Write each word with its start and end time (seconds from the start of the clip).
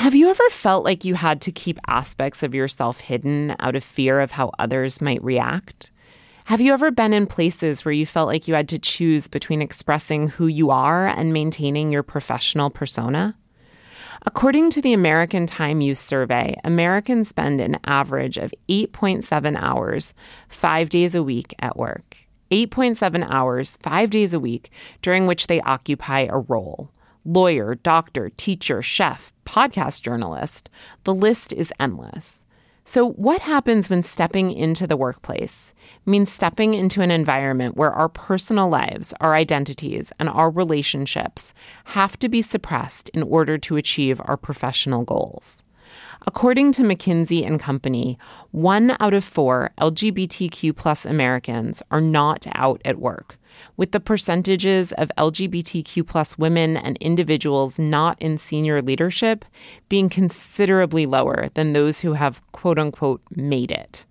Have 0.00 0.14
you 0.14 0.30
ever 0.30 0.48
felt 0.48 0.82
like 0.82 1.04
you 1.04 1.14
had 1.14 1.42
to 1.42 1.52
keep 1.52 1.78
aspects 1.86 2.42
of 2.42 2.54
yourself 2.54 3.00
hidden 3.00 3.54
out 3.58 3.76
of 3.76 3.84
fear 3.84 4.20
of 4.20 4.30
how 4.30 4.50
others 4.58 5.02
might 5.02 5.22
react? 5.22 5.90
Have 6.46 6.58
you 6.58 6.72
ever 6.72 6.90
been 6.90 7.12
in 7.12 7.26
places 7.26 7.84
where 7.84 7.92
you 7.92 8.06
felt 8.06 8.26
like 8.26 8.48
you 8.48 8.54
had 8.54 8.66
to 8.70 8.78
choose 8.78 9.28
between 9.28 9.60
expressing 9.60 10.28
who 10.28 10.46
you 10.46 10.70
are 10.70 11.06
and 11.06 11.34
maintaining 11.34 11.92
your 11.92 12.02
professional 12.02 12.70
persona? 12.70 13.36
According 14.24 14.70
to 14.70 14.80
the 14.80 14.94
American 14.94 15.46
Time 15.46 15.82
Use 15.82 16.00
Survey, 16.00 16.56
Americans 16.64 17.28
spend 17.28 17.60
an 17.60 17.76
average 17.84 18.38
of 18.38 18.54
8.7 18.70 19.54
hours, 19.60 20.14
five 20.48 20.88
days 20.88 21.14
a 21.14 21.22
week 21.22 21.54
at 21.58 21.76
work. 21.76 22.16
8.7 22.50 23.28
hours, 23.30 23.76
five 23.82 24.08
days 24.08 24.32
a 24.32 24.40
week, 24.40 24.70
during 25.02 25.26
which 25.26 25.46
they 25.46 25.60
occupy 25.60 26.20
a 26.20 26.38
role 26.38 26.90
lawyer, 27.24 27.74
doctor, 27.74 28.30
teacher, 28.30 28.82
chef, 28.82 29.32
podcast 29.50 30.02
journalist. 30.02 30.70
The 31.02 31.14
list 31.14 31.52
is 31.52 31.72
endless. 31.80 32.46
So, 32.84 33.10
what 33.10 33.42
happens 33.42 33.90
when 33.90 34.02
stepping 34.02 34.52
into 34.52 34.86
the 34.86 34.96
workplace 34.96 35.74
means 36.06 36.30
stepping 36.30 36.74
into 36.74 37.02
an 37.02 37.10
environment 37.10 37.76
where 37.76 37.92
our 37.92 38.08
personal 38.08 38.68
lives, 38.68 39.12
our 39.20 39.34
identities, 39.34 40.12
and 40.18 40.28
our 40.28 40.50
relationships 40.50 41.52
have 41.84 42.16
to 42.20 42.28
be 42.28 42.42
suppressed 42.42 43.08
in 43.10 43.22
order 43.22 43.58
to 43.58 43.76
achieve 43.76 44.20
our 44.24 44.36
professional 44.36 45.04
goals? 45.04 45.64
According 46.26 46.72
to 46.72 46.82
McKinsey 46.82 47.44
and 47.44 47.58
Company, 47.58 48.18
one 48.52 48.96
out 49.00 49.14
of 49.14 49.24
four 49.24 49.70
LGBTQ 49.80 50.76
plus 50.76 51.04
Americans 51.04 51.82
are 51.90 52.00
not 52.00 52.46
out 52.54 52.80
at 52.84 52.98
work, 52.98 53.38
with 53.76 53.92
the 53.92 54.00
percentages 54.00 54.92
of 54.92 55.10
LGBTQ 55.18 56.06
plus 56.06 56.38
women 56.38 56.76
and 56.76 56.96
individuals 56.98 57.78
not 57.78 58.20
in 58.20 58.38
senior 58.38 58.82
leadership 58.82 59.44
being 59.88 60.08
considerably 60.08 61.06
lower 61.06 61.48
than 61.54 61.72
those 61.72 62.00
who 62.00 62.14
have 62.14 62.40
quote 62.52 62.78
unquote 62.78 63.22
made 63.30 63.70
it. 63.70 64.06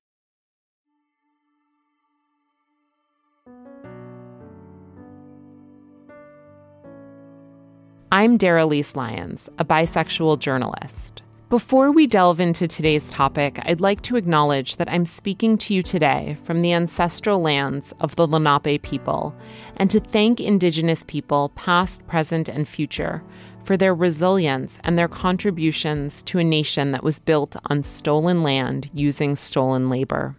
I'm 8.12 8.40
Daralyse 8.40 8.96
Lyons, 8.96 9.50
a 9.60 9.66
bisexual 9.66 10.40
journalist. 10.40 11.22
Before 11.50 11.92
we 11.92 12.06
delve 12.06 12.40
into 12.40 12.68
today's 12.68 13.10
topic, 13.10 13.58
I'd 13.64 13.82
like 13.82 14.04
to 14.04 14.18
acknowledge 14.18 14.76
that 14.76 14.88
I'm 14.88 15.04
speaking 15.04 15.58
to 15.58 15.74
you 15.74 15.82
today 15.82 16.38
from 16.44 16.62
the 16.62 16.74
ancestral 16.74 17.42
lands 17.42 17.92
of 18.00 18.16
the 18.16 18.28
Lenape 18.28 18.84
people 18.84 19.34
and 19.76 19.90
to 19.90 20.00
thank 20.00 20.40
Indigenous 20.40 21.04
people, 21.08 21.50
past, 21.56 22.06
present, 22.06 22.50
and 22.50 22.68
future, 22.68 23.24
for 23.64 23.78
their 23.78 23.96
resilience 23.96 24.80
and 24.84 24.96
their 24.96 25.08
contributions 25.08 26.22
to 26.22 26.38
a 26.38 26.44
nation 26.44 26.92
that 26.92 27.04
was 27.04 27.18
built 27.18 27.56
on 27.66 27.82
stolen 27.82 28.44
land 28.44 28.92
using 28.94 29.36
stolen 29.36 29.90
labor. 29.90 30.36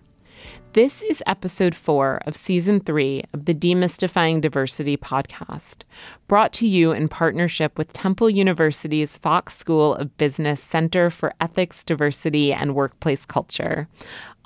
This 0.72 1.02
is 1.02 1.20
episode 1.26 1.74
four 1.74 2.20
of 2.26 2.36
season 2.36 2.78
three 2.78 3.24
of 3.34 3.46
the 3.46 3.54
Demystifying 3.54 4.40
Diversity 4.40 4.96
podcast, 4.96 5.82
brought 6.28 6.52
to 6.52 6.68
you 6.68 6.92
in 6.92 7.08
partnership 7.08 7.76
with 7.76 7.92
Temple 7.92 8.30
University's 8.30 9.18
Fox 9.18 9.56
School 9.56 9.96
of 9.96 10.16
Business 10.16 10.62
Center 10.62 11.10
for 11.10 11.34
Ethics, 11.40 11.82
Diversity, 11.82 12.52
and 12.52 12.76
Workplace 12.76 13.26
Culture, 13.26 13.88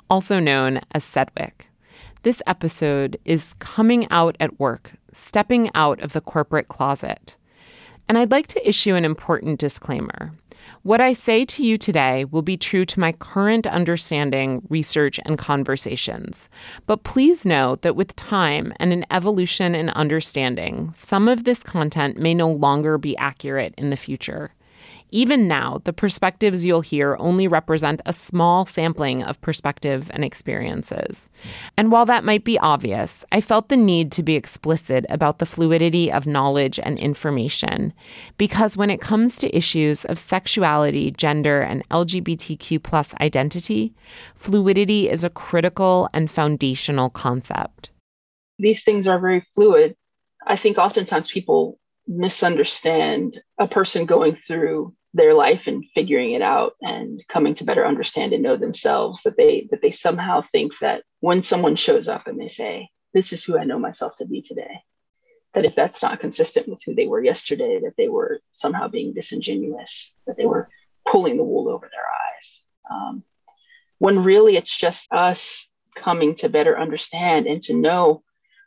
also 0.09 0.39
known 0.39 0.81
as 0.93 1.03
CEDWC. 1.03 1.51
This 2.23 2.41
episode 2.47 3.19
is 3.23 3.53
coming 3.59 4.07
out 4.09 4.35
at 4.39 4.59
work, 4.59 4.93
stepping 5.11 5.69
out 5.75 6.01
of 6.01 6.13
the 6.13 6.21
corporate 6.21 6.69
closet. 6.69 7.37
And 8.09 8.17
I'd 8.17 8.31
like 8.31 8.47
to 8.47 8.67
issue 8.67 8.95
an 8.95 9.05
important 9.05 9.59
disclaimer. 9.59 10.31
What 10.85 11.01
I 11.01 11.13
say 11.13 11.45
to 11.45 11.65
you 11.65 11.79
today 11.79 12.25
will 12.25 12.43
be 12.43 12.57
true 12.57 12.85
to 12.85 12.99
my 12.99 13.13
current 13.13 13.65
understanding, 13.65 14.61
research, 14.69 15.19
and 15.25 15.35
conversations. 15.35 16.47
But 16.85 17.01
please 17.01 17.43
note 17.43 17.81
that 17.81 17.95
with 17.95 18.15
time 18.15 18.71
and 18.79 18.93
an 18.93 19.03
evolution 19.09 19.73
in 19.73 19.89
understanding, 19.89 20.91
some 20.93 21.27
of 21.27 21.43
this 21.43 21.63
content 21.63 22.19
may 22.19 22.35
no 22.35 22.51
longer 22.51 22.99
be 22.99 23.17
accurate 23.17 23.73
in 23.79 23.89
the 23.89 23.97
future. 23.97 24.53
Even 25.11 25.47
now, 25.47 25.81
the 25.83 25.93
perspectives 25.93 26.65
you'll 26.65 26.81
hear 26.81 27.15
only 27.19 27.47
represent 27.47 28.01
a 28.05 28.13
small 28.13 28.65
sampling 28.65 29.23
of 29.23 29.39
perspectives 29.39 30.09
and 30.09 30.25
experiences. 30.25 31.29
And 31.77 31.91
while 31.91 32.05
that 32.05 32.23
might 32.23 32.43
be 32.43 32.59
obvious, 32.59 33.23
I 33.31 33.39
felt 33.39 33.69
the 33.69 33.77
need 33.77 34.11
to 34.13 34.23
be 34.23 34.35
explicit 34.35 35.05
about 35.09 35.39
the 35.39 35.45
fluidity 35.45 36.11
of 36.11 36.27
knowledge 36.27 36.79
and 36.81 36.97
information. 36.97 37.93
Because 38.37 38.75
when 38.75 38.89
it 38.89 38.99
comes 38.99 39.37
to 39.37 39.55
issues 39.55 40.05
of 40.05 40.19
sexuality, 40.19 41.11
gender, 41.11 41.61
and 41.61 41.87
LGBTQ 41.89 42.81
plus 42.81 43.13
identity, 43.21 43.93
fluidity 44.35 45.09
is 45.09 45.23
a 45.23 45.29
critical 45.29 46.09
and 46.13 46.29
foundational 46.29 47.09
concept. 47.09 47.91
These 48.57 48.83
things 48.83 49.07
are 49.07 49.19
very 49.19 49.41
fluid. 49.53 49.95
I 50.47 50.55
think 50.55 50.77
oftentimes 50.77 51.27
people 51.27 51.79
misunderstand 52.07 53.41
a 53.59 53.67
person 53.67 54.05
going 54.05 54.35
through 54.35 54.93
their 55.13 55.33
life 55.33 55.67
and 55.67 55.85
figuring 55.95 56.31
it 56.31 56.41
out 56.41 56.73
and 56.81 57.23
coming 57.29 57.55
to 57.55 57.63
better 57.63 57.85
understand 57.85 58.33
and 58.33 58.43
know 58.43 58.57
themselves 58.57 59.23
that 59.23 59.37
they 59.37 59.67
that 59.71 59.81
they 59.81 59.91
somehow 59.91 60.41
think 60.41 60.77
that 60.79 61.03
when 61.21 61.41
someone 61.41 61.75
shows 61.75 62.07
up 62.07 62.27
and 62.27 62.39
they 62.39 62.49
say 62.49 62.89
this 63.13 63.31
is 63.31 63.43
who 63.43 63.57
i 63.57 63.63
know 63.63 63.79
myself 63.79 64.13
to 64.17 64.25
be 64.25 64.41
today 64.41 64.81
that 65.53 65.63
if 65.63 65.73
that's 65.73 66.03
not 66.03 66.19
consistent 66.19 66.67
with 66.67 66.81
who 66.85 66.93
they 66.93 67.07
were 67.07 67.23
yesterday 67.23 67.79
that 67.81 67.93
they 67.97 68.09
were 68.09 68.41
somehow 68.51 68.89
being 68.89 69.13
disingenuous 69.13 70.13
that 70.27 70.35
they 70.35 70.45
were 70.45 70.69
pulling 71.05 71.37
the 71.37 71.43
wool 71.43 71.69
over 71.69 71.89
their 71.91 72.01
eyes. 72.01 72.65
Um, 72.89 73.23
when 73.99 74.23
really 74.23 74.57
it's 74.57 74.75
just 74.75 75.11
us 75.11 75.69
coming 75.95 76.35
to 76.35 76.49
better 76.49 76.77
understand 76.77 77.47
and 77.47 77.61
to 77.63 77.73
know 77.73 78.23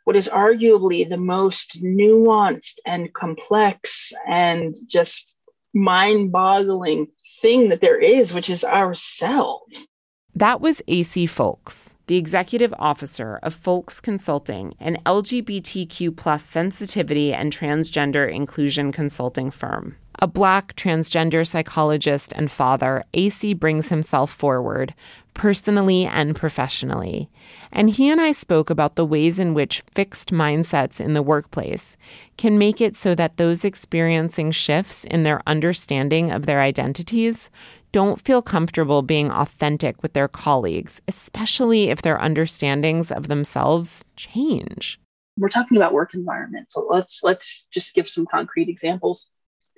what 0.09 0.15
is 0.15 0.27
arguably 0.27 1.07
the 1.07 1.17
most 1.17 1.83
nuanced 1.83 2.79
and 2.83 3.13
complex 3.13 4.11
and 4.27 4.73
just 4.87 5.37
mind 5.75 6.31
boggling 6.31 7.05
thing 7.43 7.69
that 7.69 7.79
there 7.79 7.99
is, 7.99 8.33
which 8.33 8.49
is 8.49 8.63
ourselves. 8.63 9.87
That 10.33 10.61
was 10.61 10.81
AC 10.87 11.27
Folks, 11.27 11.93
the 12.07 12.17
executive 12.17 12.73
officer 12.79 13.39
of 13.43 13.53
Folks 13.53 14.01
Consulting, 14.01 14.73
an 14.79 14.97
LGBTQ 15.05 16.17
plus 16.17 16.43
sensitivity 16.43 17.31
and 17.31 17.55
transgender 17.55 18.27
inclusion 18.33 18.91
consulting 18.91 19.51
firm. 19.51 19.95
A 20.21 20.27
black 20.27 20.75
transgender 20.75 21.47
psychologist 21.47 22.33
and 22.35 22.51
father, 22.51 23.05
AC 23.13 23.53
brings 23.53 23.87
himself 23.87 24.29
forward, 24.29 24.93
personally 25.33 26.05
and 26.05 26.35
professionally. 26.35 27.29
And 27.71 27.89
he 27.89 28.09
and 28.09 28.19
I 28.19 28.33
spoke 28.33 28.69
about 28.69 28.95
the 28.95 29.05
ways 29.05 29.39
in 29.39 29.53
which 29.53 29.81
fixed 29.93 30.33
mindsets 30.33 30.99
in 30.99 31.13
the 31.13 31.21
workplace 31.23 31.95
can 32.37 32.57
make 32.57 32.81
it 32.81 32.97
so 32.97 33.15
that 33.15 33.37
those 33.37 33.63
experiencing 33.63 34.51
shifts 34.51 35.05
in 35.05 35.23
their 35.23 35.41
understanding 35.47 36.33
of 36.33 36.45
their 36.45 36.59
identities 36.59 37.49
don't 37.93 38.19
feel 38.19 38.41
comfortable 38.41 39.01
being 39.01 39.31
authentic 39.31 40.03
with 40.03 40.11
their 40.11 40.27
colleagues, 40.27 41.01
especially 41.07 41.89
if 41.89 42.01
their 42.01 42.21
understandings 42.21 43.09
of 43.09 43.29
themselves 43.29 44.03
change. 44.17 44.99
We're 45.37 45.47
talking 45.47 45.77
about 45.77 45.93
work 45.93 46.13
environment, 46.13 46.69
so 46.69 46.85
let's 46.89 47.21
let's 47.23 47.67
just 47.67 47.95
give 47.95 48.09
some 48.09 48.25
concrete 48.29 48.67
examples 48.67 49.31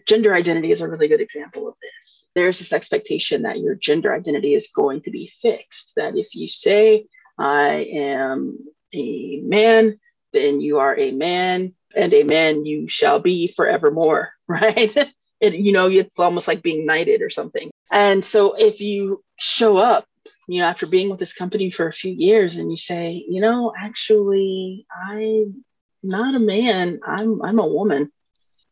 gender 0.06 0.34
identity 0.34 0.72
is 0.72 0.82
a 0.82 0.88
really 0.88 1.08
good 1.08 1.22
example 1.22 1.68
of 1.68 1.76
this. 1.82 2.24
There's 2.36 2.60
this 2.60 2.74
expectation 2.74 3.44
that 3.44 3.60
your 3.60 3.76
gender 3.76 4.14
identity 4.14 4.54
is 4.54 4.70
going 4.74 5.02
to 5.02 5.12
be 5.12 5.32
fixed, 5.42 5.94
that 5.96 6.16
if 6.16 6.36
you 6.36 6.48
say, 6.48 7.06
I 7.38 7.88
am 7.94 8.58
a 8.94 9.42
man, 9.44 10.00
then 10.34 10.62
you 10.62 10.80
are 10.80 10.98
a 10.98 11.12
man, 11.12 11.74
and 11.96 12.14
a 12.14 12.24
man 12.24 12.66
you 12.66 12.88
shall 12.88 13.20
be 13.20 13.48
forevermore, 13.48 14.32
right? 14.48 14.96
it, 15.42 15.56
you 15.56 15.72
know, 15.72 15.90
it's 15.90 16.20
almost 16.20 16.48
like 16.48 16.62
being 16.62 16.86
knighted 16.86 17.22
or 17.22 17.30
something. 17.30 17.72
And 17.92 18.24
so 18.24 18.54
if 18.54 18.80
you 18.80 19.24
show 19.40 19.78
up, 19.78 20.06
you 20.48 20.60
know, 20.60 20.68
after 20.68 20.86
being 20.86 21.10
with 21.10 21.20
this 21.20 21.34
company 21.34 21.72
for 21.72 21.88
a 21.88 21.94
few 21.94 22.14
years 22.14 22.58
and 22.58 22.70
you 22.70 22.78
say, 22.78 23.26
you 23.28 23.42
know, 23.42 23.74
actually, 23.78 24.86
I'm 24.92 25.66
not 26.04 26.36
a 26.36 26.40
man, 26.40 27.00
I'm 27.06 27.42
I'm 27.42 27.60
a 27.60 27.68
woman 27.68 28.12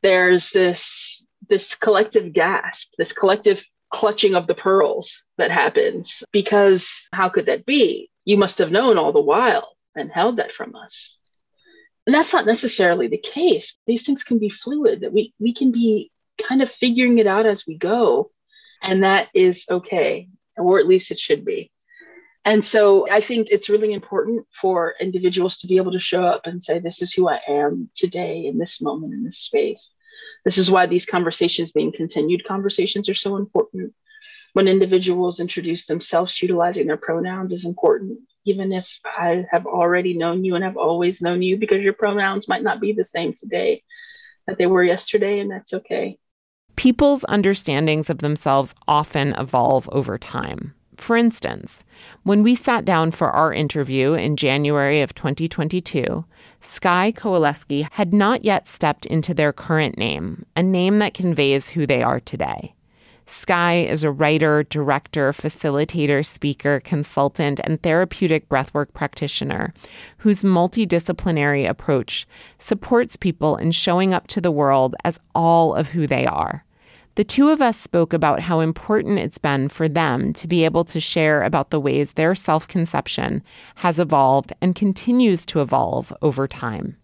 there's 0.02 0.52
this 0.52 1.26
this 1.50 1.76
collective 1.76 2.34
gasp, 2.34 2.90
this 2.98 3.14
collective 3.14 3.64
clutching 3.90 4.36
of 4.36 4.48
the 4.48 4.56
pearls 4.56 5.24
that 5.38 5.52
happens 5.52 6.24
because 6.32 7.08
how 7.12 7.30
could 7.30 7.48
that 7.48 7.66
be? 7.66 8.10
You 8.26 8.38
must 8.38 8.60
have 8.60 8.72
known 8.72 8.98
all 8.98 9.12
the 9.12 9.22
while 9.22 9.76
and 9.96 10.12
held 10.12 10.38
that 10.38 10.54
from 10.54 10.76
us. 10.76 11.16
And 12.06 12.14
that's 12.14 12.34
not 12.34 12.46
necessarily 12.46 13.08
the 13.08 13.18
case. 13.18 13.76
These 13.88 14.06
things 14.06 14.24
can 14.24 14.40
be 14.40 14.50
fluid, 14.50 15.02
that 15.02 15.14
we, 15.14 15.34
we 15.40 15.54
can 15.54 15.72
be 15.72 16.12
kind 16.42 16.62
of 16.62 16.72
figuring 16.72 17.18
it 17.18 17.28
out 17.28 17.46
as 17.46 17.66
we 17.68 17.78
go. 17.78 18.32
And 18.82 19.04
that 19.04 19.28
is 19.34 19.66
okay, 19.70 20.30
or 20.58 20.80
at 20.80 20.88
least 20.88 21.12
it 21.12 21.20
should 21.20 21.44
be. 21.44 21.72
And 22.50 22.66
so 22.66 23.06
I 23.12 23.22
think 23.22 23.50
it's 23.52 23.70
really 23.70 23.94
important 23.94 24.44
for 24.52 24.96
individuals 25.00 25.60
to 25.60 25.68
be 25.68 25.78
able 25.78 25.92
to 25.92 26.00
show 26.00 26.24
up 26.24 26.48
and 26.48 26.62
say, 26.62 26.80
This 26.80 27.00
is 27.04 27.14
who 27.14 27.30
I 27.30 27.40
am 27.48 27.92
today 27.94 28.48
in 28.48 28.58
this 28.58 28.82
moment, 28.82 29.14
in 29.14 29.24
this 29.24 29.38
space 29.38 29.94
This 30.46 30.58
is 30.58 30.72
why 30.72 30.88
these 30.88 31.06
conversations, 31.06 31.72
being 31.72 31.92
continued 31.92 32.44
conversations, 32.48 33.08
are 33.08 33.14
so 33.14 33.36
important. 33.36 33.94
When 34.54 34.68
individuals 34.68 35.40
introduce 35.40 35.86
themselves, 35.86 36.42
utilizing 36.42 36.88
their 36.88 36.98
pronouns 36.98 37.54
is 37.54 37.66
important, 37.66 38.18
even 38.46 38.72
if 38.72 38.90
I 39.06 39.46
have 39.52 39.68
already 39.68 40.18
known 40.18 40.44
you 40.44 40.56
and 40.56 40.64
have 40.64 40.76
always 40.76 41.22
known 41.22 41.44
you, 41.44 41.56
because 41.56 41.84
your 41.84 41.94
pronouns 41.94 42.48
might 42.48 42.64
not 42.64 42.82
be 42.82 42.94
the 42.94 43.04
same 43.04 43.34
today 43.34 43.84
that 44.48 44.58
they 44.58 44.66
were 44.66 44.84
yesterday, 44.84 45.40
and 45.40 45.52
that's 45.52 45.76
okay. 45.76 46.18
People's 46.76 47.24
understandings 47.26 48.10
of 48.10 48.20
themselves 48.20 48.74
often 48.88 49.34
evolve 49.34 49.88
over 49.92 50.18
time. 50.18 50.74
For 51.00 51.16
instance, 51.16 51.84
when 52.24 52.44
we 52.44 52.54
sat 52.54 52.84
down 52.86 53.12
for 53.12 53.32
our 53.32 53.54
interview 53.54 54.14
in 54.14 54.36
January 54.36 55.02
of 55.02 55.16
2022, 55.16 56.26
Sky 56.62 57.14
Kowaleski 57.16 57.88
had 57.94 58.14
not 58.14 58.44
yet 58.44 58.68
stepped 58.68 59.06
into 59.06 59.34
their 59.34 59.54
current 59.54 59.98
name, 59.98 60.46
a 60.56 60.62
name 60.62 61.00
that 61.00 61.14
conveys 61.14 61.70
who 61.70 61.88
they 61.88 62.04
are 62.04 62.20
today. 62.20 62.76
Sky 63.26 63.78
is 63.78 64.04
a 64.04 64.12
writer, 64.12 64.64
director, 64.64 65.32
facilitator, 65.32 66.26
speaker, 66.26 66.82
consultant, 66.82 67.62
and 67.64 67.82
therapeutic 67.82 68.50
breathwork 68.50 68.92
practitioner 68.94 69.74
whose 70.18 70.44
multidisciplinary 70.44 71.68
approach 71.68 72.28
supports 72.58 73.16
people 73.16 73.56
in 73.56 73.72
showing 73.72 74.14
up 74.14 74.28
to 74.28 74.42
the 74.42 74.52
world 74.52 74.96
as 75.06 75.20
all 75.34 75.74
of 75.74 75.90
who 75.90 76.06
they 76.06 76.26
are. 76.26 76.66
The 77.16 77.24
two 77.24 77.50
of 77.50 77.62
us 77.62 77.78
spoke 77.78 78.14
about 78.14 78.40
how 78.40 78.60
important 78.62 79.20
it's 79.20 79.38
been 79.38 79.68
for 79.68 79.90
them 79.90 80.32
to 80.34 80.48
be 80.48 80.64
able 80.64 80.86
to 80.86 81.00
share 81.00 81.44
about 81.44 81.70
the 81.70 81.80
ways 81.80 82.14
their 82.14 82.36
self 82.36 82.68
conception 82.68 83.44
has 83.76 84.00
evolved 84.00 84.54
and 84.62 84.76
continues 84.76 85.46
to 85.48 85.62
evolve 85.62 86.14
over 86.22 86.48
time. 86.48 86.98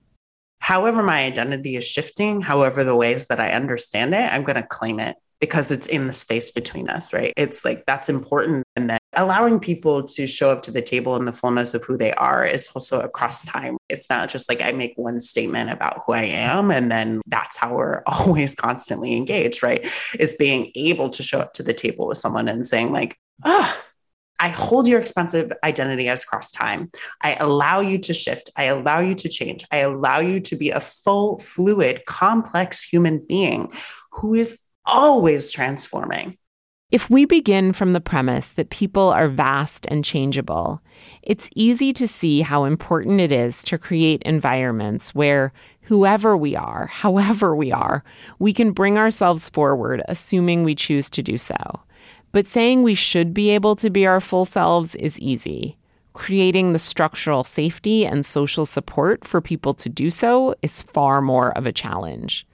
However, 0.59 1.03
my 1.03 1.23
identity 1.25 1.75
is 1.75 1.85
shifting, 1.85 2.41
however, 2.41 2.83
the 2.83 2.95
ways 2.95 3.27
that 3.27 3.39
I 3.39 3.51
understand 3.51 4.15
it, 4.15 4.33
I'm 4.33 4.43
going 4.43 4.55
to 4.55 4.63
claim 4.63 4.99
it 4.99 5.15
because 5.39 5.71
it's 5.71 5.87
in 5.87 6.07
the 6.07 6.13
space 6.13 6.51
between 6.51 6.89
us, 6.89 7.13
right? 7.13 7.33
It's 7.37 7.65
like 7.65 7.85
that's 7.85 8.09
important. 8.09 8.63
And 8.75 8.89
then 8.89 8.99
allowing 9.13 9.59
people 9.59 10.03
to 10.03 10.27
show 10.27 10.51
up 10.51 10.61
to 10.63 10.71
the 10.71 10.81
table 10.81 11.15
in 11.15 11.25
the 11.25 11.33
fullness 11.33 11.73
of 11.73 11.83
who 11.83 11.97
they 11.97 12.13
are 12.13 12.45
is 12.45 12.69
also 12.75 13.01
across 13.01 13.43
time. 13.45 13.77
It's 13.89 14.09
not 14.09 14.29
just 14.29 14.49
like 14.49 14.61
I 14.61 14.71
make 14.71 14.93
one 14.95 15.19
statement 15.19 15.69
about 15.69 16.01
who 16.05 16.13
I 16.13 16.23
am 16.23 16.71
and 16.71 16.91
then 16.91 17.21
that's 17.27 17.57
how 17.57 17.75
we're 17.75 18.03
always 18.07 18.55
constantly 18.55 19.15
engaged, 19.15 19.63
right? 19.63 19.85
Is 20.19 20.33
being 20.33 20.71
able 20.75 21.09
to 21.09 21.23
show 21.23 21.39
up 21.39 21.53
to 21.53 21.63
the 21.63 21.73
table 21.73 22.07
with 22.07 22.17
someone 22.17 22.47
and 22.47 22.65
saying, 22.65 22.91
like, 22.91 23.17
oh, 23.43 23.81
I 24.39 24.49
hold 24.49 24.88
your 24.88 24.99
expensive 24.99 25.51
identity 25.63 26.09
as 26.09 26.25
cross 26.25 26.51
time. 26.51 26.91
I 27.21 27.35
allow 27.35 27.79
you 27.79 27.97
to 27.99 28.13
shift. 28.13 28.49
I 28.57 28.65
allow 28.65 28.99
you 28.99 29.15
to 29.15 29.29
change. 29.29 29.63
I 29.71 29.77
allow 29.77 30.19
you 30.19 30.41
to 30.41 30.55
be 30.57 30.71
a 30.71 30.81
full, 30.81 31.39
fluid, 31.39 32.01
complex 32.05 32.83
human 32.83 33.19
being 33.25 33.71
who 34.11 34.33
is 34.33 34.64
always 34.85 35.51
transforming. 35.51 36.37
If 36.91 37.09
we 37.09 37.25
begin 37.25 37.73
from 37.73 37.93
the 37.93 37.99
premise 37.99 38.49
that 38.49 38.69
people 38.69 39.09
are 39.09 39.27
vast 39.27 39.87
and 39.89 40.05
changeable, 40.05 40.81
it's 41.23 41.49
easy 41.55 41.91
to 41.93 42.07
see 42.07 42.41
how 42.41 42.63
important 42.63 43.19
it 43.19 43.31
is 43.31 43.63
to 43.63 43.79
create 43.79 44.21
environments 44.23 45.13
where 45.15 45.51
whoever 45.81 46.37
we 46.37 46.55
are, 46.55 46.85
however 46.87 47.55
we 47.55 47.71
are, 47.71 48.03
we 48.39 48.53
can 48.53 48.71
bring 48.71 48.97
ourselves 48.97 49.49
forward, 49.49 50.03
assuming 50.07 50.63
we 50.63 50.75
choose 50.75 51.09
to 51.09 51.23
do 51.23 51.38
so. 51.38 51.55
But 52.31 52.45
saying 52.45 52.83
we 52.83 52.95
should 52.95 53.33
be 53.33 53.49
able 53.49 53.75
to 53.77 53.89
be 53.89 54.05
our 54.05 54.21
full 54.21 54.45
selves 54.45 54.93
is 54.95 55.19
easy. 55.19 55.77
Creating 56.13 56.71
the 56.71 56.79
structural 56.79 57.43
safety 57.43 58.05
and 58.05 58.25
social 58.25 58.65
support 58.65 59.25
for 59.25 59.41
people 59.41 59.73
to 59.73 59.89
do 59.89 60.11
so 60.11 60.55
is 60.61 60.81
far 60.81 61.21
more 61.21 61.51
of 61.57 61.65
a 61.65 61.73
challenge. 61.73 62.47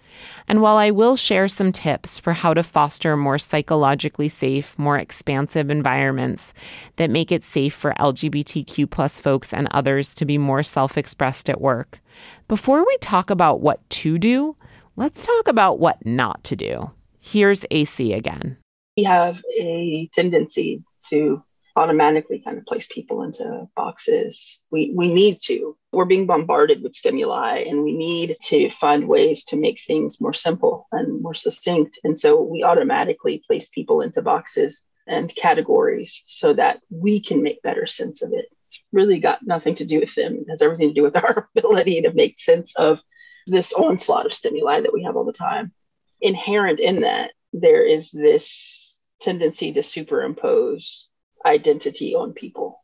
And 0.48 0.62
while 0.62 0.78
I 0.78 0.92
will 0.92 1.16
share 1.16 1.48
some 1.48 1.72
tips 1.72 2.20
for 2.20 2.34
how 2.34 2.54
to 2.54 2.64
foster 2.64 3.16
more 3.16 3.38
psychologically 3.38 4.30
safe, 4.30 4.78
more 4.78 4.98
expansive 4.98 5.70
environments 5.70 6.54
that 6.98 7.10
make 7.10 7.32
it 7.32 7.44
safe 7.44 7.74
for 7.74 7.94
LGBTQ 8.00 8.90
plus 8.90 9.20
folks 9.20 9.54
and 9.54 9.68
others 9.72 10.14
to 10.16 10.26
be 10.26 10.38
more 10.38 10.64
self-expressed 10.64 11.50
at 11.50 11.62
work, 11.62 12.00
before 12.48 12.86
we 12.86 12.98
talk 12.98 13.30
about 13.30 13.62
what 13.62 13.88
to 13.90 14.18
do, 14.18 14.56
let's 14.96 15.26
talk 15.26 15.48
about 15.48 15.80
what 15.80 16.06
not 16.06 16.44
to 16.46 16.56
do. 16.56 16.92
Here's 17.20 17.66
AC 17.72 18.14
again. 18.14 18.58
We 18.98 19.04
have 19.04 19.42
a 19.60 20.10
tendency 20.14 20.84
to 21.10 21.44
automatically 21.76 22.40
kind 22.40 22.58
of 22.58 22.66
place 22.66 22.88
people 22.92 23.24
into 23.24 23.68
boxes. 23.76 24.60
We 24.72 24.92
we 24.96 25.14
need 25.14 25.40
to. 25.46 25.78
We're 25.92 26.06
being 26.06 26.28
bombarded 26.28 26.82
with 26.82 26.96
stimuli 26.96 27.64
and 27.68 27.84
we 27.84 27.96
need 27.96 28.38
to 28.48 28.70
find 28.70 29.08
ways 29.08 29.44
to 29.46 29.58
make 29.58 29.80
things 29.80 30.22
more 30.22 30.34
simple 30.34 30.88
and 30.92 31.22
more 31.22 31.34
succinct. 31.34 32.00
And 32.04 32.18
so 32.18 32.42
we 32.42 32.64
automatically 32.64 33.44
place 33.46 33.70
people 33.70 34.02
into 34.02 34.22
boxes 34.22 34.84
and 35.08 35.34
categories 35.36 36.24
so 36.26 36.54
that 36.54 36.80
we 36.90 37.20
can 37.20 37.44
make 37.44 37.62
better 37.62 37.86
sense 37.86 38.22
of 38.22 38.32
it. 38.34 38.46
It's 38.62 38.84
really 38.92 39.20
got 39.20 39.40
nothing 39.44 39.76
to 39.76 39.86
do 39.86 40.00
with 40.00 40.14
them. 40.16 40.36
It 40.36 40.50
has 40.50 40.62
everything 40.62 40.90
to 40.90 40.94
do 40.94 41.04
with 41.04 41.16
our 41.24 41.50
ability 41.56 42.02
to 42.04 42.14
make 42.14 42.40
sense 42.40 42.74
of 42.76 43.02
this 43.48 43.74
onslaught 43.74 44.26
of 44.26 44.34
stimuli 44.34 44.82
that 44.82 44.94
we 44.94 45.04
have 45.04 45.16
all 45.16 45.26
the 45.26 45.34
time. 45.34 45.74
Inherent 46.22 46.80
in 46.80 47.02
that, 47.02 47.32
there 47.54 47.86
is 47.86 48.12
this 48.12 49.02
tendency 49.20 49.74
to 49.74 49.84
superimpose 49.84 51.08
identity 51.46 52.16
on 52.16 52.34
people. 52.34 52.82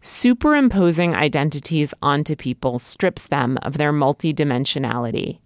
Superimposing 0.00 1.14
identities 1.14 1.92
onto 2.00 2.36
people 2.36 2.78
strips 2.78 3.26
them 3.26 3.58
of 3.62 3.78
their 3.78 3.92
multidimensionality. 3.92 5.40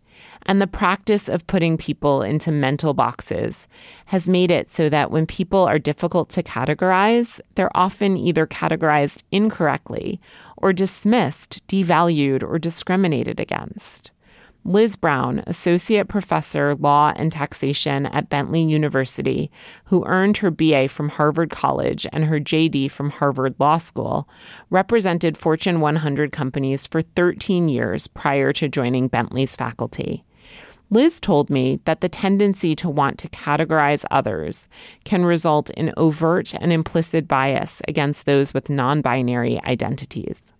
And 0.45 0.61
the 0.61 0.67
practice 0.67 1.29
of 1.29 1.47
putting 1.47 1.77
people 1.77 2.23
into 2.23 2.51
mental 2.51 2.95
boxes 2.95 3.69
has 4.07 4.29
made 4.29 4.51
it 4.51 4.71
so 4.71 4.89
that 4.89 5.11
when 5.11 5.27
people 5.27 5.61
are 5.61 5.79
difficult 5.79 6.29
to 6.31 6.43
categorize, 6.43 7.41
they're 7.55 7.75
often 7.77 8.17
either 8.17 8.47
categorized 8.47 9.23
incorrectly 9.31 10.21
or 10.57 10.73
dismissed, 10.73 11.67
devalued, 11.69 12.43
or 12.43 12.59
discriminated 12.59 13.39
against. 13.39 14.13
Liz 14.65 14.95
Brown, 14.95 15.43
Associate 15.47 16.07
Professor, 16.07 16.75
Law 16.75 17.13
and 17.17 17.33
Taxation 17.33 18.07
at 18.07 18.29
Bentley 18.29 18.63
University, 18.63 19.51
who 19.85 20.05
earned 20.07 20.37
her 20.39 20.51
BA 20.51 20.89
from 20.89 21.09
Harvard 21.09 21.51
College 21.51 22.07
and 22.13 22.27
her 22.27 22.39
JD 22.39 22.91
from 22.91 23.11
Harvard 23.11 23.55
Law 23.59 23.79
School, 23.79 24.29
represented 24.69 25.39
Fortune 25.39 25.81
100 25.81 26.31
companies 26.31 26.87
for 26.87 27.01
13 27.01 27.69
years 27.71 28.07
prior 28.07 28.53
to 28.53 28.69
joining 28.69 29.09
Bentley's 29.09 29.57
faculty. 29.57 30.25
Liz 30.91 31.21
told 31.21 31.51
me 31.51 31.81
that 31.85 32.01
the 32.01 32.09
tendency 32.09 32.75
to 32.77 32.89
want 32.89 33.17
to 33.19 33.29
categorize 33.29 34.05
others 34.11 34.69
can 35.05 35.25
result 35.25 35.71
in 35.71 35.95
overt 35.97 36.53
and 36.55 36.73
implicit 36.73 37.27
bias 37.29 37.81
against 37.89 38.27
those 38.27 38.53
with 38.53 38.69
non 38.69 39.01
binary 39.01 39.61
identities. 39.65 40.53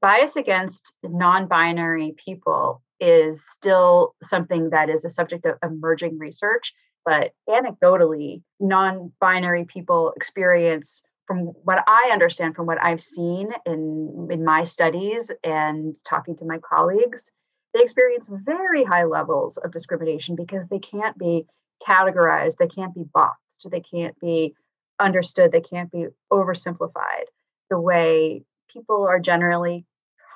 Bias 0.00 0.36
against 0.36 0.94
non 1.02 1.46
binary 1.46 2.14
people 2.16 2.82
is 3.00 3.44
still 3.46 4.14
something 4.22 4.70
that 4.70 4.88
is 4.88 5.04
a 5.04 5.08
subject 5.08 5.46
of 5.46 5.58
emerging 5.62 6.18
research. 6.18 6.72
But 7.04 7.32
anecdotally, 7.48 8.42
non 8.60 9.12
binary 9.20 9.64
people 9.64 10.12
experience, 10.16 11.02
from 11.26 11.38
what 11.64 11.82
I 11.86 12.10
understand, 12.12 12.56
from 12.56 12.66
what 12.66 12.82
I've 12.82 13.02
seen 13.02 13.50
in, 13.66 14.28
in 14.30 14.44
my 14.44 14.64
studies 14.64 15.30
and 15.42 15.94
talking 16.04 16.36
to 16.36 16.44
my 16.44 16.58
colleagues, 16.58 17.30
they 17.74 17.82
experience 17.82 18.28
very 18.30 18.84
high 18.84 19.04
levels 19.04 19.56
of 19.58 19.72
discrimination 19.72 20.36
because 20.36 20.66
they 20.68 20.78
can't 20.78 21.18
be 21.18 21.46
categorized, 21.86 22.56
they 22.58 22.68
can't 22.68 22.94
be 22.94 23.04
boxed, 23.12 23.68
they 23.70 23.80
can't 23.80 24.18
be 24.20 24.54
understood, 25.00 25.52
they 25.52 25.60
can't 25.60 25.90
be 25.90 26.06
oversimplified 26.32 27.24
the 27.70 27.80
way 27.80 28.44
people 28.68 29.06
are 29.06 29.18
generally 29.18 29.84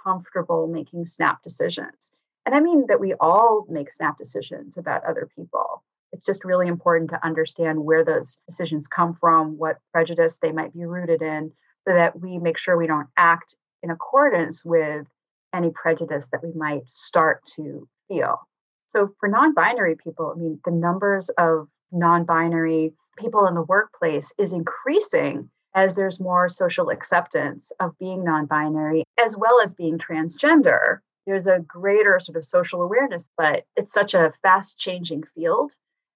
comfortable 0.04 0.66
making 0.66 1.06
snap 1.06 1.42
decisions. 1.42 2.10
And 2.48 2.54
I 2.54 2.60
mean 2.60 2.86
that 2.88 2.98
we 2.98 3.12
all 3.20 3.66
make 3.68 3.92
snap 3.92 4.16
decisions 4.16 4.78
about 4.78 5.04
other 5.04 5.28
people. 5.36 5.84
It's 6.12 6.24
just 6.24 6.46
really 6.46 6.66
important 6.66 7.10
to 7.10 7.22
understand 7.22 7.84
where 7.84 8.06
those 8.06 8.38
decisions 8.48 8.88
come 8.88 9.12
from, 9.20 9.58
what 9.58 9.76
prejudice 9.92 10.38
they 10.40 10.50
might 10.50 10.72
be 10.72 10.86
rooted 10.86 11.20
in, 11.20 11.52
so 11.86 11.92
that 11.92 12.18
we 12.18 12.38
make 12.38 12.56
sure 12.56 12.74
we 12.74 12.86
don't 12.86 13.10
act 13.18 13.54
in 13.82 13.90
accordance 13.90 14.64
with 14.64 15.06
any 15.52 15.70
prejudice 15.74 16.30
that 16.32 16.42
we 16.42 16.54
might 16.54 16.88
start 16.90 17.44
to 17.56 17.86
feel. 18.08 18.40
So, 18.86 19.10
for 19.20 19.28
non 19.28 19.52
binary 19.52 19.96
people, 20.02 20.32
I 20.34 20.40
mean, 20.40 20.58
the 20.64 20.70
numbers 20.70 21.28
of 21.36 21.68
non 21.92 22.24
binary 22.24 22.94
people 23.18 23.46
in 23.46 23.56
the 23.56 23.60
workplace 23.60 24.32
is 24.38 24.54
increasing 24.54 25.50
as 25.74 25.92
there's 25.92 26.18
more 26.18 26.48
social 26.48 26.88
acceptance 26.88 27.72
of 27.78 27.98
being 27.98 28.24
non 28.24 28.46
binary 28.46 29.04
as 29.22 29.36
well 29.36 29.60
as 29.60 29.74
being 29.74 29.98
transgender 29.98 31.00
there's 31.28 31.46
a 31.46 31.60
greater 31.60 32.18
sort 32.18 32.38
of 32.38 32.44
social 32.44 32.82
awareness, 32.82 33.28
but 33.36 33.64
it's 33.76 33.92
such 33.92 34.14
a 34.14 34.32
fast 34.42 34.78
changing 34.78 35.22
field 35.34 35.72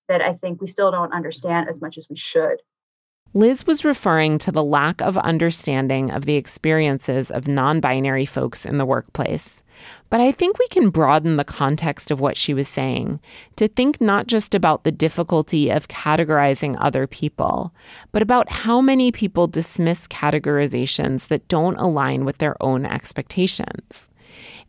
that 0.09 0.23
I 0.23 0.33
think 0.33 0.61
we 0.61 0.67
still 0.67 0.91
don't 0.91 1.13
understand 1.13 1.69
as 1.69 1.83
much 1.83 1.99
as 1.99 2.07
we 2.09 2.17
should. 2.17 2.63
Liz 3.35 3.67
was 3.67 3.85
referring 3.85 4.39
to 4.39 4.53
the 4.53 4.65
lack 4.65 5.01
of 5.01 5.17
understanding 5.19 6.11
of 6.11 6.25
the 6.25 6.37
experiences 6.37 7.31
of 7.31 7.47
non 7.47 7.81
binary 7.81 8.27
folks 8.27 8.65
in 8.65 8.79
the 8.79 8.87
workplace. 8.87 9.63
But 10.11 10.21
I 10.21 10.33
think 10.33 10.59
we 10.59 10.69
can 10.69 10.91
broaden 10.91 11.37
the 11.37 11.45
context 11.45 12.11
of 12.11 12.21
what 12.21 12.37
she 12.37 12.55
was 12.55 12.69
saying 12.69 13.21
to 13.57 13.69
think 13.69 14.01
not 14.01 14.27
just 14.27 14.55
about 14.55 14.85
the 14.85 14.93
difficulty 14.93 15.71
of 15.71 15.89
categorizing 15.89 16.77
other 16.79 17.07
people, 17.07 17.75
but 18.13 18.23
about 18.23 18.51
how 18.51 18.81
many 18.81 19.13
people 19.13 19.47
dismiss 19.47 20.07
categorizations 20.07 21.29
that 21.29 21.49
don't 21.49 21.77
align 21.77 22.25
with 22.25 22.39
their 22.39 22.63
own 22.63 22.85
expectations. 22.85 24.11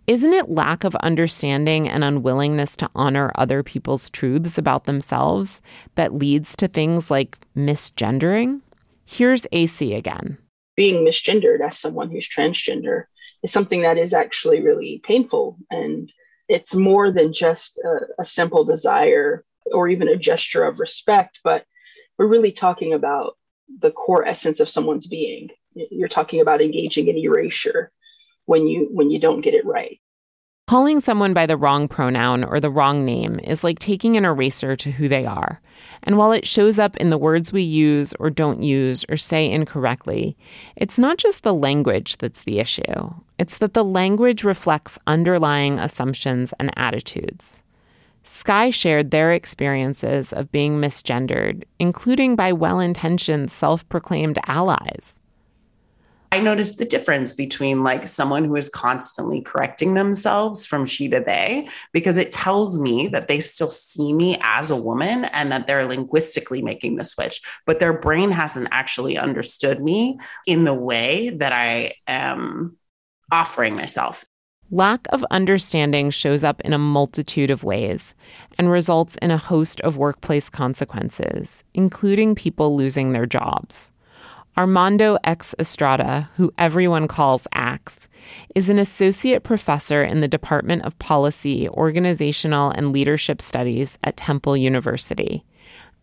Isn't 0.05 0.33
it 0.33 0.49
lack 0.49 0.83
of 0.83 0.95
understanding 0.97 1.87
and 1.87 2.03
unwillingness 2.03 2.75
to 2.77 2.89
honor 2.93 3.31
other 3.35 3.63
people's 3.63 4.09
truths 4.09 4.57
about 4.57 4.83
themselves 4.83 5.61
that 5.95 6.13
leads 6.13 6.55
to 6.57 6.67
things 6.67 7.09
like 7.09 7.37
misgendering? 7.55 8.61
Here's 9.05 9.47
AC 9.53 9.93
again. 9.93 10.37
Being 10.75 11.05
misgendered 11.05 11.61
as 11.61 11.79
someone 11.79 12.09
who's 12.09 12.27
transgender 12.27 13.05
is 13.43 13.51
something 13.51 13.81
that 13.83 13.97
is 13.97 14.13
actually 14.13 14.61
really 14.61 15.01
painful. 15.05 15.57
And 15.71 16.11
it's 16.49 16.75
more 16.75 17.11
than 17.11 17.31
just 17.31 17.77
a, 17.77 18.21
a 18.21 18.25
simple 18.25 18.65
desire 18.65 19.45
or 19.71 19.87
even 19.87 20.09
a 20.09 20.17
gesture 20.17 20.65
of 20.65 20.79
respect, 20.79 21.39
but 21.43 21.65
we're 22.17 22.27
really 22.27 22.51
talking 22.51 22.93
about 22.93 23.37
the 23.79 23.91
core 23.91 24.25
essence 24.25 24.59
of 24.59 24.67
someone's 24.67 25.07
being. 25.07 25.49
You're 25.73 26.09
talking 26.09 26.41
about 26.41 26.61
engaging 26.61 27.07
in 27.07 27.17
erasure 27.17 27.91
when 28.45 28.67
you 28.67 28.87
when 28.91 29.09
you 29.09 29.19
don't 29.19 29.41
get 29.41 29.53
it 29.53 29.65
right. 29.65 29.99
Calling 30.65 31.01
someone 31.01 31.33
by 31.33 31.45
the 31.45 31.57
wrong 31.57 31.89
pronoun 31.89 32.43
or 32.43 32.59
the 32.59 32.71
wrong 32.71 33.03
name 33.03 33.37
is 33.43 33.65
like 33.65 33.79
taking 33.79 34.15
an 34.15 34.23
eraser 34.23 34.77
to 34.77 34.91
who 34.91 35.09
they 35.09 35.25
are. 35.25 35.61
And 36.03 36.17
while 36.17 36.31
it 36.31 36.47
shows 36.47 36.79
up 36.79 36.95
in 36.97 37.09
the 37.09 37.17
words 37.17 37.51
we 37.51 37.61
use 37.61 38.13
or 38.13 38.29
don't 38.29 38.63
use 38.63 39.03
or 39.09 39.17
say 39.17 39.51
incorrectly, 39.51 40.37
it's 40.77 40.97
not 40.97 41.17
just 41.17 41.43
the 41.43 41.53
language 41.53 42.17
that's 42.17 42.45
the 42.45 42.59
issue. 42.59 43.13
It's 43.37 43.57
that 43.57 43.73
the 43.73 43.83
language 43.83 44.45
reflects 44.45 44.97
underlying 45.05 45.79
assumptions 45.79 46.53
and 46.59 46.71
attitudes. 46.77 47.61
Sky 48.23 48.69
shared 48.69 49.11
their 49.11 49.33
experiences 49.33 50.31
of 50.31 50.51
being 50.51 50.79
misgendered, 50.79 51.65
including 51.77 52.37
by 52.37 52.53
well 52.53 52.79
intentioned 52.79 53.51
self 53.51 53.87
proclaimed 53.89 54.39
allies. 54.47 55.19
I 56.33 56.39
noticed 56.39 56.79
the 56.79 56.85
difference 56.85 57.31
between 57.31 57.83
like 57.83 58.07
someone 58.07 58.43
who 58.43 58.55
is 58.55 58.67
constantly 58.67 59.39
correcting 59.39 59.93
themselves 59.93 60.65
from 60.65 60.87
she 60.87 61.07
to 61.09 61.19
they, 61.19 61.69
because 61.91 62.17
it 62.17 62.31
tells 62.31 62.79
me 62.79 63.07
that 63.09 63.27
they 63.27 63.39
still 63.39 63.69
see 63.69 64.11
me 64.13 64.39
as 64.41 64.71
a 64.71 64.75
woman 64.75 65.25
and 65.25 65.51
that 65.51 65.67
they're 65.67 65.85
linguistically 65.85 66.63
making 66.63 66.95
the 66.95 67.03
switch, 67.03 67.39
but 67.67 67.79
their 67.79 67.93
brain 67.93 68.31
hasn't 68.31 68.67
actually 68.71 69.15
understood 69.15 69.79
me 69.79 70.17
in 70.47 70.63
the 70.63 70.73
way 70.73 71.29
that 71.29 71.53
I 71.53 71.93
am 72.07 72.77
offering 73.31 73.75
myself. 73.75 74.25
Lack 74.71 75.05
of 75.11 75.23
understanding 75.29 76.09
shows 76.09 76.43
up 76.43 76.61
in 76.61 76.73
a 76.73 76.79
multitude 76.79 77.51
of 77.51 77.63
ways 77.63 78.15
and 78.57 78.71
results 78.71 79.17
in 79.21 79.29
a 79.29 79.37
host 79.37 79.81
of 79.81 79.97
workplace 79.97 80.49
consequences, 80.49 81.63
including 81.75 82.33
people 82.33 82.75
losing 82.75 83.11
their 83.13 83.27
jobs. 83.27 83.91
Armando 84.55 85.17
X. 85.23 85.55
Estrada, 85.57 86.29
who 86.35 86.53
everyone 86.59 87.07
calls 87.07 87.47
Axe, 87.53 88.07
is 88.53 88.69
an 88.69 88.77
associate 88.77 89.43
professor 89.43 90.03
in 90.03 90.21
the 90.21 90.27
Department 90.27 90.83
of 90.83 90.97
Policy, 90.99 91.67
Organizational, 91.69 92.69
and 92.69 92.93
Leadership 92.93 93.41
Studies 93.41 93.97
at 94.03 94.15
Temple 94.15 94.55
University. 94.55 95.43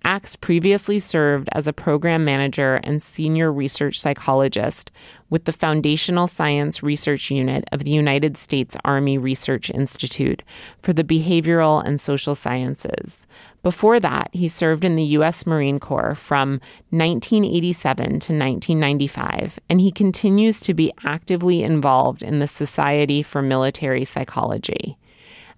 Axe 0.05 0.35
previously 0.35 0.99
served 0.99 1.49
as 1.53 1.67
a 1.67 1.75
program 1.75 2.25
manager 2.25 2.77
and 2.83 3.03
senior 3.03 3.53
research 3.53 4.01
psychologist 4.01 4.91
with 5.29 5.45
the 5.45 5.53
Foundational 5.53 6.27
Science 6.27 6.83
Research 6.83 7.31
Unit 7.31 7.65
of 7.71 7.85
the 7.85 7.91
United 7.91 8.39
States 8.39 8.77
Army 8.85 9.19
Research 9.19 9.71
Institute 9.71 10.43
for 10.83 10.95
the 10.95 11.05
Behavioral 11.05 11.85
and 11.85 12.01
Social 12.01 12.35
Sciences. 12.35 13.27
Before 13.63 14.01
that, 14.01 14.31
he 14.33 14.49
served 14.49 14.85
in 14.85 14.97
the 14.97 15.05
U.S. 15.05 15.47
Marine 15.47 15.79
Corps 15.79 16.15
from 16.15 16.61
1987 16.89 18.07
to 18.07 18.13
1995, 18.13 19.59
and 19.69 19.83
he 19.83 19.93
continues 19.93 20.61
to 20.61 20.73
be 20.73 20.93
actively 21.05 21.63
involved 21.63 22.23
in 22.23 22.39
the 22.39 22.49
Society 22.49 23.23
for 23.23 23.43
Military 23.43 24.07
Psychology. 24.07 24.97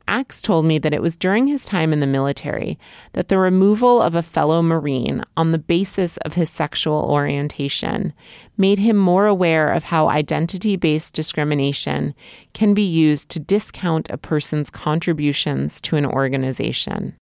Axe 0.08 0.42
told 0.42 0.66
me 0.66 0.78
that 0.78 0.92
it 0.92 1.02
was 1.02 1.16
during 1.16 1.46
his 1.46 1.64
time 1.64 1.92
in 1.92 2.00
the 2.00 2.06
military 2.06 2.78
that 3.12 3.28
the 3.28 3.38
removal 3.38 4.02
of 4.02 4.14
a 4.14 4.22
fellow 4.22 4.62
Marine 4.62 5.22
on 5.36 5.52
the 5.52 5.58
basis 5.58 6.16
of 6.18 6.34
his 6.34 6.50
sexual 6.50 7.04
orientation 7.08 8.12
made 8.56 8.78
him 8.78 8.96
more 8.96 9.26
aware 9.26 9.72
of 9.72 9.84
how 9.84 10.08
identity 10.08 10.76
based 10.76 11.14
discrimination 11.14 12.14
can 12.52 12.74
be 12.74 12.82
used 12.82 13.28
to 13.30 13.40
discount 13.40 14.10
a 14.10 14.18
person's 14.18 14.70
contributions 14.70 15.80
to 15.80 15.96
an 15.96 16.06
organization. 16.06 17.16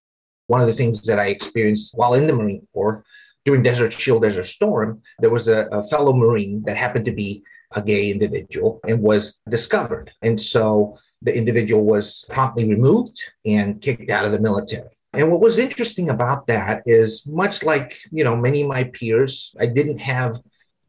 One 0.49 0.61
of 0.61 0.67
the 0.67 0.75
things 0.75 1.03
that 1.03 1.19
I 1.19 1.27
experienced 1.27 1.95
while 1.97 2.15
in 2.15 2.27
the 2.27 2.35
Marine 2.35 2.67
Corps 2.73 3.05
during 3.45 3.63
Desert 3.63 3.93
Shield, 3.93 4.23
Desert 4.23 4.45
Storm, 4.45 5.01
there 5.21 5.31
was 5.31 5.49
a, 5.49 5.69
a 5.73 5.83
fellow 5.85 6.13
Marine 6.13 6.63
that 6.65 6.77
happened 6.77 7.05
to 7.07 7.13
be 7.13 7.43
a 7.75 7.83
gay 7.83 8.11
individual 8.11 8.81
and 8.87 9.01
was 9.01 9.41
discovered. 9.49 10.11
And 10.23 10.41
so 10.41 10.99
the 11.23 11.37
individual 11.37 11.85
was 11.85 12.25
promptly 12.31 12.69
removed 12.69 13.21
and 13.45 13.81
kicked 13.81 14.11
out 14.11 14.25
of 14.25 14.33
the 14.33 14.41
military. 14.41 14.89
And 15.12 15.31
what 15.31 15.41
was 15.41 15.59
interesting 15.59 16.11
about 16.11 16.47
that 16.47 16.83
is 16.87 17.27
much 17.27 17.65
like, 17.65 17.99
you 18.11 18.23
know, 18.23 18.37
many 18.37 18.62
of 18.62 18.69
my 18.69 18.85
peers, 18.85 19.55
I 19.59 19.67
didn't 19.67 19.99
have 19.99 20.41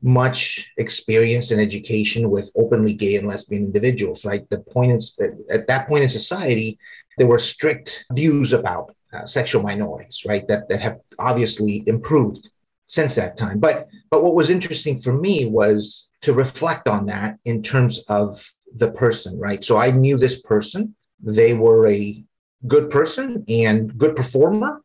much 0.03 0.71
experience 0.77 1.51
and 1.51 1.61
education 1.61 2.29
with 2.29 2.51
openly 2.55 2.93
gay 2.93 3.15
and 3.15 3.27
lesbian 3.27 3.65
individuals. 3.65 4.25
Right, 4.25 4.47
the 4.49 4.59
point 4.59 4.93
is 4.93 5.15
that 5.15 5.31
at 5.49 5.67
that 5.67 5.87
point 5.87 6.03
in 6.03 6.09
society, 6.09 6.79
there 7.17 7.27
were 7.27 7.39
strict 7.39 8.05
views 8.13 8.53
about 8.53 8.95
uh, 9.13 9.25
sexual 9.25 9.61
minorities, 9.61 10.23
right? 10.27 10.47
That 10.47 10.69
that 10.69 10.81
have 10.81 10.99
obviously 11.19 11.83
improved 11.87 12.49
since 12.87 13.15
that 13.15 13.37
time. 13.37 13.59
But 13.59 13.87
but 14.09 14.23
what 14.23 14.35
was 14.35 14.49
interesting 14.49 14.99
for 14.99 15.13
me 15.13 15.45
was 15.45 16.09
to 16.21 16.33
reflect 16.33 16.87
on 16.87 17.07
that 17.07 17.37
in 17.45 17.63
terms 17.63 17.99
of 18.07 18.53
the 18.75 18.91
person, 18.91 19.39
right? 19.39 19.63
So 19.63 19.77
I 19.77 19.91
knew 19.91 20.17
this 20.17 20.41
person. 20.41 20.95
They 21.21 21.53
were 21.53 21.87
a 21.87 22.23
good 22.67 22.89
person 22.89 23.45
and 23.47 23.97
good 23.97 24.15
performer. 24.15 24.81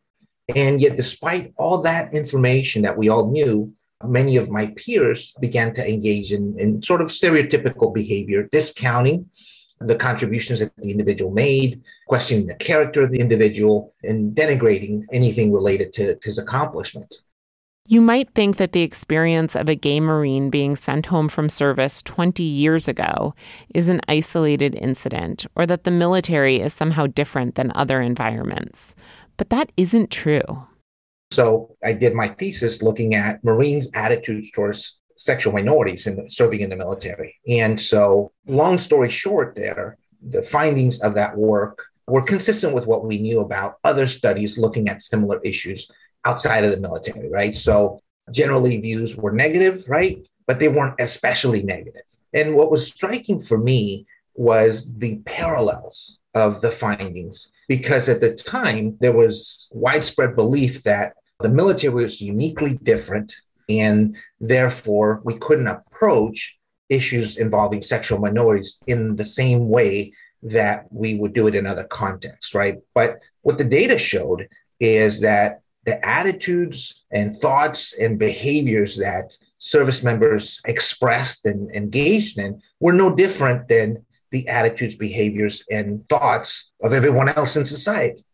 And 0.54 0.80
yet, 0.80 0.96
despite 0.96 1.52
all 1.56 1.78
that 1.82 2.14
information 2.14 2.82
that 2.82 2.96
we 2.96 3.08
all 3.08 3.30
knew, 3.30 3.72
many 4.04 4.36
of 4.36 4.50
my 4.50 4.66
peers 4.76 5.34
began 5.40 5.74
to 5.74 5.88
engage 5.88 6.32
in, 6.32 6.58
in 6.58 6.82
sort 6.82 7.00
of 7.00 7.08
stereotypical 7.08 7.92
behavior, 7.92 8.46
discounting 8.52 9.28
the 9.80 9.96
contributions 9.96 10.60
that 10.60 10.72
the 10.76 10.90
individual 10.90 11.30
made, 11.30 11.82
questioning 12.06 12.46
the 12.46 12.54
character 12.54 13.02
of 13.02 13.10
the 13.10 13.20
individual, 13.20 13.94
and 14.04 14.34
denigrating 14.34 15.04
anything 15.12 15.52
related 15.52 15.92
to 15.94 16.16
his 16.22 16.38
accomplishment. 16.38 17.22
You 17.88 18.00
might 18.00 18.30
think 18.34 18.56
that 18.56 18.72
the 18.72 18.82
experience 18.82 19.54
of 19.54 19.68
a 19.68 19.76
gay 19.76 20.00
Marine 20.00 20.50
being 20.50 20.74
sent 20.74 21.06
home 21.06 21.28
from 21.28 21.48
service 21.48 22.02
20 22.02 22.42
years 22.42 22.88
ago 22.88 23.32
is 23.72 23.88
an 23.88 24.00
isolated 24.08 24.74
incident, 24.74 25.46
or 25.54 25.66
that 25.66 25.84
the 25.84 25.92
military 25.92 26.60
is 26.60 26.74
somehow 26.74 27.06
different 27.06 27.54
than 27.54 27.70
other 27.76 28.00
environments. 28.00 28.96
But 29.36 29.50
that 29.50 29.70
isn't 29.76 30.10
true. 30.10 30.66
So 31.30 31.76
I 31.84 31.92
did 31.92 32.12
my 32.12 32.26
thesis 32.26 32.82
looking 32.82 33.14
at 33.14 33.44
Marines' 33.44 33.88
attitudes 33.94 34.50
towards 34.50 35.00
sexual 35.16 35.52
minorities 35.52 36.08
in 36.08 36.28
serving 36.28 36.62
in 36.62 36.70
the 36.70 36.76
military. 36.76 37.36
And 37.48 37.80
so, 37.80 38.32
long 38.48 38.78
story 38.78 39.10
short, 39.10 39.54
there, 39.54 39.96
the 40.28 40.42
findings 40.42 41.00
of 41.00 41.14
that 41.14 41.36
work 41.36 41.84
were 42.08 42.22
consistent 42.22 42.74
with 42.74 42.86
what 42.86 43.04
we 43.04 43.18
knew 43.18 43.40
about 43.40 43.76
other 43.84 44.08
studies 44.08 44.58
looking 44.58 44.88
at 44.88 45.02
similar 45.02 45.40
issues 45.42 45.88
outside 46.26 46.64
of 46.64 46.72
the 46.72 46.80
military, 46.88 47.28
right? 47.30 47.56
So 47.56 48.00
generally 48.32 48.80
views 48.80 49.16
were 49.16 49.32
negative, 49.32 49.84
right? 49.88 50.18
But 50.46 50.58
they 50.60 50.68
weren't 50.68 51.00
especially 51.00 51.62
negative. 51.62 52.02
And 52.34 52.54
what 52.54 52.70
was 52.70 52.86
striking 52.86 53.40
for 53.40 53.58
me 53.58 54.06
was 54.34 54.72
the 54.96 55.16
parallels 55.24 56.18
of 56.34 56.60
the 56.60 56.70
findings, 56.70 57.50
because 57.68 58.08
at 58.08 58.20
the 58.20 58.34
time 58.34 58.96
there 59.00 59.12
was 59.12 59.70
widespread 59.72 60.36
belief 60.36 60.82
that 60.82 61.14
the 61.40 61.48
military 61.48 61.94
was 61.94 62.20
uniquely 62.20 62.78
different, 62.82 63.34
and 63.68 64.16
therefore 64.40 65.20
we 65.24 65.34
couldn't 65.38 65.68
approach 65.68 66.58
issues 66.88 67.36
involving 67.36 67.82
sexual 67.82 68.18
minorities 68.18 68.78
in 68.86 69.16
the 69.16 69.24
same 69.24 69.68
way 69.68 70.12
that 70.42 70.86
we 70.90 71.14
would 71.14 71.32
do 71.32 71.46
it 71.46 71.54
in 71.54 71.66
other 71.66 71.84
contexts, 71.84 72.54
right? 72.54 72.76
But 72.94 73.22
what 73.42 73.58
the 73.58 73.64
data 73.64 73.98
showed 73.98 74.48
is 74.78 75.20
that 75.20 75.62
the 75.86 76.04
attitudes 76.06 77.06
and 77.10 77.34
thoughts 77.34 77.94
and 77.94 78.18
behaviors 78.18 78.96
that 78.96 79.36
service 79.58 80.02
members 80.02 80.60
expressed 80.66 81.46
and 81.46 81.70
engaged 81.74 82.38
in 82.38 82.60
were 82.80 82.92
no 82.92 83.14
different 83.14 83.68
than 83.68 84.04
the 84.32 84.46
attitudes, 84.48 84.96
behaviors, 84.96 85.64
and 85.70 86.06
thoughts 86.08 86.72
of 86.82 86.92
everyone 86.92 87.28
else 87.30 87.56
in 87.56 87.64
society. 87.64 88.25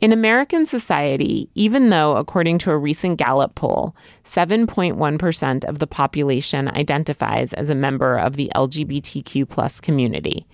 In 0.00 0.12
American 0.12 0.64
society, 0.64 1.50
even 1.56 1.90
though, 1.90 2.16
according 2.16 2.58
to 2.58 2.70
a 2.70 2.78
recent 2.78 3.18
Gallup 3.18 3.56
poll, 3.56 3.96
7.1% 4.24 5.64
of 5.64 5.80
the 5.80 5.88
population 5.88 6.68
identifies 6.68 7.52
as 7.52 7.68
a 7.68 7.74
member 7.74 8.16
of 8.16 8.36
the 8.36 8.48
LGBTQ 8.54 9.48
plus 9.48 9.80
community, 9.80 10.46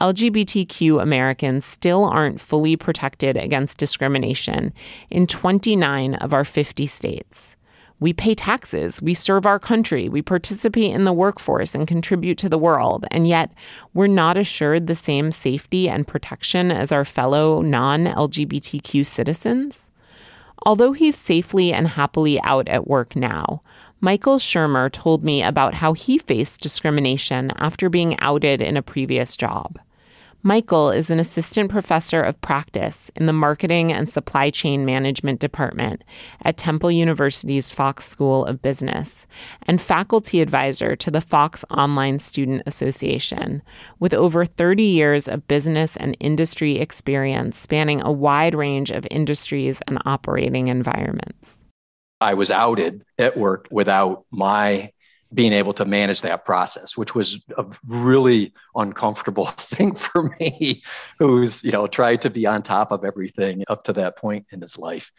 LGBTQ 0.00 1.00
Americans 1.00 1.64
still 1.64 2.06
aren't 2.06 2.40
fully 2.40 2.74
protected 2.74 3.36
against 3.36 3.78
discrimination 3.78 4.72
in 5.10 5.28
29 5.28 6.16
of 6.16 6.34
our 6.34 6.44
50 6.44 6.88
states. 6.88 7.57
We 8.00 8.12
pay 8.12 8.36
taxes, 8.36 9.02
we 9.02 9.14
serve 9.14 9.44
our 9.44 9.58
country, 9.58 10.08
we 10.08 10.22
participate 10.22 10.92
in 10.92 11.02
the 11.02 11.12
workforce 11.12 11.74
and 11.74 11.86
contribute 11.86 12.38
to 12.38 12.48
the 12.48 12.58
world, 12.58 13.06
and 13.10 13.26
yet 13.26 13.52
we're 13.92 14.06
not 14.06 14.36
assured 14.36 14.86
the 14.86 14.94
same 14.94 15.32
safety 15.32 15.88
and 15.88 16.06
protection 16.06 16.70
as 16.70 16.92
our 16.92 17.04
fellow 17.04 17.60
non 17.60 18.04
LGBTQ 18.04 19.04
citizens? 19.04 19.90
Although 20.64 20.92
he's 20.92 21.16
safely 21.16 21.72
and 21.72 21.88
happily 21.88 22.40
out 22.42 22.68
at 22.68 22.86
work 22.86 23.16
now, 23.16 23.62
Michael 24.00 24.38
Shermer 24.38 24.90
told 24.92 25.24
me 25.24 25.42
about 25.42 25.74
how 25.74 25.92
he 25.92 26.18
faced 26.18 26.60
discrimination 26.60 27.52
after 27.56 27.88
being 27.88 28.18
outed 28.20 28.62
in 28.62 28.76
a 28.76 28.82
previous 28.82 29.36
job. 29.36 29.78
Michael 30.44 30.92
is 30.92 31.10
an 31.10 31.18
assistant 31.18 31.68
professor 31.68 32.22
of 32.22 32.40
practice 32.40 33.10
in 33.16 33.26
the 33.26 33.32
Marketing 33.32 33.92
and 33.92 34.08
Supply 34.08 34.50
Chain 34.50 34.86
Management 34.86 35.40
Department 35.40 36.04
at 36.44 36.56
Temple 36.56 36.92
University's 36.92 37.72
Fox 37.72 38.06
School 38.06 38.46
of 38.46 38.62
Business 38.62 39.26
and 39.62 39.80
faculty 39.80 40.40
advisor 40.40 40.94
to 40.94 41.10
the 41.10 41.20
Fox 41.20 41.64
Online 41.70 42.20
Student 42.20 42.62
Association, 42.66 43.62
with 43.98 44.14
over 44.14 44.44
30 44.44 44.84
years 44.84 45.26
of 45.26 45.48
business 45.48 45.96
and 45.96 46.16
industry 46.20 46.78
experience 46.78 47.58
spanning 47.58 48.00
a 48.00 48.12
wide 48.12 48.54
range 48.54 48.92
of 48.92 49.08
industries 49.10 49.80
and 49.88 49.98
operating 50.04 50.68
environments. 50.68 51.58
I 52.20 52.34
was 52.34 52.52
outed 52.52 53.04
at 53.18 53.36
work 53.36 53.66
without 53.72 54.24
my 54.30 54.92
being 55.32 55.52
able 55.52 55.74
to 55.74 55.84
manage 55.84 56.22
that 56.22 56.44
process, 56.44 56.96
which 56.96 57.14
was 57.14 57.44
a 57.56 57.64
really 57.86 58.52
uncomfortable 58.74 59.46
thing 59.58 59.94
for 59.94 60.34
me, 60.40 60.82
who's, 61.18 61.62
you 61.62 61.70
know, 61.70 61.86
tried 61.86 62.22
to 62.22 62.30
be 62.30 62.46
on 62.46 62.62
top 62.62 62.92
of 62.92 63.04
everything 63.04 63.64
up 63.68 63.84
to 63.84 63.92
that 63.92 64.16
point 64.16 64.46
in 64.52 64.60
his 64.60 64.78
life. 64.78 65.10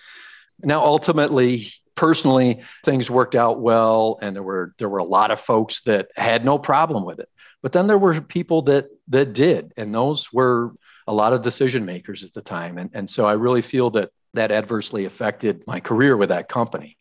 Now, 0.61 0.83
ultimately, 0.83 1.71
personally, 1.95 2.61
things 2.83 3.09
worked 3.09 3.35
out 3.35 3.61
well, 3.61 4.17
and 4.21 4.35
there 4.35 4.43
were 4.43 4.73
there 4.77 4.89
were 4.89 4.99
a 4.99 5.03
lot 5.03 5.31
of 5.31 5.41
folks 5.41 5.81
that 5.85 6.09
had 6.15 6.43
no 6.43 6.57
problem 6.57 7.05
with 7.05 7.19
it. 7.19 7.29
But 7.61 7.71
then 7.71 7.87
there 7.87 7.97
were 7.97 8.19
people 8.21 8.63
that 8.63 8.87
that 9.09 9.33
did, 9.33 9.73
and 9.77 9.93
those 9.93 10.33
were 10.33 10.73
a 11.09 11.13
lot 11.13 11.33
of 11.33 11.41
decision 11.41 11.85
makers 11.85 12.23
at 12.23 12.33
the 12.33 12.41
time. 12.41 12.77
And, 12.77 12.91
and 12.93 13.09
so 13.09 13.25
I 13.25 13.33
really 13.33 13.63
feel 13.63 13.89
that 13.91 14.11
that 14.35 14.51
adversely 14.51 15.05
affected 15.05 15.63
my 15.65 15.79
career 15.79 16.15
with 16.15 16.29
that 16.29 16.47
company. 16.47 16.98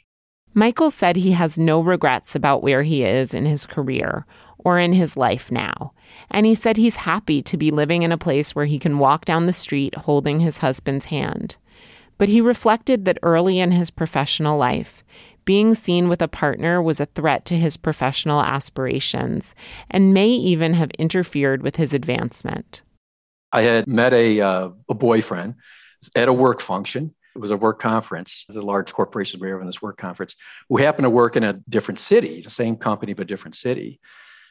Michael 0.55 0.91
said 0.91 1.17
he 1.17 1.33
has 1.33 1.59
no 1.59 1.81
regrets 1.81 2.35
about 2.35 2.63
where 2.63 2.83
he 2.83 3.05
is 3.05 3.35
in 3.35 3.47
his 3.47 3.67
career 3.67 4.27
or 4.59 4.79
in 4.79 4.93
his 4.93 5.17
life 5.17 5.53
now. 5.53 5.93
And 6.31 6.47
he 6.47 6.55
said 6.55 6.77
he's 6.77 6.97
happy 6.97 7.43
to 7.43 7.57
be 7.57 7.71
living 7.71 8.03
in 8.03 8.13
a 8.13 8.19
place 8.19 8.55
where 8.55 8.65
he 8.65 8.79
can 8.79 8.99
walk 8.99 9.25
down 9.25 9.47
the 9.47 9.53
street 9.53 9.95
holding 9.95 10.41
his 10.41 10.59
husband's 10.59 11.07
hand. 11.07 11.57
But 12.17 12.29
he 12.29 12.41
reflected 12.41 13.05
that 13.05 13.19
early 13.23 13.61
in 13.61 13.71
his 13.71 13.91
professional 13.91 14.59
life, 14.59 15.05
being 15.45 15.75
seen 15.75 16.09
with 16.09 16.21
a 16.21 16.29
partner 16.29 16.83
was 16.83 17.01
a 17.01 17.07
threat 17.07 17.45
to 17.47 17.57
his 17.57 17.77
professional 17.77 18.43
aspirations 18.43 19.55
and 19.91 20.13
may 20.13 20.29
even 20.29 20.75
have 20.75 20.91
interfered 20.99 21.63
with 21.63 21.77
his 21.77 21.95
advancement. 21.95 22.83
I 23.53 23.63
had 23.63 23.87
met 23.87 24.13
a, 24.13 24.41
uh, 24.41 24.69
a 24.91 24.95
boyfriend 24.95 25.55
at 26.15 26.29
a 26.29 26.33
work 26.33 26.61
function 26.61 27.15
it 27.35 27.39
was 27.39 27.51
a 27.51 27.57
work 27.57 27.81
conference. 27.81 28.45
Was 28.49 28.57
a 28.57 28.61
large 28.63 28.93
corporation. 28.93 29.41
We 29.41 29.49
were 29.49 29.55
having 29.55 29.67
this 29.67 29.83
work 29.83 29.99
conference. 29.99 30.35
We 30.69 30.83
happened 30.83 31.05
to 31.05 31.11
work 31.11 31.37
in 31.37 31.45
a 31.45 31.55
different 31.69 32.01
city, 32.01 32.43
the 32.43 32.51
same 32.51 32.77
company, 32.77 33.15
but 33.15 33.27
different 33.27 33.57
city. 33.57 34.01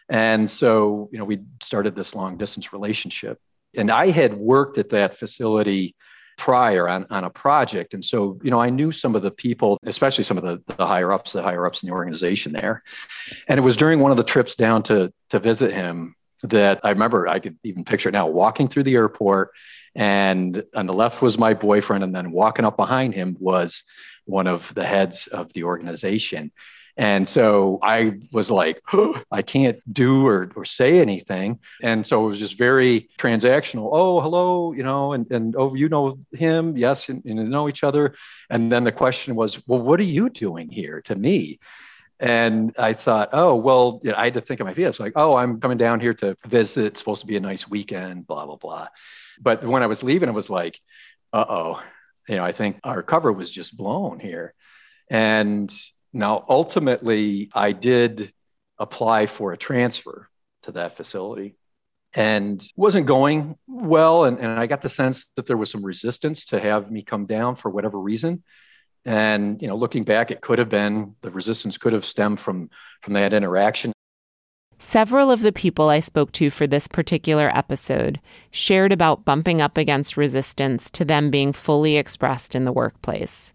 And 0.10 0.50
so, 0.50 1.10
you 1.12 1.19
know, 1.19 1.25
we 1.25 1.41
started 1.62 1.96
this 1.96 2.15
long 2.15 2.38
distance 2.38 2.72
relationship. 2.72 3.39
And 3.75 3.91
I 3.91 4.10
had 4.12 4.34
worked 4.36 4.77
at 4.77 4.89
that 4.91 5.17
facility 5.17 5.96
prior 6.38 6.88
on, 6.88 7.05
on 7.10 7.24
a 7.24 7.29
project. 7.29 7.93
And 7.93 8.05
so, 8.05 8.39
you 8.43 8.51
know, 8.51 8.62
I 8.62 8.69
knew 8.69 8.91
some 8.91 9.15
of 9.15 9.24
the 9.24 9.31
people, 9.31 9.77
especially 9.86 10.24
some 10.24 10.38
of 10.38 10.43
the, 10.43 10.75
the 10.77 10.86
higher 10.86 11.12
ups, 11.12 11.34
the 11.34 11.41
higher 11.41 11.65
ups 11.65 11.84
in 11.84 11.89
the 11.89 11.96
organization 11.96 12.53
there. 12.53 12.84
And 13.48 13.57
it 13.57 13.63
was 13.63 13.75
during 13.75 14.00
one 14.00 14.12
of 14.12 14.17
the 14.17 14.24
trips 14.24 14.55
down 14.55 14.83
to, 14.83 15.11
to 15.31 15.40
visit 15.40 15.74
him 15.74 16.16
that 16.44 16.79
I 16.83 16.92
remember 16.92 17.27
I 17.27 17.40
could 17.40 17.57
even 17.63 17.83
picture 17.83 18.11
now 18.11 18.27
walking 18.27 18.68
through 18.68 18.83
the 18.83 18.94
airport 18.94 19.51
and 19.98 20.64
on 20.75 20.86
the 20.86 20.94
left 20.94 21.24
was 21.24 21.40
my 21.40 21.55
boyfriend. 21.55 22.03
And 22.03 22.16
then 22.16 22.31
walking 22.31 22.66
up 22.66 22.77
behind 22.77 23.16
him 23.16 23.36
was 23.40 23.83
one 24.25 24.46
of 24.46 24.72
the 24.75 24.86
heads 24.86 25.27
of 25.27 25.51
the 25.53 25.64
organization. 25.64 26.51
And 26.98 27.27
so 27.27 27.79
I 27.81 28.20
was 28.31 28.51
like, 28.51 28.79
oh, 28.94 29.20
I 29.31 29.42
can't 29.42 29.79
do 29.92 30.27
or, 30.27 30.51
or 30.55 30.66
say 30.66 31.00
anything. 31.00 31.60
And 31.81 32.05
so 32.05 32.25
it 32.25 32.29
was 32.29 32.40
just 32.40 32.60
very 32.60 33.10
transactional. 33.18 33.90
Oh, 33.92 34.22
hello, 34.22 34.72
you 34.72 34.83
know, 34.83 35.14
and, 35.14 35.29
and 35.31 35.55
oh, 35.57 35.74
you 35.74 35.90
know 35.90 36.20
him. 36.31 36.77
Yes. 36.77 37.10
And, 37.10 37.25
and 37.25 37.50
know 37.50 37.68
each 37.68 37.83
other. 37.83 38.14
And 38.51 38.72
then 38.72 38.83
the 38.83 38.92
question 38.92 39.36
was, 39.36 39.60
well, 39.68 39.81
what 39.81 40.00
are 40.00 40.03
you 40.03 40.29
doing 40.29 40.70
here 40.70 41.01
to 41.05 41.16
me? 41.16 41.60
And 42.20 42.75
I 42.77 42.94
thought, 42.94 43.29
oh, 43.33 43.55
well, 43.55 44.01
I 44.16 44.25
had 44.25 44.36
to 44.36 44.42
think 44.42 44.60
of 44.60 44.66
my 44.68 44.75
feet. 44.75 44.86
It's 44.86 45.00
like, 45.00 45.14
oh, 45.16 45.36
I'm 45.36 45.60
coming 45.60 45.77
down 45.77 46.00
here 46.00 46.16
to 46.16 46.36
visit. 46.48 46.86
It's 46.86 47.00
supposed 47.00 47.22
to 47.22 47.27
be 47.27 47.38
a 47.38 47.40
nice 47.40 47.68
weekend, 47.68 48.27
blah, 48.27 48.46
blah, 48.46 48.55
blah. 48.55 48.88
But 49.41 49.63
when 49.63 49.83
I 49.83 49.87
was 49.87 50.03
leaving, 50.03 50.29
it 50.29 50.33
was 50.33 50.50
like, 50.50 50.79
uh 51.33 51.45
oh, 51.47 51.83
you 52.27 52.35
know, 52.35 52.43
I 52.43 52.51
think 52.51 52.79
our 52.83 53.03
cover 53.03 53.31
was 53.31 53.51
just 53.51 53.75
blown 53.75 54.19
here. 54.19 54.53
And 55.09 55.73
now 56.13 56.45
ultimately, 56.50 57.50
I 57.53 57.71
did 57.71 58.33
apply 58.79 59.27
for 59.27 59.53
a 59.53 59.57
transfer 59.57 60.29
to 60.63 60.71
that 60.73 60.97
facility 60.97 61.55
and 62.13 62.63
wasn't 62.75 63.05
going 63.05 63.57
well. 63.67 64.25
And, 64.25 64.39
and 64.39 64.59
I 64.59 64.67
got 64.67 64.81
the 64.81 64.89
sense 64.89 65.25
that 65.35 65.45
there 65.45 65.57
was 65.57 65.71
some 65.71 65.85
resistance 65.85 66.45
to 66.45 66.59
have 66.59 66.91
me 66.91 67.03
come 67.03 67.25
down 67.25 67.55
for 67.55 67.69
whatever 67.69 68.00
reason. 68.00 68.43
And 69.05 69.61
you 69.61 69.67
know, 69.67 69.75
looking 69.77 70.03
back, 70.03 70.31
it 70.31 70.41
could 70.41 70.59
have 70.59 70.69
been 70.69 71.15
the 71.21 71.31
resistance 71.31 71.77
could 71.77 71.93
have 71.93 72.05
stemmed 72.05 72.39
from 72.39 72.69
from 73.01 73.13
that 73.13 73.33
interaction. 73.33 73.93
Several 74.79 75.31
of 75.31 75.42
the 75.42 75.51
people 75.51 75.90
I 75.90 76.00
spoke 76.00 76.31
to 76.33 76.51
for 76.51 76.68
this 76.68 76.87
particular 76.87 77.50
episode 77.55 78.20
shared 78.51 78.92
about 78.92 79.25
bumping 79.25 79.59
up 79.59 79.75
against 79.75 80.18
resistance 80.18 80.92
to 80.92 81.03
them 81.03 81.31
being 81.31 81.51
fully 81.51 81.98
expressed 81.98 82.53
in 82.53 82.63
the 82.63 82.72
workplace. 82.72 83.53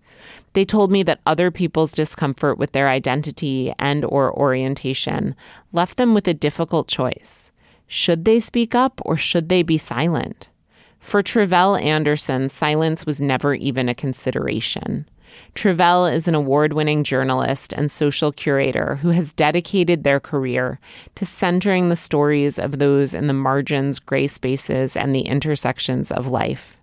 They 0.54 0.64
told 0.64 0.90
me 0.90 1.04
that 1.04 1.20
other 1.24 1.50
people's 1.50 1.92
discomfort 1.92 2.58
with 2.58 2.72
their 2.72 2.88
identity 2.88 3.72
and 3.78 4.04
or 4.04 4.36
orientation 4.36 5.36
left 5.72 5.96
them 5.96 6.12
with 6.12 6.26
a 6.26 6.34
difficult 6.34 6.88
choice. 6.88 7.52
Should 7.86 8.24
they 8.24 8.40
speak 8.40 8.74
up 8.74 9.00
or 9.04 9.16
should 9.16 9.48
they 9.48 9.62
be 9.62 9.78
silent? 9.78 10.50
For 10.98 11.22
Tre'vell 11.22 11.80
Anderson, 11.80 12.48
silence 12.48 13.06
was 13.06 13.20
never 13.20 13.54
even 13.54 13.88
a 13.88 13.94
consideration. 13.94 15.08
Tre'vell 15.54 16.12
is 16.12 16.28
an 16.28 16.34
award 16.34 16.72
winning 16.72 17.04
journalist 17.04 17.72
and 17.72 17.90
social 17.90 18.32
curator 18.32 18.96
who 18.96 19.10
has 19.10 19.32
dedicated 19.32 20.02
their 20.02 20.20
career 20.20 20.80
to 21.14 21.24
centering 21.24 21.88
the 21.88 21.96
stories 21.96 22.58
of 22.58 22.78
those 22.78 23.14
in 23.14 23.26
the 23.26 23.32
margins, 23.34 23.98
gray 23.98 24.26
spaces, 24.26 24.96
and 24.96 25.14
the 25.14 25.22
intersections 25.22 26.10
of 26.10 26.26
life. 26.26 26.78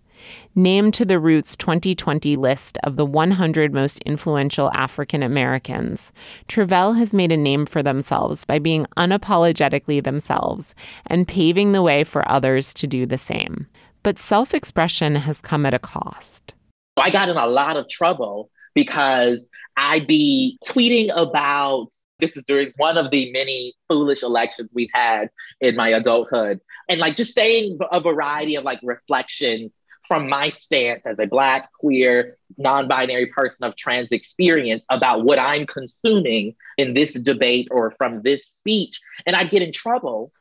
Named 0.56 0.94
to 0.96 1.06
the 1.06 1.20
Roots 1.20 1.56
2020 1.56 2.36
list 2.36 2.78
of 2.84 2.96
the 2.96 3.06
100 3.06 3.74
most 3.74 4.00
influential 4.02 4.72
African 4.74 5.24
Americans, 5.24 6.12
Tre'vell 6.48 6.98
has 6.98 7.14
made 7.14 7.32
a 7.32 7.38
name 7.38 7.66
for 7.66 7.82
themselves 7.82 8.46
by 8.46 8.60
being 8.60 8.86
unapologetically 8.98 10.04
themselves 10.04 10.76
and 11.06 11.28
paving 11.28 11.72
the 11.72 11.84
way 11.84 12.04
for 12.04 12.30
others 12.30 12.74
to 12.76 12.88
do 12.88 13.06
the 13.06 13.18
same. 13.18 13.68
But 14.04 14.20
self 14.20 14.54
expression 14.54 15.16
has 15.16 15.42
come 15.42 15.66
at 15.66 15.74
a 15.74 15.80
cost. 15.80 16.54
I 17.00 17.10
got 17.10 17.30
in 17.30 17.38
a 17.38 17.48
lot 17.48 17.78
of 17.78 17.88
trouble 17.90 18.50
because 18.74 19.40
I'd 19.76 20.08
be 20.08 20.60
tweeting 20.66 21.10
about 21.16 21.88
this 22.20 22.36
is 22.36 22.44
during 22.44 22.72
one 22.78 22.98
of 22.98 23.12
the 23.12 23.32
many 23.32 23.74
foolish 23.88 24.24
elections 24.24 24.70
we've 24.74 24.90
had 24.94 25.30
in 25.62 25.76
my 25.76 25.90
adulthood 25.90 26.60
and 26.88 27.00
like 27.00 27.16
just 27.16 27.34
saying 27.34 27.80
a 27.92 28.02
variety 28.02 28.56
of 28.56 28.64
like 28.64 28.80
reflections 28.84 29.74
from 30.08 30.28
my 30.28 30.50
stance 30.50 31.06
as 31.06 31.20
a 31.20 31.28
black 31.28 31.72
queer 31.80 32.38
non-binary 32.58 33.28
person 33.28 33.66
of 33.66 33.76
trans 33.76 34.12
experience 34.12 34.86
about 34.90 35.24
what 35.24 35.40
i'm 35.40 35.66
consuming 35.66 36.56
in 36.78 36.94
this 36.94 37.14
debate 37.14 37.68
or 37.72 37.92
from 37.92 38.22
this 38.22 38.46
speech. 38.46 39.00
And 39.26 39.36
i'd 39.36 39.52
get 39.52 39.62
in 39.62 39.72
trouble 39.72 40.32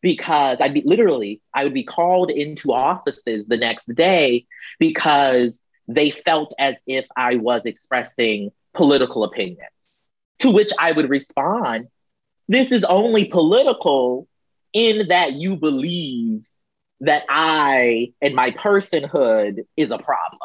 because 0.00 0.58
i'd 0.60 0.74
be 0.74 0.82
literally 0.84 1.40
i 1.54 1.62
would 1.62 1.74
be 1.74 1.84
called 1.84 2.30
into 2.30 2.72
offices 2.72 3.44
the 3.46 3.56
next 3.56 3.86
day 3.94 4.46
because 4.80 5.56
they 5.88 6.10
felt 6.10 6.54
as 6.58 6.76
if 6.86 7.06
I 7.16 7.36
was 7.36 7.64
expressing 7.64 8.50
political 8.74 9.24
opinions. 9.24 9.68
To 10.40 10.50
which 10.50 10.70
I 10.78 10.92
would 10.92 11.08
respond, 11.08 11.88
this 12.48 12.72
is 12.72 12.84
only 12.84 13.26
political 13.26 14.26
in 14.72 15.08
that 15.08 15.34
you 15.34 15.56
believe 15.56 16.44
that 17.00 17.24
I 17.28 18.12
and 18.20 18.34
my 18.34 18.50
personhood 18.52 19.60
is 19.76 19.90
a 19.90 19.98
problem. 19.98 20.40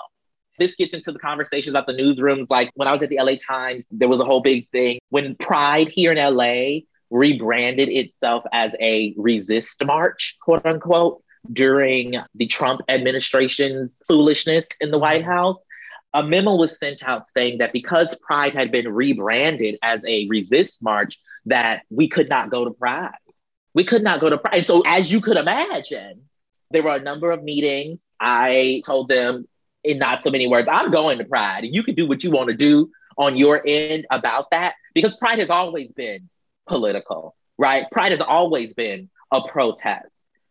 This 0.60 0.76
gets 0.76 0.94
into 0.94 1.12
the 1.12 1.20
conversations 1.20 1.70
about 1.70 1.86
the 1.86 1.94
newsrooms. 1.94 2.48
Like 2.50 2.72
when 2.76 2.88
I 2.88 2.92
was 2.92 3.04
at 3.04 3.10
the 3.10 3.20
LA 3.22 3.34
Times, 3.36 3.86
there 3.92 4.10
was 4.10 4.20
a 4.20 4.26
whole 4.26 4.42
big 4.42 4.68
thing 4.70 5.00
when 5.10 5.36
Pride 5.36 5.90
here 5.90 6.12
in 6.12 6.18
LA 6.18 6.80
rebranded 7.10 7.90
itself 7.90 8.44
as 8.52 8.76
a 8.82 9.14
resist 9.18 9.84
march, 9.86 10.38
quote 10.42 10.66
unquote, 10.66 11.24
during 11.52 12.16
the 12.36 12.48
Trump 12.48 12.82
administration's 12.90 14.02
foolishness 14.08 14.66
in 14.80 14.92
the 14.92 14.98
White 14.98 15.26
House. 15.26 15.58
A 16.14 16.24
memo 16.24 16.56
was 16.56 16.80
sent 16.80 17.04
out 17.04 17.28
saying 17.28 17.60
that 17.60 17.74
because 17.74 18.16
Pride 18.16 18.54
had 18.54 18.72
been 18.72 18.92
rebranded 18.92 19.78
as 19.82 20.04
a 20.06 20.28
resist 20.28 20.82
march, 20.82 21.20
that 21.46 21.84
we 21.90 22.08
could 22.08 22.30
not 22.30 22.50
go 22.50 22.66
to 22.66 22.72
Pride. 22.72 23.12
We 23.74 23.84
could 23.84 24.04
not 24.04 24.20
go 24.20 24.30
to 24.30 24.38
Pride. 24.38 24.58
And 24.58 24.68
so, 24.68 24.84
as 24.86 25.12
you 25.12 25.22
could 25.22 25.38
imagine, 25.38 26.24
there 26.72 26.84
were 26.84 26.96
a 26.96 27.02
number 27.02 27.32
of 27.32 27.44
meetings. 27.44 28.08
I 28.20 28.82
told 28.86 29.10
them 29.10 29.48
in 29.84 30.00
not 30.00 30.24
so 30.24 30.32
many 30.32 30.48
words, 30.48 30.68
I'm 30.72 30.92
going 30.92 31.20
to 31.20 31.26
Pride, 31.26 31.64
and 31.64 31.74
you 31.76 31.84
can 31.84 31.96
do 31.96 32.08
what 32.08 32.24
you 32.24 32.32
want 32.32 32.50
to 32.50 32.56
do 32.56 32.92
on 33.18 33.38
your 33.38 33.62
end 33.66 34.06
about 34.12 34.52
that 34.52 34.76
because 34.94 35.16
Pride 35.16 35.40
has 35.40 35.50
always 35.50 35.92
been 35.92 36.30
political, 36.68 37.36
right? 37.58 37.86
Pride 37.92 38.12
has 38.12 38.22
always 38.22 38.74
been 38.74 39.10
a 39.32 39.42
protest. 39.48 40.08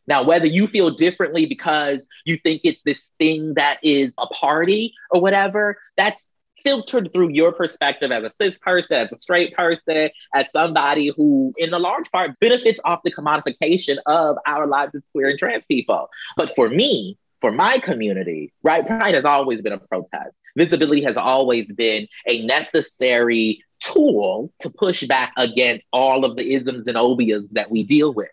Now, 0.07 0.23
whether 0.23 0.47
you 0.47 0.67
feel 0.67 0.91
differently 0.91 1.47
because 1.47 1.99
you 2.25 2.37
think 2.37 2.63
it's 2.65 2.83
this 2.83 3.11
thing 3.19 3.55
that 3.55 3.79
is 3.83 4.13
a 4.19 4.27
party 4.27 4.95
or 5.11 5.21
whatever, 5.21 5.79
that's 5.97 6.33
filtered 6.67 7.13
through 7.13 7.29
your 7.29 7.53
perspective 7.53 8.11
as 8.11 8.25
a 8.25 8.31
cis 8.31 8.59
person, 8.59 8.97
as 8.99 9.13
a 9.13 9.17
straight 9.17 9.55
person, 9.55 10.11
as 10.35 10.47
somebody 10.51 11.13
who, 11.17 11.55
in 11.59 11.73
a 11.73 11.79
large 11.79 12.11
part, 12.11 12.39
benefits 12.41 12.81
off 12.85 13.01
the 13.05 13.13
commodification 13.13 13.99
of 14.07 14.37
our 14.47 14.67
lives 14.67 14.95
as 14.97 15.07
queer 15.13 15.29
and 15.29 15.39
trans 15.39 15.65
people. 15.67 16.09
But 16.37 16.57
for 16.57 16.69
me, 16.69 17.19
for 17.41 17.53
my 17.53 17.79
community, 17.79 18.53
right, 18.65 18.85
Pride 18.85 19.15
has 19.15 19.25
always 19.25 19.61
been 19.61 19.75
a 19.75 19.79
protest. 19.79 20.35
Visibility 20.57 21.05
has 21.05 21.17
always 21.17 21.73
been 21.73 22.09
a 22.27 22.45
necessary 22.45 23.63
tool 23.81 24.53
to 24.61 24.71
push 24.71 25.05
back 25.05 25.33
against 25.37 25.87
all 25.93 26.25
of 26.25 26.35
the 26.35 26.55
isms 26.55 26.89
and 26.89 26.97
obias 26.97 27.51
that 27.51 27.71
we 27.71 27.85
deal 27.85 28.13
with. 28.13 28.31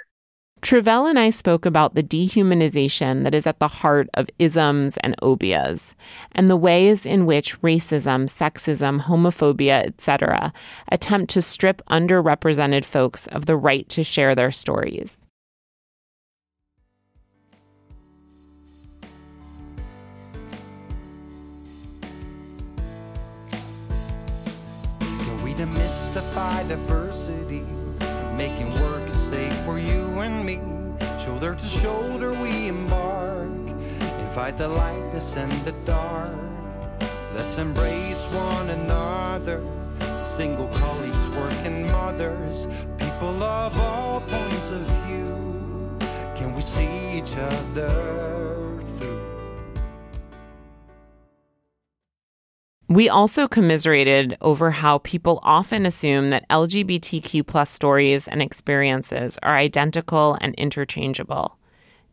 Tre'vell 0.64 1.10
and 1.10 1.20
I 1.20 1.30
spoke 1.30 1.66
about 1.66 1.94
the 1.94 2.02
dehumanization 2.02 3.26
that 3.26 3.36
is 3.36 3.46
at 3.46 3.60
the 3.60 3.68
heart 3.68 4.08
of 4.14 4.30
isms 4.40 4.96
and 5.04 5.14
obias, 5.22 5.94
and 6.32 6.50
the 6.50 6.56
ways 6.56 7.06
in 7.06 7.26
which 7.26 7.60
racism, 7.62 8.30
sexism, 8.30 9.02
homophobia, 9.02 9.86
etc., 9.86 10.54
attempt 10.90 11.34
to 11.34 11.42
strip 11.42 11.82
underrepresented 11.90 12.86
folks 12.86 13.28
of 13.28 13.46
the 13.46 13.58
right 13.58 13.90
to 13.90 14.06
share 14.06 14.36
their 14.36 14.52
stories. 14.52 15.28
we 25.44 25.54
demystify 25.54 26.66
diversity, 26.70 27.66
making 28.38 28.74
work 28.82 29.08
safe 29.10 29.56
for 29.66 29.78
you 29.78 30.02
and 30.20 30.46
me. 30.46 30.60
Shoulder 31.20 31.56
to 31.56 31.66
shoulder 31.66 32.34
we 32.34 32.68
embark, 32.68 33.48
invite 34.26 34.58
the 34.58 34.68
light, 34.68 35.12
descend 35.12 35.52
the 35.66 35.72
dark. 35.86 36.36
Let's 37.36 37.58
embrace 37.58 38.24
one 38.26 38.70
another, 38.70 39.62
single 40.18 40.68
colleagues, 40.70 41.28
working 41.30 41.88
mothers, 41.92 42.68
people 42.98 43.44
of 43.44 43.80
all 43.80 44.22
points 44.22 44.70
of 44.70 44.82
view. 45.06 45.98
Can 46.36 46.54
we 46.56 46.62
see 46.62 47.18
each 47.18 47.38
other 47.38 48.43
We 52.94 53.10
also 53.10 53.48
commiserated 53.48 54.38
over 54.40 54.70
how 54.70 55.00
people 55.00 55.40
often 55.42 55.88
assume 55.88 56.30
that 56.30 56.48
LGBTQ 56.50 57.48
plus 57.48 57.72
stories 57.72 58.28
and 58.28 58.40
experiences 58.40 59.40
are 59.42 59.56
identical 59.58 60.38
and 60.40 60.54
interchangeable. 60.54 61.58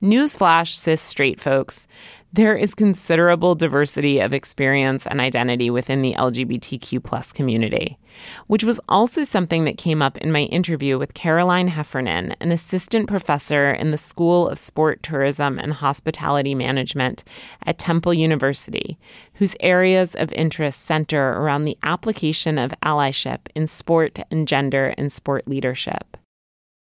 Newsflash, 0.02 0.72
cis 0.72 1.02
straight 1.02 1.38
folks, 1.38 1.86
there 2.32 2.56
is 2.56 2.74
considerable 2.74 3.54
diversity 3.54 4.18
of 4.18 4.32
experience 4.32 5.06
and 5.06 5.20
identity 5.20 5.68
within 5.68 6.00
the 6.00 6.14
LGBTQ 6.14 7.04
plus 7.04 7.32
community, 7.32 7.98
which 8.46 8.64
was 8.64 8.80
also 8.88 9.24
something 9.24 9.66
that 9.66 9.76
came 9.76 10.00
up 10.00 10.16
in 10.16 10.32
my 10.32 10.44
interview 10.44 10.98
with 10.98 11.12
Caroline 11.12 11.68
Heffernan, 11.68 12.34
an 12.40 12.50
assistant 12.50 13.08
professor 13.08 13.72
in 13.72 13.90
the 13.90 13.98
School 13.98 14.48
of 14.48 14.58
Sport, 14.58 15.02
Tourism, 15.02 15.58
and 15.58 15.74
Hospitality 15.74 16.54
Management 16.54 17.22
at 17.66 17.76
Temple 17.76 18.14
University, 18.14 18.96
whose 19.34 19.54
areas 19.60 20.14
of 20.14 20.32
interest 20.32 20.82
center 20.82 21.32
around 21.32 21.66
the 21.66 21.76
application 21.82 22.56
of 22.56 22.72
allyship 22.82 23.48
in 23.54 23.66
sport 23.66 24.18
and 24.30 24.48
gender 24.48 24.94
and 24.96 25.12
sport 25.12 25.46
leadership. 25.46 26.16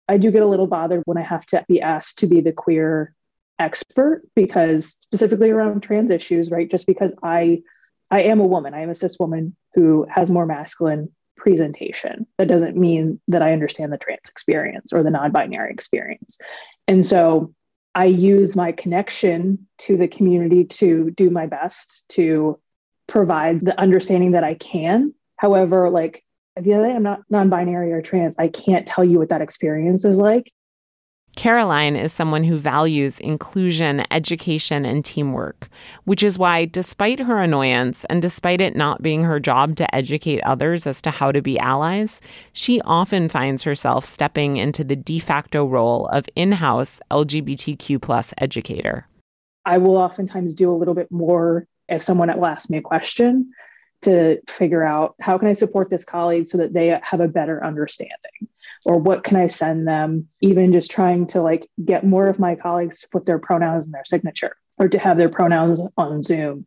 I 0.09 0.17
do 0.17 0.31
get 0.31 0.43
a 0.43 0.47
little 0.47 0.67
bothered 0.67 1.03
when 1.05 1.19
I 1.19 1.23
have 1.23 1.45
to 1.47 1.65
be 1.69 1.81
asked 1.81 2.19
to 2.21 2.27
be 2.27 2.41
the 2.41 2.53
queer 2.53 3.15
expert 3.59 4.23
because 4.35 4.97
specifically 5.03 5.51
around 5.51 5.83
trans 5.83 6.11
issues, 6.11 6.51
right? 6.51 6.71
Just 6.71 6.87
because 6.87 7.13
I 7.23 7.63
I 8.11 8.23
am 8.23 8.41
a 8.41 8.47
woman, 8.47 8.73
I 8.73 8.81
am 8.81 8.91
a 8.91 8.95
cis 8.95 9.19
woman 9.19 9.55
who 9.75 10.07
has 10.09 10.31
more 10.31 10.47
masculine 10.47 11.11
presentation. 11.37 12.27
That 12.39 12.49
doesn't 12.49 12.77
mean 12.77 13.21
that 13.29 13.43
I 13.43 13.53
understand 13.53 13.93
the 13.93 13.99
trans 13.99 14.29
experience 14.29 14.93
or 14.93 15.03
the 15.03 15.11
non-binary 15.11 15.71
experience. 15.71 16.39
And 16.87 17.05
so 17.05 17.55
I 17.95 18.07
use 18.07 18.57
my 18.57 18.73
connection 18.73 19.67
to 19.81 19.97
the 19.97 20.09
community 20.09 20.65
to 20.65 21.11
do 21.17 21.31
my 21.31 21.47
best 21.47 22.05
to 22.11 22.59
provide 23.07 23.61
the 23.61 23.79
understanding 23.79 24.33
that 24.33 24.45
I 24.45 24.55
can. 24.55 25.15
However, 25.37 25.91
like 25.91 26.25
at 26.59 26.65
the 26.65 26.73
end 26.73 26.85
day, 26.85 26.93
I'm 26.93 27.03
not 27.05 27.21
non-binary 27.31 27.93
or 27.93 28.03
trans. 28.03 28.35
I 28.37 28.49
can't 28.49 28.87
tell 28.87 29.05
you 29.05 29.19
what 29.19 29.29
that 29.29 29.41
experience 29.41 30.05
is 30.05 30.19
like. 30.19 30.53
Caroline 31.37 31.95
is 31.95 32.13
someone 32.13 32.43
who 32.43 32.59
values 32.59 33.21
inclusion, 33.21 34.03
education, 34.11 34.85
and 34.85 35.05
teamwork, 35.05 35.69
which 36.03 36.25
is 36.25 36.37
why, 36.37 36.65
despite 36.65 37.21
her 37.21 37.41
annoyance 37.41 38.05
and 38.07 38.21
despite 38.21 38.61
it 38.61 38.75
not 38.75 39.03
being 39.03 39.23
her 39.23 39.39
job 39.39 39.77
to 39.77 39.95
educate 39.95 40.41
others 40.41 40.85
as 40.85 41.01
to 41.03 41.13
how 41.13 41.31
to 41.31 41.41
be 41.41 41.57
allies, 41.61 42.21
she 42.53 42.81
often 42.81 43.29
finds 43.29 43.63
herself 43.63 44.05
stepping 44.05 44.57
into 44.57 44.83
the 44.83 44.97
de 44.97 45.21
facto 45.21 45.65
role 45.65 46.09
of 46.09 46.25
in 46.35 46.51
house 46.51 47.01
LGBTQ 47.13 48.03
plus 48.03 48.35
educator. 48.39 49.07
I 49.65 49.79
will 49.79 49.97
oftentimes 49.97 50.57
do 50.57 50.73
a 50.73 50.77
little 50.77 50.95
bit 50.95 51.13
more 51.13 51.69
if 51.89 52.03
someone 52.03 52.37
will 52.37 52.47
ask 52.47 52.69
me 52.69 52.79
a 52.79 52.83
question 52.83 53.53
to 54.03 54.41
figure 54.49 54.85
out 54.85 55.15
how 55.21 55.39
can 55.39 55.49
I 55.49 55.53
support 55.53 55.91
this 55.91 56.05
colleague 56.05 56.47
so 56.47 56.59
that 56.59 56.73
they 56.73 56.99
have 57.03 57.21
a 57.21 57.29
better 57.29 57.65
understanding 57.65 58.49
or 58.85 58.99
what 58.99 59.25
can 59.25 59.37
I 59.37 59.49
send 59.49 59.89
them, 59.89 60.29
even 60.41 60.73
just 60.73 60.91
trying 60.91 61.27
to 61.29 61.43
like 61.43 61.69
get 61.85 62.07
more 62.07 62.29
of 62.29 62.39
my 62.39 62.55
colleagues 62.55 63.01
to 63.01 63.09
put 63.09 63.27
their 63.27 63.39
pronouns 63.39 63.87
in 63.87 63.93
their 63.93 64.05
signature 64.05 64.57
or 64.79 64.89
to 64.89 64.99
have 64.99 65.17
their 65.17 65.29
pronouns 65.29 65.83
on 65.97 66.23
Zoom. 66.23 66.67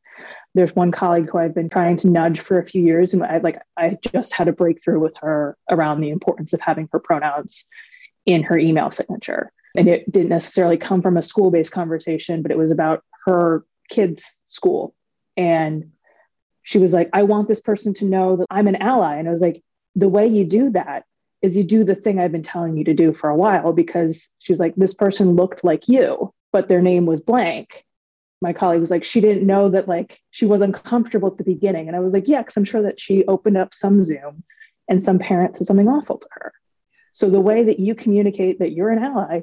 There's 0.53 0.75
one 0.75 0.91
colleague 0.91 1.29
who 1.29 1.37
I've 1.37 1.55
been 1.55 1.69
trying 1.69 1.97
to 1.97 2.09
nudge 2.09 2.39
for 2.39 2.59
a 2.59 2.65
few 2.65 2.83
years, 2.83 3.13
and 3.13 3.23
I 3.23 3.37
like 3.37 3.61
I 3.77 3.97
just 4.13 4.33
had 4.33 4.49
a 4.49 4.53
breakthrough 4.53 4.99
with 4.99 5.15
her 5.21 5.57
around 5.69 6.01
the 6.01 6.09
importance 6.09 6.51
of 6.51 6.59
having 6.59 6.89
her 6.91 6.99
pronouns 6.99 7.65
in 8.25 8.43
her 8.43 8.57
email 8.57 8.91
signature. 8.91 9.51
And 9.77 9.87
it 9.87 10.11
didn't 10.11 10.29
necessarily 10.29 10.75
come 10.75 11.01
from 11.01 11.15
a 11.15 11.21
school-based 11.21 11.71
conversation, 11.71 12.41
but 12.41 12.51
it 12.51 12.57
was 12.57 12.71
about 12.71 13.03
her 13.25 13.65
kids' 13.89 14.41
school. 14.45 14.93
And 15.37 15.91
she 16.63 16.79
was 16.79 16.93
like, 16.93 17.09
I 17.13 17.23
want 17.23 17.47
this 17.47 17.61
person 17.61 17.93
to 17.95 18.05
know 18.05 18.37
that 18.37 18.47
I'm 18.49 18.67
an 18.67 18.75
ally. 18.77 19.17
And 19.17 19.27
I 19.27 19.31
was 19.31 19.41
like, 19.41 19.63
the 19.95 20.09
way 20.09 20.27
you 20.27 20.45
do 20.45 20.69
that 20.71 21.05
is 21.41 21.57
you 21.57 21.63
do 21.63 21.83
the 21.83 21.95
thing 21.95 22.19
I've 22.19 22.31
been 22.31 22.43
telling 22.43 22.77
you 22.77 22.83
to 22.85 22.93
do 22.93 23.13
for 23.13 23.29
a 23.29 23.35
while 23.35 23.73
because 23.73 24.31
she 24.39 24.51
was 24.51 24.59
like, 24.59 24.75
this 24.75 24.93
person 24.93 25.35
looked 25.35 25.63
like 25.63 25.87
you, 25.87 26.33
but 26.51 26.67
their 26.67 26.81
name 26.81 27.05
was 27.05 27.21
blank. 27.21 27.85
My 28.41 28.53
colleague 28.53 28.81
was 28.81 28.91
like, 28.91 29.03
she 29.03 29.21
didn't 29.21 29.45
know 29.45 29.69
that 29.69 29.87
like 29.87 30.19
she 30.31 30.45
was 30.45 30.61
uncomfortable 30.61 31.29
at 31.29 31.37
the 31.37 31.43
beginning. 31.43 31.87
And 31.87 31.95
I 31.95 31.99
was 31.99 32.13
like, 32.13 32.27
yeah, 32.27 32.41
because 32.41 32.57
I'm 32.57 32.63
sure 32.63 32.83
that 32.83 32.99
she 32.99 33.25
opened 33.25 33.57
up 33.57 33.73
some 33.73 34.03
Zoom 34.03 34.43
and 34.87 35.03
some 35.03 35.19
parent 35.19 35.57
said 35.57 35.67
something 35.67 35.87
awful 35.87 36.17
to 36.17 36.27
her. 36.31 36.53
So 37.11 37.29
the 37.29 37.41
way 37.41 37.63
that 37.65 37.79
you 37.79 37.95
communicate 37.95 38.59
that 38.59 38.71
you're 38.71 38.89
an 38.89 39.03
ally 39.03 39.41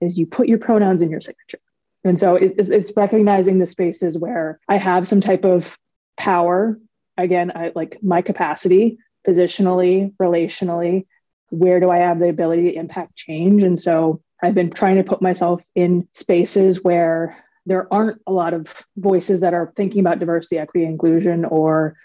is 0.00 0.18
you 0.18 0.26
put 0.26 0.48
your 0.48 0.58
pronouns 0.58 1.02
in 1.02 1.10
your 1.10 1.20
signature. 1.20 1.58
And 2.04 2.18
so 2.18 2.36
it's, 2.36 2.70
it's 2.70 2.92
recognizing 2.96 3.58
the 3.58 3.66
spaces 3.66 4.16
where 4.16 4.60
I 4.68 4.76
have 4.76 5.08
some 5.08 5.20
type 5.20 5.44
of 5.44 5.76
power. 6.18 6.78
Again, 7.16 7.52
I 7.54 7.72
like 7.74 7.98
my 8.02 8.22
capacity 8.22 8.98
positionally, 9.26 10.14
relationally, 10.20 11.06
where 11.50 11.80
do 11.80 11.90
I 11.90 11.98
have 11.98 12.18
the 12.18 12.28
ability 12.28 12.64
to 12.64 12.78
impact 12.78 13.16
change? 13.16 13.62
And 13.62 13.78
so 13.78 14.22
I've 14.42 14.54
been 14.54 14.70
trying 14.70 14.96
to 14.96 15.04
put 15.04 15.22
myself 15.22 15.62
in 15.74 16.08
spaces 16.12 16.82
where 16.82 17.36
there 17.66 17.92
aren't 17.92 18.20
a 18.26 18.32
lot 18.32 18.54
of 18.54 18.82
voices 18.96 19.40
that 19.40 19.54
are 19.54 19.72
thinking 19.76 20.00
about 20.00 20.18
diversity, 20.18 20.58
equity, 20.58 20.86
inclusion, 20.86 21.44
or 21.44 21.96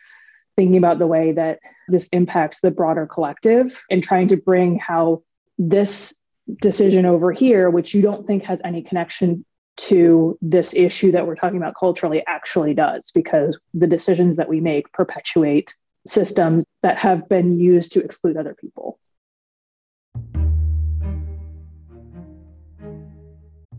thinking 0.56 0.78
about 0.78 1.00
the 1.00 1.08
way 1.08 1.32
that 1.32 1.60
this 1.88 2.08
impacts 2.12 2.62
the 2.62 2.72
broader 2.72 3.08
collective 3.08 3.82
and 3.90 4.04
trying 4.04 4.28
to 4.28 4.38
bring 4.38 4.78
how 4.78 5.24
this 5.58 6.16
decision 6.62 7.06
over 7.06 7.32
here, 7.32 7.70
which 7.70 7.94
you 7.94 8.02
don't 8.02 8.28
think 8.28 8.44
has 8.44 8.62
any 8.64 8.82
connection 8.82 9.46
to 9.76 10.38
this 10.42 10.74
issue 10.74 11.12
that 11.12 11.26
we're 11.26 11.36
talking 11.36 11.58
about 11.58 11.74
culturally 11.80 12.24
actually 12.28 12.74
does, 12.74 13.12
because 13.12 13.60
the 13.74 13.88
decisions 13.88 14.38
that 14.38 14.50
we 14.50 14.60
make 14.60 14.92
perpetuate 14.92 15.76
systems 16.08 16.66
that 16.82 16.98
have 16.98 17.28
been 17.30 17.58
used 17.58 17.94
to 17.94 18.04
exclude 18.04 18.38
other 18.38 18.56
people. 18.60 19.00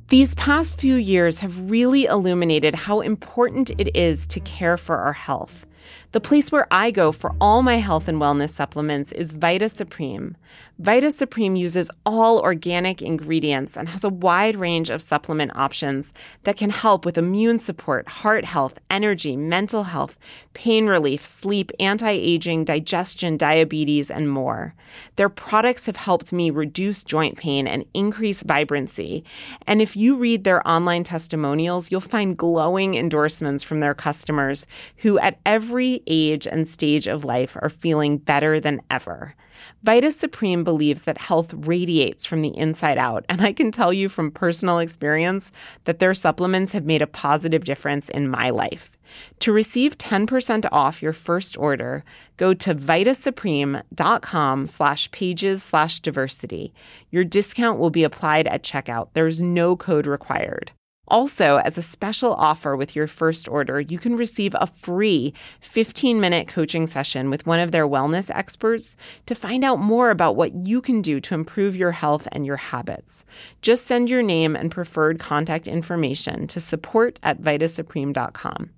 These 0.09 0.35
past 0.35 0.79
few 0.79 0.95
years 0.95 1.41
have 1.41 1.71
really 1.71 2.05
illuminated 2.05 2.75
how 2.75 3.01
important 3.01 3.71
it 3.79 3.97
is 3.97 4.27
to 4.29 4.41
care 4.41 4.77
for 4.77 4.99
our 4.99 5.15
health. 5.15 5.67
The 6.15 6.21
place 6.21 6.53
where 6.53 6.69
I 6.71 6.93
go 6.93 7.11
for 7.11 7.35
all 7.41 7.61
my 7.65 7.79
health 7.79 8.07
and 8.07 8.21
wellness 8.21 8.51
supplements 8.51 9.11
is 9.11 9.33
Vita 9.33 9.69
Supreme. 9.69 10.37
Vita 10.79 11.11
Supreme 11.11 11.57
uses 11.57 11.91
all 12.07 12.41
organic 12.41 13.03
ingredients 13.03 13.77
and 13.77 13.89
has 13.89 14.05
a 14.05 14.09
wide 14.09 14.55
range 14.55 14.91
of 14.91 15.03
supplement 15.03 15.57
options 15.57 16.13
that 16.45 16.57
can 16.57 16.71
help 16.71 17.05
with 17.05 17.19
immune 17.19 17.59
support, 17.59 18.09
heart 18.09 18.45
health, 18.45 18.79
energy, 18.91 19.37
mental 19.37 19.85
health, 19.85 20.17
pain 20.53 20.87
relief, 20.87 21.25
sleep, 21.25 21.73
anti 21.81 22.11
aging, 22.11 22.65
digestion, 22.65 23.37
diabetes, 23.37 24.09
and 24.09 24.31
more. 24.31 24.75
Their 25.17 25.29
products 25.29 25.87
have 25.87 25.97
helped 25.97 26.33
me 26.33 26.51
reduce 26.51 27.03
joint 27.03 27.39
pain 27.39 27.67
and 27.67 27.85
increase 27.93 28.43
vibrancy. 28.43 29.25
And 29.67 29.83
if 29.83 29.97
you 29.97 30.17
read 30.17 30.45
their 30.45 30.67
online 30.67 31.03
testimonials, 31.03 31.91
you'll 31.91 32.01
find 32.01 32.37
glowing 32.37 32.95
endorsements 32.95 33.65
from 33.65 33.81
their 33.81 33.95
customers 33.95 34.65
who, 34.99 35.19
at 35.19 35.41
every 35.47 36.03
age 36.07 36.47
and 36.47 36.67
stage 36.67 37.07
of 37.07 37.25
life, 37.25 37.57
are 37.61 37.69
feeling 37.69 38.19
better 38.19 38.61
than 38.61 38.83
ever. 38.91 39.35
Vita 39.83 40.11
Supreme 40.11 40.65
believes 40.65 41.03
that 41.03 41.19
health 41.19 41.53
radiates 41.55 42.27
from 42.27 42.43
the 42.43 42.57
inside 42.57 42.99
out, 42.99 43.25
and 43.29 43.41
I 43.41 43.53
can 43.53 43.71
tell 43.71 43.93
you 43.93 44.09
from 44.09 44.31
personal 44.31 44.79
experience 44.79 45.53
that 45.85 45.99
their 45.99 46.15
supplements 46.15 46.73
have 46.73 46.85
made 46.85 47.03
a 47.03 47.07
positive 47.07 47.65
difference 47.65 48.09
in 48.09 48.29
my 48.29 48.51
life. 48.51 48.97
To 49.41 49.53
receive 49.53 49.99
10% 49.99 50.67
off 50.73 51.03
your 51.03 51.13
first 51.13 51.57
order, 51.57 52.05
go 52.37 52.55
to 52.55 52.75
vitasupreme.com 52.75 54.67
slash 54.67 55.11
pages 55.11 55.63
slash 55.63 56.01
diversity. 56.01 56.75
Your 57.11 57.25
discount 57.25 57.79
will 57.79 57.91
be 57.91 58.05
applied 58.05 58.47
at 58.47 58.63
checkout. 58.63 59.09
There's 59.13 59.41
no 59.41 59.77
code 59.77 60.07
required. 60.07 60.73
Also, 61.09 61.59
as 61.59 61.77
a 61.77 61.83
special 61.83 62.33
offer 62.35 62.75
with 62.75 62.97
your 62.97 63.07
first 63.07 63.49
order, 63.49 63.81
you 63.81 63.99
can 63.99 64.17
receive 64.17 64.57
a 64.59 64.67
free 64.67 65.35
15 65.61 66.21
minute 66.21 66.49
coaching 66.49 66.87
session 66.87 67.29
with 67.29 67.47
one 67.47 67.61
of 67.61 67.73
their 67.73 67.87
wellness 67.87 68.31
experts 68.35 68.97
to 69.27 69.35
find 69.35 69.65
out 69.65 69.79
more 69.79 70.11
about 70.11 70.37
what 70.37 70.67
you 70.67 70.81
can 70.81 71.03
do 71.03 71.21
to 71.21 71.35
improve 71.35 71.77
your 71.77 71.93
health 71.93 72.27
and 72.33 72.47
your 72.47 72.57
habits. 72.57 73.25
Just 73.61 73.85
send 73.85 74.09
your 74.09 74.23
name 74.23 74.57
and 74.57 74.71
preferred 74.71 75.19
contact 75.19 75.69
information 75.69 76.47
to 76.47 76.61
support 76.61 77.19
at 77.23 77.41
vitasupreme.com. 77.41 78.71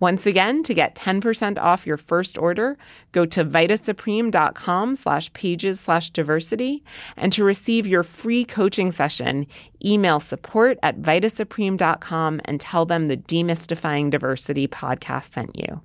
Once 0.00 0.26
again, 0.26 0.62
to 0.62 0.74
get 0.74 0.94
10% 0.94 1.58
off 1.58 1.86
your 1.86 1.96
first 1.96 2.38
order, 2.38 2.76
go 3.12 3.26
to 3.26 3.44
vitasupreme.com 3.44 4.94
slash 4.94 5.32
pages 5.32 5.80
slash 5.80 6.10
diversity. 6.10 6.84
And 7.16 7.32
to 7.32 7.44
receive 7.44 7.86
your 7.86 8.02
free 8.02 8.44
coaching 8.44 8.90
session, 8.92 9.46
email 9.84 10.20
support 10.20 10.78
at 10.82 11.00
vitasupreme.com 11.00 12.40
and 12.44 12.60
tell 12.60 12.86
them 12.86 13.08
the 13.08 13.16
Demystifying 13.16 14.10
Diversity 14.10 14.68
podcast 14.68 15.32
sent 15.32 15.56
you. 15.56 15.80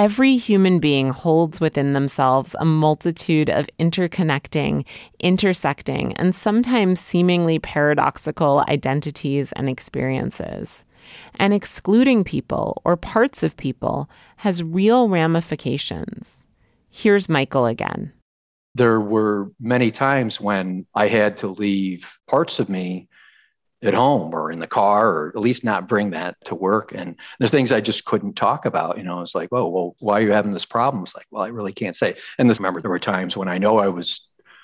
Every 0.00 0.38
human 0.38 0.78
being 0.78 1.10
holds 1.10 1.60
within 1.60 1.92
themselves 1.92 2.56
a 2.58 2.64
multitude 2.64 3.50
of 3.50 3.68
interconnecting, 3.78 4.86
intersecting, 5.18 6.14
and 6.14 6.34
sometimes 6.34 6.98
seemingly 6.98 7.58
paradoxical 7.58 8.64
identities 8.66 9.52
and 9.52 9.68
experiences. 9.68 10.86
And 11.34 11.52
excluding 11.52 12.24
people 12.24 12.80
or 12.82 12.96
parts 12.96 13.42
of 13.42 13.58
people 13.58 14.08
has 14.36 14.62
real 14.62 15.10
ramifications. 15.10 16.46
Here's 16.88 17.28
Michael 17.28 17.66
again 17.66 18.14
there 18.74 19.00
were 19.00 19.50
many 19.60 19.90
times 19.90 20.40
when 20.40 20.86
I 20.94 21.08
had 21.08 21.36
to 21.38 21.48
leave 21.48 22.06
parts 22.28 22.58
of 22.58 22.70
me 22.70 23.08
at 23.82 23.94
home 23.94 24.34
or 24.34 24.50
in 24.50 24.58
the 24.58 24.66
car, 24.66 25.08
or 25.08 25.28
at 25.28 25.40
least 25.40 25.64
not 25.64 25.88
bring 25.88 26.10
that 26.10 26.36
to 26.44 26.54
work. 26.54 26.92
And 26.94 27.16
there's 27.38 27.50
things 27.50 27.72
I 27.72 27.80
just 27.80 28.04
couldn't 28.04 28.34
talk 28.34 28.66
about. 28.66 28.98
You 28.98 29.04
know, 29.04 29.22
it's 29.22 29.34
like, 29.34 29.48
oh, 29.52 29.68
well, 29.68 29.96
why 30.00 30.18
are 30.18 30.22
you 30.22 30.32
having 30.32 30.52
this 30.52 30.66
problem? 30.66 31.02
It's 31.04 31.14
like, 31.14 31.26
well, 31.30 31.42
I 31.42 31.48
really 31.48 31.72
can't 31.72 31.96
say. 31.96 32.16
And 32.38 32.48
this, 32.48 32.58
remember, 32.58 32.80
there 32.80 32.90
were 32.90 32.98
times 32.98 33.36
when 33.36 33.48
I 33.48 33.58
know 33.58 33.78
I 33.78 33.88
was 33.88 34.20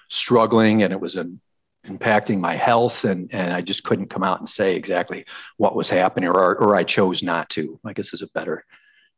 struggling 0.08 0.82
and 0.82 0.92
it 0.92 1.00
was 1.00 1.16
an, 1.16 1.40
impacting 1.86 2.40
my 2.40 2.56
health, 2.56 3.04
and 3.04 3.32
and 3.32 3.52
I 3.52 3.60
just 3.60 3.84
couldn't 3.84 4.10
come 4.10 4.22
out 4.22 4.40
and 4.40 4.48
say 4.48 4.74
exactly 4.74 5.24
what 5.56 5.76
was 5.76 5.88
happening, 5.88 6.28
or 6.28 6.56
or 6.56 6.74
I 6.74 6.84
chose 6.84 7.22
not 7.22 7.48
to. 7.50 7.78
I 7.84 7.92
guess 7.92 8.12
is 8.12 8.22
a 8.22 8.28
better 8.28 8.64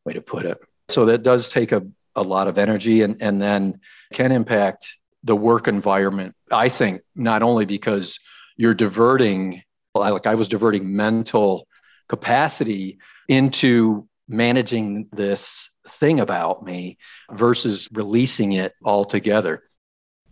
way 0.05 0.13
to 0.13 0.21
put 0.21 0.45
it. 0.45 0.59
So 0.89 1.07
that 1.07 1.23
does 1.23 1.49
take 1.49 1.73
a 1.73 1.87
a 2.15 2.23
lot 2.23 2.49
of 2.49 2.59
energy, 2.59 3.03
and 3.03 3.17
and 3.21 3.41
then 3.41 3.81
can 4.13 4.33
impact 4.33 4.87
the 5.25 5.37
work 5.37 5.69
environment. 5.69 6.35
I 6.51 6.69
think 6.69 7.03
not 7.15 7.43
only 7.43 7.65
because 7.65 8.19
you're 8.57 8.75
diverting, 8.75 9.63
like 9.99 10.27
I 10.27 10.35
was 10.35 10.49
diverting 10.49 10.95
mental 10.95 11.67
capacity 12.09 12.99
into 13.29 14.09
managing 14.29 15.09
this 15.13 15.71
thing 16.01 16.21
about 16.21 16.65
me 16.65 16.99
versus 17.33 17.89
releasing 17.93 18.53
it 18.53 18.75
altogether. 18.85 19.63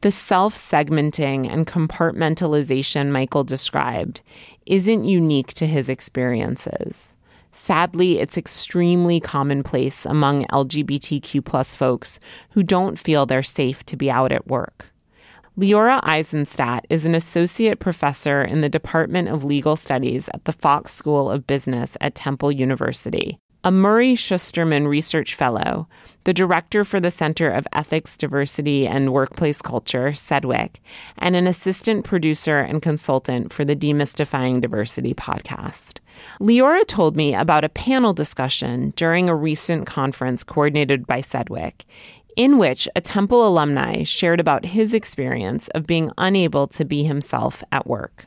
The 0.02 0.10
self 0.10 0.54
segmenting 0.54 1.50
and 1.50 1.66
compartmentalization 1.66 3.10
Michael 3.10 3.44
described 3.44 4.20
isn't 4.66 5.04
unique 5.04 5.54
to 5.54 5.66
his 5.66 5.88
experiences. 5.88 7.14
Sadly, 7.52 8.18
it's 8.20 8.36
extremely 8.36 9.18
commonplace 9.18 10.04
among 10.04 10.44
LGBTQ 10.46 11.42
plus 11.42 11.74
folks 11.74 12.20
who 12.50 12.62
don't 12.62 12.98
feel 12.98 13.24
they're 13.24 13.42
safe 13.42 13.84
to 13.86 13.96
be 13.96 14.10
out 14.10 14.30
at 14.30 14.46
work. 14.46 14.92
Leora 15.58 16.00
Eisenstadt 16.02 16.84
is 16.90 17.06
an 17.06 17.14
associate 17.14 17.78
professor 17.78 18.42
in 18.42 18.60
the 18.60 18.68
Department 18.68 19.28
of 19.28 19.42
Legal 19.42 19.74
Studies 19.74 20.28
at 20.34 20.44
the 20.44 20.52
Fox 20.52 20.92
School 20.92 21.30
of 21.30 21.46
Business 21.46 21.96
at 21.98 22.14
Temple 22.14 22.52
University 22.52 23.38
a 23.66 23.70
Murray 23.72 24.14
Shusterman 24.14 24.86
Research 24.86 25.34
Fellow, 25.34 25.88
the 26.22 26.32
director 26.32 26.84
for 26.84 27.00
the 27.00 27.10
Center 27.10 27.50
of 27.50 27.66
Ethics, 27.72 28.16
Diversity, 28.16 28.86
and 28.86 29.12
Workplace 29.12 29.60
Culture, 29.60 30.10
CEDWC, 30.10 30.76
and 31.18 31.34
an 31.34 31.48
assistant 31.48 32.04
producer 32.04 32.60
and 32.60 32.80
consultant 32.80 33.52
for 33.52 33.64
the 33.64 33.74
Demystifying 33.74 34.60
Diversity 34.60 35.14
podcast. 35.14 35.98
Leora 36.40 36.86
told 36.86 37.16
me 37.16 37.34
about 37.34 37.64
a 37.64 37.68
panel 37.68 38.12
discussion 38.12 38.92
during 38.94 39.28
a 39.28 39.34
recent 39.34 39.84
conference 39.84 40.44
coordinated 40.44 41.04
by 41.04 41.18
CEDWC, 41.18 41.82
in 42.36 42.58
which 42.58 42.88
a 42.94 43.00
Temple 43.00 43.46
alumni 43.46 44.04
shared 44.04 44.38
about 44.38 44.66
his 44.66 44.94
experience 44.94 45.68
of 45.68 45.86
being 45.86 46.12
unable 46.18 46.66
to 46.68 46.84
be 46.84 47.02
himself 47.04 47.64
at 47.72 47.86
work 47.86 48.26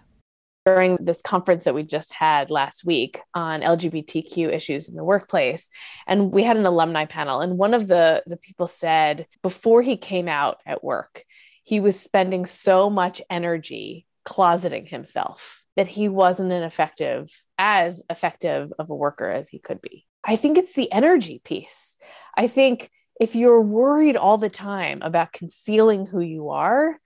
during 0.65 0.97
this 0.99 1.21
conference 1.21 1.63
that 1.63 1.73
we 1.73 1.83
just 1.83 2.13
had 2.13 2.51
last 2.51 2.85
week 2.85 3.21
on 3.33 3.61
LGBTQ 3.61 4.53
issues 4.53 4.87
in 4.87 4.95
the 4.95 5.03
workplace. 5.03 5.69
And 6.05 6.31
we 6.31 6.43
had 6.43 6.57
an 6.57 6.65
alumni 6.65 7.05
panel. 7.05 7.41
And 7.41 7.57
one 7.57 7.73
of 7.73 7.87
the, 7.87 8.21
the 8.27 8.37
people 8.37 8.67
said 8.67 9.25
before 9.41 9.81
he 9.81 9.97
came 9.97 10.27
out 10.27 10.59
at 10.67 10.83
work, 10.83 11.23
he 11.63 11.79
was 11.79 11.99
spending 11.99 12.45
so 12.45 12.89
much 12.89 13.21
energy 13.29 14.05
closeting 14.25 14.85
himself 14.87 15.63
that 15.75 15.87
he 15.87 16.07
wasn't 16.07 16.51
an 16.51 16.63
effective, 16.63 17.31
as 17.57 18.03
effective 18.09 18.71
of 18.77 18.89
a 18.89 18.95
worker 18.95 19.29
as 19.29 19.49
he 19.49 19.59
could 19.59 19.81
be. 19.81 20.05
I 20.23 20.35
think 20.35 20.57
it's 20.57 20.73
the 20.73 20.91
energy 20.91 21.41
piece. 21.43 21.97
I 22.37 22.47
think 22.47 22.91
if 23.19 23.35
you're 23.35 23.61
worried 23.61 24.15
all 24.15 24.37
the 24.37 24.49
time 24.49 25.01
about 25.01 25.33
concealing 25.33 26.05
who 26.05 26.21
you 26.21 26.49
are, 26.49 26.97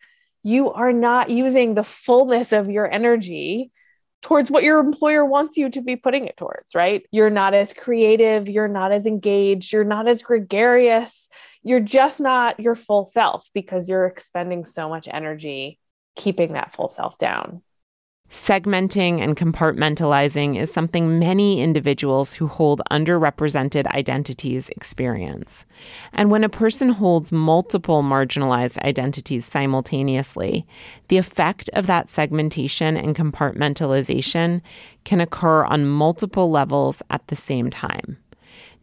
you 0.43 0.71
are 0.71 0.93
not 0.93 1.29
using 1.29 1.73
the 1.73 1.83
fullness 1.83 2.53
of 2.53 2.69
your 2.69 2.89
energy 2.91 3.71
towards 4.21 4.49
what 4.49 4.63
your 4.63 4.79
employer 4.79 5.25
wants 5.25 5.57
you 5.57 5.69
to 5.69 5.81
be 5.81 5.95
putting 5.95 6.27
it 6.27 6.37
towards, 6.37 6.75
right? 6.75 7.05
You're 7.11 7.29
not 7.29 7.53
as 7.53 7.73
creative, 7.73 8.47
you're 8.47 8.67
not 8.67 8.91
as 8.91 9.05
engaged, 9.05 9.73
you're 9.73 9.83
not 9.83 10.07
as 10.07 10.21
gregarious, 10.21 11.27
you're 11.63 11.79
just 11.79 12.19
not 12.19 12.59
your 12.59 12.75
full 12.75 13.05
self 13.05 13.49
because 13.53 13.89
you're 13.89 14.05
expending 14.05 14.65
so 14.65 14.87
much 14.87 15.09
energy 15.11 15.79
keeping 16.15 16.53
that 16.53 16.73
full 16.73 16.89
self 16.89 17.17
down. 17.17 17.61
Segmenting 18.33 19.21
and 19.21 19.37
compartmentalizing 19.37 20.59
is 20.59 20.73
something 20.73 21.19
many 21.19 21.61
individuals 21.61 22.33
who 22.33 22.47
hold 22.47 22.81
underrepresented 22.89 23.85
identities 23.85 24.69
experience. 24.69 25.65
And 26.13 26.31
when 26.31 26.43
a 26.43 26.49
person 26.49 26.89
holds 26.89 27.31
multiple 27.31 28.01
marginalized 28.01 28.79
identities 28.79 29.45
simultaneously, 29.45 30.65
the 31.09 31.17
effect 31.17 31.69
of 31.73 31.85
that 31.85 32.09
segmentation 32.09 32.97
and 32.97 33.15
compartmentalization 33.15 34.61
can 35.03 35.21
occur 35.21 35.63
on 35.65 35.85
multiple 35.85 36.49
levels 36.49 37.03
at 37.11 37.27
the 37.27 37.35
same 37.35 37.69
time. 37.69 38.17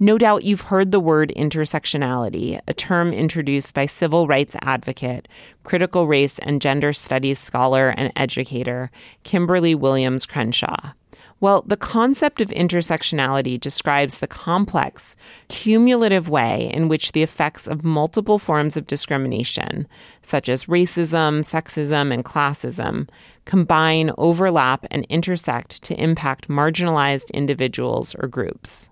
No 0.02 0.16
doubt 0.16 0.44
you've 0.44 0.62
heard 0.62 0.92
the 0.92 0.98
word 0.98 1.30
intersectionality, 1.36 2.58
a 2.66 2.72
term 2.72 3.12
introduced 3.12 3.74
by 3.74 3.84
civil 3.84 4.26
rights 4.26 4.56
advocate, 4.62 5.28
critical 5.62 6.06
race 6.06 6.38
and 6.38 6.62
gender 6.62 6.94
studies 6.94 7.38
scholar, 7.38 7.90
and 7.90 8.10
educator 8.16 8.90
Kimberlé 9.24 9.74
Williams 9.74 10.24
Crenshaw. 10.24 10.92
Well, 11.38 11.64
the 11.66 11.76
concept 11.76 12.40
of 12.40 12.48
intersectionality 12.48 13.60
describes 13.60 14.20
the 14.20 14.26
complex, 14.26 15.16
cumulative 15.48 16.30
way 16.30 16.70
in 16.72 16.88
which 16.88 17.12
the 17.12 17.22
effects 17.22 17.68
of 17.68 17.84
multiple 17.84 18.38
forms 18.38 18.78
of 18.78 18.86
discrimination, 18.86 19.86
such 20.22 20.48
as 20.48 20.64
racism, 20.64 21.40
sexism, 21.44 22.10
and 22.10 22.24
classism, 22.24 23.06
combine, 23.44 24.12
overlap, 24.16 24.86
and 24.90 25.04
intersect 25.10 25.82
to 25.82 26.02
impact 26.02 26.48
marginalized 26.48 27.30
individuals 27.34 28.14
or 28.14 28.28
groups. 28.28 28.88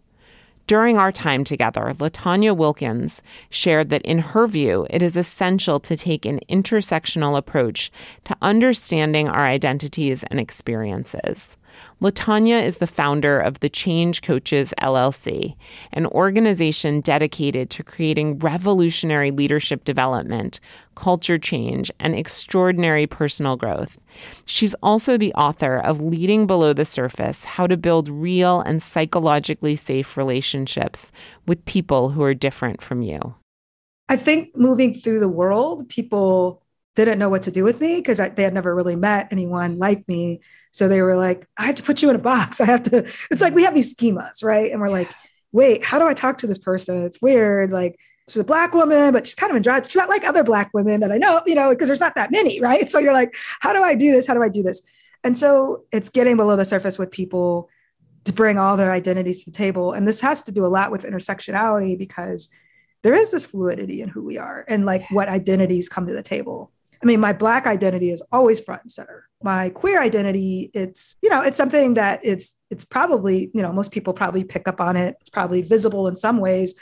During 0.69 0.99
our 0.99 1.11
time 1.11 1.45
together, 1.45 1.95
LaTonya 1.97 2.55
Wilkins 2.55 3.23
shared 3.49 3.89
that 3.89 4.03
in 4.03 4.19
her 4.19 4.47
view, 4.47 4.87
it 4.91 5.01
is 5.01 5.17
essential 5.17 5.81
to 5.81 5.97
take 5.97 6.27
an 6.27 6.41
intersectional 6.51 7.39
approach 7.39 7.91
to 8.25 8.37
understanding 8.43 9.31
our 9.31 9.47
identities 9.47 10.25
and 10.25 10.39
experiences. 10.39 11.57
LaTonya 12.01 12.63
is 12.63 12.79
the 12.79 12.87
founder 12.87 13.41
of 13.41 13.61
the 13.61 13.69
Change 13.69 14.23
Coaches 14.23 14.73
LLC, 14.81 15.57
an 15.93 16.07
organization 16.07 17.01
dedicated 17.01 17.71
to 17.71 17.83
creating 17.83 18.39
revolutionary 18.39 19.31
leadership 19.31 19.85
development, 19.85 20.61
culture 20.95 21.39
change, 21.39 21.91
and 21.99 22.15
extraordinary 22.15 23.07
personal 23.07 23.57
growth. 23.57 23.99
She's 24.45 24.75
also 24.83 25.17
the 25.17 25.35
author 25.35 25.77
of 25.79 26.01
Leading 26.01 26.47
Below 26.47 26.73
the 26.73 26.85
Surface 26.85 27.45
How 27.45 27.67
to 27.67 27.77
Build 27.77 28.09
Real 28.09 28.61
and 28.61 28.83
Psychologically 28.83 29.77
Safe 29.77 30.17
Relationships 30.17 31.13
with 31.47 31.65
People 31.65 32.11
Who 32.11 32.23
Are 32.23 32.35
Different 32.35 32.83
from 32.83 33.03
You. 33.03 33.35
I 34.09 34.17
think 34.17 34.57
moving 34.57 34.95
through 34.95 35.21
the 35.21 35.29
world, 35.29 35.89
people 35.89 36.63
didn't 36.97 37.19
know 37.19 37.29
what 37.29 37.43
to 37.43 37.53
do 37.53 37.63
with 37.63 37.81
me 37.81 37.97
because 37.99 38.19
they 38.35 38.43
had 38.43 38.55
never 38.55 38.75
really 38.75 38.97
met 38.97 39.29
anyone 39.31 39.79
like 39.79 40.07
me. 40.09 40.41
So 40.71 40.89
they 40.89 41.03
were 41.03 41.17
like, 41.17 41.47
I 41.57 41.67
have 41.67 41.77
to 41.77 41.83
put 41.83 42.03
you 42.03 42.11
in 42.11 42.17
a 42.17 42.21
box. 42.21 42.61
I 42.61 42.67
have 42.67 42.83
to, 42.85 42.99
it's 43.31 43.41
like 43.41 43.55
we 43.55 43.65
have 43.65 43.75
these 43.75 43.95
schemas, 43.95 44.45
right? 44.45 44.71
And 44.71 44.81
we're 44.81 44.91
like, 44.91 45.13
wait, 45.53 45.85
how 45.85 45.99
do 45.99 46.07
I 46.07 46.15
talk 46.15 46.39
to 46.39 46.47
this 46.47 46.59
person? 46.59 47.05
It's 47.05 47.23
weird. 47.23 47.73
Like, 47.73 47.99
she's 48.29 48.37
a 48.37 48.45
black 48.45 48.75
woman, 48.75 49.13
but 49.13 49.27
she's 49.27 49.35
kind 49.35 49.51
of 49.51 49.57
in 49.57 49.63
drag. 49.63 49.87
She's 49.87 49.97
not 49.97 50.09
like 50.09 50.27
other 50.27 50.45
black 50.45 50.71
women 50.75 51.01
that 51.01 51.11
I 51.11 51.17
know, 51.17 51.41
you 51.47 51.55
know, 51.55 51.71
because 51.71 51.89
there's 51.89 52.01
not 52.01 52.15
that 52.17 52.31
many, 52.31 52.61
right? 52.61 52.89
So 52.89 52.99
you're 52.99 53.13
like, 53.13 53.35
how 53.61 53.73
do 53.73 53.83
I 53.83 53.95
do 53.95 54.13
this? 54.13 54.27
How 54.27 54.35
do 54.35 54.43
I 54.43 54.49
do 54.49 54.63
this? 54.63 54.83
And 55.25 55.39
so 55.39 55.85
it's 55.93 56.11
getting 56.11 56.37
below 56.37 56.57
the 56.57 56.65
surface 56.65 56.99
with 56.99 57.11
people 57.11 57.69
to 58.25 58.33
bring 58.33 58.59
all 58.59 58.77
their 58.77 58.93
identities 58.93 59.45
to 59.45 59.51
the 59.51 59.57
table. 59.57 59.93
And 59.93 60.07
this 60.07 60.21
has 60.21 60.43
to 60.45 60.53
do 60.53 60.65
a 60.65 60.69
lot 60.69 60.93
with 60.93 61.05
intersectionality 61.05 61.99
because 61.99 62.49
there 63.03 63.15
is 63.15 63.31
this 63.31 63.47
fluidity 63.47 64.03
in 64.03 64.09
who 64.09 64.23
we 64.23 64.39
are 64.39 64.65
and 64.69 64.85
like 64.85 65.11
what 65.11 65.29
identities 65.29 65.89
come 65.89 66.07
to 66.07 66.13
the 66.13 66.23
table. 66.23 66.71
I 67.03 67.07
mean, 67.07 67.21
my 67.21 67.33
black 67.33 67.67
identity 67.67 68.11
is 68.11 68.23
always 68.33 68.61
front 68.61 68.83
and 68.83 68.91
center. 68.91 69.29
My 69.43 69.71
queer 69.71 70.01
identity, 70.01 70.71
it's, 70.75 71.17
you 71.23 71.31
know, 71.31 71.43
it's 71.43 71.57
something 71.57 71.95
that 71.95 72.21
it's 72.25 72.57
it's 72.71 72.85
probably, 72.85 73.51
you 73.55 73.63
know, 73.63 73.73
most 73.73 73.93
people 73.93 74.13
probably 74.13 74.45
pick 74.45 74.67
up 74.67 74.81
on 74.81 74.97
it. 74.97 75.17
It's 75.21 75.31
probably 75.31 75.63
visible 75.63 76.09
in 76.09 76.17
some 76.17 76.39
ways, 76.39 76.75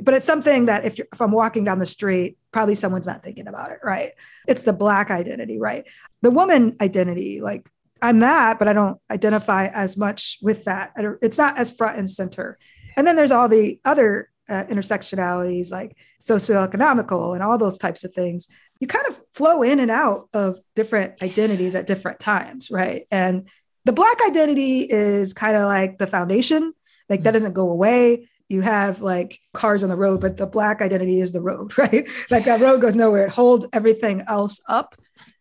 but 0.00 0.14
it's 0.14 0.26
something 0.26 0.66
that 0.66 0.84
if, 0.84 0.98
if 1.00 1.20
I'm 1.20 1.32
walking 1.32 1.64
down 1.64 1.80
the 1.80 1.86
street, 1.86 2.38
probably 2.52 2.76
someone's 2.76 3.06
not 3.06 3.24
thinking 3.24 3.48
about 3.48 3.72
it, 3.72 3.78
right? 3.82 4.12
It's 4.46 4.62
the 4.62 4.72
black 4.72 5.10
identity, 5.10 5.58
right? 5.58 5.84
The 6.22 6.30
woman 6.30 6.76
identity, 6.80 7.40
like 7.40 7.68
I'm 8.00 8.20
that, 8.20 8.58
but 8.58 8.68
I 8.68 8.72
don't 8.72 9.00
identify 9.10 9.66
as 9.66 9.96
much 9.96 10.38
with 10.40 10.64
that. 10.64 10.92
It's 11.20 11.38
not 11.38 11.58
as 11.58 11.72
front 11.72 11.98
and 11.98 12.08
center. 12.08 12.58
And 12.96 13.06
then 13.06 13.16
there's 13.16 13.32
all 13.32 13.48
the 13.48 13.80
other 13.84 14.30
uh, 14.48 14.64
intersectionalities 14.64 15.72
like 15.72 15.96
socioeconomical 16.22 17.34
and 17.34 17.42
all 17.42 17.56
those 17.58 17.78
types 17.78 18.04
of 18.04 18.12
things 18.12 18.48
you 18.80 18.86
kind 18.86 19.06
of 19.06 19.20
flow 19.32 19.62
in 19.62 19.80
and 19.80 19.90
out 19.90 20.28
of 20.32 20.58
different 20.74 21.22
identities 21.22 21.74
at 21.74 21.86
different 21.86 22.20
times, 22.20 22.70
right? 22.70 23.06
And 23.10 23.48
the 23.84 23.92
Black 23.92 24.16
identity 24.26 24.80
is 24.80 25.32
kind 25.32 25.56
of 25.56 25.64
like 25.64 25.98
the 25.98 26.06
foundation, 26.06 26.72
like 27.08 27.22
that 27.22 27.28
mm-hmm. 27.28 27.34
doesn't 27.34 27.52
go 27.52 27.70
away. 27.70 28.28
You 28.48 28.60
have 28.62 29.00
like 29.00 29.40
cars 29.52 29.82
on 29.82 29.88
the 29.88 29.96
road, 29.96 30.20
but 30.20 30.36
the 30.36 30.46
Black 30.46 30.82
identity 30.82 31.20
is 31.20 31.32
the 31.32 31.40
road, 31.40 31.76
right? 31.78 32.08
Like 32.30 32.44
that 32.44 32.60
road 32.60 32.80
goes 32.80 32.96
nowhere. 32.96 33.26
It 33.26 33.32
holds 33.32 33.66
everything 33.72 34.22
else 34.26 34.60
up, 34.68 34.94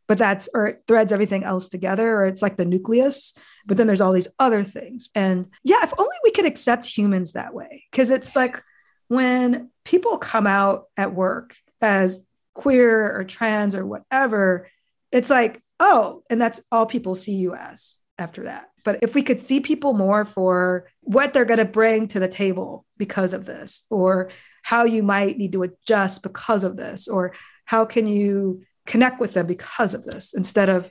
but 0.07 0.17
that's, 0.17 0.49
or 0.53 0.67
it 0.67 0.83
threads 0.87 1.11
everything 1.11 1.43
else 1.43 1.69
together, 1.69 2.15
or 2.15 2.25
it's 2.25 2.41
like 2.41 2.57
the 2.57 2.65
nucleus. 2.65 3.33
But 3.65 3.77
then 3.77 3.87
there's 3.87 4.01
all 4.01 4.13
these 4.13 4.27
other 4.39 4.63
things. 4.63 5.09
And 5.15 5.47
yeah, 5.63 5.83
if 5.83 5.93
only 5.97 6.15
we 6.23 6.31
could 6.31 6.45
accept 6.45 6.85
humans 6.85 7.33
that 7.33 7.53
way. 7.53 7.85
Cause 7.93 8.11
it's 8.11 8.35
like 8.35 8.61
when 9.07 9.69
people 9.85 10.17
come 10.17 10.47
out 10.47 10.85
at 10.97 11.13
work 11.13 11.55
as 11.81 12.25
queer 12.53 13.15
or 13.15 13.23
trans 13.23 13.75
or 13.75 13.85
whatever, 13.85 14.67
it's 15.11 15.29
like, 15.29 15.61
oh, 15.79 16.23
and 16.29 16.41
that's 16.41 16.61
all 16.71 16.85
people 16.85 17.15
see 17.15 17.35
you 17.35 17.55
as 17.55 17.99
after 18.17 18.43
that. 18.43 18.65
But 18.85 18.99
if 19.01 19.15
we 19.15 19.23
could 19.23 19.39
see 19.39 19.59
people 19.59 19.93
more 19.93 20.25
for 20.25 20.87
what 21.01 21.33
they're 21.33 21.45
going 21.45 21.59
to 21.59 21.65
bring 21.65 22.07
to 22.09 22.19
the 22.19 22.27
table 22.27 22.85
because 22.97 23.33
of 23.33 23.45
this, 23.45 23.85
or 23.89 24.29
how 24.61 24.83
you 24.85 25.03
might 25.03 25.37
need 25.37 25.53
to 25.53 25.63
adjust 25.63 26.23
because 26.23 26.63
of 26.63 26.77
this, 26.77 27.07
or 27.07 27.33
how 27.65 27.85
can 27.85 28.07
you 28.07 28.63
connect 28.85 29.19
with 29.19 29.33
them 29.33 29.47
because 29.47 29.93
of 29.93 30.03
this 30.03 30.33
instead 30.33 30.69
of, 30.69 30.89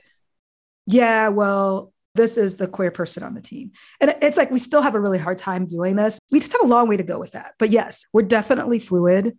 yeah, 0.85 1.29
well, 1.29 1.93
this 2.15 2.37
is 2.37 2.57
the 2.57 2.67
queer 2.67 2.91
person 2.91 3.23
on 3.23 3.33
the 3.33 3.41
team. 3.41 3.71
And 3.99 4.15
it's 4.21 4.37
like 4.37 4.51
we 4.51 4.59
still 4.59 4.81
have 4.81 4.95
a 4.95 4.99
really 4.99 5.17
hard 5.17 5.37
time 5.37 5.65
doing 5.65 5.95
this. 5.95 6.19
We 6.31 6.39
just 6.39 6.51
have 6.51 6.61
a 6.61 6.67
long 6.67 6.87
way 6.87 6.97
to 6.97 7.03
go 7.03 7.19
with 7.19 7.31
that. 7.31 7.53
But 7.57 7.71
yes, 7.71 8.05
we're 8.13 8.21
definitely 8.23 8.79
fluid. 8.79 9.37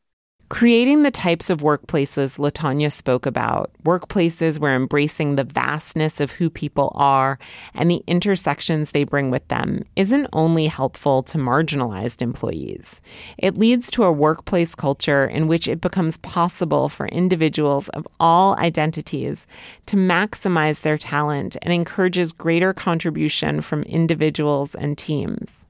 Creating 0.50 1.02
the 1.02 1.10
types 1.10 1.48
of 1.48 1.62
workplaces 1.62 2.38
LaTonya 2.38 2.92
spoke 2.92 3.24
about, 3.24 3.70
workplaces 3.82 4.58
where 4.58 4.76
embracing 4.76 5.36
the 5.36 5.44
vastness 5.44 6.20
of 6.20 6.32
who 6.32 6.50
people 6.50 6.92
are 6.94 7.38
and 7.72 7.90
the 7.90 8.04
intersections 8.06 8.90
they 8.90 9.04
bring 9.04 9.30
with 9.30 9.46
them, 9.48 9.82
isn't 9.96 10.28
only 10.34 10.66
helpful 10.66 11.22
to 11.22 11.38
marginalized 11.38 12.20
employees. 12.20 13.00
It 13.38 13.56
leads 13.56 13.90
to 13.92 14.04
a 14.04 14.12
workplace 14.12 14.74
culture 14.74 15.24
in 15.24 15.48
which 15.48 15.66
it 15.66 15.80
becomes 15.80 16.18
possible 16.18 16.90
for 16.90 17.08
individuals 17.08 17.88
of 17.88 18.06
all 18.20 18.54
identities 18.58 19.46
to 19.86 19.96
maximize 19.96 20.82
their 20.82 20.98
talent 20.98 21.56
and 21.62 21.72
encourages 21.72 22.34
greater 22.34 22.74
contribution 22.74 23.62
from 23.62 23.82
individuals 23.84 24.74
and 24.74 24.98
teams. 24.98 25.66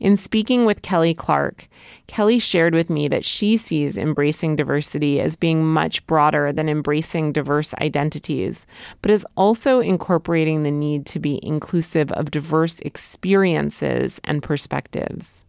In 0.00 0.16
speaking 0.16 0.64
with 0.64 0.82
Kelly 0.82 1.14
Clark, 1.14 1.68
Kelly 2.06 2.38
shared 2.38 2.74
with 2.74 2.90
me 2.90 3.08
that 3.08 3.24
she 3.24 3.56
sees 3.56 3.96
embracing 3.96 4.56
diversity 4.56 5.20
as 5.20 5.36
being 5.36 5.64
much 5.64 6.06
broader 6.06 6.52
than 6.52 6.68
embracing 6.68 7.32
diverse 7.32 7.74
identities, 7.74 8.66
but 9.02 9.10
is 9.10 9.26
also 9.36 9.80
incorporating 9.80 10.62
the 10.62 10.70
need 10.70 11.06
to 11.06 11.18
be 11.18 11.40
inclusive 11.42 12.12
of 12.12 12.30
diverse 12.30 12.80
experiences 12.80 14.20
and 14.24 14.42
perspectives. 14.42 15.43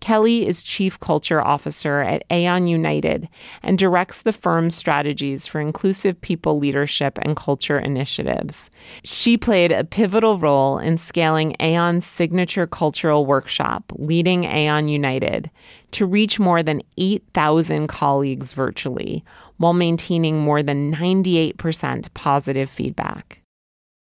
Kelly 0.00 0.46
is 0.46 0.62
Chief 0.62 0.98
Culture 1.00 1.40
Officer 1.40 2.00
at 2.00 2.24
Aon 2.30 2.66
United 2.66 3.28
and 3.62 3.78
directs 3.78 4.22
the 4.22 4.32
firm's 4.32 4.74
strategies 4.74 5.46
for 5.46 5.60
inclusive 5.60 6.20
people 6.20 6.58
leadership 6.58 7.18
and 7.22 7.36
culture 7.36 7.78
initiatives. 7.78 8.70
She 9.04 9.36
played 9.36 9.72
a 9.72 9.84
pivotal 9.84 10.38
role 10.38 10.78
in 10.78 10.98
scaling 10.98 11.56
Aon's 11.60 12.06
signature 12.06 12.66
cultural 12.66 13.26
workshop, 13.26 13.92
Leading 13.96 14.44
Aon 14.44 14.88
United, 14.88 15.50
to 15.92 16.06
reach 16.06 16.38
more 16.38 16.62
than 16.62 16.82
8,000 16.98 17.86
colleagues 17.86 18.52
virtually 18.52 19.24
while 19.56 19.72
maintaining 19.72 20.38
more 20.38 20.62
than 20.62 20.94
98% 20.94 22.12
positive 22.14 22.68
feedback 22.68 23.40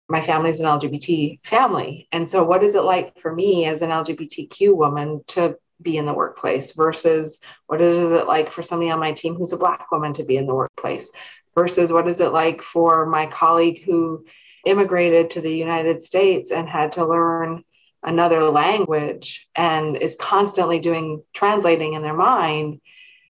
my 0.09 0.21
family 0.21 0.51
is 0.51 0.61
an 0.61 0.67
LGBT 0.67 1.41
family. 1.45 2.09
And 2.13 2.29
so, 2.29 2.43
what 2.43 2.63
is 2.63 2.75
it 2.75 2.81
like 2.81 3.19
for 3.21 3.33
me 3.35 3.67
as 3.67 3.83
an 3.83 3.91
LGBTQ 3.91 4.75
woman 4.75 5.23
to 5.29 5.57
be 5.81 5.97
in 5.97 6.07
the 6.07 6.15
workplace 6.15 6.73
versus 6.73 7.41
what 7.67 7.81
is 7.81 8.11
it 8.11 8.27
like 8.27 8.51
for 8.51 8.63
somebody 8.63 8.91
on 8.91 8.99
my 8.99 9.13
team 9.13 9.35
who's 9.35 9.53
a 9.53 9.57
black 9.57 9.91
woman 9.93 10.13
to 10.13 10.25
be 10.25 10.37
in 10.37 10.47
the 10.47 10.55
workplace 10.55 11.11
versus 11.55 11.93
what 11.93 12.09
is 12.09 12.21
it 12.21 12.33
like 12.33 12.63
for 12.63 13.07
my 13.07 13.27
colleague 13.27 13.83
who 13.85 14.25
immigrated 14.65 15.31
to 15.31 15.41
the 15.41 15.55
United 15.57 16.03
States 16.03 16.51
and 16.51 16.69
had 16.69 16.93
to 16.93 17.07
learn 17.07 17.63
another 18.03 18.45
language 18.51 19.49
and 19.55 19.97
is 19.97 20.17
constantly 20.17 20.79
doing 20.79 21.23
translating 21.33 21.95
in 21.95 22.03
their 22.03 22.15
mind. 22.15 22.81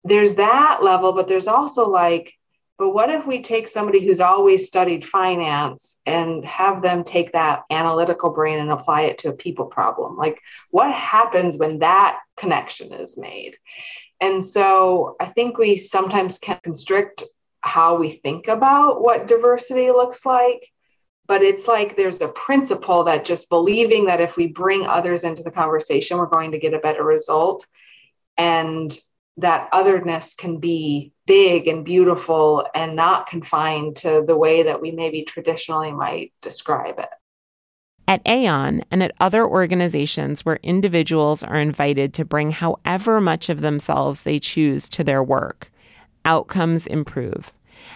There's 0.05 0.35
that 0.35 0.81
level 0.83 1.13
but 1.13 1.29
there's 1.29 1.49
also 1.49 1.89
like 1.89 2.33
but 2.79 2.91
what 2.91 3.11
if 3.11 3.27
we 3.27 3.43
take 3.43 3.69
somebody 3.69 4.05
who's 4.05 4.21
always 4.21 4.67
studied 4.67 5.05
finance 5.05 6.01
and 6.07 6.45
have 6.45 6.83
them 6.83 7.05
take 7.05 7.33
that 7.33 7.63
analytical 7.71 8.31
brain 8.31 8.59
and 8.59 8.73
apply 8.73 9.03
it 9.03 9.19
to 9.19 9.29
a 9.29 9.35
people 9.35 9.67
problem? 9.67 10.17
Like, 10.17 10.41
what 10.71 10.93
happens 10.93 11.59
when 11.59 11.81
that 11.81 12.19
connection 12.37 12.93
is 12.93 13.19
made? 13.19 13.57
And 14.21 14.43
so 14.43 15.17
I 15.21 15.27
think 15.27 15.59
we 15.59 15.77
sometimes 15.77 16.39
can 16.39 16.59
constrict 16.63 17.25
how 17.61 17.97
we 17.97 18.11
think 18.11 18.49
about 18.49 19.03
what 19.03 19.27
diversity 19.27 19.91
looks 19.91 20.25
like. 20.27 20.69
But 21.27 21.43
it's 21.43 21.69
like 21.69 21.97
there's 21.97 22.21
a 22.21 22.29
principle 22.29 23.05
that 23.05 23.25
just 23.25 23.49
believing 23.49 24.07
that 24.07 24.21
if 24.21 24.37
we 24.37 24.49
bring 24.49 24.87
others 24.87 25.25
into 25.25 25.43
the 25.43 25.51
conversation, 25.51 26.19
we're 26.19 26.27
going 26.27 26.53
to 26.53 26.59
get 26.59 26.75
a 26.75 26.81
better 26.81 27.05
result. 27.05 27.65
And 28.37 28.91
that 29.39 29.69
otherness 29.73 30.35
can 30.35 30.59
be 30.59 31.13
big 31.27 31.67
and 31.67 31.85
beautiful 31.85 32.67
and 32.75 32.95
not 32.95 33.27
confined 33.27 33.97
to 33.97 34.25
the 34.27 34.37
way 34.37 34.65
that 34.65 34.81
we 34.81 34.91
maybe 34.91 35.23
traditionally 35.23 35.93
might 35.93 36.33
describe 36.43 36.99
it. 36.99 37.09
At 38.09 38.21
Aon 38.27 38.83
and 38.91 39.03
at 39.03 39.15
other 39.21 39.47
organizations 39.47 40.45
where 40.45 40.59
individuals 40.63 41.43
are 41.43 41.57
invited 41.57 42.13
to 42.15 42.25
bring 42.25 42.51
however 42.51 43.21
much 43.21 43.49
of 43.49 43.61
themselves 43.61 44.23
they 44.23 44.39
choose 44.39 44.89
to 44.91 45.05
their 45.05 45.23
work, 45.23 45.71
outcomes 46.25 46.87
improve. 46.87 47.53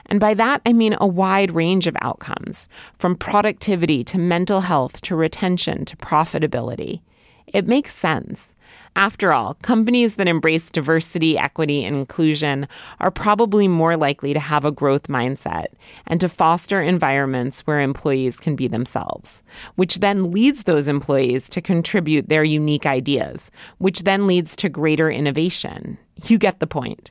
And 0.06 0.18
by 0.18 0.34
that, 0.34 0.62
I 0.64 0.72
mean 0.72 0.96
a 1.00 1.06
wide 1.06 1.52
range 1.52 1.86
of 1.86 1.96
outcomes, 2.00 2.68
from 2.98 3.16
productivity 3.16 4.04
to 4.04 4.18
mental 4.18 4.62
health 4.62 5.00
to 5.02 5.16
retention 5.16 5.84
to 5.84 5.96
profitability. 5.96 7.02
It 7.46 7.66
makes 7.66 7.94
sense. 7.94 8.54
After 8.96 9.32
all, 9.32 9.54
companies 9.60 10.14
that 10.16 10.26
embrace 10.26 10.70
diversity, 10.70 11.36
equity, 11.36 11.84
and 11.84 11.94
inclusion 11.94 12.66
are 12.98 13.10
probably 13.10 13.68
more 13.68 13.94
likely 13.94 14.32
to 14.32 14.40
have 14.40 14.64
a 14.64 14.72
growth 14.72 15.04
mindset 15.08 15.66
and 16.06 16.18
to 16.20 16.30
foster 16.30 16.80
environments 16.80 17.60
where 17.60 17.80
employees 17.80 18.38
can 18.38 18.56
be 18.56 18.68
themselves, 18.68 19.42
which 19.74 19.98
then 19.98 20.30
leads 20.30 20.62
those 20.62 20.88
employees 20.88 21.50
to 21.50 21.60
contribute 21.60 22.30
their 22.30 22.44
unique 22.44 22.86
ideas, 22.86 23.50
which 23.76 24.04
then 24.04 24.26
leads 24.26 24.56
to 24.56 24.70
greater 24.70 25.10
innovation. 25.10 25.98
You 26.24 26.38
get 26.38 26.58
the 26.58 26.66
point. 26.66 27.10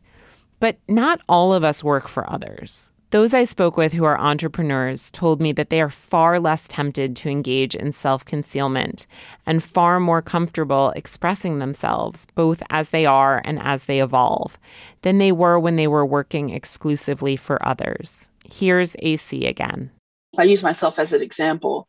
But 0.59 0.77
not 0.87 1.21
all 1.29 1.53
of 1.53 1.63
us 1.63 1.83
work 1.83 2.07
for 2.07 2.27
others. 2.27 2.91
Those 3.15 3.33
I 3.33 3.45
spoke 3.45 3.77
with 3.77 3.93
who 3.93 4.03
are 4.03 4.19
entrepreneurs 4.19 5.09
told 5.09 5.39
me 5.39 5.53
that 5.53 5.69
they 5.69 5.79
are 5.79 5.89
far 5.89 6.37
less 6.37 6.67
tempted 6.67 7.15
to 7.15 7.29
engage 7.29 7.73
in 7.73 7.93
self 7.93 8.25
concealment 8.25 9.07
and 9.45 9.63
far 9.63 10.01
more 10.01 10.21
comfortable 10.21 10.89
expressing 10.97 11.59
themselves, 11.59 12.27
both 12.35 12.61
as 12.69 12.89
they 12.89 13.05
are 13.05 13.41
and 13.45 13.57
as 13.61 13.85
they 13.85 14.01
evolve, 14.01 14.59
than 15.03 15.17
they 15.17 15.31
were 15.31 15.57
when 15.57 15.77
they 15.77 15.87
were 15.87 16.05
working 16.05 16.49
exclusively 16.49 17.37
for 17.37 17.65
others. 17.65 18.31
Here's 18.51 18.97
AC 18.99 19.45
again. 19.45 19.91
I 20.37 20.43
use 20.43 20.61
myself 20.61 20.99
as 20.99 21.13
an 21.13 21.21
example. 21.21 21.87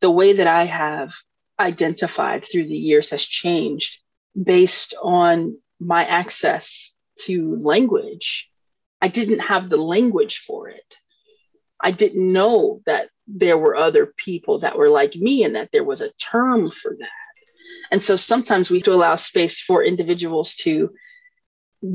The 0.00 0.10
way 0.10 0.32
that 0.32 0.48
I 0.48 0.64
have 0.64 1.14
identified 1.60 2.44
through 2.44 2.64
the 2.64 2.76
years 2.76 3.10
has 3.10 3.22
changed 3.22 4.00
based 4.42 4.96
on 5.00 5.56
my 5.78 6.04
access 6.04 6.96
to 7.26 7.62
language 7.62 8.50
I 9.04 9.08
didn't 9.08 9.40
have 9.40 9.68
the 9.68 9.76
language 9.76 10.38
for 10.38 10.70
it. 10.70 10.96
I 11.78 11.90
didn't 11.90 12.32
know 12.32 12.80
that 12.86 13.10
there 13.26 13.58
were 13.58 13.76
other 13.76 14.14
people 14.24 14.60
that 14.60 14.78
were 14.78 14.88
like 14.88 15.14
me 15.14 15.44
and 15.44 15.56
that 15.56 15.68
there 15.74 15.84
was 15.84 16.00
a 16.00 16.12
term 16.12 16.70
for 16.70 16.96
that. 16.98 17.34
And 17.90 18.02
so 18.02 18.16
sometimes 18.16 18.70
we 18.70 18.78
have 18.78 18.84
to 18.86 18.94
allow 18.94 19.16
space 19.16 19.60
for 19.60 19.84
individuals 19.84 20.54
to 20.62 20.94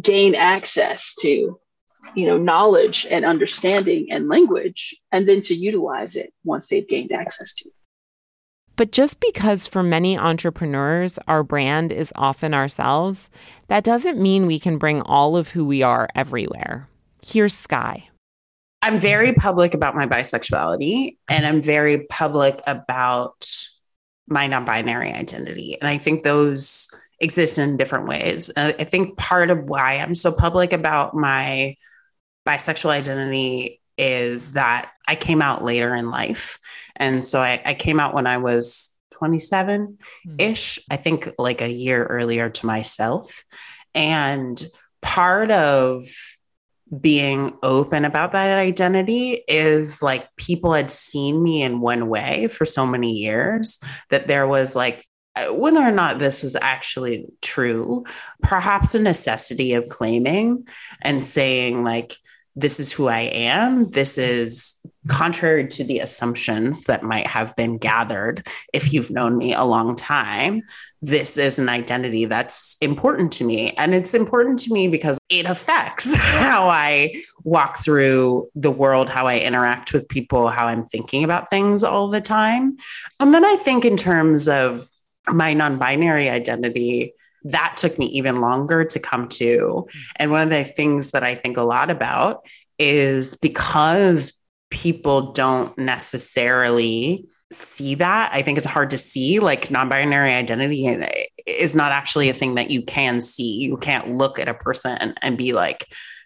gain 0.02 0.36
access 0.36 1.16
to 1.22 1.60
you 2.16 2.28
know 2.28 2.38
knowledge 2.38 3.08
and 3.10 3.26
understanding 3.26 4.12
and 4.12 4.30
language 4.30 4.96
and 5.12 5.28
then 5.28 5.42
to 5.42 5.56
utilize 5.56 6.16
it 6.16 6.32
once 6.44 6.68
they've 6.68 6.88
gained 6.88 7.12
access 7.12 7.56
to 7.56 7.70
it. 7.70 7.76
But 8.76 8.92
just 8.92 9.20
because 9.20 9.66
for 9.66 9.82
many 9.82 10.16
entrepreneurs 10.16 11.18
our 11.28 11.42
brand 11.42 11.92
is 11.92 12.14
often 12.16 12.54
ourselves, 12.54 13.32
that 13.68 13.84
doesn't 13.84 14.22
mean 14.22 14.46
we 14.46 14.60
can 14.60 14.78
bring 14.78 15.02
all 15.02 15.36
of 15.36 15.50
who 15.50 15.66
we 15.66 15.82
are 15.82 16.08
everywhere. 16.14 16.89
Here's 17.32 17.54
Sky. 17.54 18.10
I'm 18.82 18.98
very 18.98 19.34
public 19.34 19.76
about 19.76 19.96
my 19.96 20.08
bisexuality 20.08 21.18
and 21.30 21.46
I'm 21.46 21.62
very 21.62 22.06
public 22.08 22.60
about 22.66 23.48
my 24.28 24.48
non 24.48 24.66
binary 24.66 25.12
identity. 25.12 25.78
And 25.80 25.88
I 25.88 26.00
think 26.00 26.24
those 26.24 26.90
exist 27.20 27.60
in 27.60 27.78
different 27.78 28.08
ways. 28.08 28.50
Uh, 28.58 28.74
I 28.80 28.84
think 28.84 29.16
part 29.16 29.52
of 29.52 29.70
why 29.70 29.98
I'm 29.98 30.16
so 30.16 30.32
public 30.32 30.74
about 30.74 31.14
my 31.14 31.76
bisexual 32.48 32.90
identity 32.90 33.80
is 33.96 34.54
that 34.54 34.92
I 35.08 35.14
came 35.14 35.44
out 35.44 35.64
later 35.64 35.94
in 35.94 36.10
life. 36.10 36.58
And 36.96 37.24
so 37.24 37.42
I, 37.42 37.62
I 37.64 37.76
came 37.76 38.00
out 38.00 38.16
when 38.16 38.26
I 38.26 38.38
was 38.38 38.98
27 39.12 40.00
ish. 40.40 40.80
I 40.90 40.96
think 40.96 41.30
like 41.38 41.62
a 41.62 41.72
year 41.72 42.06
earlier 42.06 42.50
to 42.50 42.66
myself. 42.66 43.44
And 43.94 44.66
part 45.04 45.52
of 45.52 46.08
being 47.00 47.58
open 47.62 48.06
about 48.06 48.32
that 48.32 48.58
identity 48.58 49.44
is 49.48 50.02
like 50.02 50.28
people 50.38 50.74
had 50.74 50.90
seen 50.90 51.42
me 51.42 51.62
in 51.62 51.82
one 51.82 52.10
way 52.10 52.48
for 52.48 52.66
so 52.66 52.86
many 52.86 53.14
years 53.14 53.82
that 54.10 54.28
there 54.28 54.48
was 54.48 54.76
like 54.76 55.04
uh, 55.36 55.54
whether 55.54 55.82
or 55.82 55.92
not 55.92 56.20
this 56.20 56.42
was 56.42 56.56
actually 56.56 57.26
true, 57.42 58.04
perhaps 58.42 58.96
a 58.96 59.00
necessity 59.00 59.74
of 59.74 59.90
claiming 59.90 60.68
and 61.02 61.24
saying, 61.24 61.84
like, 61.84 62.14
this 62.56 62.80
is 62.80 62.92
who 62.92 63.08
I 63.08 63.22
am. 63.22 63.90
This 63.92 64.18
is 64.18 64.84
contrary 65.08 65.68
to 65.68 65.84
the 65.84 66.00
assumptions 66.00 66.86
that 66.86 67.04
might 67.04 67.28
have 67.28 67.56
been 67.56 67.78
gathered 67.78 68.46
if 68.74 68.92
you've 68.92 69.12
known 69.12 69.38
me 69.38 69.54
a 69.54 69.64
long 69.64 69.96
time. 69.96 70.64
This 71.02 71.38
is 71.38 71.60
an 71.60 71.70
identity 71.70 72.26
that's 72.26 72.76
important 72.82 73.32
to 73.34 73.46
me. 73.46 73.72
And 73.78 73.96
it's 73.96 74.14
important 74.14 74.60
to 74.60 74.74
me 74.74 74.88
because 74.88 75.18
it 75.30 75.46
affects 75.46 76.14
how 76.18 76.70
I 76.70 77.14
walk 77.44 77.78
through 77.78 78.50
the 78.56 78.72
world, 78.72 79.10
how 79.10 79.28
I 79.28 79.40
interact 79.40 79.94
with 79.94 80.10
people, 80.10 80.50
how 80.50 80.68
I'm 80.68 80.86
thinking 80.86 81.24
about 81.24 81.50
things 81.50 81.84
all 81.84 82.10
the 82.10 82.22
time. 82.22 82.78
And 83.20 83.34
then 83.34 83.46
I 83.46 83.56
think, 83.56 83.86
in 83.86 83.96
terms 83.96 84.50
of 84.50 84.90
my 85.28 85.54
non 85.54 85.78
binary 85.78 86.30
identity, 86.30 87.14
that 87.46 87.76
took 87.78 87.98
me 87.98 88.06
even 88.08 88.42
longer 88.42 88.84
to 88.84 89.00
come 89.00 89.30
to. 89.30 89.88
And 90.18 90.32
one 90.32 90.42
of 90.42 90.50
the 90.50 90.64
things 90.64 91.12
that 91.12 91.24
I 91.24 91.36
think 91.36 91.58
a 91.58 91.64
lot 91.64 91.90
about 91.90 92.46
is 92.78 93.36
because 93.36 94.42
people 94.70 95.32
don't 95.32 95.78
necessarily 95.78 97.26
see 97.52 97.96
that. 97.96 98.30
I 98.34 98.42
think 98.42 98.58
it's 98.58 98.68
hard 98.68 98.92
to 98.92 98.98
see. 98.98 99.40
Like 99.40 99.72
non 99.72 99.90
binary 99.90 100.32
identity 100.32 100.88
is 101.46 101.76
not 101.76 101.92
actually 101.92 102.30
a 102.30 102.34
thing 102.34 102.56
that 102.56 102.72
you 102.72 102.82
can 102.84 103.22
see. 103.22 103.60
You 103.60 103.78
can't 103.78 104.16
look 104.16 104.40
at 104.40 104.50
a 104.50 104.54
person 104.54 104.98
and, 104.98 105.18
and 105.22 105.38
be 105.38 105.54
like, 105.54 105.86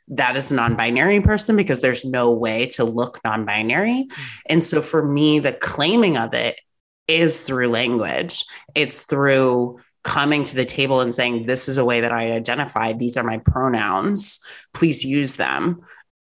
that 0.09 0.35
is 0.35 0.51
a 0.51 0.55
non 0.55 0.75
binary 0.75 1.21
person 1.21 1.55
because 1.55 1.81
there's 1.81 2.03
no 2.03 2.31
way 2.31 2.67
to 2.67 2.83
look 2.83 3.19
non 3.23 3.45
binary. 3.45 4.07
Mm. 4.09 4.29
And 4.47 4.63
so 4.63 4.81
for 4.81 5.05
me, 5.05 5.39
the 5.39 5.53
claiming 5.53 6.17
of 6.17 6.33
it 6.33 6.59
is 7.07 7.41
through 7.41 7.69
language, 7.69 8.45
it's 8.75 9.03
through 9.03 9.79
coming 10.03 10.43
to 10.43 10.55
the 10.55 10.65
table 10.65 10.99
and 10.99 11.15
saying, 11.15 11.45
This 11.45 11.69
is 11.69 11.77
a 11.77 11.85
way 11.85 12.01
that 12.01 12.11
I 12.11 12.33
identify. 12.33 12.93
These 12.93 13.17
are 13.17 13.23
my 13.23 13.37
pronouns. 13.37 14.43
Please 14.73 15.05
use 15.05 15.37
them 15.37 15.81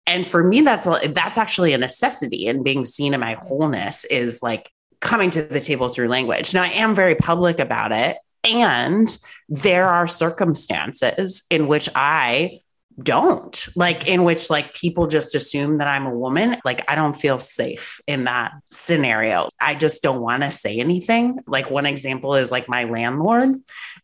and 0.06 0.26
for 0.26 0.42
me 0.42 0.60
that's 0.62 0.84
that's 1.12 1.38
actually 1.38 1.72
a 1.72 1.78
necessity 1.78 2.48
and 2.48 2.64
being 2.64 2.84
seen 2.84 3.14
in 3.14 3.20
my 3.20 3.34
wholeness 3.40 4.04
is 4.06 4.42
like 4.42 4.68
coming 5.02 5.28
to 5.30 5.42
the 5.42 5.60
table 5.60 5.90
through 5.90 6.08
language. 6.08 6.54
Now, 6.54 6.62
I 6.62 6.68
am 6.68 6.94
very 6.94 7.14
public 7.14 7.58
about 7.58 7.92
it. 7.92 8.16
And 8.44 9.16
there 9.48 9.88
are 9.88 10.08
circumstances 10.08 11.44
in 11.50 11.68
which 11.68 11.88
I 11.94 12.60
don't 13.00 13.68
like 13.74 14.08
in 14.08 14.24
which 14.24 14.50
like 14.50 14.74
people 14.74 15.06
just 15.06 15.34
assume 15.34 15.78
that 15.78 15.88
I'm 15.88 16.06
a 16.06 16.14
woman. 16.14 16.56
Like 16.64 16.90
I 16.90 16.94
don't 16.94 17.14
feel 17.14 17.38
safe 17.38 18.00
in 18.06 18.24
that 18.24 18.52
scenario. 18.66 19.48
I 19.60 19.74
just 19.74 20.02
don't 20.02 20.20
want 20.20 20.42
to 20.42 20.50
say 20.50 20.78
anything. 20.78 21.38
Like 21.46 21.70
one 21.70 21.86
example 21.86 22.34
is 22.34 22.50
like 22.50 22.68
my 22.68 22.84
landlord. 22.84 23.56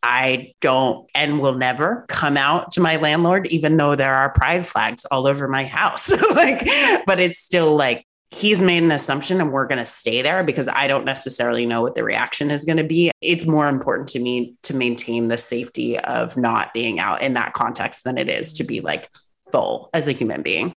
I 0.03 0.55
don't 0.61 1.09
and 1.15 1.41
will 1.41 1.55
never 1.55 2.07
come 2.09 2.37
out 2.37 2.73
to 2.73 2.81
my 2.81 2.97
landlord 2.97 3.47
even 3.49 3.77
though 3.77 3.95
there 3.95 4.15
are 4.15 4.33
pride 4.33 4.67
flags 4.67 5.05
all 5.07 5.27
over 5.27 5.49
my 5.49 5.65
house. 5.65 6.11
like 6.35 6.67
but 7.07 7.21
it's 7.21 7.39
still 7.39 7.77
like 7.77 8.07
he's 8.31 8.63
made 8.63 8.83
an 8.83 8.93
assumption 8.93 9.41
and 9.41 9.53
we're 9.53 9.67
going 9.67 9.79
to 9.79 9.87
stay 9.87 10.23
there 10.23 10.45
because 10.45 10.69
I 10.69 10.87
don't 10.87 11.05
necessarily 11.05 11.67
know 11.67 11.83
what 11.83 11.95
the 11.95 12.05
reaction 12.05 12.51
is 12.51 12.65
going 12.65 12.79
to 12.79 12.85
be. 12.85 13.11
It's 13.21 13.47
more 13.47 13.69
important 13.69 14.09
to 14.11 14.21
me 14.21 14.55
to 14.63 14.77
maintain 14.77 15.29
the 15.29 15.39
safety 15.39 15.99
of 16.01 16.37
not 16.37 16.75
being 16.75 17.01
out 17.01 17.23
in 17.23 17.35
that 17.35 17.55
context 17.55 18.05
than 18.05 18.19
it 18.19 18.29
is 18.29 18.53
to 18.55 18.65
be 18.65 18.81
like 18.81 19.09
full 19.51 19.91
as 19.95 20.09
a 20.09 20.13
human 20.13 20.43
being. 20.43 20.73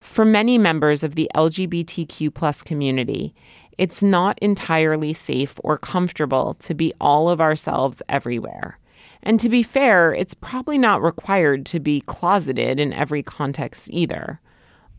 For 0.00 0.24
many 0.24 0.58
members 0.58 1.04
of 1.04 1.14
the 1.14 1.30
LGBTQ 1.34 2.34
plus 2.34 2.62
community, 2.62 3.34
it's 3.78 4.02
not 4.02 4.38
entirely 4.40 5.12
safe 5.12 5.54
or 5.62 5.78
comfortable 5.78 6.54
to 6.54 6.74
be 6.74 6.92
all 7.00 7.28
of 7.28 7.40
ourselves 7.40 8.02
everywhere. 8.08 8.78
And 9.22 9.38
to 9.38 9.48
be 9.48 9.62
fair, 9.62 10.12
it's 10.12 10.34
probably 10.34 10.78
not 10.78 11.00
required 11.00 11.64
to 11.66 11.80
be 11.80 12.00
closeted 12.00 12.80
in 12.80 12.92
every 12.92 13.22
context 13.22 13.88
either. 13.92 14.40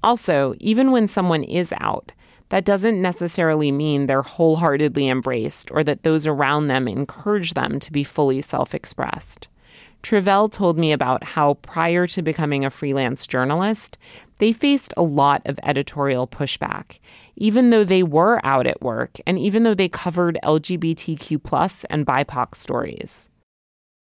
Also, 0.04 0.54
even 0.60 0.91
when 0.91 1.08
someone 1.08 1.43
is 1.43 1.74
out, 1.80 2.12
that 2.49 2.66
doesn't 2.66 3.01
necessarily 3.01 3.72
mean 3.72 4.06
they're 4.06 4.22
wholeheartedly 4.22 5.08
embraced 5.08 5.72
or 5.72 5.84
that 5.84 6.04
those 6.04 6.28
around 6.28 6.68
them 6.68 6.88
encourage 6.88 7.54
them 7.54 7.80
to 7.80 7.91
be 7.91 8.04
fully 8.04 8.41
self 8.41 8.76
expressed. 8.76 9.47
Tre'vell 10.04 10.51
told 10.51 10.78
me 10.78 10.91
about 10.91 11.24
how 11.24 11.54
prior 11.56 12.06
to 12.08 12.22
becoming 12.22 12.66
a 12.66 12.70
freelance 12.70 13.26
journalist, 13.26 13.97
they 14.39 14.51
faced 14.51 14.93
a 14.97 15.01
lot 15.01 15.41
of 15.45 15.58
editorial 15.64 16.28
pushback, 16.28 16.99
even 17.38 17.70
though 17.70 17.86
they 17.86 18.04
were 18.04 18.41
out 18.45 18.68
at 18.68 18.82
work 18.82 19.18
and 19.26 19.39
even 19.39 19.64
though 19.64 19.74
they 19.74 19.88
covered 19.88 20.38
LGBTQ 20.43 21.86
and 21.89 22.06
BIPOC 22.06 22.54
stories. 22.54 23.30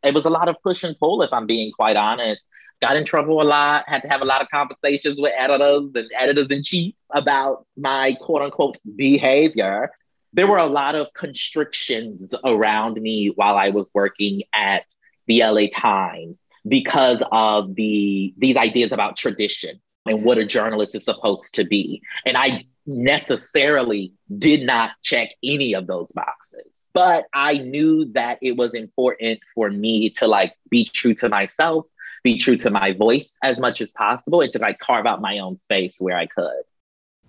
It 0.02 0.14
was 0.14 0.24
a 0.24 0.30
lot 0.30 0.48
of 0.48 0.56
push 0.64 0.86
and 0.86 0.98
pull, 0.98 1.22
if 1.22 1.34
I'm 1.34 1.46
being 1.46 1.74
quite 1.74 1.98
honest 1.98 2.48
got 2.82 2.96
in 2.96 3.06
trouble 3.06 3.42
a 3.42 3.44
lot, 3.44 3.84
had 3.88 4.02
to 4.02 4.08
have 4.08 4.22
a 4.22 4.26
lot 4.26 4.42
of 4.42 4.50
conversations 4.50 5.20
with 5.20 5.34
editors 5.38 5.92
and 5.96 6.10
editors 6.18 6.48
in 6.50 6.64
chief 6.64 6.96
about 7.12 7.66
my 7.78 8.16
quote 8.22 8.42
unquote 8.42 8.78
behavior. 8.96 9.92
There 10.34 10.48
were 10.48 10.58
a 10.58 10.68
lot 10.68 10.96
of 10.96 11.08
constrictions 11.14 12.34
around 12.46 13.02
me 13.02 13.32
while 13.36 13.58
I 13.58 13.70
was 13.70 13.90
working 13.94 14.44
at 14.54 14.84
the 15.28 15.44
LA 15.44 15.68
Times 15.74 16.44
because 16.68 17.24
of 17.32 17.76
the 17.76 18.34
these 18.38 18.56
ideas 18.56 18.92
about 18.92 19.18
tradition 19.18 19.80
and 20.06 20.24
what 20.24 20.38
a 20.38 20.46
journalist 20.46 20.96
is 20.96 21.06
supposed 21.06 21.56
to 21.56 21.64
be. 21.64 22.02
And 22.26 22.38
I 22.38 22.66
necessarily 22.86 24.14
did 24.38 24.64
not 24.64 24.92
check 25.04 25.30
any 25.44 25.74
of 25.74 25.88
those 25.88 26.12
boxes. 26.14 26.84
But 26.94 27.26
I 27.34 27.60
knew 27.60 28.12
that 28.14 28.40
it 28.42 28.58
was 28.58 28.74
important 28.74 29.40
for 29.54 29.70
me 29.70 30.10
to 30.12 30.28
like 30.28 30.54
be 30.70 30.86
true 30.86 31.14
to 31.16 31.30
myself 31.30 31.88
be 32.24 32.38
true 32.38 32.58
to 32.58 32.70
my 32.70 32.94
voice 32.94 33.38
as 33.44 33.60
much 33.60 33.82
as 33.82 33.92
possible 33.92 34.42
and 34.42 34.52
to 34.52 34.60
like 34.60 34.80
carve 34.80 35.06
out 35.06 35.22
my 35.22 35.40
own 35.40 35.58
space 35.58 35.98
where 36.00 36.18
I 36.18 36.26
could. 36.26 36.64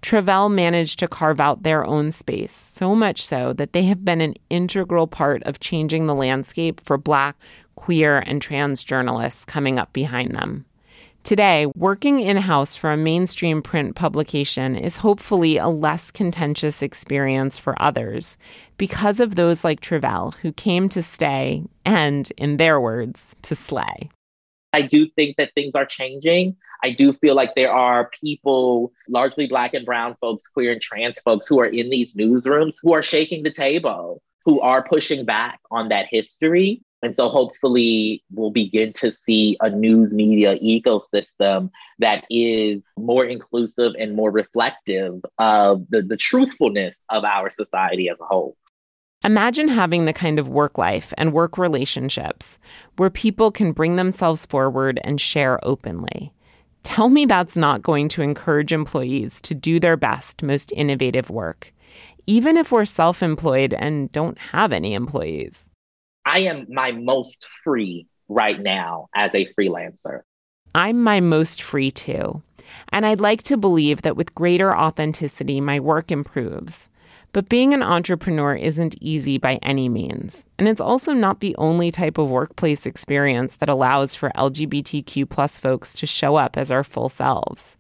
Tre'vell 0.03 0.51
managed 0.51 0.99
to 1.01 1.09
carve 1.09 1.41
out 1.41 1.63
their 1.63 1.85
own 1.85 2.11
space, 2.11 2.53
so 2.53 2.95
much 2.95 3.23
so 3.23 3.53
that 3.53 3.75
they 3.75 3.83
have 3.83 4.05
been 4.05 4.23
an 4.23 4.35
integral 4.49 5.07
part 5.07 5.43
of 5.43 5.61
changing 5.61 6.07
the 6.07 6.15
landscape 6.15 6.81
for 6.81 6.97
Black, 6.97 7.37
queer, 7.75 8.19
and 8.19 8.41
trans 8.41 8.83
journalists 8.83 9.45
coming 9.45 9.79
up 9.79 9.93
behind 9.93 10.35
them. 10.35 10.65
Today, 11.23 11.67
working 11.77 12.21
in 12.21 12.39
house 12.39 12.77
for 12.77 12.91
a 12.91 12.97
mainstream 12.97 13.61
print 13.61 13.95
publication 13.95 14.75
is 14.75 14.97
hopefully 14.97 15.59
a 15.59 15.69
less 15.69 16.11
contentious 16.11 16.83
experience 16.83 17.59
for 17.59 17.81
others 17.81 18.39
because 18.79 19.21
of 19.21 19.35
those 19.35 19.63
like 19.63 19.81
Tre'vell 19.81 20.35
who 20.37 20.51
came 20.51 20.89
to 20.89 21.03
stay 21.03 21.63
and, 21.85 22.33
in 22.39 22.57
their 22.57 22.81
words, 22.81 23.37
to 23.43 23.55
slay. 23.55 24.09
I 24.73 24.83
do 24.83 25.09
think 25.09 25.37
that 25.37 25.53
things 25.55 25.75
are 25.75 25.87
changing. 25.87 26.57
I 26.83 26.91
do 26.91 27.13
feel 27.13 27.35
like 27.35 27.55
there 27.55 27.73
are 27.73 28.11
people, 28.21 28.93
largely 29.09 29.47
Black 29.47 29.75
and 29.75 29.85
Brown 29.85 30.17
folks, 30.21 30.47
queer 30.47 30.73
and 30.73 30.81
trans 30.81 31.19
folks, 31.19 31.47
who 31.47 31.61
are 31.61 31.67
in 31.67 31.91
these 31.91 32.15
newsrooms 32.15 32.77
who 32.83 32.95
are 32.95 33.03
shaking 33.03 33.43
the 33.43 33.51
table, 33.51 34.23
who 34.45 34.61
are 34.61 34.83
pushing 34.83 35.25
back 35.25 35.61
on 35.71 35.89
that 35.89 36.07
history. 36.09 36.83
And 37.03 37.17
so 37.17 37.29
hopefully 37.29 38.23
we'll 38.31 38.51
begin 38.51 38.93
to 38.95 39.11
see 39.11 39.57
a 39.61 39.71
news 39.71 40.13
media 40.13 40.59
ecosystem 40.59 41.71
that 41.99 42.25
is 42.31 42.87
more 42.99 43.25
inclusive 43.25 43.95
and 43.99 44.15
more 44.15 44.31
reflective 44.31 45.15
of 45.39 45.87
the, 45.89 46.03
the 46.03 46.19
truthfulness 46.19 47.05
of 47.09 47.25
our 47.25 47.51
society 47.51 48.11
as 48.11 48.21
a 48.21 48.25
whole. 48.25 48.57
Imagine 49.23 49.69
having 49.69 50.07
the 50.07 50.15
kind 50.15 50.39
of 50.39 50.49
work 50.49 50.79
life 50.79 51.13
and 51.19 51.35
work 51.35 51.59
relationships 51.59 52.59
where 52.97 53.11
people 53.11 53.51
can 53.51 53.73
bring 53.73 53.97
themselves 53.97 54.47
forward 54.47 54.99
and 55.05 55.21
share 55.21 55.61
openly. 55.63 56.33
Tell 56.85 57.11
me 57.11 57.27
that's 57.27 57.55
not 57.55 57.83
going 57.83 58.09
to 58.11 58.23
encourage 58.23 58.73
employees 58.73 59.43
to 59.43 59.55
do 59.55 59.79
their 59.79 59.99
best, 59.99 60.43
most 60.43 60.73
innovative 60.73 61.29
work, 61.29 61.75
even 62.27 62.57
if 62.57 62.73
we're 62.73 62.87
self 62.87 63.23
employed 63.23 63.75
and 63.75 64.11
don't 64.11 64.39
have 64.39 64.73
any 64.73 64.95
employees. 64.95 65.69
I 66.25 66.41
am 66.41 66.67
my 66.71 66.93
most 66.93 67.47
free 67.63 68.07
right 68.31 68.59
now 68.59 69.11
as 69.15 69.35
a 69.35 69.53
freelancer. 69.53 70.23
I'm 70.75 71.03
my 71.03 71.21
most 71.21 71.61
free 71.61 71.91
too. 71.91 72.43
And 72.91 73.05
I'd 73.05 73.21
like 73.21 73.43
to 73.45 73.59
believe 73.59 74.01
that 74.01 74.17
with 74.17 74.35
greater 74.35 74.75
authenticity, 74.75 75.61
my 75.61 75.79
work 75.79 76.11
improves. 76.11 76.89
But 77.33 77.49
being 77.49 77.73
an 77.73 77.83
entrepreneur 77.83 78.57
isn't 78.57 79.01
easy 79.01 79.39
by 79.39 79.61
any 79.63 79.89
means. 79.89 80.47
And 80.59 80.67
it's 80.67 80.81
also 80.81 81.13
not 81.13 81.39
the 81.39 81.55
only 81.57 81.93
type 81.93 82.19
of 82.19 82.29
workplace 82.29 82.87
experience 82.87 83.57
that 83.59 83.69
allows 83.69 84.17
for 84.17 84.33
LGBTQ 84.37 85.29
plus 85.29 85.57
folks 85.57 85.93
to 85.95 86.07
show 86.07 86.35
up 86.35 86.57
as 86.57 86.73
our 86.73 86.83
full 86.83 87.09
selves. 87.09 87.77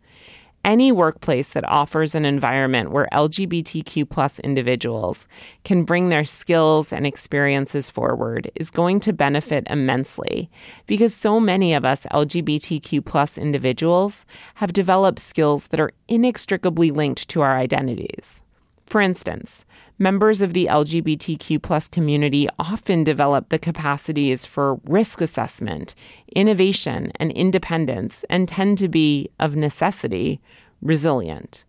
Any 0.64 0.92
workplace 0.92 1.48
that 1.54 1.66
offers 1.68 2.14
an 2.14 2.26
environment 2.26 2.92
where 2.92 3.08
LGBTQ 3.12 4.08
plus 4.08 4.38
individuals 4.40 5.26
can 5.64 5.84
bring 5.84 6.10
their 6.10 6.24
skills 6.24 6.92
and 6.92 7.06
experiences 7.06 7.88
forward 7.90 8.50
is 8.54 8.70
going 8.70 9.00
to 9.00 9.12
benefit 9.12 9.66
immensely 9.70 10.50
because 10.86 11.14
so 11.14 11.40
many 11.40 11.72
of 11.74 11.84
us 11.84 12.06
LGBTQ 12.12 13.04
plus 13.04 13.38
individuals 13.38 14.26
have 14.56 14.74
developed 14.74 15.18
skills 15.18 15.68
that 15.68 15.80
are 15.80 15.92
inextricably 16.08 16.90
linked 16.90 17.26
to 17.30 17.40
our 17.40 17.56
identities. 17.56 18.42
For 18.90 19.00
instance, 19.00 19.64
members 20.00 20.42
of 20.42 20.52
the 20.52 20.66
LGBTQ 20.66 21.62
plus 21.62 21.86
community 21.86 22.48
often 22.58 23.04
develop 23.04 23.48
the 23.48 23.58
capacities 23.58 24.44
for 24.44 24.80
risk 24.84 25.20
assessment, 25.20 25.94
innovation, 26.34 27.12
and 27.20 27.30
independence, 27.30 28.24
and 28.28 28.48
tend 28.48 28.78
to 28.78 28.88
be, 28.88 29.30
of 29.38 29.54
necessity, 29.54 30.40
resilient. 30.82 31.64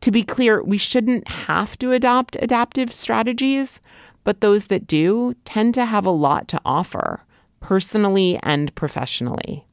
To 0.00 0.10
be 0.10 0.24
clear, 0.24 0.60
we 0.60 0.76
shouldn't 0.76 1.28
have 1.28 1.78
to 1.78 1.92
adopt 1.92 2.36
adaptive 2.40 2.92
strategies, 2.92 3.80
but 4.24 4.40
those 4.40 4.66
that 4.66 4.88
do 4.88 5.36
tend 5.44 5.72
to 5.74 5.84
have 5.84 6.04
a 6.04 6.10
lot 6.10 6.48
to 6.48 6.60
offer, 6.64 7.22
personally 7.60 8.40
and 8.42 8.74
professionally. 8.74 9.64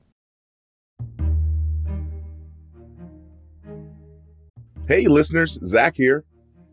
Hey, 4.87 5.07
listeners, 5.07 5.57
Zach 5.65 5.95
here. 5.95 6.23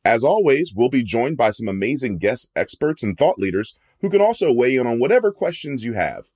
As 0.04 0.22
always, 0.24 0.72
we'll 0.74 0.88
be 0.88 1.04
joined 1.04 1.36
by 1.36 1.50
some 1.50 1.68
amazing 1.68 2.18
guest 2.18 2.50
experts 2.56 3.02
and 3.02 3.14
thought 3.16 3.38
leaders 3.38 3.74
who 4.00 4.08
can 4.08 4.20
also 4.20 4.52
weigh 4.52 4.76
in 4.76 4.86
on 4.86 5.00
whatever 5.00 5.32
questions 5.32 5.82
you 5.84 5.94
have. 5.94 6.26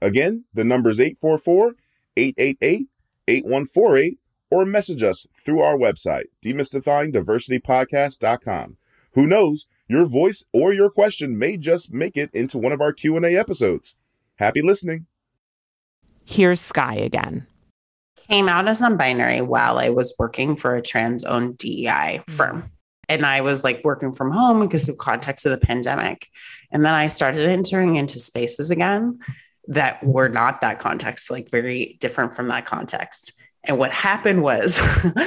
Again, 0.00 0.44
the 0.52 0.64
number 0.64 0.90
is 0.90 1.00
844 1.00 1.76
888 2.16 2.88
8148 3.28 4.18
or 4.50 4.64
message 4.64 5.02
us 5.02 5.26
through 5.44 5.60
our 5.60 5.76
website, 5.76 6.26
demystifyingdiversitypodcast.com. 6.44 8.76
Who 9.14 9.26
knows, 9.26 9.66
your 9.88 10.06
voice 10.06 10.44
or 10.52 10.72
your 10.72 10.90
question 10.90 11.36
may 11.38 11.56
just 11.56 11.92
make 11.92 12.16
it 12.16 12.30
into 12.32 12.58
one 12.58 12.72
of 12.72 12.80
our 12.80 12.92
Q&A 12.92 13.36
episodes. 13.36 13.94
Happy 14.36 14.62
listening. 14.62 15.06
Here's 16.24 16.60
Sky 16.60 16.94
again. 16.96 17.46
Came 18.28 18.48
out 18.48 18.68
as 18.68 18.80
non-binary 18.80 19.40
while 19.40 19.78
I 19.78 19.90
was 19.90 20.14
working 20.18 20.56
for 20.56 20.74
a 20.74 20.82
trans-owned 20.82 21.58
DEI 21.58 22.22
mm. 22.26 22.30
firm. 22.30 22.64
And 23.08 23.24
I 23.24 23.40
was 23.40 23.62
like 23.62 23.84
working 23.84 24.12
from 24.12 24.32
home 24.32 24.60
because 24.60 24.88
of 24.88 24.98
context 24.98 25.46
of 25.46 25.52
the 25.52 25.64
pandemic. 25.64 26.28
And 26.72 26.84
then 26.84 26.94
I 26.94 27.06
started 27.06 27.48
entering 27.48 27.96
into 27.96 28.18
spaces 28.18 28.70
again 28.70 29.20
that 29.68 30.02
were 30.04 30.28
not 30.28 30.60
that 30.60 30.78
context, 30.78 31.30
like 31.30 31.50
very 31.50 31.96
different 32.00 32.34
from 32.34 32.48
that 32.48 32.64
context. 32.64 33.32
And 33.64 33.78
what 33.78 33.92
happened 33.92 34.42
was 34.42 34.80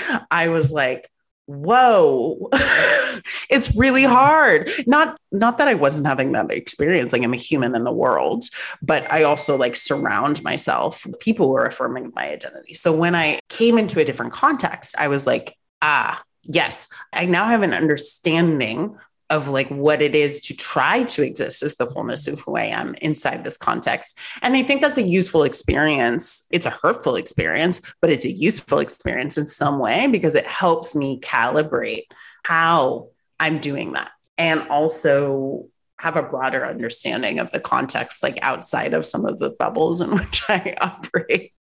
I 0.32 0.50
was 0.50 0.72
like, 0.72 1.10
whoa 1.50 2.48
it's 3.50 3.76
really 3.76 4.04
hard. 4.04 4.72
Not 4.86 5.20
not 5.32 5.58
that 5.58 5.68
i 5.68 5.74
wasn't 5.74 6.08
having 6.08 6.32
that 6.34 6.52
experience 6.52 7.12
like 7.12 7.24
i'm 7.24 7.34
a 7.34 7.38
human 7.38 7.76
in 7.76 7.84
the 7.84 7.92
world 7.92 8.44
but 8.82 9.12
i 9.12 9.24
also 9.24 9.56
like 9.58 9.76
surround 9.76 10.44
myself 10.44 11.06
people 11.20 11.48
who 11.48 11.56
are 11.56 11.66
affirming 11.66 12.12
my 12.16 12.30
identity. 12.30 12.74
So 12.76 12.96
when 12.96 13.16
i 13.16 13.40
came 13.50 13.80
into 13.80 14.00
a 14.00 14.06
different 14.06 14.32
context 14.32 14.96
i 15.00 15.08
was 15.08 15.26
like 15.26 15.58
ah 15.82 16.22
yes 16.44 16.90
i 17.14 17.26
now 17.26 17.46
have 17.46 17.64
an 17.64 17.74
understanding 17.74 18.96
of 19.30 19.48
like 19.48 19.70
what 19.70 20.02
it 20.02 20.16
is 20.16 20.40
to 20.42 20.56
try 20.56 21.04
to 21.04 21.22
exist 21.24 21.62
as 21.62 21.76
the 21.76 21.86
fullness 21.88 22.28
of 22.28 22.40
who 22.42 22.56
I 22.56 22.66
am 22.66 22.96
inside 23.02 23.44
this 23.44 23.58
context. 23.58 24.18
And 24.42 24.56
I 24.56 24.64
think 24.64 24.82
that's 24.82 24.98
a 24.98 25.04
useful 25.04 25.44
experience. 25.44 26.48
It's 26.52 26.66
a 26.66 26.72
hurtful 26.72 27.16
experience, 27.16 27.82
but 28.02 28.12
it's 28.12 28.26
a 28.26 28.32
useful 28.32 28.80
experience 28.80 29.38
in 29.38 29.46
some 29.46 29.80
way 29.80 30.08
because 30.08 30.36
it 30.36 30.48
helps 30.48 30.96
me 30.96 31.20
calibrate 31.20 32.06
how 32.44 33.10
I'm 33.40 33.60
doing 33.60 33.94
that 33.94 34.12
and 34.38 34.68
also 34.70 35.68
have 36.00 36.16
a 36.16 36.24
broader 36.24 36.66
understanding 36.66 37.40
of 37.40 37.52
the 37.52 37.60
context, 37.60 38.24
like 38.24 38.40
outside 38.42 38.94
of 38.94 39.06
some 39.06 39.26
of 39.26 39.38
the 39.38 39.52
bubbles 39.52 40.02
in 40.02 40.12
which 40.16 40.42
I 40.50 40.76
operate. 40.82 41.54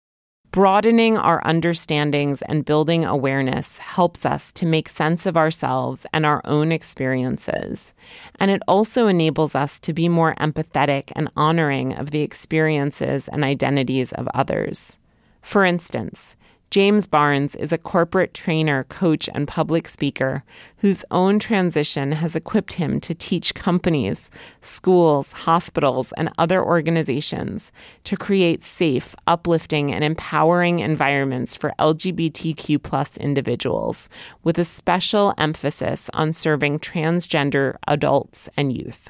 Broadening 0.51 1.17
our 1.17 1.45
understandings 1.45 2.41
and 2.43 2.65
building 2.65 3.03
awareness 3.03 3.77
helps 3.79 4.25
us 4.25 4.51
to 4.53 4.65
make 4.65 4.87
sense 4.87 5.25
of 5.25 5.35
ourselves 5.35 6.05
and 6.13 6.25
our 6.25 6.41
own 6.45 6.71
experiences. 6.71 7.93
And 8.39 8.49
it 8.49 8.61
also 8.67 9.07
enables 9.07 9.55
us 9.55 9.77
to 9.81 9.93
be 9.93 10.07
more 10.07 10.33
empathetic 10.35 11.11
and 11.15 11.29
honoring 11.35 11.93
of 11.93 12.11
the 12.11 12.21
experiences 12.21 13.27
and 13.27 13.43
identities 13.43 14.13
of 14.13 14.27
others. 14.33 14.99
For 15.41 15.65
instance, 15.65 16.36
James 16.69 17.07
Barnes 17.07 17.55
is 17.55 17.71
a 17.71 17.77
corporate 17.77 18.33
trainer, 18.33 18.83
coach, 18.83 19.29
and 19.33 19.47
public 19.47 19.87
speaker 19.87 20.43
whose 20.77 21.05
own 21.11 21.39
transition 21.39 22.11
has 22.11 22.35
equipped 22.35 22.73
him 22.73 22.99
to 22.99 23.15
teach 23.15 23.53
companies, 23.53 24.29
schools, 24.59 25.31
hospitals, 25.31 26.11
and 26.17 26.29
other 26.37 26.61
organizations 26.61 27.71
to 28.03 28.17
create 28.17 28.63
safe, 28.63 29.15
uplifting, 29.27 29.93
and 29.93 30.03
empowering 30.03 30.79
environments 30.79 31.55
for 31.55 31.73
LGBTQ 31.79 33.17
individuals, 33.17 34.09
with 34.43 34.59
a 34.59 34.65
special 34.65 35.33
emphasis 35.37 36.09
on 36.13 36.33
serving 36.33 36.79
transgender 36.79 37.77
adults 37.87 38.49
and 38.57 38.73
youth. 38.73 39.09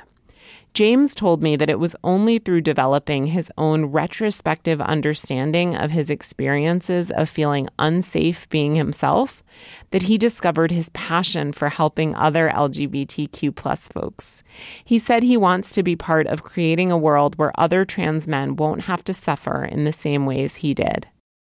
James 0.78 1.16
told 1.16 1.42
me 1.42 1.56
that 1.56 1.72
it 1.72 1.80
was 1.80 1.96
only 2.04 2.38
through 2.38 2.62
developing 2.62 3.26
his 3.26 3.52
own 3.58 3.86
retrospective 3.86 4.80
understanding 4.80 5.76
of 5.76 5.90
his 5.90 6.12
experiences 6.12 7.10
of 7.10 7.28
feeling 7.28 7.68
unsafe 7.80 8.48
being 8.50 8.76
himself 8.76 9.42
that 9.90 10.04
he 10.04 10.20
discovered 10.20 10.70
his 10.70 10.90
passion 10.90 11.52
for 11.52 11.70
helping 11.70 12.14
other 12.14 12.52
LGBTQ 12.52 13.56
plus 13.56 13.88
folks. 13.88 14.44
He 14.86 15.00
said 15.00 15.24
he 15.24 15.36
wants 15.36 15.72
to 15.72 15.82
be 15.82 15.96
part 15.96 16.28
of 16.28 16.44
creating 16.44 16.92
a 16.92 16.96
world 16.96 17.40
where 17.40 17.60
other 17.60 17.84
trans 17.84 18.28
men 18.28 18.56
won't 18.56 18.82
have 18.82 19.04
to 19.06 19.16
suffer 19.16 19.66
in 19.66 19.84
the 19.84 19.92
same 19.92 20.28
ways 20.28 20.58
he 20.58 20.76
did. 20.76 21.08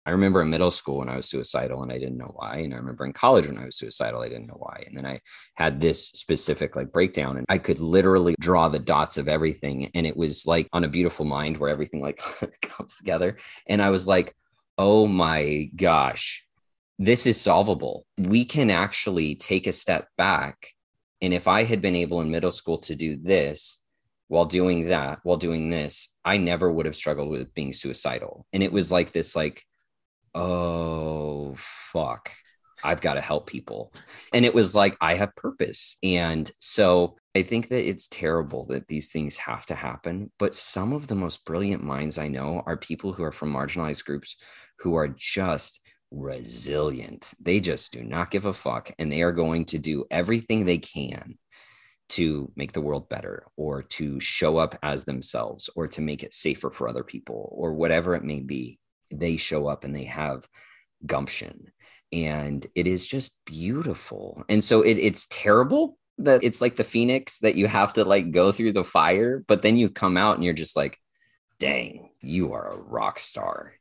I 0.06 0.10
remember 0.10 0.42
in 0.42 0.50
middle 0.50 0.70
school 0.70 0.98
when 0.98 1.08
I 1.08 1.16
was 1.16 1.28
suicidal 1.28 1.82
and 1.82 1.90
I 1.90 1.98
didn't 1.98 2.18
know 2.18 2.32
why. 2.34 2.58
And 2.58 2.74
I 2.74 2.76
remember 2.76 3.06
in 3.06 3.14
college 3.14 3.46
when 3.46 3.58
I 3.58 3.64
was 3.64 3.76
suicidal, 3.76 4.20
I 4.20 4.28
didn't 4.28 4.46
know 4.46 4.58
why. 4.58 4.84
And 4.86 4.96
then 4.96 5.06
I 5.06 5.20
had 5.54 5.80
this 5.80 6.08
specific 6.08 6.76
like 6.76 6.92
breakdown 6.92 7.38
and 7.38 7.46
I 7.48 7.56
could 7.56 7.80
literally 7.80 8.34
draw 8.38 8.68
the 8.68 8.78
dots 8.78 9.16
of 9.16 9.28
everything. 9.28 9.90
And 9.94 10.06
it 10.06 10.16
was 10.16 10.46
like 10.46 10.68
on 10.72 10.84
a 10.84 10.88
beautiful 10.88 11.24
mind 11.24 11.56
where 11.56 11.70
everything 11.70 12.02
like 12.02 12.20
comes 12.62 12.96
together. 12.96 13.38
And 13.66 13.80
I 13.80 13.90
was 13.90 14.06
like, 14.06 14.34
oh 14.76 15.06
my 15.06 15.70
gosh, 15.74 16.44
this 16.98 17.26
is 17.26 17.40
solvable. 17.40 18.06
We 18.18 18.44
can 18.44 18.70
actually 18.70 19.36
take 19.36 19.66
a 19.66 19.72
step 19.72 20.08
back. 20.18 20.68
And 21.22 21.32
if 21.32 21.48
I 21.48 21.64
had 21.64 21.80
been 21.80 21.96
able 21.96 22.20
in 22.20 22.30
middle 22.30 22.50
school 22.50 22.78
to 22.78 22.94
do 22.94 23.16
this, 23.16 23.80
while 24.28 24.46
doing 24.46 24.88
that, 24.88 25.20
while 25.22 25.36
doing 25.36 25.70
this, 25.70 26.08
I 26.24 26.38
never 26.38 26.72
would 26.72 26.86
have 26.86 26.96
struggled 26.96 27.30
with 27.30 27.54
being 27.54 27.72
suicidal. 27.72 28.46
And 28.52 28.62
it 28.62 28.72
was 28.72 28.90
like 28.90 29.12
this, 29.12 29.36
like, 29.36 29.64
oh, 30.34 31.56
fuck, 31.58 32.30
I've 32.82 33.00
got 33.00 33.14
to 33.14 33.20
help 33.20 33.46
people. 33.46 33.92
And 34.32 34.44
it 34.44 34.54
was 34.54 34.74
like, 34.74 34.96
I 35.00 35.14
have 35.14 35.34
purpose. 35.36 35.96
And 36.02 36.50
so 36.58 37.16
I 37.34 37.42
think 37.42 37.68
that 37.68 37.88
it's 37.88 38.08
terrible 38.08 38.66
that 38.66 38.88
these 38.88 39.10
things 39.10 39.36
have 39.38 39.64
to 39.66 39.74
happen. 39.74 40.30
But 40.38 40.54
some 40.54 40.92
of 40.92 41.06
the 41.06 41.14
most 41.14 41.44
brilliant 41.44 41.82
minds 41.82 42.18
I 42.18 42.28
know 42.28 42.62
are 42.66 42.76
people 42.76 43.12
who 43.12 43.22
are 43.22 43.32
from 43.32 43.52
marginalized 43.52 44.04
groups 44.04 44.36
who 44.80 44.96
are 44.96 45.08
just 45.08 45.80
resilient. 46.10 47.32
They 47.40 47.60
just 47.60 47.92
do 47.92 48.04
not 48.04 48.30
give 48.30 48.44
a 48.44 48.52
fuck. 48.52 48.92
And 48.98 49.10
they 49.10 49.22
are 49.22 49.32
going 49.32 49.64
to 49.66 49.78
do 49.78 50.04
everything 50.10 50.64
they 50.64 50.78
can 50.78 51.38
to 52.10 52.52
make 52.54 52.72
the 52.72 52.82
world 52.82 53.08
better 53.08 53.46
or 53.56 53.82
to 53.82 54.20
show 54.20 54.58
up 54.58 54.78
as 54.82 55.04
themselves 55.04 55.70
or 55.74 55.88
to 55.88 56.02
make 56.02 56.22
it 56.22 56.34
safer 56.34 56.70
for 56.70 56.86
other 56.86 57.02
people 57.02 57.48
or 57.56 57.72
whatever 57.72 58.14
it 58.14 58.22
may 58.22 58.40
be 58.40 58.78
they 59.10 59.36
show 59.36 59.66
up 59.66 59.84
and 59.84 59.94
they 59.94 60.04
have 60.04 60.48
gumption. 61.06 61.72
And 62.12 62.66
it 62.74 62.86
is 62.86 63.06
just 63.06 63.36
beautiful. 63.44 64.44
And 64.48 64.62
so 64.62 64.82
it, 64.82 64.98
it's 64.98 65.26
terrible 65.28 65.98
that 66.18 66.44
it's 66.44 66.60
like 66.60 66.76
the 66.76 66.84
phoenix 66.84 67.38
that 67.38 67.56
you 67.56 67.66
have 67.66 67.92
to 67.94 68.04
like 68.04 68.30
go 68.30 68.52
through 68.52 68.72
the 68.72 68.84
fire 68.84 69.44
but 69.46 69.62
then 69.62 69.76
you 69.76 69.88
come 69.88 70.16
out 70.16 70.36
and 70.36 70.44
you're 70.44 70.52
just 70.52 70.76
like 70.76 70.98
dang 71.58 72.08
you 72.20 72.52
are 72.52 72.72
a 72.72 72.76
rock 72.76 73.18
star 73.18 73.72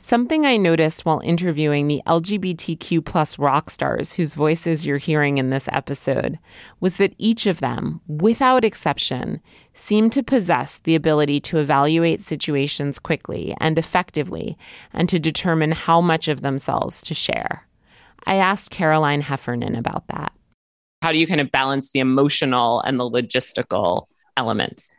Something 0.00 0.46
I 0.46 0.58
noticed 0.58 1.04
while 1.04 1.18
interviewing 1.24 1.88
the 1.88 2.00
LGBTQ 2.06 3.04
plus 3.04 3.36
rock 3.36 3.68
stars 3.68 4.14
whose 4.14 4.34
voices 4.34 4.86
you're 4.86 4.96
hearing 4.96 5.38
in 5.38 5.50
this 5.50 5.68
episode 5.72 6.38
was 6.78 6.98
that 6.98 7.14
each 7.18 7.46
of 7.46 7.58
them, 7.58 8.00
without 8.06 8.64
exception, 8.64 9.40
seemed 9.74 10.12
to 10.12 10.22
possess 10.22 10.78
the 10.78 10.94
ability 10.94 11.40
to 11.40 11.58
evaluate 11.58 12.20
situations 12.20 13.00
quickly 13.00 13.56
and 13.58 13.76
effectively 13.76 14.56
and 14.92 15.08
to 15.08 15.18
determine 15.18 15.72
how 15.72 16.00
much 16.00 16.28
of 16.28 16.42
themselves 16.42 17.02
to 17.02 17.12
share. 17.12 17.66
I 18.24 18.36
asked 18.36 18.70
Caroline 18.70 19.22
Heffernan 19.22 19.74
about 19.74 20.06
that. 20.06 20.32
How 21.02 21.10
do 21.10 21.18
you 21.18 21.26
kind 21.26 21.40
of 21.40 21.50
balance 21.50 21.90
the 21.90 21.98
emotional 21.98 22.82
and 22.82 23.00
the 23.00 23.10
logistical 23.10 24.06
elements? 24.36 24.92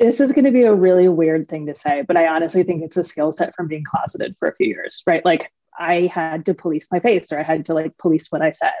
This 0.00 0.18
is 0.18 0.32
going 0.32 0.46
to 0.46 0.50
be 0.50 0.64
a 0.64 0.74
really 0.74 1.08
weird 1.08 1.46
thing 1.46 1.66
to 1.66 1.74
say, 1.74 2.02
but 2.02 2.16
I 2.16 2.26
honestly 2.26 2.62
think 2.62 2.82
it's 2.82 2.96
a 2.96 3.04
skill 3.04 3.32
set 3.32 3.54
from 3.54 3.68
being 3.68 3.84
closeted 3.84 4.34
for 4.38 4.48
a 4.48 4.56
few 4.56 4.66
years, 4.66 5.02
right? 5.06 5.24
Like 5.24 5.52
I 5.78 6.10
had 6.12 6.46
to 6.46 6.54
police 6.54 6.88
my 6.90 7.00
face 7.00 7.30
or 7.30 7.38
I 7.38 7.42
had 7.42 7.66
to 7.66 7.74
like 7.74 7.96
police 7.98 8.28
what 8.30 8.40
I 8.40 8.52
said, 8.52 8.80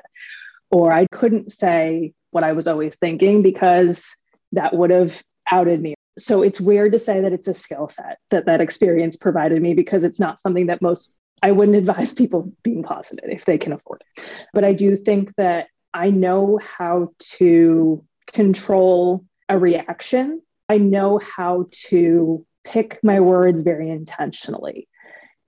or 0.70 0.92
I 0.92 1.06
couldn't 1.12 1.52
say 1.52 2.14
what 2.30 2.42
I 2.42 2.52
was 2.52 2.66
always 2.66 2.96
thinking 2.96 3.42
because 3.42 4.16
that 4.52 4.74
would 4.74 4.90
have 4.90 5.22
outed 5.50 5.82
me. 5.82 5.94
So 6.18 6.42
it's 6.42 6.60
weird 6.60 6.92
to 6.92 6.98
say 6.98 7.20
that 7.20 7.32
it's 7.34 7.48
a 7.48 7.54
skill 7.54 7.88
set 7.88 8.18
that 8.30 8.46
that 8.46 8.62
experience 8.62 9.16
provided 9.16 9.60
me 9.60 9.74
because 9.74 10.04
it's 10.04 10.20
not 10.20 10.40
something 10.40 10.66
that 10.66 10.80
most 10.80 11.12
I 11.42 11.52
wouldn't 11.52 11.76
advise 11.88 12.14
people 12.14 12.50
being 12.62 12.82
closeted 12.82 13.30
if 13.30 13.44
they 13.44 13.58
can 13.58 13.72
afford 13.72 14.02
it. 14.16 14.24
But 14.54 14.64
I 14.64 14.72
do 14.72 14.96
think 14.96 15.34
that 15.36 15.68
I 15.92 16.08
know 16.08 16.58
how 16.78 17.10
to 17.36 18.04
control 18.26 19.24
a 19.50 19.58
reaction. 19.58 20.40
I 20.70 20.78
know 20.78 21.18
how 21.18 21.66
to 21.88 22.46
pick 22.62 23.00
my 23.02 23.18
words 23.18 23.62
very 23.62 23.90
intentionally 23.90 24.86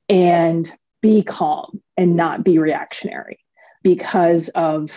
and 0.09 0.69
be 1.01 1.23
calm 1.23 1.81
and 1.97 2.17
not 2.17 2.43
be 2.43 2.59
reactionary 2.59 3.39
because 3.85 4.49
of 4.49 4.91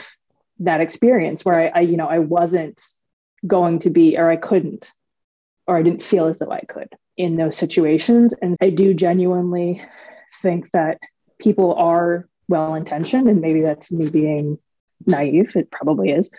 that 0.59 0.81
experience 0.81 1.45
where 1.45 1.59
I, 1.59 1.71
I, 1.75 1.79
you 1.81 1.95
know 1.95 2.07
I 2.07 2.19
wasn't 2.19 2.81
going 3.45 3.77
to 3.79 3.91
be 3.91 4.17
or 4.17 4.27
I 4.31 4.37
couldn't 4.37 4.91
or 5.67 5.77
I 5.77 5.83
didn't 5.83 6.01
feel 6.01 6.25
as 6.25 6.39
though 6.39 6.51
I 6.51 6.61
could 6.61 6.89
in 7.15 7.35
those 7.35 7.55
situations. 7.55 8.33
And 8.41 8.55
I 8.59 8.71
do 8.71 8.95
genuinely 8.95 9.79
think 10.41 10.71
that 10.71 10.97
people 11.37 11.75
are 11.75 12.27
well 12.47 12.73
intentioned 12.73 13.29
and 13.29 13.41
maybe 13.41 13.61
that's 13.61 13.91
me 13.91 14.09
being 14.09 14.57
naive. 15.05 15.55
It 15.55 15.69
probably 15.69 16.09
is 16.09 16.31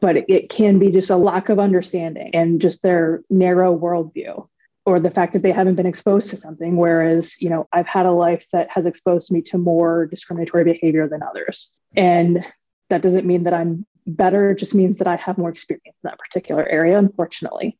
but 0.00 0.16
it 0.28 0.48
can 0.50 0.78
be 0.78 0.90
just 0.90 1.10
a 1.10 1.16
lack 1.16 1.48
of 1.48 1.58
understanding 1.58 2.30
and 2.34 2.60
just 2.60 2.82
their 2.82 3.22
narrow 3.30 3.76
worldview 3.76 4.46
or 4.86 5.00
the 5.00 5.10
fact 5.10 5.32
that 5.32 5.42
they 5.42 5.52
haven't 5.52 5.76
been 5.76 5.86
exposed 5.86 6.30
to 6.30 6.36
something 6.36 6.76
whereas 6.76 7.40
you 7.40 7.48
know 7.48 7.68
i've 7.72 7.86
had 7.86 8.06
a 8.06 8.12
life 8.12 8.46
that 8.52 8.68
has 8.70 8.86
exposed 8.86 9.30
me 9.30 9.40
to 9.40 9.58
more 9.58 10.06
discriminatory 10.06 10.64
behavior 10.64 11.08
than 11.08 11.22
others. 11.22 11.70
And 11.96 12.44
that 12.90 13.02
doesn't 13.02 13.26
mean 13.26 13.44
that 13.44 13.54
i'm 13.54 13.86
better 14.06 14.50
it 14.50 14.58
just 14.58 14.74
means 14.74 14.98
that 14.98 15.06
i 15.06 15.16
have 15.16 15.38
more 15.38 15.48
experience 15.48 15.96
in 16.02 16.10
that 16.10 16.18
particular 16.18 16.66
area 16.68 16.98
unfortunately. 16.98 17.78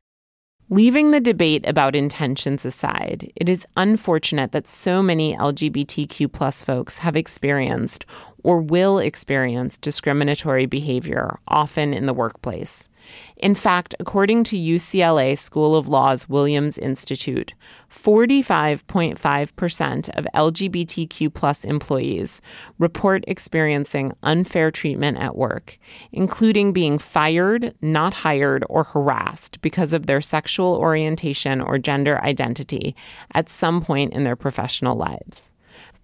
Leaving 0.70 1.10
the 1.10 1.20
debate 1.20 1.68
about 1.68 1.94
intentions 1.94 2.64
aside, 2.64 3.30
it 3.36 3.50
is 3.50 3.66
unfortunate 3.76 4.52
that 4.52 4.66
so 4.66 5.02
many 5.02 5.36
LGBTQ 5.36 6.32
plus 6.32 6.62
folks 6.62 6.98
have 6.98 7.16
experienced 7.16 8.06
or 8.44 8.60
will 8.60 8.98
experience 8.98 9.78
discriminatory 9.78 10.66
behavior, 10.66 11.40
often 11.48 11.92
in 11.92 12.06
the 12.06 12.14
workplace. 12.14 12.90
In 13.36 13.54
fact, 13.54 13.94
according 13.98 14.44
to 14.44 14.56
UCLA 14.56 15.36
School 15.36 15.76
of 15.76 15.88
Law's 15.88 16.26
Williams 16.28 16.78
Institute, 16.78 17.52
45.5% 17.90 20.08
of 20.10 20.26
LGBTQ 20.34 21.64
employees 21.64 22.40
report 22.78 23.24
experiencing 23.26 24.12
unfair 24.22 24.70
treatment 24.70 25.18
at 25.18 25.36
work, 25.36 25.78
including 26.12 26.72
being 26.72 26.98
fired, 26.98 27.74
not 27.80 28.14
hired, 28.14 28.64
or 28.68 28.84
harassed 28.84 29.60
because 29.60 29.92
of 29.92 30.06
their 30.06 30.20
sexual 30.20 30.76
orientation 30.76 31.60
or 31.60 31.78
gender 31.78 32.22
identity 32.22 32.94
at 33.34 33.48
some 33.48 33.82
point 33.82 34.12
in 34.12 34.22
their 34.24 34.36
professional 34.36 34.96
lives. 34.96 35.53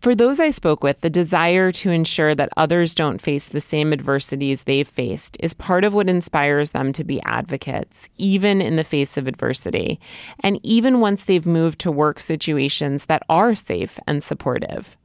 For 0.01 0.15
those 0.15 0.41
I 0.41 0.49
spoke 0.49 0.83
with, 0.83 1.03
the 1.03 1.11
desire 1.11 1.71
to 1.73 1.91
ensure 1.91 2.35
that 2.35 2.49
others 2.57 2.95
don't 2.95 3.21
face 3.21 3.49
the 3.49 3.61
same 3.61 3.93
adversities 3.93 4.63
they've 4.63 4.89
faced 4.89 5.37
is 5.41 5.53
part 5.53 5.85
of 5.85 5.93
what 5.93 6.09
inspires 6.09 6.71
them 6.71 6.95
to 6.95 7.05
be 7.05 7.21
advocates, 7.25 8.09
even 8.17 8.63
in 8.63 8.77
the 8.77 8.85
face 8.85 9.19
of 9.19 9.27
adversity, 9.27 10.01
and 10.43 10.59
even 10.63 11.01
once 11.01 11.25
they've 11.25 11.45
moved 11.45 11.79
to 11.81 11.93
work 11.93 12.19
situations 12.19 13.07
that 13.07 13.23
are 13.29 13.55
safe 13.55 13.99
and 14.07 14.25
supportive. 14.25 14.97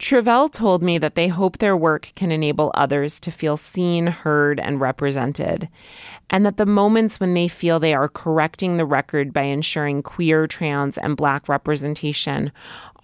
Tre'vell 0.00 0.50
told 0.50 0.82
me 0.82 0.96
that 0.96 1.14
they 1.14 1.28
hope 1.28 1.58
their 1.58 1.76
work 1.76 2.12
can 2.16 2.32
enable 2.32 2.72
others 2.74 3.20
to 3.20 3.30
feel 3.30 3.58
seen, 3.58 4.06
heard, 4.06 4.58
and 4.58 4.80
represented, 4.80 5.68
and 6.30 6.46
that 6.46 6.56
the 6.56 6.64
moments 6.64 7.20
when 7.20 7.34
they 7.34 7.48
feel 7.48 7.78
they 7.78 7.92
are 7.92 8.08
correcting 8.08 8.78
the 8.78 8.86
record 8.86 9.30
by 9.30 9.42
ensuring 9.42 10.02
queer, 10.02 10.46
trans, 10.46 10.96
and 10.96 11.18
Black 11.18 11.50
representation 11.50 12.50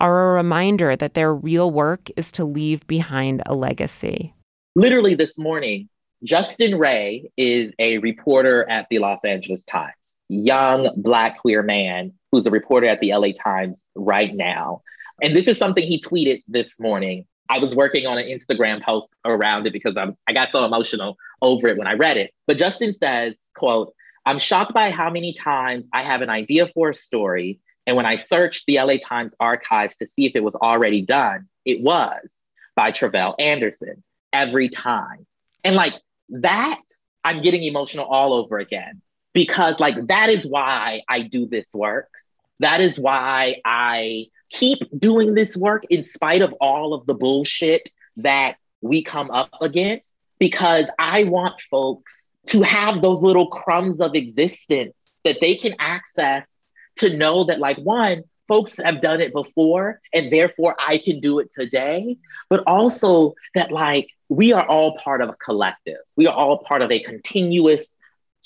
are 0.00 0.30
a 0.30 0.34
reminder 0.36 0.96
that 0.96 1.12
their 1.12 1.34
real 1.34 1.70
work 1.70 2.08
is 2.16 2.32
to 2.32 2.46
leave 2.46 2.86
behind 2.86 3.42
a 3.44 3.54
legacy. 3.54 4.32
Literally 4.74 5.14
this 5.14 5.38
morning, 5.38 5.90
Justin 6.24 6.78
Ray 6.78 7.30
is 7.36 7.72
a 7.78 7.98
reporter 7.98 8.66
at 8.70 8.86
the 8.88 9.00
Los 9.00 9.22
Angeles 9.22 9.64
Times, 9.64 10.16
young 10.30 10.88
Black 10.96 11.40
queer 11.40 11.62
man 11.62 12.14
who's 12.32 12.46
a 12.46 12.50
reporter 12.50 12.86
at 12.86 13.00
the 13.00 13.12
LA 13.12 13.32
Times 13.32 13.84
right 13.94 14.34
now. 14.34 14.80
And 15.22 15.34
this 15.34 15.48
is 15.48 15.58
something 15.58 15.84
he 15.86 16.00
tweeted 16.00 16.42
this 16.46 16.78
morning. 16.78 17.26
I 17.48 17.58
was 17.58 17.74
working 17.74 18.06
on 18.06 18.18
an 18.18 18.26
Instagram 18.26 18.82
post 18.82 19.14
around 19.24 19.66
it 19.66 19.72
because 19.72 19.96
I, 19.96 20.06
was, 20.06 20.14
I 20.28 20.32
got 20.32 20.50
so 20.52 20.64
emotional 20.64 21.16
over 21.40 21.68
it 21.68 21.78
when 21.78 21.86
I 21.86 21.94
read 21.94 22.16
it. 22.16 22.32
But 22.46 22.58
Justin 22.58 22.92
says, 22.92 23.36
quote, 23.54 23.94
I'm 24.24 24.38
shocked 24.38 24.74
by 24.74 24.90
how 24.90 25.08
many 25.10 25.32
times 25.32 25.88
I 25.92 26.02
have 26.02 26.22
an 26.22 26.30
idea 26.30 26.68
for 26.74 26.90
a 26.90 26.94
story. 26.94 27.60
And 27.86 27.96
when 27.96 28.04
I 28.06 28.16
searched 28.16 28.66
the 28.66 28.78
LA 28.78 28.96
Times 28.96 29.34
archives 29.38 29.96
to 29.98 30.06
see 30.06 30.26
if 30.26 30.34
it 30.34 30.42
was 30.42 30.56
already 30.56 31.02
done, 31.02 31.48
it 31.64 31.80
was 31.80 32.28
by 32.74 32.90
Tre'vell 32.90 33.36
Anderson 33.38 34.02
every 34.32 34.68
time. 34.68 35.26
And 35.62 35.76
like 35.76 35.94
that, 36.30 36.80
I'm 37.24 37.42
getting 37.42 37.62
emotional 37.62 38.04
all 38.04 38.32
over 38.34 38.58
again 38.58 39.00
because 39.32 39.78
like 39.78 40.08
that 40.08 40.30
is 40.30 40.46
why 40.46 41.02
I 41.08 41.22
do 41.22 41.46
this 41.46 41.72
work. 41.72 42.08
That 42.60 42.80
is 42.80 42.98
why 42.98 43.60
I 43.64 44.26
keep 44.50 44.78
doing 44.98 45.34
this 45.34 45.56
work 45.56 45.84
in 45.90 46.04
spite 46.04 46.42
of 46.42 46.54
all 46.60 46.94
of 46.94 47.06
the 47.06 47.14
bullshit 47.14 47.90
that 48.18 48.56
we 48.80 49.02
come 49.02 49.30
up 49.30 49.50
against 49.60 50.14
because 50.38 50.84
I 50.98 51.24
want 51.24 51.60
folks 51.62 52.28
to 52.48 52.62
have 52.62 53.02
those 53.02 53.22
little 53.22 53.48
crumbs 53.48 54.00
of 54.00 54.14
existence 54.14 55.18
that 55.24 55.40
they 55.40 55.56
can 55.56 55.74
access 55.78 56.64
to 56.96 57.16
know 57.16 57.44
that, 57.44 57.58
like, 57.58 57.78
one, 57.78 58.22
folks 58.48 58.78
have 58.82 59.02
done 59.02 59.20
it 59.20 59.32
before 59.32 60.00
and 60.14 60.32
therefore 60.32 60.76
I 60.78 60.98
can 60.98 61.20
do 61.20 61.40
it 61.40 61.50
today, 61.50 62.16
but 62.48 62.62
also 62.66 63.34
that, 63.54 63.72
like, 63.72 64.08
we 64.28 64.52
are 64.52 64.66
all 64.66 64.96
part 64.98 65.20
of 65.20 65.28
a 65.28 65.34
collective. 65.34 65.98
We 66.16 66.26
are 66.26 66.34
all 66.34 66.58
part 66.58 66.82
of 66.82 66.90
a 66.90 67.00
continuous 67.00 67.95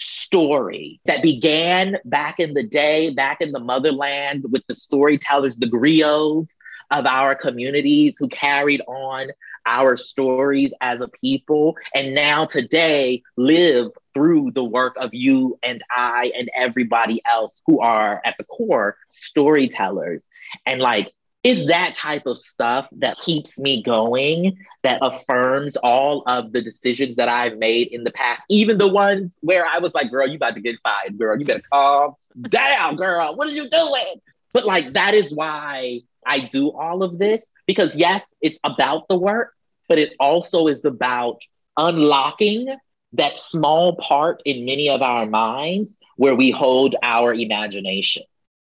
story 0.01 1.01
that 1.05 1.23
began 1.23 1.97
back 2.05 2.41
in 2.41 2.55
the 2.55 2.63
day, 2.63 3.11
back 3.11 3.41
in 3.41 3.53
the 3.53 3.61
motherland 3.61 4.45
with 4.51 4.67
the 4.67 4.75
storytellers, 4.75 5.57
the 5.57 5.67
griots 5.67 6.51
of 6.91 7.07
our 7.07 7.35
communities 7.35 8.17
who 8.19 8.29
carried 8.29 8.81
on 8.89 9.29
our 9.67 9.97
stories 9.97 10.73
as 10.81 11.01
a 11.01 11.09
people. 11.09 11.77
And 11.95 12.15
now 12.15 12.47
today 12.47 13.23
live 13.37 13.89
through 14.15 14.53
the 14.53 14.65
work 14.65 14.97
of 14.97 15.11
you 15.13 15.59
and 15.63 15.83
I 15.91 16.33
and 16.37 16.51
everybody 16.57 17.23
else 17.31 17.61
who 17.67 17.81
are 17.81 18.21
at 18.25 18.37
the 18.39 18.45
core 18.45 18.97
storytellers. 19.13 20.23
And 20.67 20.81
like, 20.81 21.13
is 21.43 21.67
that 21.67 21.95
type 21.95 22.27
of 22.27 22.39
stuff 22.39 22.89
that 22.99 23.17
keeps 23.19 23.59
me 23.59 23.83
going, 23.83 24.59
that 24.83 24.99
affirms 25.01 25.77
all 25.77 26.23
of 26.27 26.53
the 26.53 26.61
decisions 26.61 27.17
that 27.17 27.29
I've 27.29 27.57
made 27.57 27.89
in 27.89 28.05
the 28.05 28.11
past, 28.11 28.45
even 28.51 28.77
the 28.77 28.89
ones 28.89 29.39
where 29.41 29.67
I 29.67 29.79
was 29.79 29.95
like, 29.95 30.11
girl, 30.11 30.29
you 30.29 30.37
about 30.37 30.55
to 30.55 30.61
get 30.61 30.77
fired, 30.83 31.19
girl. 31.19 31.39
You 31.39 31.47
better 31.47 31.63
calm 31.73 32.15
down, 32.43 32.97
girl. 32.97 33.35
What 33.37 33.49
are 33.49 33.53
you 33.53 33.69
doing? 33.71 34.21
But 34.53 34.67
like, 34.67 34.93
that 34.95 35.15
is 35.15 35.35
why 35.35 36.01
I 36.27 36.41
do 36.41 36.73
all 36.73 37.03
of 37.03 37.19
this 37.19 37.49
because, 37.67 37.97
yes, 37.97 38.35
it's 38.43 38.59
about 38.65 39.09
the 39.09 39.17
work, 39.17 39.55
but 39.89 39.99
it 39.99 40.13
also 40.21 40.67
is 40.67 40.85
about 40.85 41.41
unlocking 41.77 42.77
that 43.15 43.39
small 43.39 43.97
part 43.97 44.43
in 44.45 44.67
many 44.67 44.91
of 44.91 45.01
our 45.01 45.27
minds 45.27 45.97
where 46.17 46.35
we 46.35 46.51
hold 46.51 46.97
our 47.03 47.33
imagination. 47.33 48.25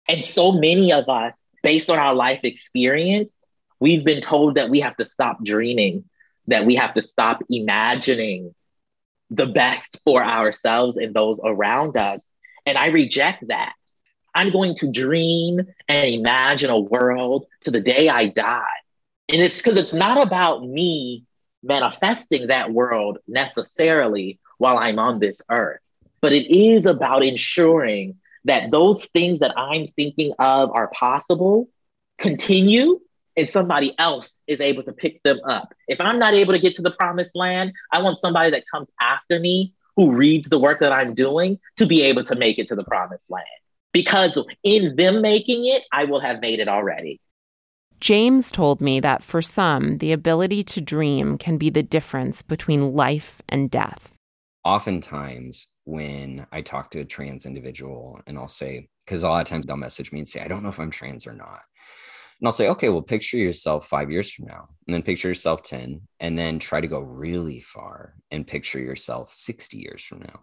And 0.09 0.25
so 0.25 0.53
many 0.53 0.93
of 0.93 1.09
us 1.09 1.45
based 1.63 1.91
on 1.91 1.99
our 1.99 2.15
life 2.15 2.41
experience, 2.45 3.37
we've 3.81 4.05
been 4.05 4.21
told 4.21 4.57
that 4.57 4.71
we 4.71 4.81
have 4.81 4.97
to 4.97 5.05
stop 5.05 5.43
dreaming, 5.45 6.05
that 6.49 6.67
we 6.67 6.75
have 6.77 6.95
to 6.95 7.03
stop 7.03 7.43
imagining 7.49 8.55
the 9.31 9.47
best 9.47 9.99
for 10.05 10.23
ourselves 10.23 10.97
and 10.97 11.15
those 11.15 11.41
around 11.43 11.97
us. 11.97 12.23
And 12.67 12.77
I 12.77 12.87
reject 12.87 13.49
that. 13.49 13.73
I'm 14.35 14.51
going 14.51 14.75
to 14.77 14.91
dream 14.91 15.61
and 15.89 16.09
imagine 16.09 16.71
a 16.71 16.79
world 16.79 17.47
to 17.65 17.71
the 17.71 17.81
day 17.81 18.09
I 18.09 18.29
die. 18.29 18.63
And 19.29 19.43
it's 19.43 19.59
because 19.59 19.77
it's 19.77 19.95
not 19.95 20.21
about 20.21 20.67
me 20.67 21.25
manifesting 21.63 22.49
that 22.49 22.73
world 22.73 23.19
necessarily 23.29 24.39
while 24.59 24.79
I'm 24.79 24.99
on 24.99 25.19
this 25.19 25.43
earth, 25.51 25.81
but 26.21 26.33
it 26.33 26.51
is 26.51 26.87
about 26.87 27.25
ensuring 27.25 28.17
that 28.45 28.71
those 28.71 29.07
things 29.07 29.39
that 29.41 29.57
I'm 29.57 29.87
thinking 29.87 30.33
of 30.39 30.71
are 30.73 30.89
possible 30.89 31.69
continue 32.19 33.01
and 33.37 33.49
somebody 33.49 33.95
else 33.99 34.43
is 34.47 34.61
able 34.61 34.83
to 34.83 34.93
pick 34.93 35.23
them 35.23 35.41
up. 35.45 35.75
If 35.89 36.01
I'm 36.01 36.19
not 36.19 36.35
able 36.35 36.53
to 36.53 36.59
get 36.59 36.77
to 36.77 36.83
the 36.83 36.91
promised 36.91 37.35
land, 37.35 37.73
I 37.91 38.03
want 38.03 38.19
somebody 38.19 38.51
that 38.51 38.65
comes 38.71 38.91
after 39.01 39.39
me 39.39 39.75
who 39.97 40.13
reads 40.13 40.49
the 40.49 40.59
work 40.59 40.81
that 40.81 40.93
I'm 40.93 41.15
doing 41.15 41.59
to 41.77 41.87
be 41.87 42.03
able 42.03 42.25
to 42.25 42.35
make 42.35 42.59
it 42.59 42.69
to 42.69 42.77
the 42.77 42.85
promised 42.85 43.31
land. 43.31 43.47
Because 43.93 44.39
in 44.63 44.97
them 44.97 45.21
making 45.21 45.67
it, 45.67 45.83
I 45.93 46.05
will 46.05 46.21
have 46.21 46.41
made 46.41 46.61
it 46.61 46.69
already. 46.69 47.21
James 48.01 48.51
told 48.51 48.81
me 48.81 49.01
that 49.01 49.23
for 49.23 49.41
some, 49.41 49.99
the 49.99 50.13
ability 50.13 50.65
to 50.65 50.81
dream 50.81 51.39
can 51.39 51.57
be 51.57 51.71
the 51.71 51.83
difference 51.83 52.43
between 52.43 52.95
life 52.95 53.41
and 53.49 53.71
death. 53.71 54.15
Oftentimes, 54.65 55.69
when 55.85 56.47
I 56.53 56.63
talk 56.63 56.91
to 56.91 57.01
a 57.01 57.05
trans 57.05 57.47
individual 57.47 58.21
and 58.27 58.39
I'll 58.39 58.49
say, 58.49 58.89
because 59.05 59.23
a 59.23 59.29
lot 59.29 59.43
of 59.43 59.49
times 59.49 59.67
they'll 59.67 59.77
message 59.77 60.13
me 60.13 60.21
and 60.21 60.29
say, 60.29 60.41
I 60.41 60.49
don't 60.49 60.63
know 60.63 60.69
if 60.69 60.79
I'm 60.79 60.91
trans 60.91 61.27
or 61.27 61.33
not. 61.33 61.61
And 62.41 62.49
I'll 62.49 62.53
say, 62.53 62.69
okay, 62.71 62.89
well, 62.89 63.03
picture 63.03 63.37
yourself 63.37 63.87
five 63.87 64.11
years 64.11 64.33
from 64.33 64.47
now, 64.47 64.69
and 64.87 64.95
then 64.95 65.03
picture 65.03 65.29
yourself 65.29 65.63
10, 65.63 66.01
and 66.19 66.37
then 66.37 66.59
try 66.59 66.81
to 66.81 66.89
go 66.89 67.01
really 67.01 67.61
far 67.61 68.15
and 68.33 68.47
picture 68.47 68.81
yourself 68.81 69.33
60 69.33 69.79
years 69.79 70.03
from 70.03 70.21
now. 70.21 70.41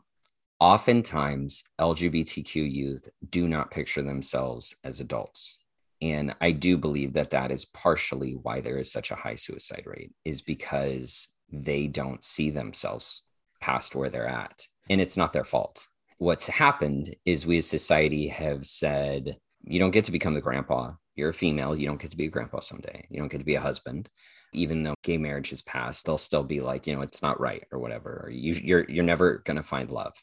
oftentimes 0.59 1.63
LGBTQ 1.79 2.71
youth 2.71 3.07
do 3.29 3.47
not 3.47 3.71
picture 3.71 4.01
themselves 4.01 4.75
as 4.83 4.99
adults. 4.99 5.57
And 6.01 6.35
I 6.39 6.51
do 6.51 6.77
believe 6.77 7.13
that 7.13 7.31
that 7.31 7.51
is 7.51 7.65
partially 7.65 8.33
why 8.33 8.61
there 8.61 8.77
is 8.77 8.91
such 8.91 9.11
a 9.11 9.15
high 9.15 9.35
suicide 9.35 9.83
rate, 9.85 10.11
is 10.23 10.41
because 10.41 11.29
they 11.51 11.87
don't 11.87 12.23
see 12.23 12.49
themselves 12.49 13.23
past 13.59 13.95
where 13.95 14.09
they're 14.09 14.27
at. 14.27 14.63
And 14.89 14.99
it's 14.99 15.17
not 15.17 15.33
their 15.33 15.43
fault. 15.43 15.87
What's 16.17 16.47
happened 16.47 17.15
is 17.25 17.45
we 17.45 17.57
as 17.57 17.67
society 17.67 18.27
have 18.27 18.65
said, 18.65 19.37
you 19.63 19.79
don't 19.79 19.91
get 19.91 20.05
to 20.05 20.11
become 20.11 20.33
the 20.33 20.41
grandpa. 20.41 20.93
You're 21.15 21.29
a 21.29 21.33
female. 21.33 21.75
You 21.75 21.87
don't 21.87 22.01
get 22.01 22.11
to 22.11 22.17
be 22.17 22.25
a 22.25 22.29
grandpa 22.29 22.59
someday. 22.59 23.05
You 23.09 23.19
don't 23.19 23.31
get 23.31 23.39
to 23.39 23.45
be 23.45 23.55
a 23.55 23.61
husband. 23.61 24.09
Even 24.53 24.83
though 24.83 24.95
gay 25.03 25.17
marriage 25.17 25.53
is 25.53 25.61
passed, 25.61 26.05
they'll 26.05 26.17
still 26.17 26.43
be 26.43 26.59
like, 26.59 26.87
you 26.87 26.95
know, 26.95 27.01
it's 27.01 27.21
not 27.21 27.39
right 27.39 27.63
or 27.71 27.79
whatever. 27.79 28.23
Or 28.25 28.29
you, 28.31 28.53
you're 28.53 28.89
you're 28.89 29.03
never 29.03 29.43
gonna 29.45 29.61
find 29.61 29.91
love. 29.91 30.13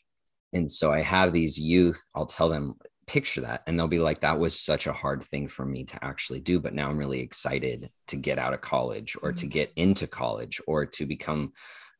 And 0.52 0.70
so 0.70 0.90
I 0.90 1.02
have 1.02 1.32
these 1.32 1.58
youth, 1.58 2.02
I'll 2.14 2.26
tell 2.26 2.48
them, 2.48 2.74
picture 3.06 3.42
that. 3.42 3.62
And 3.66 3.78
they'll 3.78 3.88
be 3.88 3.98
like, 3.98 4.20
that 4.20 4.38
was 4.38 4.58
such 4.58 4.86
a 4.86 4.92
hard 4.92 5.22
thing 5.22 5.48
for 5.48 5.64
me 5.64 5.84
to 5.84 6.04
actually 6.04 6.40
do. 6.40 6.58
But 6.58 6.74
now 6.74 6.90
I'm 6.90 6.98
really 6.98 7.20
excited 7.20 7.90
to 8.08 8.16
get 8.16 8.38
out 8.38 8.54
of 8.54 8.60
college 8.60 9.16
or 9.22 9.32
to 9.32 9.46
mm. 9.46 9.50
get 9.50 9.72
into 9.76 10.06
college 10.06 10.60
or 10.66 10.86
to 10.86 11.06
become 11.06 11.52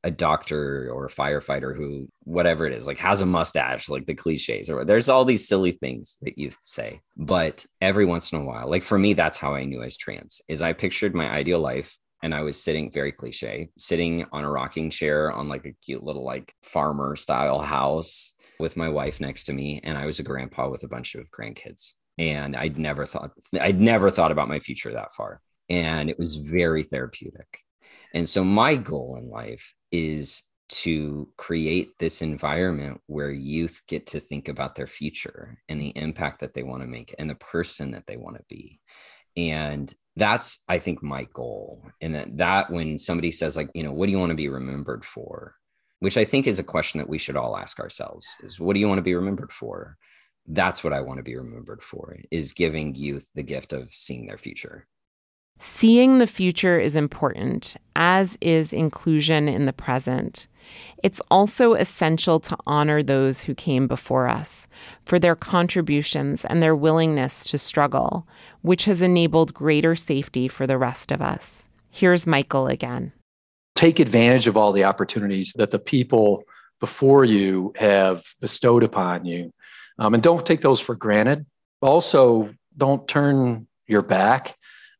a 0.07 0.11
doctor 0.11 0.89
or 0.93 1.07
a 1.07 1.11
firefighter 1.11 1.77
who 1.77 2.09
whatever 2.23 2.65
it 2.65 2.73
is 2.73 2.87
like 2.87 2.99
has 2.99 3.21
a 3.21 3.27
mustache 3.27 3.89
like 3.89 4.07
the 4.07 4.15
cliches 4.15 4.71
or 4.71 4.85
there's 4.85 5.09
all 5.09 5.25
these 5.25 5.49
silly 5.49 5.73
things 5.73 6.17
that 6.23 6.39
you 6.39 6.49
say 6.61 7.01
but 7.17 7.67
every 7.81 8.05
once 8.05 8.31
in 8.31 8.41
a 8.41 8.45
while 8.45 8.71
like 8.71 8.85
for 8.85 8.99
me 8.99 9.15
that's 9.15 9.37
how 9.37 9.53
i 9.53 9.65
knew 9.65 9.83
i 9.83 9.87
was 9.87 9.97
trans 9.97 10.41
is 10.49 10.63
i 10.63 10.73
pictured 10.73 11.13
my 11.13 11.29
ideal 11.29 11.59
life 11.59 11.99
and 12.23 12.35
I 12.35 12.43
was 12.43 12.61
sitting 12.61 12.91
very 12.91 13.13
cliche, 13.13 13.69
sitting 13.77 14.25
on 14.33 14.43
a 14.43 14.51
rocking 14.51 14.91
chair 14.91 15.31
on 15.31 15.49
like 15.49 15.67
a 15.67 15.75
cute 15.85 16.03
little 16.03 16.25
like 16.25 16.53
farmer 16.63 17.15
style 17.15 17.61
house 17.61 18.35
with 18.59 18.77
my 18.77 18.89
wife 18.89 19.21
next 19.21 19.45
to 19.45 19.53
me 19.53 19.81
and 19.85 19.99
I 19.99 20.07
was 20.07 20.19
a 20.19 20.23
grandpa 20.25 20.69
with 20.69 20.83
a 20.83 20.89
bunch 20.89 21.15
of 21.15 21.31
grandkids. 21.31 21.93
And 22.19 22.57
I'd 22.57 22.79
never 22.79 23.05
thought 23.05 23.33
I'd 23.61 23.81
never 23.81 24.11
thought 24.11 24.33
about 24.33 24.49
my 24.49 24.61
future 24.61 24.93
that 24.93 25.13
far. 25.13 25.41
And 25.69 26.09
it 26.09 26.19
was 26.19 26.37
very 26.37 26.83
therapeutic. 26.83 27.61
And 28.15 28.29
so 28.29 28.43
my 28.43 28.77
goal 28.77 29.19
in 29.21 29.29
life 29.29 29.75
is 29.97 30.42
to 30.68 31.28
create 31.36 31.99
this 31.99 32.22
environment 32.22 33.01
where 33.07 33.30
youth 33.30 33.82
get 33.86 34.07
to 34.09 34.20
think 34.20 34.49
about 34.49 34.74
their 34.74 34.86
future 34.86 35.59
and 35.68 35.80
the 35.80 35.97
impact 35.97 36.40
that 36.40 36.55
they 36.55 36.62
want 36.62 36.82
to 36.82 36.88
make 36.88 37.14
and 37.18 37.30
the 37.30 37.36
person 37.36 37.92
that 37.92 38.07
they 38.07 38.16
want 38.16 38.36
to 38.36 38.42
be. 38.49 38.80
And 39.36 39.92
that's 40.16 40.64
I 40.68 40.78
think 40.78 41.03
my 41.03 41.24
goal. 41.32 41.82
And 42.01 42.14
that 42.14 42.36
that 42.38 42.70
when 42.70 42.99
somebody 42.99 43.30
says 43.30 43.57
like, 43.57 43.70
you 43.74 43.84
know, 43.84 43.92
what 43.92 44.07
do 44.07 44.12
you 44.12 44.18
want 44.18 44.30
to 44.30 44.36
be 44.36 44.49
remembered 44.49 45.05
for? 45.05 45.55
which 46.01 46.16
I 46.16 46.24
think 46.24 46.47
is 46.47 46.59
a 46.59 46.64
question 46.64 46.99
that 46.99 47.09
we 47.09 47.18
should 47.18 47.36
all 47.36 47.57
ask 47.57 47.80
ourselves 47.80 48.28
is 48.42 48.61
what 48.61 48.74
do 48.74 48.80
you 48.80 48.88
want 48.88 48.99
to 48.99 49.03
be 49.03 49.14
remembered 49.14 49.53
for? 49.53 49.97
That's 50.47 50.84
what 50.84 50.92
I 50.92 51.01
want 51.01 51.18
to 51.18 51.24
be 51.24 51.36
remembered 51.36 51.82
for 51.82 52.16
is 52.30 52.53
giving 52.53 52.94
youth 52.94 53.28
the 53.34 53.42
gift 53.42 53.72
of 53.72 53.92
seeing 53.92 54.26
their 54.26 54.38
future. 54.38 54.86
Seeing 55.59 56.19
the 56.19 56.27
future 56.27 56.79
is 56.79 56.95
important, 56.95 57.77
as 57.95 58.37
is 58.41 58.73
inclusion 58.73 59.49
in 59.49 59.67
the 59.67 59.73
present. 59.73 60.47
It's 61.03 61.21
also 61.31 61.75
essential 61.75 62.41
to 62.41 62.57
honor 62.67 63.03
those 63.03 63.43
who 63.43 63.55
came 63.55 63.87
before 63.87 64.29
us 64.29 64.69
for 65.05 65.19
their 65.19 65.37
contributions 65.37 66.45
and 66.45 66.63
their 66.63 66.77
willingness 66.77 67.45
to 67.47 67.59
struggle, 67.59 68.27
which 68.63 68.85
has 68.85 69.01
enabled 69.01 69.55
greater 69.55 69.95
safety 69.95 70.49
for 70.49 70.67
the 70.67 70.79
rest 70.79 71.11
of 71.11 71.23
us. 71.23 71.69
Here's 71.91 72.27
Michael 72.27 72.67
again 72.67 73.13
take 73.77 74.01
advantage 74.01 74.47
of 74.47 74.57
all 74.57 74.73
the 74.73 74.85
opportunities 74.85 75.53
that 75.57 75.71
the 75.71 75.79
people 75.79 76.43
before 76.81 77.25
you 77.25 77.73
have 77.77 78.23
bestowed 78.41 78.83
upon 78.83 79.25
you. 79.27 79.53
Um, 79.99 80.15
and 80.15 80.23
don't 80.23 80.45
take 80.45 80.63
those 80.63 80.81
for 80.81 80.95
granted. 80.95 81.47
Also, 81.81 82.51
don't 82.77 83.07
turn 83.07 83.67
your 83.87 84.03
back 84.03 84.57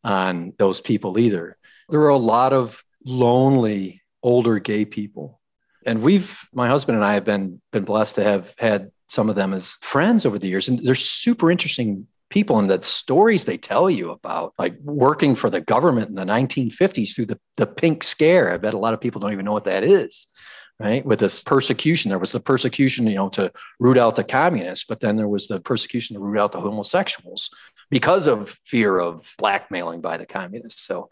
on 0.07 0.53
those 0.59 0.81
people 0.81 1.19
either. 1.19 1.57
There 1.89 2.01
are 2.01 2.09
a 2.09 2.17
lot 2.17 2.53
of 2.53 2.83
lonely 3.05 4.03
older 4.23 4.59
gay 4.61 4.85
people. 4.85 5.41
And 5.85 6.03
we've, 6.03 6.31
my 6.53 6.69
husband 6.69 6.97
and 6.97 7.05
I 7.05 7.15
have 7.15 7.25
been, 7.25 7.61
been 7.73 7.85
blessed 7.85 8.15
to 8.17 8.25
have 8.25 8.55
had 8.57 8.91
some 9.09 9.29
of 9.29 9.37
them 9.37 9.53
as 9.53 9.77
friends 9.83 10.25
over 10.25 10.39
the 10.39 10.49
years. 10.49 10.69
And 10.69 10.85
they're 10.85 10.95
super 10.95 11.51
interesting 11.51 12.07
people 12.29 12.59
and 12.59 12.71
the 12.71 12.83
stories 12.83 13.45
they 13.45 13.59
tell 13.59 13.89
you 13.89 14.11
about 14.11 14.55
like 14.59 14.77
working 14.83 15.37
for 15.37 15.49
the 15.49 15.61
government 15.61 16.09
in 16.09 16.17
the 16.17 16.25
1950s 16.25 17.15
through 17.15 17.27
the, 17.27 17.39
the 17.57 17.67
pink 17.67 18.03
scare 18.03 18.53
i 18.53 18.57
bet 18.57 18.75
a 18.75 18.79
lot 18.79 18.93
of 18.93 19.01
people 19.01 19.21
don't 19.21 19.33
even 19.33 19.45
know 19.45 19.53
what 19.53 19.67
that 19.67 19.85
is 19.85 20.27
right 20.81 21.07
with 21.07 21.21
this 21.21 21.45
persecution 21.45 22.09
there 22.09 22.19
was 22.19 22.33
the 22.33 22.41
persecution 22.41 23.07
you 23.07 23.15
know 23.15 23.29
to 23.29 23.53
root 23.79 23.97
out 23.97 24.17
the 24.17 24.25
communists 24.25 24.85
but 24.89 24.99
then 24.99 25.17
there 25.17 25.29
was 25.29 25.47
the 25.47 25.61
persecution 25.61 26.15
to 26.15 26.21
root 26.21 26.41
out 26.41 26.51
the 26.51 26.61
homosexuals 26.61 27.49
because 27.91 28.26
of 28.26 28.57
fear 28.64 28.99
of 28.99 29.24
blackmailing 29.39 30.01
by 30.01 30.16
the 30.16 30.26
communists. 30.26 30.87
So 30.87 31.11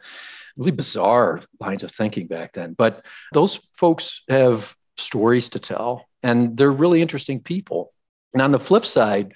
really 0.57 0.73
bizarre 0.73 1.43
lines 1.61 1.83
of 1.83 1.93
thinking 1.93 2.27
back 2.27 2.53
then. 2.53 2.75
But 2.75 3.03
those 3.33 3.61
folks 3.77 4.23
have 4.29 4.75
stories 4.97 5.51
to 5.51 5.59
tell 5.59 6.07
and 6.23 6.57
they're 6.57 6.71
really 6.71 7.03
interesting 7.03 7.41
people. 7.41 7.93
And 8.33 8.43
on 8.43 8.53
the 8.53 8.59
flip 8.59 8.87
side 8.87 9.33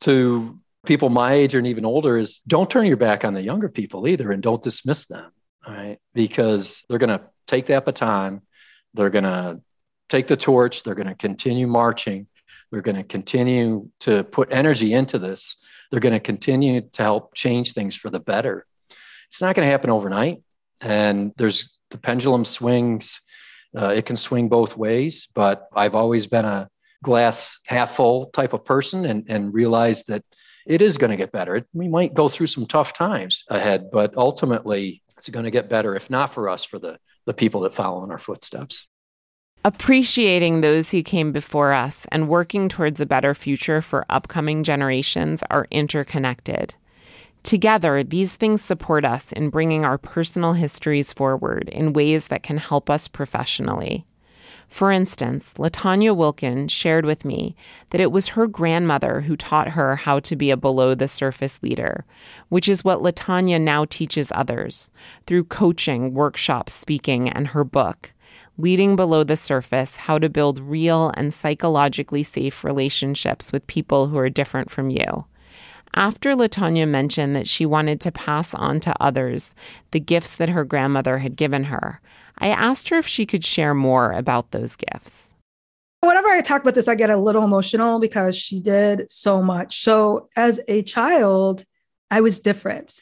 to 0.00 0.58
people 0.84 1.08
my 1.08 1.34
age 1.34 1.54
and 1.54 1.66
even 1.66 1.84
older 1.84 2.18
is 2.18 2.40
don't 2.46 2.68
turn 2.68 2.86
your 2.86 2.96
back 2.96 3.24
on 3.24 3.34
the 3.34 3.42
younger 3.42 3.68
people 3.68 4.08
either 4.08 4.32
and 4.32 4.42
don't 4.42 4.62
dismiss 4.62 5.06
them 5.06 5.30
right? 5.66 5.98
Because 6.14 6.84
they're 6.88 6.98
going 6.98 7.16
to 7.16 7.24
take 7.46 7.66
that 7.66 7.84
baton 7.84 8.42
they're 8.94 9.10
going 9.10 9.24
to 9.24 9.60
take 10.08 10.26
the 10.26 10.36
torch 10.36 10.82
they're 10.82 10.94
going 10.94 11.06
to 11.06 11.14
continue 11.14 11.66
marching 11.66 12.26
they're 12.70 12.82
going 12.82 12.96
to 12.96 13.04
continue 13.04 13.88
to 14.00 14.24
put 14.24 14.48
energy 14.50 14.92
into 14.92 15.18
this 15.18 15.56
they're 15.92 16.00
going 16.00 16.12
to 16.12 16.20
continue 16.20 16.80
to 16.80 17.02
help 17.02 17.34
change 17.34 17.74
things 17.74 17.94
for 17.94 18.10
the 18.10 18.18
better 18.18 18.66
it's 19.30 19.40
not 19.40 19.54
going 19.54 19.64
to 19.66 19.70
happen 19.70 19.90
overnight 19.90 20.42
and 20.80 21.32
there's 21.36 21.70
the 21.90 21.98
pendulum 21.98 22.44
swings 22.44 23.20
uh, 23.78 23.88
it 23.88 24.04
can 24.04 24.16
swing 24.16 24.48
both 24.48 24.76
ways 24.76 25.28
but 25.34 25.68
i've 25.76 25.94
always 25.94 26.26
been 26.26 26.44
a 26.44 26.68
glass 27.02 27.58
half 27.66 27.96
full 27.96 28.26
type 28.26 28.52
of 28.52 28.64
person 28.64 29.04
and, 29.04 29.24
and 29.28 29.52
realized 29.52 30.06
that 30.08 30.24
it 30.66 30.80
is 30.80 30.96
going 30.96 31.10
to 31.10 31.16
get 31.16 31.32
better. 31.32 31.66
we 31.72 31.88
might 31.88 32.14
go 32.14 32.28
through 32.28 32.46
some 32.46 32.66
tough 32.66 32.92
times 32.92 33.44
ahead, 33.48 33.90
but 33.90 34.16
ultimately 34.16 35.02
it's 35.18 35.28
going 35.28 35.44
to 35.44 35.50
get 35.50 35.68
better, 35.68 35.96
if 35.96 36.08
not 36.08 36.32
for 36.34 36.48
us, 36.48 36.64
for 36.64 36.78
the, 36.78 36.98
the 37.26 37.34
people 37.34 37.62
that 37.62 37.74
follow 37.74 38.04
in 38.04 38.10
our 38.10 38.18
footsteps. 38.18 38.86
Appreciating 39.64 40.60
those 40.60 40.90
who 40.90 41.04
came 41.04 41.30
before 41.30 41.72
us 41.72 42.04
and 42.10 42.28
working 42.28 42.68
towards 42.68 43.00
a 43.00 43.06
better 43.06 43.32
future 43.32 43.80
for 43.80 44.04
upcoming 44.10 44.64
generations 44.64 45.44
are 45.52 45.68
interconnected. 45.70 46.74
Together, 47.44 48.02
these 48.02 48.34
things 48.34 48.60
support 48.60 49.04
us 49.04 49.30
in 49.30 49.50
bringing 49.50 49.84
our 49.84 49.98
personal 49.98 50.54
histories 50.54 51.12
forward 51.12 51.68
in 51.68 51.92
ways 51.92 52.26
that 52.26 52.42
can 52.42 52.56
help 52.56 52.90
us 52.90 53.06
professionally. 53.06 54.04
For 54.66 54.90
instance, 54.90 55.54
LaTonya 55.54 56.16
Wilkins 56.16 56.72
shared 56.72 57.06
with 57.06 57.24
me 57.24 57.54
that 57.90 58.00
it 58.00 58.10
was 58.10 58.28
her 58.28 58.48
grandmother 58.48 59.20
who 59.20 59.36
taught 59.36 59.68
her 59.68 59.94
how 59.94 60.18
to 60.20 60.34
be 60.34 60.50
a 60.50 60.56
below 60.56 60.96
the 60.96 61.06
surface 61.06 61.62
leader, 61.62 62.04
which 62.48 62.68
is 62.68 62.82
what 62.82 63.00
LaTonya 63.00 63.60
now 63.60 63.84
teaches 63.84 64.32
others 64.34 64.90
through 65.28 65.44
coaching, 65.44 66.14
workshops, 66.14 66.72
speaking, 66.72 67.28
and 67.28 67.48
her 67.48 67.62
book, 67.62 68.12
Leading 68.58 68.96
Below 68.96 69.24
the 69.24 69.36
Surface 69.36 69.96
How 69.96 70.18
to 70.18 70.28
Build 70.28 70.60
Real 70.60 71.10
and 71.16 71.32
Psychologically 71.32 72.22
Safe 72.22 72.64
Relationships 72.64 73.50
with 73.50 73.66
People 73.66 74.08
Who 74.08 74.18
Are 74.18 74.28
Different 74.28 74.70
from 74.70 74.90
You. 74.90 75.24
After 75.94 76.34
LaTonya 76.34 76.86
mentioned 76.86 77.34
that 77.34 77.48
she 77.48 77.64
wanted 77.64 77.98
to 78.02 78.12
pass 78.12 78.52
on 78.52 78.78
to 78.80 78.94
others 79.00 79.54
the 79.92 80.00
gifts 80.00 80.36
that 80.36 80.50
her 80.50 80.66
grandmother 80.66 81.16
had 81.18 81.34
given 81.34 81.64
her, 81.64 82.02
I 82.36 82.48
asked 82.48 82.90
her 82.90 82.98
if 82.98 83.06
she 83.06 83.24
could 83.24 83.42
share 83.42 83.72
more 83.72 84.12
about 84.12 84.50
those 84.50 84.76
gifts. 84.76 85.32
Whenever 86.00 86.28
I 86.28 86.42
talk 86.42 86.60
about 86.60 86.74
this, 86.74 86.88
I 86.88 86.94
get 86.94 87.08
a 87.08 87.16
little 87.16 87.44
emotional 87.44 88.00
because 88.00 88.36
she 88.36 88.60
did 88.60 89.10
so 89.10 89.42
much. 89.42 89.80
So, 89.80 90.28
as 90.36 90.60
a 90.68 90.82
child, 90.82 91.64
I 92.10 92.20
was 92.20 92.38
different. 92.38 92.92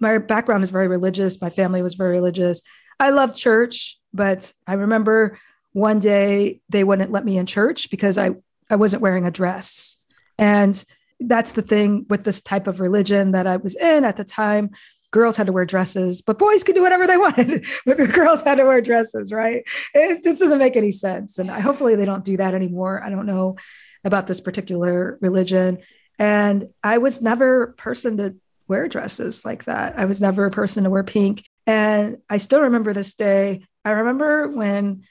My 0.00 0.16
background 0.16 0.62
is 0.62 0.70
very 0.70 0.88
religious, 0.88 1.42
my 1.42 1.50
family 1.50 1.82
was 1.82 1.92
very 1.92 2.12
religious. 2.12 2.62
I 2.98 3.10
love 3.10 3.36
church, 3.36 3.98
but 4.14 4.52
I 4.66 4.74
remember 4.74 5.38
one 5.72 5.98
day 5.98 6.60
they 6.68 6.84
wouldn't 6.84 7.12
let 7.12 7.24
me 7.24 7.36
in 7.36 7.46
church 7.46 7.90
because 7.90 8.16
I, 8.16 8.30
I 8.70 8.76
wasn't 8.76 9.02
wearing 9.02 9.26
a 9.26 9.30
dress. 9.30 9.96
And 10.38 10.82
that's 11.20 11.52
the 11.52 11.62
thing 11.62 12.06
with 12.08 12.24
this 12.24 12.40
type 12.40 12.66
of 12.66 12.80
religion 12.80 13.32
that 13.32 13.46
I 13.46 13.56
was 13.56 13.76
in 13.76 14.04
at 14.04 14.16
the 14.16 14.24
time 14.24 14.70
girls 15.14 15.36
had 15.36 15.46
to 15.46 15.52
wear 15.52 15.64
dresses, 15.64 16.22
but 16.22 16.40
boys 16.40 16.64
could 16.64 16.74
do 16.74 16.82
whatever 16.82 17.06
they 17.06 17.16
wanted. 17.26 17.64
but 17.86 17.96
the 17.96 18.08
girls 18.08 18.42
had 18.42 18.56
to 18.56 18.64
wear 18.64 18.80
dresses, 18.80 19.32
right? 19.32 19.62
It, 19.94 20.24
this 20.24 20.40
doesn't 20.40 20.58
make 20.58 20.76
any 20.76 20.90
sense. 20.90 21.38
And 21.38 21.52
I, 21.52 21.60
hopefully 21.60 21.94
they 21.94 22.04
don't 22.04 22.24
do 22.24 22.36
that 22.36 22.52
anymore. 22.52 23.00
I 23.02 23.10
don't 23.10 23.24
know 23.24 23.56
about 24.02 24.26
this 24.26 24.40
particular 24.40 25.16
religion. 25.22 25.78
And 26.18 26.68
I 26.82 26.98
was 26.98 27.22
never 27.22 27.62
a 27.62 27.72
person 27.74 28.16
to 28.16 28.34
wear 28.66 28.88
dresses 28.88 29.44
like 29.44 29.64
that. 29.64 29.96
I 29.96 30.04
was 30.06 30.20
never 30.20 30.46
a 30.46 30.50
person 30.50 30.82
to 30.82 30.90
wear 30.90 31.04
pink. 31.04 31.44
And 31.66 32.18
I 32.28 32.38
still 32.38 32.62
remember 32.62 32.92
this 32.92 33.14
day. 33.14 33.64
I 33.84 33.90
remember 33.90 34.48
when 34.48 35.02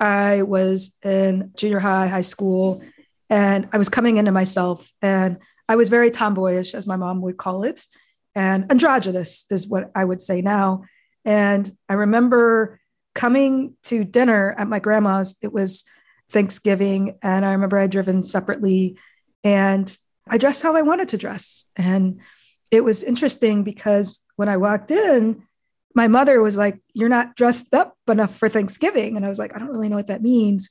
I 0.00 0.42
was 0.42 0.96
in 1.02 1.52
junior 1.54 1.78
high, 1.78 2.08
high 2.08 2.20
school, 2.20 2.82
And 3.30 3.68
I 3.72 3.78
was 3.78 3.88
coming 3.88 4.16
into 4.16 4.32
myself 4.32 4.92
and 5.02 5.38
I 5.68 5.76
was 5.76 5.88
very 5.88 6.10
tomboyish, 6.10 6.74
as 6.74 6.86
my 6.86 6.96
mom 6.96 7.22
would 7.22 7.36
call 7.36 7.64
it, 7.64 7.86
and 8.34 8.70
androgynous 8.70 9.46
is 9.50 9.66
what 9.66 9.90
I 9.94 10.04
would 10.04 10.20
say 10.20 10.42
now. 10.42 10.84
And 11.24 11.74
I 11.88 11.94
remember 11.94 12.78
coming 13.14 13.76
to 13.84 14.04
dinner 14.04 14.54
at 14.58 14.68
my 14.68 14.78
grandma's. 14.78 15.36
It 15.42 15.52
was 15.52 15.84
Thanksgiving, 16.30 17.18
and 17.22 17.44
I 17.44 17.52
remember 17.52 17.78
I'd 17.78 17.90
driven 17.90 18.22
separately 18.22 18.98
and 19.42 19.96
I 20.28 20.38
dressed 20.38 20.62
how 20.62 20.76
I 20.76 20.82
wanted 20.82 21.08
to 21.08 21.18
dress. 21.18 21.66
And 21.76 22.20
it 22.70 22.82
was 22.82 23.02
interesting 23.02 23.62
because 23.62 24.20
when 24.36 24.48
I 24.48 24.56
walked 24.58 24.90
in, 24.90 25.42
my 25.94 26.08
mother 26.08 26.42
was 26.42 26.56
like, 26.56 26.80
You're 26.92 27.08
not 27.08 27.36
dressed 27.36 27.74
up 27.74 27.96
enough 28.08 28.36
for 28.36 28.48
Thanksgiving. 28.48 29.16
And 29.16 29.24
I 29.24 29.28
was 29.28 29.38
like, 29.38 29.54
I 29.54 29.58
don't 29.58 29.68
really 29.68 29.88
know 29.88 29.96
what 29.96 30.08
that 30.08 30.22
means. 30.22 30.70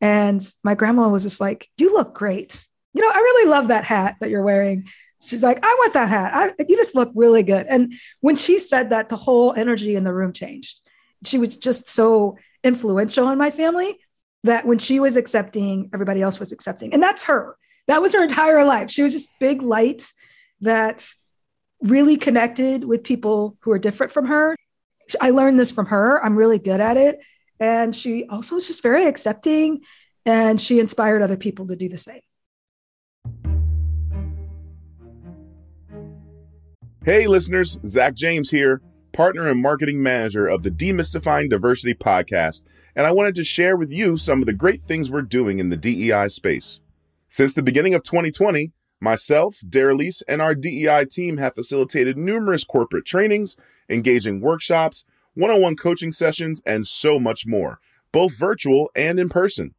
And 0.00 0.42
my 0.62 0.74
grandma 0.74 1.08
was 1.08 1.22
just 1.22 1.40
like, 1.40 1.68
You 1.76 1.92
look 1.92 2.14
great. 2.14 2.66
You 2.94 3.02
know, 3.02 3.08
I 3.08 3.18
really 3.18 3.50
love 3.50 3.68
that 3.68 3.84
hat 3.84 4.16
that 4.20 4.30
you're 4.30 4.42
wearing. 4.42 4.88
She's 5.20 5.42
like, 5.42 5.58
I 5.62 5.76
want 5.80 5.94
that 5.94 6.08
hat. 6.08 6.32
I, 6.34 6.64
you 6.68 6.76
just 6.76 6.94
look 6.94 7.10
really 7.14 7.42
good. 7.42 7.66
And 7.66 7.92
when 8.20 8.36
she 8.36 8.58
said 8.58 8.90
that, 8.90 9.08
the 9.08 9.16
whole 9.16 9.52
energy 9.52 9.96
in 9.96 10.04
the 10.04 10.12
room 10.12 10.32
changed. 10.32 10.80
She 11.24 11.38
was 11.38 11.56
just 11.56 11.88
so 11.88 12.38
influential 12.62 13.28
in 13.30 13.38
my 13.38 13.50
family 13.50 13.98
that 14.44 14.64
when 14.64 14.78
she 14.78 15.00
was 15.00 15.16
accepting, 15.16 15.90
everybody 15.92 16.22
else 16.22 16.38
was 16.38 16.52
accepting. 16.52 16.94
And 16.94 17.02
that's 17.02 17.24
her. 17.24 17.56
That 17.88 18.00
was 18.00 18.14
her 18.14 18.22
entire 18.22 18.64
life. 18.64 18.90
She 18.90 19.02
was 19.02 19.12
just 19.12 19.30
big 19.40 19.62
light 19.62 20.04
that 20.60 21.08
really 21.80 22.16
connected 22.16 22.84
with 22.84 23.04
people 23.04 23.56
who 23.60 23.70
are 23.72 23.78
different 23.78 24.12
from 24.12 24.26
her. 24.26 24.56
I 25.20 25.30
learned 25.30 25.58
this 25.58 25.72
from 25.72 25.86
her. 25.86 26.22
I'm 26.24 26.36
really 26.36 26.58
good 26.58 26.80
at 26.80 26.96
it. 26.96 27.20
And 27.60 27.94
she 27.94 28.24
also 28.28 28.56
was 28.56 28.66
just 28.66 28.82
very 28.82 29.06
accepting 29.06 29.80
and 30.26 30.60
she 30.60 30.78
inspired 30.78 31.22
other 31.22 31.36
people 31.36 31.66
to 31.68 31.76
do 31.76 31.88
the 31.88 31.96
same. 31.96 32.20
Hey, 37.04 37.26
listeners, 37.26 37.78
Zach 37.86 38.14
James 38.14 38.50
here, 38.50 38.82
partner 39.12 39.48
and 39.48 39.62
marketing 39.62 40.02
manager 40.02 40.46
of 40.46 40.62
the 40.62 40.70
Demystifying 40.70 41.48
Diversity 41.48 41.94
podcast, 41.94 42.64
and 42.94 43.06
I 43.06 43.12
wanted 43.12 43.34
to 43.36 43.44
share 43.44 43.76
with 43.76 43.90
you 43.90 44.18
some 44.18 44.40
of 44.40 44.46
the 44.46 44.52
great 44.52 44.82
things 44.82 45.10
we're 45.10 45.22
doing 45.22 45.58
in 45.58 45.70
the 45.70 45.76
DEI 45.76 46.28
space. 46.28 46.80
Since 47.30 47.54
the 47.54 47.62
beginning 47.62 47.94
of 47.94 48.02
2020, 48.02 48.72
myself, 49.00 49.58
Daralyse, 49.66 50.22
and 50.28 50.42
our 50.42 50.54
DEI 50.54 51.04
team 51.04 51.38
have 51.38 51.54
facilitated 51.54 52.16
numerous 52.16 52.64
corporate 52.64 53.04
trainings, 53.04 53.56
engaging 53.88 54.40
workshops, 54.40 55.04
one 55.34 55.50
on 55.50 55.60
one 55.60 55.76
coaching 55.76 56.12
sessions, 56.12 56.62
and 56.66 56.86
so 56.86 57.18
much 57.18 57.46
more, 57.46 57.80
both 58.12 58.36
virtual 58.36 58.90
and 58.96 59.18
in 59.18 59.28
person. 59.28 59.74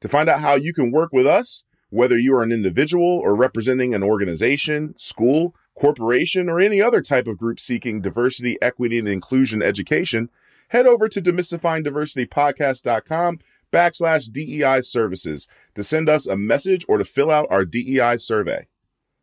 To 0.00 0.08
find 0.08 0.28
out 0.28 0.40
how 0.40 0.54
you 0.54 0.74
can 0.74 0.90
work 0.90 1.12
with 1.12 1.26
us, 1.26 1.64
whether 1.90 2.18
you 2.18 2.34
are 2.34 2.42
an 2.42 2.52
individual 2.52 3.20
or 3.22 3.34
representing 3.34 3.94
an 3.94 4.02
organization, 4.02 4.94
school, 4.98 5.54
corporation, 5.74 6.48
or 6.48 6.58
any 6.58 6.82
other 6.82 7.02
type 7.02 7.26
of 7.26 7.38
group 7.38 7.60
seeking 7.60 8.00
diversity, 8.00 8.56
equity, 8.60 8.98
and 8.98 9.08
inclusion 9.08 9.62
education, 9.62 10.28
head 10.68 10.86
over 10.86 11.08
to 11.08 11.22
demystifyingdiversitypodcast.com 11.22 13.38
backslash 13.76 14.32
DEI 14.32 14.80
services 14.80 15.46
to 15.74 15.84
send 15.84 16.08
us 16.08 16.26
a 16.26 16.34
message 16.34 16.86
or 16.88 16.96
to 16.96 17.04
fill 17.04 17.30
out 17.30 17.46
our 17.50 17.66
DEI 17.66 18.16
survey. 18.16 18.68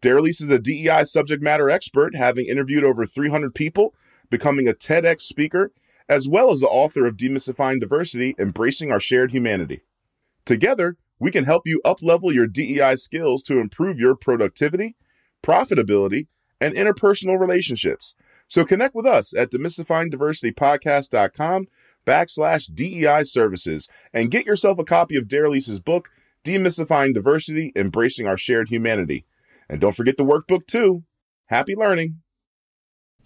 Daralyse 0.03 0.43
is 0.43 0.49
a 0.49 0.59
DEI 0.59 1.05
subject 1.05 1.41
matter 1.41 1.71
expert, 1.71 2.15
having 2.15 2.45
interviewed 2.45 2.83
over 2.83 3.07
300 3.07 3.55
people, 3.55 3.95
becoming 4.29 4.67
a 4.67 4.73
TEDx 4.73 5.21
speaker, 5.21 5.71
as 6.07 6.27
well 6.27 6.51
as 6.51 6.59
the 6.59 6.67
author 6.67 7.07
of 7.07 7.17
Demystifying 7.17 7.79
Diversity, 7.79 8.35
Embracing 8.37 8.91
Our 8.91 8.99
Shared 8.99 9.31
Humanity. 9.31 9.81
Together, 10.45 10.97
we 11.17 11.31
can 11.31 11.45
help 11.45 11.65
you 11.65 11.81
uplevel 11.83 12.31
your 12.31 12.45
DEI 12.45 12.97
skills 12.97 13.41
to 13.43 13.59
improve 13.59 13.97
your 13.97 14.13
productivity, 14.13 14.95
profitability, 15.41 16.27
and 16.61 16.75
interpersonal 16.75 17.39
relationships. 17.39 18.13
So 18.47 18.63
connect 18.65 18.93
with 18.93 19.07
us 19.07 19.35
at 19.35 19.51
demystifyingdiversitypodcast.com 19.51 21.67
backslash 22.05 22.73
DEI 22.73 23.23
services 23.23 23.87
and 24.13 24.31
get 24.31 24.45
yourself 24.45 24.79
a 24.79 24.83
copy 24.83 25.15
of 25.15 25.27
Daralyse's 25.27 25.79
book, 25.79 26.09
Demystifying 26.43 27.13
Diversity, 27.13 27.71
Embracing 27.75 28.27
Our 28.27 28.37
Shared 28.37 28.69
Humanity. 28.69 29.25
And 29.69 29.79
don't 29.79 29.95
forget 29.95 30.17
the 30.17 30.25
workbook 30.25 30.67
too. 30.67 31.03
Happy 31.47 31.75
learning. 31.75 32.21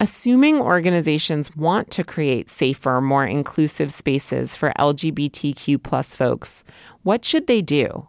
Assuming 0.00 0.60
organizations 0.60 1.56
want 1.56 1.90
to 1.90 2.04
create 2.04 2.50
safer, 2.50 3.00
more 3.00 3.26
inclusive 3.26 3.92
spaces 3.92 4.56
for 4.56 4.72
LGBTQ 4.78 5.82
plus 5.82 6.14
folks, 6.14 6.62
what 7.02 7.24
should 7.24 7.48
they 7.48 7.62
do? 7.62 8.06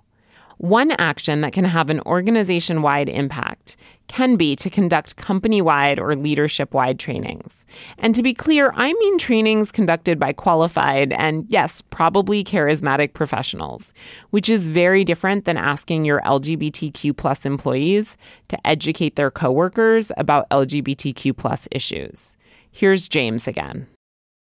One 0.60 0.92
action 0.92 1.40
that 1.40 1.54
can 1.54 1.64
have 1.64 1.90
an 1.90 2.02
organization 2.02 2.82
wide 2.82 3.08
impact 3.08 3.78
can 4.10 4.36
be 4.36 4.58
to 4.58 4.70
conduct 4.70 5.16
company 5.16 5.62
wide 5.62 6.00
or 6.00 6.18
leadership 6.18 6.74
wide 6.74 7.00
trainings. 7.00 7.66
And 7.98 8.14
to 8.14 8.22
be 8.22 8.34
clear, 8.34 8.74
I 8.76 8.92
mean 8.92 9.18
trainings 9.18 9.72
conducted 9.72 10.20
by 10.20 10.34
qualified 10.34 11.14
and, 11.14 11.46
yes, 11.48 11.82
probably 11.82 12.44
charismatic 12.44 13.14
professionals, 13.14 13.94
which 14.32 14.50
is 14.50 14.68
very 14.68 15.06
different 15.06 15.46
than 15.46 15.56
asking 15.56 16.04
your 16.04 16.20
LGBTQ 16.24 17.16
plus 17.16 17.46
employees 17.46 18.18
to 18.50 18.68
educate 18.68 19.16
their 19.16 19.32
coworkers 19.32 20.12
about 20.18 20.50
LGBTQ 20.50 21.38
plus 21.38 21.70
issues. 21.72 22.36
Here's 22.70 23.08
James 23.08 23.48
again. 23.48 23.88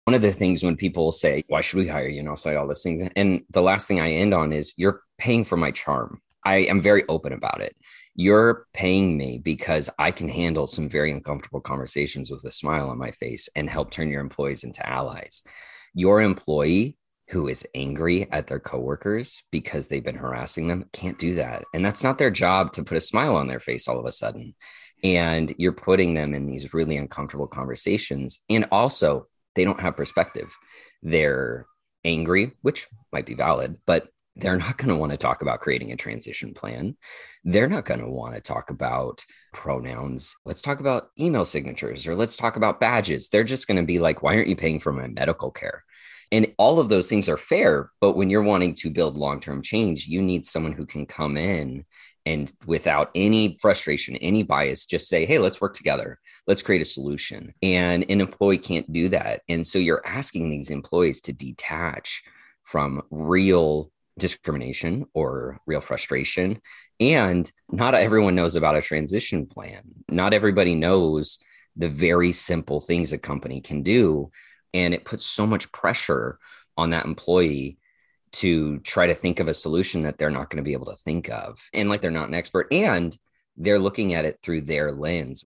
One 0.03 0.13
of 0.13 0.21
the 0.21 0.31
things 0.31 0.63
when 0.63 0.77
people 0.77 1.11
say, 1.11 1.43
Why 1.47 1.61
should 1.61 1.79
we 1.79 1.87
hire 1.87 2.07
you? 2.07 2.19
And 2.19 2.29
I'll 2.29 2.35
say 2.35 2.53
all 2.53 2.67
these 2.67 2.83
things. 2.83 3.09
And 3.15 3.41
the 3.49 3.63
last 3.63 3.87
thing 3.87 3.99
I 3.99 4.11
end 4.11 4.35
on 4.35 4.53
is, 4.53 4.71
You're 4.77 5.01
paying 5.17 5.45
for 5.45 5.57
my 5.57 5.71
charm. 5.71 6.21
I 6.43 6.57
am 6.57 6.81
very 6.81 7.03
open 7.07 7.33
about 7.33 7.61
it 7.61 7.75
you're 8.15 8.65
paying 8.73 9.17
me 9.17 9.37
because 9.37 9.89
I 9.99 10.11
can 10.11 10.29
handle 10.29 10.67
some 10.67 10.87
very 10.87 11.11
uncomfortable 11.11 11.59
conversations 11.59 12.31
with 12.31 12.45
a 12.45 12.51
smile 12.51 12.89
on 12.89 12.97
my 12.97 13.11
face 13.11 13.49
and 13.55 13.69
help 13.69 13.91
turn 13.91 14.09
your 14.09 14.21
employees 14.21 14.63
into 14.63 14.87
allies. 14.87 15.43
Your 15.93 16.21
employee 16.21 16.97
who 17.29 17.49
is 17.49 17.67
angry 17.75 18.31
at 18.31 18.47
their 18.47 18.59
coworkers 18.59 19.43
because 19.51 19.87
they've 19.87 20.03
been 20.03 20.15
harassing 20.15 20.67
them 20.67 20.85
can't 20.93 21.19
do 21.19 21.35
that. 21.35 21.65
And 21.73 21.83
that's 21.83 22.03
not 22.03 22.17
their 22.17 22.31
job 22.31 22.71
to 22.73 22.83
put 22.83 22.97
a 22.97 23.01
smile 23.01 23.35
on 23.35 23.47
their 23.47 23.59
face 23.59 23.87
all 23.87 23.99
of 23.99 24.05
a 24.05 24.11
sudden. 24.11 24.55
And 25.03 25.53
you're 25.57 25.73
putting 25.73 26.13
them 26.13 26.33
in 26.33 26.45
these 26.45 26.73
really 26.73 26.95
uncomfortable 26.95 27.47
conversations. 27.47 28.39
And 28.49 28.67
also, 28.71 29.27
they 29.55 29.65
don't 29.65 29.79
have 29.79 29.97
perspective. 29.97 30.55
They're 31.03 31.65
angry, 32.05 32.53
which 32.61 32.87
might 33.11 33.25
be 33.25 33.33
valid, 33.33 33.77
but 33.85 34.07
they're 34.35 34.57
not 34.57 34.77
going 34.77 34.89
to 34.89 34.95
want 34.95 35.11
to 35.11 35.17
talk 35.17 35.41
about 35.41 35.61
creating 35.61 35.91
a 35.91 35.95
transition 35.95 36.53
plan. 36.53 36.97
They're 37.43 37.69
not 37.69 37.85
going 37.85 38.01
to 38.01 38.09
want 38.09 38.35
to 38.35 38.41
talk 38.41 38.69
about 38.69 39.23
pronouns. 39.53 40.35
Let's 40.45 40.61
talk 40.61 40.79
about 40.79 41.09
email 41.19 41.45
signatures 41.45 42.05
or 42.05 42.15
let's 42.15 42.35
talk 42.35 42.57
about 42.57 42.79
badges. 42.79 43.29
They're 43.29 43.43
just 43.43 43.67
going 43.67 43.77
to 43.77 43.83
be 43.83 43.99
like, 43.99 44.21
why 44.21 44.35
aren't 44.35 44.49
you 44.49 44.55
paying 44.55 44.79
for 44.79 44.91
my 44.91 45.07
medical 45.07 45.51
care? 45.51 45.83
And 46.31 46.53
all 46.57 46.79
of 46.79 46.89
those 46.89 47.07
things 47.07 47.29
are 47.29 47.37
fair. 47.37 47.91
But 48.01 48.17
when 48.17 48.29
you're 48.29 48.43
wanting 48.43 48.75
to 48.75 48.89
build 48.89 49.15
long 49.15 49.39
term 49.39 49.61
change, 49.61 50.07
you 50.07 50.21
need 50.21 50.45
someone 50.45 50.73
who 50.73 50.85
can 50.85 51.05
come 51.05 51.37
in 51.37 51.85
and 52.25 52.51
without 52.65 53.11
any 53.13 53.57
frustration, 53.61 54.15
any 54.17 54.41
bias, 54.41 54.85
just 54.85 55.07
say, 55.07 55.25
hey, 55.25 55.37
let's 55.37 55.61
work 55.61 55.75
together. 55.75 56.19
Let's 56.47 56.63
create 56.63 56.81
a 56.81 56.85
solution. 56.85 57.53
And 57.61 58.03
an 58.09 58.19
employee 58.19 58.57
can't 58.57 58.91
do 58.91 59.09
that. 59.09 59.41
And 59.47 59.65
so 59.65 59.77
you're 59.77 60.05
asking 60.05 60.49
these 60.49 60.71
employees 60.71 61.21
to 61.21 61.33
detach 61.33 62.23
from 62.63 63.03
real 63.11 63.91
discrimination 64.17 65.05
or 65.13 65.59
real 65.65 65.81
frustration. 65.81 66.61
And 66.99 67.51
not 67.69 67.93
everyone 67.93 68.35
knows 68.35 68.55
about 68.55 68.77
a 68.77 68.81
transition 68.81 69.45
plan. 69.45 69.83
Not 70.09 70.33
everybody 70.33 70.75
knows 70.75 71.39
the 71.75 71.89
very 71.89 72.31
simple 72.31 72.79
things 72.79 73.11
a 73.11 73.17
company 73.17 73.61
can 73.61 73.83
do. 73.83 74.31
And 74.73 74.93
it 74.93 75.05
puts 75.05 75.25
so 75.25 75.45
much 75.45 75.71
pressure 75.71 76.39
on 76.77 76.91
that 76.91 77.05
employee 77.05 77.77
to 78.33 78.79
try 78.79 79.07
to 79.07 79.15
think 79.15 79.39
of 79.39 79.47
a 79.47 79.53
solution 79.53 80.03
that 80.03 80.17
they're 80.17 80.29
not 80.29 80.49
going 80.49 80.57
to 80.57 80.67
be 80.67 80.73
able 80.73 80.87
to 80.87 80.97
think 80.97 81.29
of. 81.29 81.59
And 81.73 81.89
like 81.89 82.01
they're 82.01 82.11
not 82.11 82.27
an 82.27 82.33
expert 82.33 82.67
and 82.71 83.17
they're 83.57 83.79
looking 83.79 84.13
at 84.13 84.25
it 84.25 84.39
through 84.41 84.61
their 84.61 84.91
lens. 84.91 85.45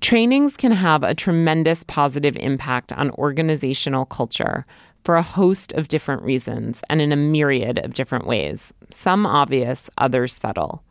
Trainings 0.00 0.56
can 0.56 0.72
have 0.72 1.02
a 1.02 1.14
tremendous 1.14 1.82
positive 1.84 2.36
impact 2.36 2.92
on 2.92 3.10
organizational 3.12 4.04
culture 4.04 4.66
for 5.06 5.14
a 5.14 5.22
host 5.22 5.70
of 5.74 5.86
different 5.86 6.20
reasons 6.22 6.82
and 6.90 7.00
in 7.00 7.12
a 7.12 7.16
myriad 7.16 7.78
of 7.78 7.94
different 7.94 8.26
ways, 8.26 8.74
some 8.90 9.24
obvious, 9.24 9.88
others 9.96 10.34
subtle. 10.34 10.82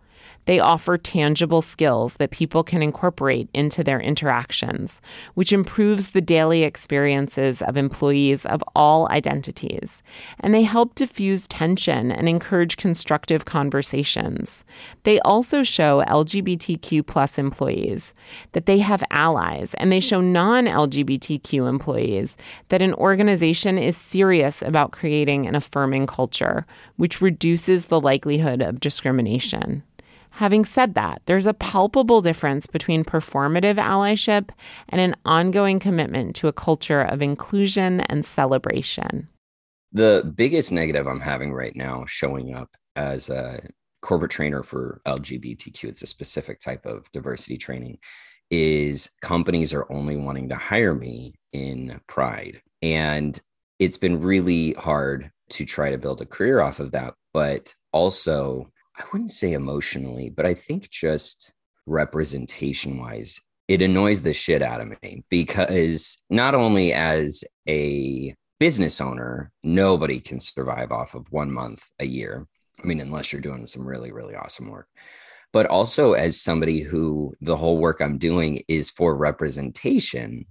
They 0.45 0.59
offer 0.59 0.97
tangible 0.97 1.61
skills 1.61 2.15
that 2.15 2.31
people 2.31 2.63
can 2.63 2.83
incorporate 2.83 3.49
into 3.53 3.83
their 3.83 3.99
interactions, 3.99 5.01
which 5.33 5.51
improves 5.51 6.09
the 6.09 6.21
daily 6.21 6.63
experiences 6.63 7.61
of 7.61 7.77
employees 7.77 8.45
of 8.45 8.63
all 8.75 9.09
identities. 9.09 10.03
And 10.39 10.53
they 10.53 10.63
help 10.63 10.95
diffuse 10.95 11.47
tension 11.47 12.11
and 12.11 12.29
encourage 12.29 12.77
constructive 12.77 13.45
conversations. 13.45 14.63
They 15.03 15.19
also 15.21 15.63
show 15.63 16.03
LGBTQ 16.07 17.05
plus 17.05 17.37
employees 17.37 18.13
that 18.51 18.65
they 18.65 18.79
have 18.79 19.03
allies, 19.11 19.73
and 19.75 19.91
they 19.91 19.99
show 19.99 20.21
non 20.21 20.65
LGBTQ 20.65 21.67
employees 21.67 22.37
that 22.69 22.81
an 22.81 22.93
organization 22.93 23.77
is 23.77 23.97
serious 23.97 24.61
about 24.61 24.91
creating 24.91 25.47
an 25.47 25.55
affirming 25.55 26.05
culture, 26.05 26.65
which 26.97 27.21
reduces 27.21 27.85
the 27.85 27.99
likelihood 27.99 28.61
of 28.61 28.79
discrimination. 28.79 29.83
Having 30.35 30.65
said 30.65 30.95
that, 30.95 31.21
there's 31.27 31.45
a 31.45 31.53
palpable 31.53 32.21
difference 32.21 32.67
between 32.67 33.05
performative 33.05 33.75
allyship 33.75 34.49
and 34.89 34.99
an 34.99 35.15
ongoing 35.23 35.79
commitment 35.79 36.35
to 36.35 36.49
a 36.49 36.53
culture 36.53 36.99
of 36.99 37.21
inclusion 37.21 38.01
and 38.01 38.25
celebration. 38.25 39.29
The 39.93 40.29
biggest 40.35 40.73
negative 40.73 41.07
I'm 41.07 41.21
having 41.21 41.53
right 41.53 41.73
now 41.73 42.03
showing 42.05 42.53
up 42.53 42.75
as 42.97 43.29
a 43.29 43.65
corporate 44.01 44.31
trainer 44.31 44.61
for 44.61 44.99
LGBTQ, 45.07 45.85
it's 45.85 46.01
a 46.01 46.07
specific 46.07 46.59
type 46.59 46.85
of 46.85 47.09
diversity 47.13 47.57
training, 47.57 47.99
is 48.51 49.09
companies 49.21 49.73
are 49.73 49.89
only 49.89 50.17
wanting 50.17 50.49
to 50.49 50.55
hire 50.55 50.93
me 50.93 51.35
in 51.53 52.01
pride. 52.07 52.61
And 52.81 53.39
it's 53.79 53.97
been 53.97 54.19
really 54.19 54.73
hard 54.73 55.31
to 55.51 55.63
try 55.63 55.91
to 55.91 55.97
build 55.97 56.19
a 56.19 56.25
career 56.25 56.59
off 56.59 56.81
of 56.81 56.91
that. 56.91 57.13
But 57.33 57.73
also, 57.93 58.69
I 58.97 59.03
wouldn't 59.11 59.31
say 59.31 59.53
emotionally, 59.53 60.29
but 60.29 60.45
I 60.45 60.53
think 60.53 60.89
just 60.89 61.53
representation 61.85 62.97
wise, 62.97 63.41
it 63.67 63.81
annoys 63.81 64.21
the 64.21 64.33
shit 64.33 64.61
out 64.61 64.81
of 64.81 64.93
me 65.01 65.23
because 65.29 66.17
not 66.29 66.55
only 66.55 66.93
as 66.93 67.43
a 67.67 68.33
business 68.59 69.01
owner, 69.01 69.51
nobody 69.63 70.19
can 70.19 70.39
survive 70.39 70.91
off 70.91 71.13
of 71.13 71.31
one 71.31 71.51
month 71.51 71.83
a 71.99 72.05
year. 72.05 72.47
I 72.81 72.87
mean, 72.87 73.01
unless 73.01 73.33
you're 73.33 73.41
doing 73.41 73.67
some 73.67 73.85
really, 73.85 74.11
really 74.11 74.35
awesome 74.35 74.69
work. 74.69 74.87
But 75.51 75.65
also, 75.67 76.13
as 76.13 76.41
somebody 76.41 76.81
who 76.81 77.33
the 77.41 77.55
whole 77.55 77.77
work 77.77 78.01
I'm 78.01 78.17
doing 78.17 78.63
is 78.67 78.89
for 78.89 79.15
representation, 79.15 80.45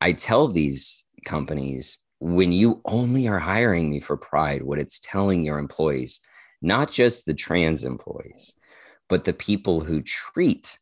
I 0.00 0.12
tell 0.12 0.48
these 0.48 1.04
companies 1.24 1.98
when 2.18 2.52
you 2.52 2.80
only 2.84 3.28
are 3.28 3.38
hiring 3.38 3.90
me 3.90 4.00
for 4.00 4.16
pride, 4.16 4.62
what 4.62 4.78
it's 4.78 5.00
telling 5.00 5.44
your 5.44 5.58
employees 5.58 6.20
not 6.66 6.90
just 6.90 7.24
the 7.24 7.34
trans 7.34 7.84
employees, 7.84 8.54
but 9.08 9.24
the 9.24 9.32
people 9.32 9.80
who 9.80 10.02
treat 10.02 10.78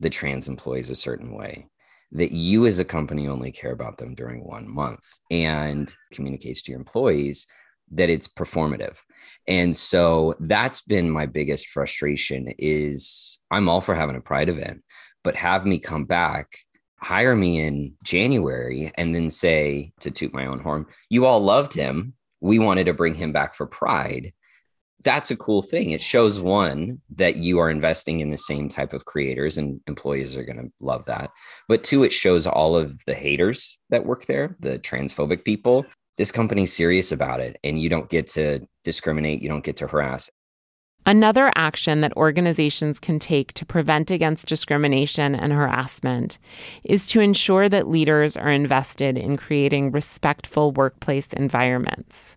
the 0.00 0.10
trans 0.10 0.48
employees 0.48 0.90
a 0.90 0.96
certain 0.96 1.34
way 1.34 1.68
that 2.12 2.32
you 2.32 2.66
as 2.66 2.78
a 2.78 2.84
company 2.84 3.28
only 3.28 3.52
care 3.52 3.72
about 3.72 3.98
them 3.98 4.14
during 4.14 4.42
one 4.44 4.68
month 4.72 5.04
and 5.30 5.94
communicates 6.12 6.62
to 6.62 6.70
your 6.70 6.78
employees 6.78 7.46
that 7.90 8.08
it's 8.08 8.28
performative. 8.28 8.96
And 9.46 9.76
so 9.76 10.34
that's 10.40 10.80
been 10.82 11.10
my 11.10 11.26
biggest 11.26 11.68
frustration 11.68 12.52
is 12.58 13.38
i'm 13.50 13.68
all 13.68 13.80
for 13.80 13.94
having 13.94 14.16
a 14.16 14.20
pride 14.20 14.48
event 14.48 14.82
but 15.22 15.36
have 15.36 15.64
me 15.64 15.78
come 15.78 16.04
back 16.04 16.58
hire 16.98 17.36
me 17.36 17.60
in 17.60 17.94
january 18.02 18.90
and 18.96 19.14
then 19.14 19.30
say 19.30 19.92
to 20.00 20.10
toot 20.10 20.34
my 20.34 20.46
own 20.46 20.58
horn 20.58 20.86
you 21.10 21.26
all 21.26 21.40
loved 21.40 21.74
him. 21.74 22.14
We 22.40 22.58
wanted 22.58 22.84
to 22.84 22.94
bring 22.94 23.14
him 23.14 23.32
back 23.32 23.54
for 23.54 23.66
pride 23.66 24.32
that's 25.06 25.30
a 25.30 25.36
cool 25.36 25.62
thing. 25.62 25.92
It 25.92 26.02
shows 26.02 26.40
one 26.40 27.00
that 27.14 27.36
you 27.36 27.60
are 27.60 27.70
investing 27.70 28.18
in 28.18 28.30
the 28.30 28.36
same 28.36 28.68
type 28.68 28.92
of 28.92 29.04
creators 29.04 29.56
and 29.56 29.80
employees 29.86 30.36
are 30.36 30.44
going 30.44 30.58
to 30.58 30.68
love 30.80 31.04
that. 31.06 31.30
But 31.68 31.84
two, 31.84 32.02
it 32.02 32.12
shows 32.12 32.44
all 32.44 32.76
of 32.76 33.04
the 33.06 33.14
haters 33.14 33.78
that 33.90 34.04
work 34.04 34.26
there, 34.26 34.56
the 34.58 34.80
transphobic 34.80 35.44
people. 35.44 35.86
This 36.16 36.32
company's 36.32 36.72
serious 36.72 37.12
about 37.12 37.38
it 37.38 37.56
and 37.62 37.80
you 37.80 37.88
don't 37.88 38.10
get 38.10 38.26
to 38.32 38.66
discriminate, 38.82 39.40
you 39.40 39.48
don't 39.48 39.62
get 39.62 39.76
to 39.76 39.86
harass. 39.86 40.28
Another 41.08 41.52
action 41.54 42.00
that 42.00 42.16
organizations 42.16 42.98
can 42.98 43.20
take 43.20 43.52
to 43.52 43.64
prevent 43.64 44.10
against 44.10 44.48
discrimination 44.48 45.36
and 45.36 45.52
harassment 45.52 46.38
is 46.82 47.06
to 47.06 47.20
ensure 47.20 47.68
that 47.68 47.88
leaders 47.88 48.36
are 48.36 48.50
invested 48.50 49.16
in 49.16 49.36
creating 49.36 49.92
respectful 49.92 50.72
workplace 50.72 51.32
environments. 51.32 52.35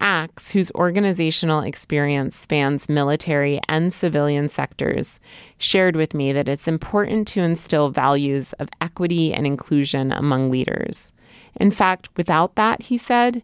Axe, 0.00 0.50
whose 0.50 0.70
organizational 0.72 1.60
experience 1.60 2.36
spans 2.36 2.88
military 2.88 3.60
and 3.68 3.92
civilian 3.92 4.48
sectors, 4.48 5.20
shared 5.58 5.96
with 5.96 6.14
me 6.14 6.32
that 6.32 6.48
it's 6.48 6.68
important 6.68 7.28
to 7.28 7.42
instill 7.42 7.90
values 7.90 8.52
of 8.54 8.68
equity 8.80 9.32
and 9.32 9.46
inclusion 9.46 10.12
among 10.12 10.50
leaders. 10.50 11.12
In 11.60 11.70
fact, 11.70 12.08
without 12.16 12.54
that, 12.54 12.82
he 12.82 12.96
said, 12.96 13.42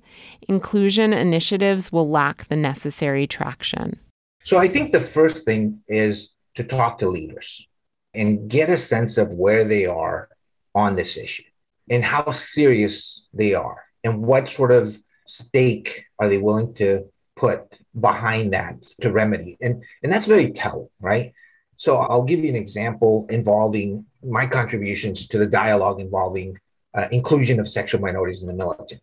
inclusion 0.49 1.13
initiatives 1.13 1.91
will 1.91 2.09
lack 2.09 2.49
the 2.49 2.57
necessary 2.57 3.27
traction. 3.27 3.99
So 4.45 4.59
I 4.59 4.69
think 4.69 4.93
the 4.93 5.01
first 5.01 5.45
thing 5.45 5.81
is 5.89 6.37
to 6.55 6.65
talk 6.65 6.99
to 6.99 7.09
leaders 7.09 7.67
and 8.15 8.49
get 8.49 8.71
a 8.71 8.79
sense 8.79 9.19
of 9.19 9.35
where 9.35 9.65
they 9.65 9.87
are 9.87 10.29
on 10.75 10.97
this 10.97 11.17
issue 11.17 11.43
and 11.91 12.05
how 12.05 12.31
serious 12.31 13.27
they 13.33 13.55
are 13.55 13.85
and 14.05 14.23
what 14.23 14.49
sort 14.49 14.71
of 14.71 15.01
stake 15.27 16.07
are 16.18 16.29
they 16.29 16.39
willing 16.39 16.75
to 16.75 17.11
put 17.37 17.79
behind 17.99 18.53
that 18.53 18.83
to 19.01 19.12
remedy? 19.12 19.57
And 19.61 19.85
and 20.03 20.12
that's 20.12 20.27
very 20.27 20.51
telling, 20.51 20.89
right? 21.01 21.33
So 21.77 21.97
I'll 21.97 22.25
give 22.25 22.41
you 22.41 22.49
an 22.49 22.57
example 22.57 23.27
involving 23.31 24.07
my 24.22 24.47
contributions 24.47 25.27
to 25.29 25.39
the 25.39 25.47
dialogue 25.47 26.01
involving 26.01 26.59
uh, 26.95 27.09
inclusion 27.11 27.59
of 27.59 27.68
sexual 27.68 28.01
minorities 28.01 28.43
in 28.43 28.49
the 28.49 28.55
military. 28.55 29.01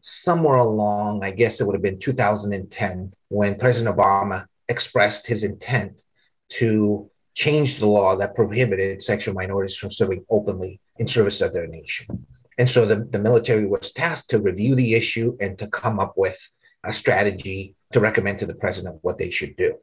Somewhere 0.00 0.56
along, 0.56 1.22
I 1.22 1.30
guess 1.30 1.60
it 1.60 1.66
would 1.66 1.74
have 1.74 1.82
been 1.82 1.98
2010, 1.98 3.12
when 3.28 3.58
President 3.58 3.94
Obama 3.94 4.46
expressed 4.68 5.26
his 5.26 5.44
intent 5.44 6.02
to 6.50 7.10
change 7.34 7.76
the 7.76 7.86
law 7.86 8.16
that 8.16 8.34
prohibited 8.34 9.02
sexual 9.02 9.34
minorities 9.34 9.76
from 9.76 9.90
serving 9.90 10.24
openly 10.30 10.80
in 10.96 11.06
service 11.06 11.40
of 11.40 11.52
their 11.52 11.66
nation. 11.66 12.26
And 12.58 12.68
so 12.68 12.84
the, 12.84 12.96
the 12.96 13.20
military 13.20 13.66
was 13.66 13.92
tasked 13.92 14.30
to 14.30 14.40
review 14.40 14.74
the 14.74 14.94
issue 14.94 15.36
and 15.40 15.56
to 15.58 15.68
come 15.68 16.00
up 16.00 16.14
with 16.16 16.38
a 16.84 16.92
strategy 16.92 17.76
to 17.92 18.00
recommend 18.00 18.40
to 18.40 18.46
the 18.46 18.54
president 18.54 18.98
what 19.02 19.16
they 19.16 19.30
should 19.30 19.56
do. 19.56 19.76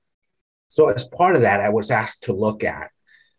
So, 0.70 0.90
as 0.90 1.08
part 1.08 1.36
of 1.36 1.42
that, 1.44 1.62
I 1.62 1.70
was 1.70 1.90
asked 1.90 2.24
to 2.24 2.34
look 2.34 2.64
at 2.64 2.90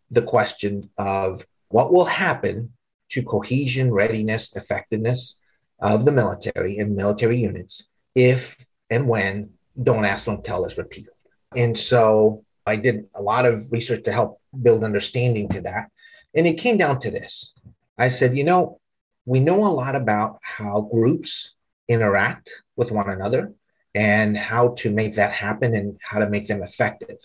the 0.09 0.21
question 0.21 0.89
of 0.97 1.45
what 1.69 1.93
will 1.93 2.05
happen 2.05 2.73
to 3.09 3.23
cohesion, 3.23 3.91
readiness, 3.91 4.55
effectiveness 4.55 5.37
of 5.79 6.05
the 6.05 6.11
military 6.11 6.79
and 6.79 6.95
military 6.95 7.37
units 7.37 7.87
if 8.15 8.57
and 8.89 9.07
when 9.07 9.51
Don't 9.81 10.05
Ask, 10.05 10.25
Don't 10.25 10.43
Tell 10.43 10.65
is 10.65 10.77
repealed. 10.77 11.09
And 11.55 11.77
so 11.77 12.43
I 12.65 12.77
did 12.77 13.05
a 13.13 13.21
lot 13.21 13.45
of 13.45 13.71
research 13.71 14.03
to 14.05 14.11
help 14.11 14.41
build 14.61 14.83
understanding 14.83 15.47
to 15.49 15.61
that. 15.61 15.91
And 16.33 16.47
it 16.47 16.57
came 16.57 16.77
down 16.77 16.99
to 17.01 17.11
this 17.11 17.53
I 17.97 18.09
said, 18.09 18.37
you 18.37 18.43
know, 18.43 18.79
we 19.27 19.41
know 19.41 19.67
a 19.67 19.75
lot 19.75 19.93
about 19.93 20.39
how 20.41 20.79
groups 20.79 21.55
interact 21.89 22.63
with 22.77 22.91
one 22.91 23.09
another 23.09 23.53
and 23.93 24.37
how 24.37 24.69
to 24.69 24.89
make 24.89 25.15
that 25.15 25.33
happen 25.33 25.75
and 25.75 25.99
how 26.01 26.19
to 26.19 26.29
make 26.29 26.47
them 26.47 26.63
effective. 26.63 27.17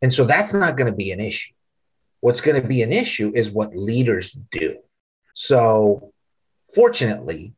And 0.00 0.12
so 0.12 0.24
that's 0.24 0.54
not 0.54 0.78
going 0.78 0.90
to 0.90 0.96
be 0.96 1.12
an 1.12 1.20
issue. 1.20 1.52
What's 2.20 2.40
going 2.40 2.60
to 2.60 2.66
be 2.66 2.80
an 2.80 2.92
issue 2.92 3.30
is 3.34 3.50
what 3.50 3.76
leaders 3.76 4.32
do. 4.50 4.78
So, 5.34 6.14
fortunately, 6.74 7.52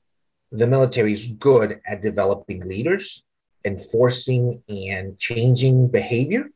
the 0.51 0.67
military 0.67 1.13
is 1.13 1.29
good 1.29 1.81
at 1.87 2.03
developing 2.03 2.67
leaders, 2.67 3.25
enforcing 3.65 4.63
and 4.69 5.17
changing 5.19 5.89
behavior. 5.89 6.51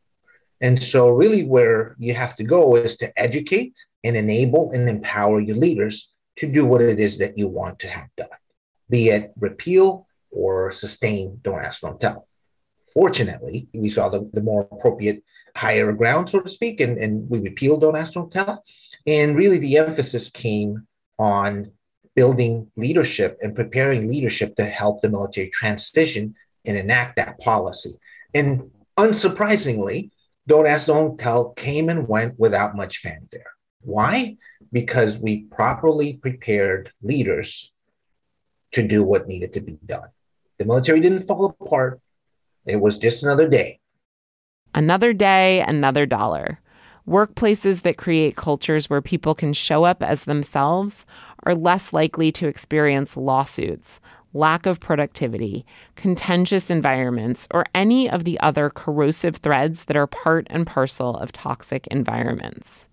And 0.61 0.83
so, 0.83 1.11
really, 1.11 1.45
where 1.45 1.95
you 1.99 2.14
have 2.14 2.35
to 2.37 2.45
go 2.45 2.74
is 2.74 2.97
to 2.97 3.16
educate 3.16 3.78
and 4.03 4.16
enable 4.16 4.72
and 4.72 4.89
empower 4.89 5.39
your 5.39 5.57
leaders 5.57 6.09
to 6.41 6.47
do 6.51 6.64
what 6.64 6.80
it 6.82 6.99
is 6.99 7.18
that 7.18 7.36
you 7.38 7.49
want 7.49 7.78
to 7.80 7.88
have 7.88 8.09
done, 8.16 8.28
be 8.88 9.11
it 9.11 9.32
repeal 9.38 10.07
or 10.30 10.72
sustain, 10.72 11.38
don't 11.43 11.62
ask, 11.62 11.82
don't 11.82 12.01
tell. 12.01 12.26
Fortunately, 12.93 13.68
we 13.72 13.91
saw 13.91 14.09
the, 14.09 14.28
the 14.32 14.43
more 14.43 14.66
appropriate 14.72 15.22
higher 15.55 15.93
ground, 15.93 16.28
so 16.28 16.41
to 16.41 16.49
speak, 16.49 16.80
and, 16.80 16.99
and 16.99 17.28
we 17.28 17.41
repealed 17.41 17.82
don't 17.82 17.97
ask, 17.97 18.14
don't 18.14 18.32
tell. 18.32 18.64
And 19.07 19.36
really, 19.36 19.59
the 19.59 19.78
emphasis 19.78 20.30
came 20.30 20.86
on 21.18 21.70
building 22.16 22.71
leadership 22.76 23.38
and 23.42 23.54
preparing 23.54 24.08
leadership 24.08 24.57
to 24.57 24.64
help 24.64 25.03
the 25.03 25.11
military 25.11 25.50
transition 25.50 26.34
and 26.64 26.76
enact 26.76 27.17
that 27.17 27.38
policy. 27.41 27.92
And 28.34 28.71
unsurprisingly, 28.96 30.11
Don't 30.46 30.67
Ask, 30.67 30.87
Don't 30.87 31.18
Tell 31.18 31.50
came 31.50 31.88
and 31.88 32.08
went 32.08 32.38
without 32.38 32.76
much 32.76 32.99
fanfare. 32.99 33.53
Why? 33.82 34.36
because 34.72 35.18
we 35.18 35.42
properly 35.44 36.14
prepared 36.14 36.92
leaders 37.02 37.72
to 38.72 38.86
do 38.86 39.02
what 39.02 39.26
needed 39.26 39.52
to 39.54 39.61
be 39.61 39.78
done. 39.84 40.08
The 40.58 40.64
military 40.64 41.00
didn't 41.00 41.22
fall 41.22 41.46
apart, 41.46 42.00
it 42.66 42.80
was 42.80 42.98
just 42.98 43.22
another 43.22 43.48
day. 43.48 43.80
Another 44.74 45.12
day, 45.12 45.62
another 45.62 46.07
dollar. 46.07 46.61
Workplaces 47.08 47.82
that 47.82 47.96
create 47.96 48.36
cultures 48.36 48.88
where 48.88 49.00
people 49.00 49.34
can 49.34 49.52
show 49.52 49.84
up 49.84 50.02
as 50.02 50.24
themselves 50.24 51.04
are 51.42 51.54
less 51.54 51.92
likely 51.92 52.30
to 52.32 52.46
experience 52.46 53.16
lawsuits, 53.16 53.98
lack 54.32 54.66
of 54.66 54.78
productivity, 54.78 55.64
contentious 55.96 56.70
environments, 56.70 57.48
or 57.50 57.64
any 57.74 58.08
of 58.08 58.22
the 58.24 58.38
other 58.38 58.70
corrosive 58.70 59.36
threads 59.36 59.86
that 59.86 59.96
are 59.96 60.07
part 60.07 60.46
and 60.50 60.66
parcel 60.66 61.16
of 61.16 61.32
toxic 61.32 61.88
environments. 61.88 62.89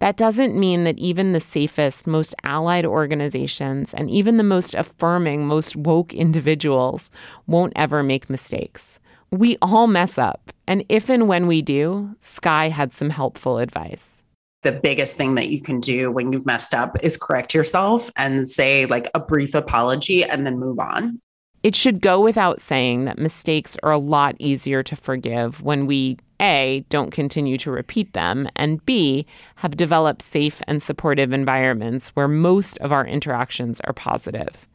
That 0.00 0.16
doesn't 0.16 0.58
mean 0.58 0.84
that 0.84 0.98
even 0.98 1.32
the 1.32 1.40
safest, 1.40 2.06
most 2.06 2.34
allied 2.44 2.84
organizations 2.86 3.94
and 3.94 4.10
even 4.10 4.36
the 4.36 4.42
most 4.42 4.74
affirming, 4.74 5.46
most 5.46 5.76
woke 5.76 6.12
individuals 6.12 7.10
won't 7.46 7.72
ever 7.76 8.02
make 8.02 8.28
mistakes. 8.28 8.98
We 9.30 9.56
all 9.62 9.86
mess 9.86 10.18
up, 10.18 10.52
and 10.66 10.84
if 10.88 11.08
and 11.08 11.28
when 11.28 11.46
we 11.46 11.62
do, 11.62 12.16
Sky 12.20 12.68
had 12.68 12.92
some 12.92 13.10
helpful 13.10 13.58
advice 13.58 14.20
the 14.62 14.72
biggest 14.72 15.16
thing 15.16 15.34
that 15.36 15.48
you 15.48 15.62
can 15.62 15.80
do 15.80 16.10
when 16.10 16.32
you've 16.32 16.46
messed 16.46 16.74
up 16.74 16.96
is 17.02 17.16
correct 17.16 17.54
yourself 17.54 18.10
and 18.16 18.46
say 18.46 18.86
like 18.86 19.08
a 19.14 19.20
brief 19.20 19.54
apology 19.54 20.24
and 20.24 20.46
then 20.46 20.58
move 20.58 20.78
on. 20.78 21.18
It 21.62 21.74
should 21.74 22.00
go 22.00 22.20
without 22.20 22.60
saying 22.60 23.04
that 23.04 23.18
mistakes 23.18 23.76
are 23.82 23.92
a 23.92 23.98
lot 23.98 24.36
easier 24.38 24.82
to 24.82 24.96
forgive 24.96 25.62
when 25.62 25.86
we 25.86 26.18
A, 26.40 26.84
don't 26.88 27.10
continue 27.10 27.58
to 27.58 27.70
repeat 27.70 28.12
them, 28.12 28.48
and 28.56 28.84
B, 28.86 29.26
have 29.56 29.76
developed 29.76 30.22
safe 30.22 30.62
and 30.66 30.82
supportive 30.82 31.32
environments 31.32 32.08
where 32.10 32.28
most 32.28 32.78
of 32.78 32.92
our 32.92 33.06
interactions 33.06 33.80
are 33.80 33.92
positive. 33.92 34.66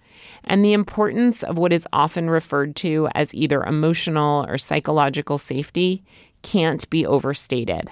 And 0.43 0.63
the 0.63 0.73
importance 0.73 1.43
of 1.43 1.57
what 1.57 1.73
is 1.73 1.87
often 1.91 2.29
referred 2.29 2.75
to 2.77 3.09
as 3.15 3.33
either 3.33 3.63
emotional 3.63 4.45
or 4.47 4.57
psychological 4.57 5.37
safety 5.37 6.03
can't 6.43 6.87
be 6.89 7.05
overstated. 7.05 7.89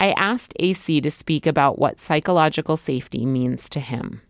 I 0.00 0.12
asked 0.12 0.54
AC 0.58 1.00
to 1.00 1.10
speak 1.10 1.46
about 1.46 1.78
what 1.78 2.00
psychological 2.00 2.76
safety 2.76 3.24
means 3.24 3.68
to 3.70 3.80
him. 3.80 4.20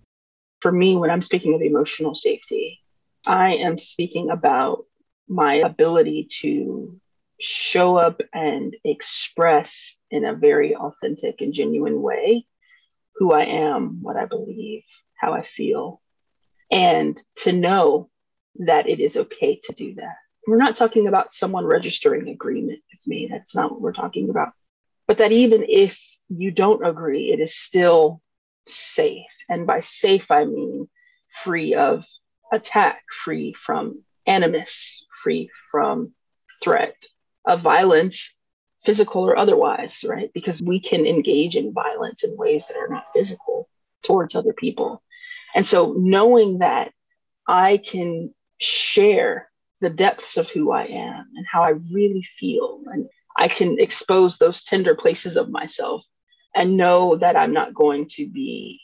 For 0.61 0.71
me, 0.71 0.97
when 0.97 1.11
I'm 1.11 1.23
speaking 1.23 1.55
of 1.55 1.63
emotional 1.63 2.15
safety, 2.15 2.81
I 3.27 3.55
am 3.55 3.79
speaking 3.79 4.31
about 4.31 4.85
my 5.29 5.55
ability 5.55 6.29
to 6.41 7.01
show 7.43 7.97
up 7.97 8.21
and 8.33 8.77
express 8.85 9.97
in 10.11 10.25
a 10.25 10.35
very 10.35 10.77
authentic 10.77 11.41
and 11.41 11.53
genuine 11.53 12.01
way 12.01 12.47
who 13.17 13.33
I 13.33 13.45
am, 13.45 14.01
what 14.01 14.17
I 14.17 14.27
believe, 14.27 14.85
how 15.17 15.33
I 15.33 15.43
feel, 15.43 16.01
and 16.71 17.21
to 17.43 17.53
know 17.53 18.09
that 18.61 18.89
it 18.89 19.01
is 19.01 19.17
okay 19.17 19.59
to 19.65 19.73
do 19.73 19.95
that. 19.97 20.15
We're 20.47 20.57
not 20.57 20.77
talking 20.77 21.09
about 21.09 21.33
someone 21.33 21.65
registering 21.65 22.29
agreement 22.29 22.81
with 22.93 23.07
me. 23.07 23.29
That's 23.31 23.55
not 23.55 23.73
what 23.73 23.81
we're 23.81 23.93
talking 23.93 24.31
about. 24.31 24.53
But 25.09 25.19
that 25.19 25.33
even 25.33 25.65
if 25.69 26.01
you 26.29 26.53
don't 26.53 26.87
agree, 26.87 27.33
it 27.33 27.41
is 27.41 27.57
still 27.57 28.21
safe. 28.67 29.35
And 29.49 29.67
by 29.67 29.81
safe, 29.81 30.31
I 30.31 30.45
mean 30.45 30.89
free 31.43 31.75
of 31.75 32.05
attack, 32.53 33.03
free 33.25 33.53
from 33.53 34.03
animus, 34.27 35.05
free 35.23 35.51
from 35.71 36.13
threat 36.63 36.97
of 37.45 37.61
violence, 37.61 38.35
physical 38.85 39.23
or 39.23 39.37
otherwise, 39.37 40.05
right? 40.07 40.31
Because 40.35 40.61
we 40.63 40.81
can 40.81 41.07
engage 41.07 41.57
in 41.57 41.73
violence 41.73 42.25
in 42.25 42.37
ways 42.37 42.67
that 42.67 42.77
are 42.77 42.89
not 42.89 43.13
physical 43.13 43.69
towards 44.03 44.35
other 44.35 44.53
people. 44.53 45.03
And 45.55 45.67
so 45.67 45.95
knowing 45.97 46.59
that 46.59 46.93
I 47.47 47.79
can 47.79 48.35
share 48.59 49.51
the 49.81 49.91
depths 49.91 50.37
of 50.37 50.49
who 50.51 50.71
I 50.71 50.85
am 50.85 51.27
and 51.35 51.47
how 51.51 51.63
I 51.63 51.75
really 51.93 52.23
feel, 52.23 52.83
and 52.87 53.09
I 53.37 53.49
can 53.49 53.79
expose 53.79 54.39
those 54.39 54.63
tender 54.63 54.95
places 54.95 55.37
of 55.37 55.51
myself 55.51 56.05
and 56.55 56.77
know 56.77 57.17
that 57.17 57.37
I'm 57.37 57.53
not 57.53 57.75
going 57.75 58.07
to 58.11 58.29
be 58.29 58.81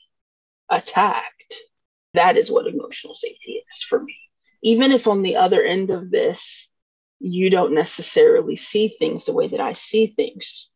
attacked 0.71 1.55
that 2.15 2.37
is 2.37 2.51
what 2.51 2.67
emotional 2.67 3.15
safety 3.15 3.63
is 3.69 3.83
for 3.83 4.03
me. 4.03 4.17
Even 4.63 4.93
if 4.93 5.07
on 5.07 5.23
the 5.23 5.37
other 5.37 5.63
end 5.63 5.91
of 5.91 6.11
this, 6.11 6.69
you 7.21 7.51
don't 7.51 7.75
necessarily 7.75 8.57
see 8.57 8.89
things 8.89 9.25
the 9.25 9.33
way 9.33 9.49
that 9.49 9.61
I 9.61 9.73
see 9.73 10.07
things, 10.07 10.69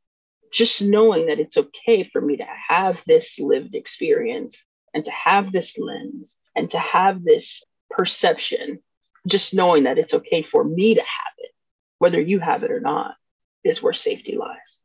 just 0.52 0.82
knowing 0.82 1.26
that 1.26 1.38
it's 1.38 1.56
okay 1.56 2.02
for 2.02 2.20
me 2.20 2.36
to 2.36 2.46
have 2.68 3.02
this 3.06 3.38
lived 3.38 3.74
experience 3.74 4.64
and 4.94 5.04
to 5.04 5.10
have 5.10 5.52
this 5.52 5.78
lens 5.78 6.36
and 6.54 6.68
to 6.70 6.78
have 6.78 7.24
this 7.24 7.62
perception, 7.90 8.80
just 9.26 9.54
knowing 9.54 9.84
that 9.84 9.98
it's 9.98 10.14
okay 10.14 10.42
for 10.42 10.64
me 10.64 10.94
to 10.94 11.00
have 11.00 11.34
it, 11.38 11.50
whether 11.98 12.20
you 12.20 12.38
have 12.40 12.64
it 12.64 12.70
or 12.70 12.80
not, 12.80 13.14
is 13.64 13.82
where 13.82 13.92
safety 13.92 14.36
lies. 14.36 14.80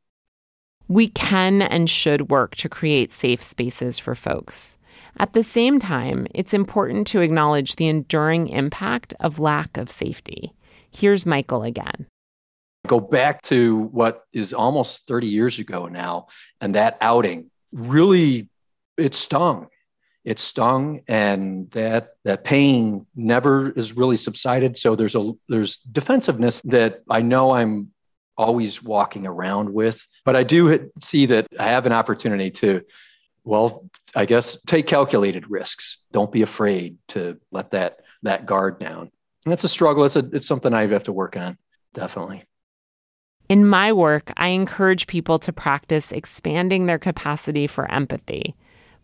We 0.88 1.08
can 1.08 1.62
and 1.62 1.90
should 1.90 2.30
work 2.30 2.56
to 2.58 2.70
create 2.70 3.12
safe 3.12 3.44
spaces 3.44 4.00
for 4.00 4.16
folks. 4.16 4.78
At 5.20 5.34
the 5.34 5.44
same 5.44 5.80
time, 5.80 6.28
it's 6.34 6.54
important 6.54 7.08
to 7.08 7.22
acknowledge 7.22 7.76
the 7.76 7.88
enduring 7.88 8.50
impact 8.50 9.14
of 9.20 9.40
lack 9.40 9.76
of 9.76 9.92
safety. 9.92 10.54
Here's 10.98 11.28
Michael 11.28 11.62
again. 11.62 12.08
Go 12.88 13.00
back 13.00 13.44
to 13.44 13.78
what 13.92 14.24
is 14.34 14.52
almost 14.52 15.08
30 15.08 15.28
years 15.28 15.60
ago 15.60 15.86
now, 15.86 16.26
and 16.60 16.74
that 16.74 16.98
outing 17.02 17.52
really 17.72 18.50
it 18.98 19.14
stung. 19.14 19.68
It 20.26 20.40
stung, 20.40 21.02
and 21.08 21.70
that 21.72 22.16
that 22.24 22.44
pain 22.44 23.06
never 23.16 23.70
is 23.74 23.96
really 23.96 24.18
subsided. 24.18 24.76
So 24.76 24.96
there's 24.96 25.14
a 25.14 25.34
there's 25.48 25.78
defensiveness 25.92 26.62
that 26.66 27.04
I 27.08 27.22
know 27.22 27.52
I'm 27.52 27.92
always 28.36 28.82
walking 28.82 29.28
around 29.28 29.72
with, 29.72 30.04
but 30.26 30.36
I 30.36 30.42
do 30.42 30.90
see 30.98 31.28
that 31.28 31.46
I 31.60 31.68
have 31.68 31.86
an 31.86 31.94
opportunity 31.94 32.50
to 32.52 32.82
well, 33.44 33.88
I 34.16 34.26
guess 34.26 34.58
take 34.66 34.88
calculated 34.88 35.46
risks. 35.48 36.00
Don't 36.12 36.32
be 36.32 36.42
afraid 36.42 36.98
to 37.10 37.40
let 37.52 37.70
that 37.72 38.00
that 38.24 38.48
guard 38.48 38.80
down. 38.80 39.12
And 39.48 39.52
that's 39.54 39.64
a 39.64 39.70
struggle. 39.70 40.04
It's 40.04 40.18
a, 40.18 40.30
it's 40.34 40.46
something 40.46 40.74
I 40.74 40.88
have 40.88 41.04
to 41.04 41.14
work 41.14 41.38
on. 41.38 41.58
Definitely. 41.94 42.44
In 43.48 43.66
my 43.66 43.94
work, 43.94 44.34
I 44.36 44.50
encourage 44.50 45.08
people 45.08 45.40
to 45.40 45.54
practice 45.54 46.12
expanding 46.12 46.86
their 46.86 47.00
capacity 47.00 47.66
for 47.66 47.90
empathy. 47.90 48.58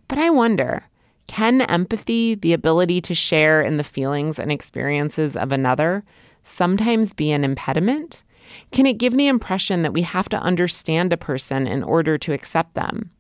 But 0.10 0.18
I 0.18 0.30
wonder, 0.32 0.84
can 1.28 1.62
empathy, 1.62 2.36
the 2.36 2.52
ability 2.52 3.00
to 3.00 3.16
share 3.16 3.62
in 3.62 3.78
the 3.78 3.86
feelings 3.86 4.38
and 4.38 4.52
experiences 4.52 5.38
of 5.38 5.54
another, 5.54 6.04
sometimes 6.44 7.14
be 7.14 7.32
an 7.32 7.46
impediment? 7.46 8.26
Can 8.74 8.86
it 8.86 8.98
give 8.98 9.16
the 9.16 9.28
impression 9.28 9.84
that 9.84 9.94
we 9.94 10.02
have 10.02 10.28
to 10.28 10.42
understand 10.42 11.14
a 11.14 11.18
person 11.18 11.68
in 11.68 11.84
order 11.84 12.18
to 12.18 12.34
accept 12.34 12.74
them? 12.74 13.12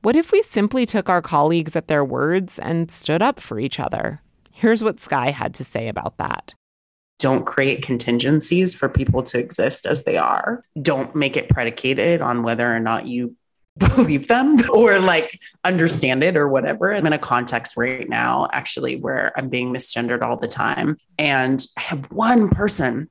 What 0.00 0.16
if 0.16 0.32
we 0.32 0.40
simply 0.40 0.86
took 0.86 1.10
our 1.10 1.20
colleagues 1.20 1.76
at 1.76 1.88
their 1.88 2.06
words 2.06 2.58
and 2.58 2.90
stood 2.90 3.20
up 3.20 3.38
for 3.38 3.60
each 3.60 3.78
other? 3.78 4.22
Here's 4.50 4.82
what 4.82 4.98
Sky 4.98 5.30
had 5.30 5.52
to 5.56 5.62
say 5.64 5.86
about 5.86 6.16
that. 6.16 6.54
Don't 7.20 7.46
create 7.46 7.82
contingencies 7.82 8.74
for 8.74 8.88
people 8.88 9.22
to 9.24 9.38
exist 9.38 9.86
as 9.86 10.04
they 10.04 10.16
are. 10.16 10.64
Don't 10.80 11.14
make 11.14 11.36
it 11.36 11.48
predicated 11.48 12.22
on 12.22 12.42
whether 12.42 12.66
or 12.66 12.80
not 12.80 13.06
you 13.06 13.36
believe 13.96 14.26
them 14.26 14.58
or 14.72 14.98
like 14.98 15.38
understand 15.64 16.24
it 16.24 16.36
or 16.36 16.48
whatever. 16.48 16.92
I'm 16.92 17.06
in 17.06 17.12
a 17.12 17.18
context 17.18 17.76
right 17.76 18.08
now, 18.08 18.48
actually, 18.52 18.96
where 18.96 19.32
I'm 19.38 19.48
being 19.48 19.72
misgendered 19.72 20.22
all 20.22 20.36
the 20.36 20.48
time. 20.48 20.96
And 21.18 21.64
I 21.78 21.80
have 21.82 22.10
one 22.10 22.48
person 22.48 23.08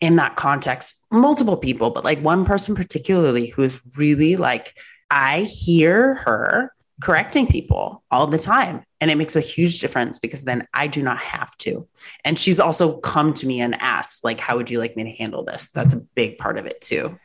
in 0.00 0.16
that 0.16 0.36
context, 0.36 1.06
multiple 1.10 1.56
people, 1.56 1.90
but 1.90 2.04
like 2.04 2.20
one 2.20 2.44
person 2.44 2.74
particularly 2.74 3.48
who 3.48 3.62
is 3.62 3.80
really 3.96 4.36
like, 4.36 4.74
I 5.10 5.42
hear 5.42 6.14
her 6.14 6.72
correcting 7.02 7.46
people 7.46 8.02
all 8.10 8.26
the 8.26 8.38
time. 8.38 8.84
And 9.02 9.10
it 9.10 9.18
makes 9.18 9.34
a 9.34 9.40
huge 9.40 9.80
difference 9.80 10.16
because 10.16 10.42
then 10.42 10.66
I 10.74 10.86
do 10.86 11.02
not 11.02 11.18
have 11.18 11.56
to. 11.58 11.88
And 12.24 12.38
she's 12.38 12.60
also 12.60 12.98
come 13.00 13.34
to 13.34 13.48
me 13.48 13.60
and 13.60 13.76
asked, 13.80 14.22
like, 14.22 14.40
how 14.40 14.56
would 14.56 14.70
you 14.70 14.78
like 14.78 14.96
me 14.96 15.02
to 15.02 15.10
handle 15.10 15.44
this? 15.44 15.70
That's 15.70 15.92
a 15.92 16.00
big 16.14 16.38
part 16.38 16.56
of 16.56 16.66
it 16.66 16.80
too. 16.80 17.18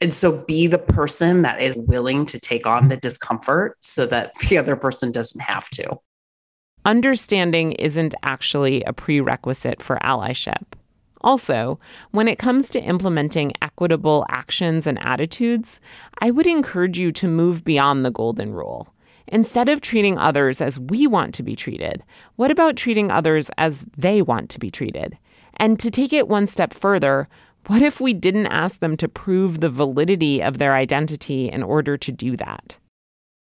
And 0.00 0.14
so 0.14 0.44
be 0.44 0.68
the 0.68 0.78
person 0.78 1.42
that 1.42 1.60
is 1.60 1.76
willing 1.76 2.24
to 2.26 2.38
take 2.38 2.68
on 2.68 2.86
the 2.86 2.96
discomfort 2.96 3.76
so 3.80 4.06
that 4.06 4.32
the 4.48 4.58
other 4.58 4.76
person 4.76 5.10
doesn't 5.10 5.40
have 5.40 5.68
to. 5.70 5.98
Understanding 6.84 7.72
isn't 7.72 8.14
actually 8.22 8.84
a 8.84 8.92
prerequisite 8.92 9.82
for 9.82 9.98
allyship. 10.04 10.62
Also, 11.22 11.80
when 12.12 12.28
it 12.28 12.38
comes 12.38 12.68
to 12.70 12.80
implementing 12.80 13.54
equitable 13.60 14.24
actions 14.28 14.86
and 14.86 15.04
attitudes, 15.04 15.80
I 16.20 16.30
would 16.30 16.46
encourage 16.46 16.96
you 16.98 17.10
to 17.12 17.26
move 17.26 17.64
beyond 17.64 18.04
the 18.04 18.10
golden 18.10 18.52
rule. 18.52 18.93
Instead 19.28 19.68
of 19.68 19.80
treating 19.80 20.18
others 20.18 20.60
as 20.60 20.78
we 20.78 21.06
want 21.06 21.34
to 21.34 21.42
be 21.42 21.56
treated, 21.56 22.02
what 22.36 22.50
about 22.50 22.76
treating 22.76 23.10
others 23.10 23.50
as 23.56 23.84
they 23.96 24.20
want 24.20 24.50
to 24.50 24.58
be 24.58 24.70
treated? 24.70 25.18
And 25.56 25.78
to 25.80 25.90
take 25.90 26.12
it 26.12 26.28
one 26.28 26.46
step 26.46 26.74
further, 26.74 27.28
what 27.66 27.80
if 27.80 28.00
we 28.00 28.12
didn't 28.12 28.48
ask 28.48 28.80
them 28.80 28.96
to 28.98 29.08
prove 29.08 29.60
the 29.60 29.70
validity 29.70 30.42
of 30.42 30.58
their 30.58 30.74
identity 30.74 31.48
in 31.48 31.62
order 31.62 31.96
to 31.96 32.12
do 32.12 32.36
that? 32.36 32.78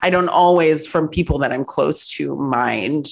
I 0.02 0.10
don't 0.10 0.30
always, 0.30 0.86
from 0.86 1.08
people 1.08 1.40
that 1.40 1.52
I'm 1.52 1.66
close 1.66 2.06
to, 2.16 2.36
mind 2.36 3.08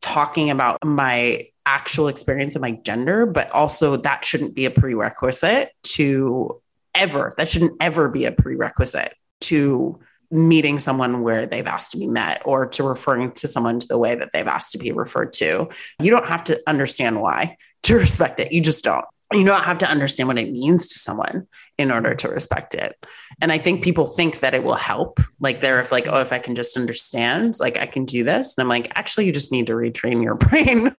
talking 0.00 0.50
about 0.50 0.78
my 0.84 1.46
actual 1.66 2.08
experience 2.08 2.56
of 2.56 2.62
my 2.62 2.72
gender, 2.72 3.26
but 3.26 3.50
also 3.50 3.96
that 3.96 4.24
shouldn't 4.24 4.54
be 4.54 4.64
a 4.64 4.70
prerequisite 4.70 5.70
to 5.82 6.60
ever, 6.94 7.30
that 7.36 7.48
shouldn't 7.48 7.76
ever 7.80 8.08
be 8.08 8.24
a 8.24 8.32
prerequisite 8.32 9.14
to 9.42 10.00
meeting 10.30 10.78
someone 10.78 11.22
where 11.22 11.46
they've 11.46 11.66
asked 11.66 11.92
to 11.92 11.98
be 11.98 12.06
met 12.06 12.42
or 12.44 12.66
to 12.66 12.82
referring 12.84 13.32
to 13.32 13.48
someone 13.48 13.80
to 13.80 13.88
the 13.88 13.98
way 13.98 14.14
that 14.14 14.30
they've 14.32 14.46
asked 14.46 14.72
to 14.72 14.78
be 14.78 14.92
referred 14.92 15.32
to. 15.32 15.68
You 16.00 16.10
don't 16.10 16.26
have 16.26 16.44
to 16.44 16.60
understand 16.66 17.20
why 17.20 17.56
to 17.84 17.96
respect 17.96 18.40
it. 18.40 18.52
You 18.52 18.60
just 18.60 18.84
don't. 18.84 19.04
You 19.32 19.44
don't 19.44 19.62
have 19.62 19.78
to 19.78 19.88
understand 19.88 20.28
what 20.28 20.38
it 20.38 20.50
means 20.50 20.88
to 20.88 20.98
someone 20.98 21.46
in 21.78 21.92
order 21.92 22.14
to 22.14 22.28
respect 22.28 22.74
it. 22.74 22.96
And 23.40 23.52
I 23.52 23.58
think 23.58 23.84
people 23.84 24.06
think 24.06 24.40
that 24.40 24.54
it 24.54 24.64
will 24.64 24.74
help. 24.74 25.20
Like 25.38 25.60
they're 25.60 25.84
like, 25.92 26.08
oh, 26.08 26.20
if 26.20 26.32
I 26.32 26.40
can 26.40 26.56
just 26.56 26.76
understand, 26.76 27.54
like 27.60 27.78
I 27.78 27.86
can 27.86 28.04
do 28.04 28.24
this. 28.24 28.58
And 28.58 28.64
I'm 28.64 28.68
like, 28.68 28.90
actually, 28.96 29.26
you 29.26 29.32
just 29.32 29.52
need 29.52 29.68
to 29.68 29.74
retrain 29.74 30.22
your 30.22 30.34
brain. 30.36 30.94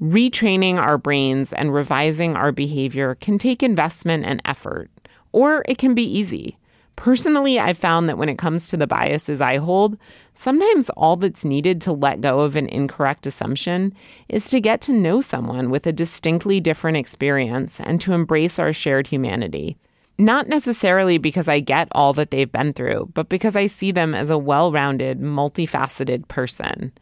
Retraining 0.00 0.78
our 0.78 0.98
brains 0.98 1.52
and 1.52 1.72
revising 1.72 2.34
our 2.34 2.50
behavior 2.50 3.14
can 3.14 3.38
take 3.38 3.62
investment 3.62 4.24
and 4.24 4.42
effort, 4.44 4.90
or 5.30 5.64
it 5.68 5.78
can 5.78 5.94
be 5.94 6.02
easy. 6.02 6.58
Personally, 6.96 7.58
I've 7.58 7.78
found 7.78 8.08
that 8.08 8.18
when 8.18 8.28
it 8.28 8.38
comes 8.38 8.68
to 8.68 8.76
the 8.76 8.86
biases 8.86 9.40
I 9.40 9.56
hold, 9.56 9.96
sometimes 10.34 10.90
all 10.90 11.16
that's 11.16 11.44
needed 11.44 11.80
to 11.82 11.92
let 11.92 12.20
go 12.20 12.40
of 12.40 12.54
an 12.54 12.68
incorrect 12.68 13.26
assumption 13.26 13.94
is 14.28 14.48
to 14.50 14.60
get 14.60 14.80
to 14.82 14.92
know 14.92 15.20
someone 15.20 15.70
with 15.70 15.86
a 15.86 15.92
distinctly 15.92 16.60
different 16.60 16.96
experience 16.96 17.80
and 17.80 18.00
to 18.02 18.12
embrace 18.12 18.58
our 18.58 18.72
shared 18.72 19.08
humanity. 19.08 19.76
Not 20.18 20.46
necessarily 20.46 21.18
because 21.18 21.48
I 21.48 21.60
get 21.60 21.88
all 21.92 22.12
that 22.12 22.30
they've 22.30 22.50
been 22.50 22.72
through, 22.72 23.10
but 23.14 23.28
because 23.28 23.56
I 23.56 23.66
see 23.66 23.90
them 23.90 24.14
as 24.14 24.30
a 24.30 24.38
well 24.38 24.70
rounded, 24.70 25.20
multifaceted 25.20 26.28
person. 26.28 26.92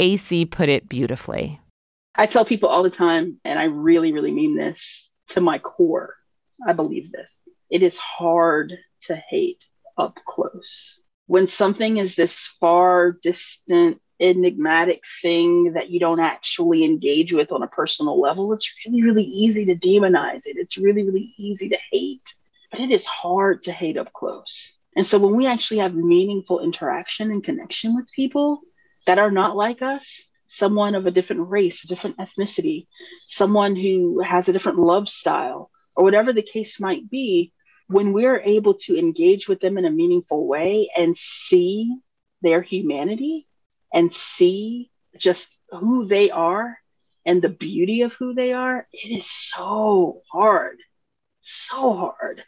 AC 0.00 0.46
put 0.46 0.68
it 0.68 0.88
beautifully. 0.88 1.60
I 2.14 2.26
tell 2.26 2.44
people 2.44 2.68
all 2.68 2.82
the 2.82 2.90
time, 2.90 3.38
and 3.44 3.58
I 3.58 3.64
really, 3.64 4.12
really 4.12 4.30
mean 4.30 4.56
this 4.56 5.12
to 5.30 5.40
my 5.40 5.58
core. 5.58 6.14
I 6.66 6.72
believe 6.72 7.10
this. 7.10 7.42
It 7.70 7.82
is 7.82 7.98
hard 7.98 8.72
to 9.06 9.16
hate 9.16 9.66
up 9.96 10.18
close. 10.26 10.98
When 11.26 11.46
something 11.46 11.96
is 11.96 12.16
this 12.16 12.46
far 12.60 13.12
distant, 13.12 14.00
enigmatic 14.20 15.02
thing 15.22 15.72
that 15.72 15.90
you 15.90 15.98
don't 15.98 16.20
actually 16.20 16.84
engage 16.84 17.32
with 17.32 17.50
on 17.52 17.62
a 17.62 17.68
personal 17.68 18.20
level, 18.20 18.52
it's 18.52 18.72
really, 18.86 19.02
really 19.02 19.24
easy 19.24 19.66
to 19.66 19.74
demonize 19.74 20.46
it. 20.46 20.56
It's 20.56 20.78
really, 20.78 21.04
really 21.04 21.32
easy 21.36 21.68
to 21.70 21.78
hate, 21.90 22.34
but 22.70 22.80
it 22.80 22.90
is 22.90 23.06
hard 23.06 23.62
to 23.64 23.72
hate 23.72 23.96
up 23.96 24.12
close. 24.12 24.74
And 24.96 25.06
so 25.06 25.18
when 25.18 25.34
we 25.34 25.46
actually 25.46 25.78
have 25.78 25.94
meaningful 25.94 26.60
interaction 26.60 27.30
and 27.30 27.42
connection 27.42 27.96
with 27.96 28.12
people 28.12 28.60
that 29.06 29.18
are 29.18 29.30
not 29.30 29.56
like 29.56 29.82
us, 29.82 30.24
someone 30.46 30.94
of 30.94 31.06
a 31.06 31.10
different 31.10 31.48
race, 31.48 31.82
a 31.84 31.88
different 31.88 32.16
ethnicity, 32.18 32.86
someone 33.26 33.74
who 33.74 34.20
has 34.20 34.48
a 34.48 34.52
different 34.52 34.78
love 34.78 35.08
style, 35.08 35.70
or 35.96 36.04
whatever 36.04 36.32
the 36.32 36.42
case 36.42 36.80
might 36.80 37.08
be, 37.08 37.52
when 37.88 38.12
we're 38.12 38.40
able 38.40 38.74
to 38.74 38.98
engage 38.98 39.48
with 39.48 39.60
them 39.60 39.76
in 39.78 39.84
a 39.84 39.90
meaningful 39.90 40.46
way 40.46 40.90
and 40.96 41.16
see 41.16 41.94
their 42.42 42.62
humanity 42.62 43.46
and 43.92 44.12
see 44.12 44.90
just 45.18 45.58
who 45.70 46.06
they 46.06 46.30
are 46.30 46.78
and 47.26 47.40
the 47.40 47.48
beauty 47.48 48.02
of 48.02 48.12
who 48.14 48.34
they 48.34 48.52
are, 48.52 48.86
it 48.92 49.18
is 49.18 49.30
so 49.30 50.22
hard, 50.30 50.78
so 51.40 51.94
hard 51.94 52.42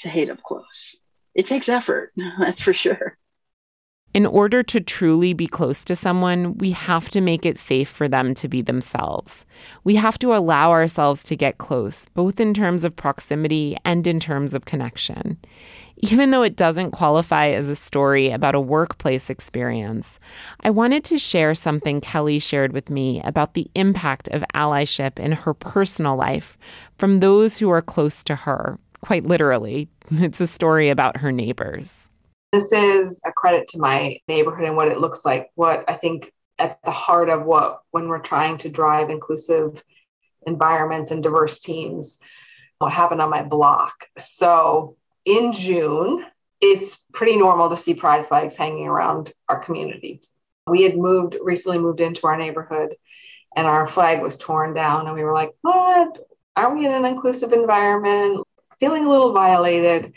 to 0.00 0.08
hate 0.08 0.30
up 0.30 0.42
close. 0.42 0.96
It 1.34 1.46
takes 1.46 1.68
effort, 1.68 2.12
that's 2.38 2.62
for 2.62 2.72
sure. 2.72 3.18
In 4.16 4.24
order 4.24 4.62
to 4.62 4.80
truly 4.80 5.34
be 5.34 5.46
close 5.46 5.84
to 5.84 5.94
someone, 5.94 6.56
we 6.56 6.70
have 6.70 7.10
to 7.10 7.20
make 7.20 7.44
it 7.44 7.58
safe 7.58 7.86
for 7.86 8.08
them 8.08 8.32
to 8.36 8.48
be 8.48 8.62
themselves. 8.62 9.44
We 9.84 9.94
have 9.96 10.18
to 10.20 10.34
allow 10.34 10.70
ourselves 10.70 11.22
to 11.24 11.36
get 11.36 11.58
close, 11.58 12.08
both 12.14 12.40
in 12.40 12.54
terms 12.54 12.82
of 12.82 12.96
proximity 12.96 13.76
and 13.84 14.06
in 14.06 14.18
terms 14.18 14.54
of 14.54 14.64
connection. 14.64 15.36
Even 15.98 16.30
though 16.30 16.42
it 16.42 16.56
doesn't 16.56 16.92
qualify 16.92 17.48
as 17.48 17.68
a 17.68 17.76
story 17.76 18.30
about 18.30 18.54
a 18.54 18.58
workplace 18.58 19.28
experience, 19.28 20.18
I 20.60 20.70
wanted 20.70 21.04
to 21.04 21.18
share 21.18 21.54
something 21.54 22.00
Kelly 22.00 22.38
shared 22.38 22.72
with 22.72 22.88
me 22.88 23.20
about 23.22 23.52
the 23.52 23.70
impact 23.74 24.28
of 24.28 24.42
allyship 24.54 25.18
in 25.18 25.32
her 25.32 25.52
personal 25.52 26.16
life 26.16 26.56
from 26.96 27.20
those 27.20 27.58
who 27.58 27.68
are 27.68 27.82
close 27.82 28.24
to 28.24 28.34
her. 28.34 28.78
Quite 29.02 29.26
literally, 29.26 29.90
it's 30.10 30.40
a 30.40 30.46
story 30.46 30.88
about 30.88 31.18
her 31.18 31.32
neighbors. 31.32 32.08
This 32.52 32.72
is 32.72 33.20
a 33.24 33.32
credit 33.32 33.68
to 33.68 33.78
my 33.78 34.18
neighborhood 34.28 34.66
and 34.66 34.76
what 34.76 34.88
it 34.88 35.00
looks 35.00 35.24
like. 35.24 35.50
What 35.54 35.84
I 35.88 35.94
think 35.94 36.32
at 36.58 36.78
the 36.84 36.90
heart 36.90 37.28
of 37.28 37.44
what, 37.44 37.80
when 37.90 38.08
we're 38.08 38.20
trying 38.20 38.56
to 38.58 38.70
drive 38.70 39.10
inclusive 39.10 39.82
environments 40.46 41.10
and 41.10 41.22
diverse 41.22 41.58
teams, 41.60 42.18
what 42.78 42.92
happened 42.92 43.20
on 43.20 43.30
my 43.30 43.42
block. 43.42 44.06
So 44.16 44.96
in 45.24 45.52
June, 45.52 46.24
it's 46.60 47.04
pretty 47.12 47.36
normal 47.36 47.68
to 47.70 47.76
see 47.76 47.94
pride 47.94 48.26
flags 48.26 48.56
hanging 48.56 48.86
around 48.86 49.32
our 49.48 49.58
community. 49.58 50.20
We 50.66 50.82
had 50.82 50.96
moved, 50.96 51.36
recently 51.42 51.78
moved 51.78 52.00
into 52.00 52.26
our 52.26 52.36
neighborhood, 52.36 52.94
and 53.54 53.66
our 53.66 53.86
flag 53.86 54.22
was 54.22 54.36
torn 54.36 54.74
down. 54.74 55.06
And 55.06 55.14
we 55.14 55.24
were 55.24 55.34
like, 55.34 55.52
what? 55.62 56.16
Aren't 56.56 56.78
we 56.78 56.86
in 56.86 56.92
an 56.92 57.04
inclusive 57.04 57.52
environment? 57.52 58.46
Feeling 58.80 59.04
a 59.04 59.10
little 59.10 59.32
violated 59.32 60.12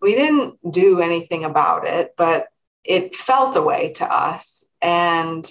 we 0.00 0.14
didn't 0.14 0.58
do 0.70 1.00
anything 1.00 1.44
about 1.44 1.86
it, 1.86 2.14
but 2.16 2.46
it 2.84 3.14
felt 3.14 3.56
a 3.56 3.62
way 3.62 3.92
to 3.94 4.12
us. 4.12 4.64
And 4.80 5.50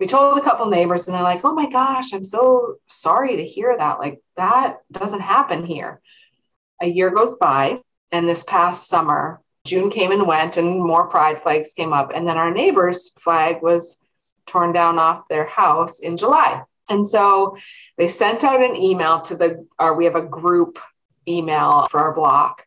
we 0.00 0.06
told 0.06 0.36
a 0.36 0.42
couple 0.42 0.66
neighbors, 0.66 1.06
and 1.06 1.14
they're 1.14 1.22
like, 1.22 1.44
oh 1.44 1.54
my 1.54 1.70
gosh, 1.70 2.12
I'm 2.12 2.24
so 2.24 2.76
sorry 2.86 3.36
to 3.36 3.44
hear 3.44 3.76
that. 3.76 4.00
Like, 4.00 4.20
that 4.36 4.78
doesn't 4.90 5.20
happen 5.20 5.64
here. 5.64 6.00
A 6.82 6.86
year 6.86 7.10
goes 7.10 7.36
by, 7.36 7.80
and 8.10 8.28
this 8.28 8.44
past 8.44 8.88
summer, 8.88 9.40
June 9.64 9.90
came 9.90 10.10
and 10.10 10.26
went, 10.26 10.56
and 10.56 10.82
more 10.82 11.08
pride 11.08 11.42
flags 11.42 11.72
came 11.72 11.92
up. 11.92 12.10
And 12.14 12.28
then 12.28 12.36
our 12.36 12.52
neighbor's 12.52 13.10
flag 13.10 13.62
was 13.62 13.98
torn 14.46 14.72
down 14.72 14.98
off 14.98 15.28
their 15.28 15.46
house 15.46 16.00
in 16.00 16.16
July. 16.16 16.62
And 16.88 17.06
so 17.06 17.56
they 17.96 18.08
sent 18.08 18.44
out 18.44 18.62
an 18.62 18.76
email 18.76 19.20
to 19.22 19.36
the, 19.36 19.66
or 19.78 19.94
we 19.94 20.04
have 20.04 20.16
a 20.16 20.22
group 20.22 20.78
email 21.26 21.86
for 21.90 22.00
our 22.00 22.12
block 22.12 22.66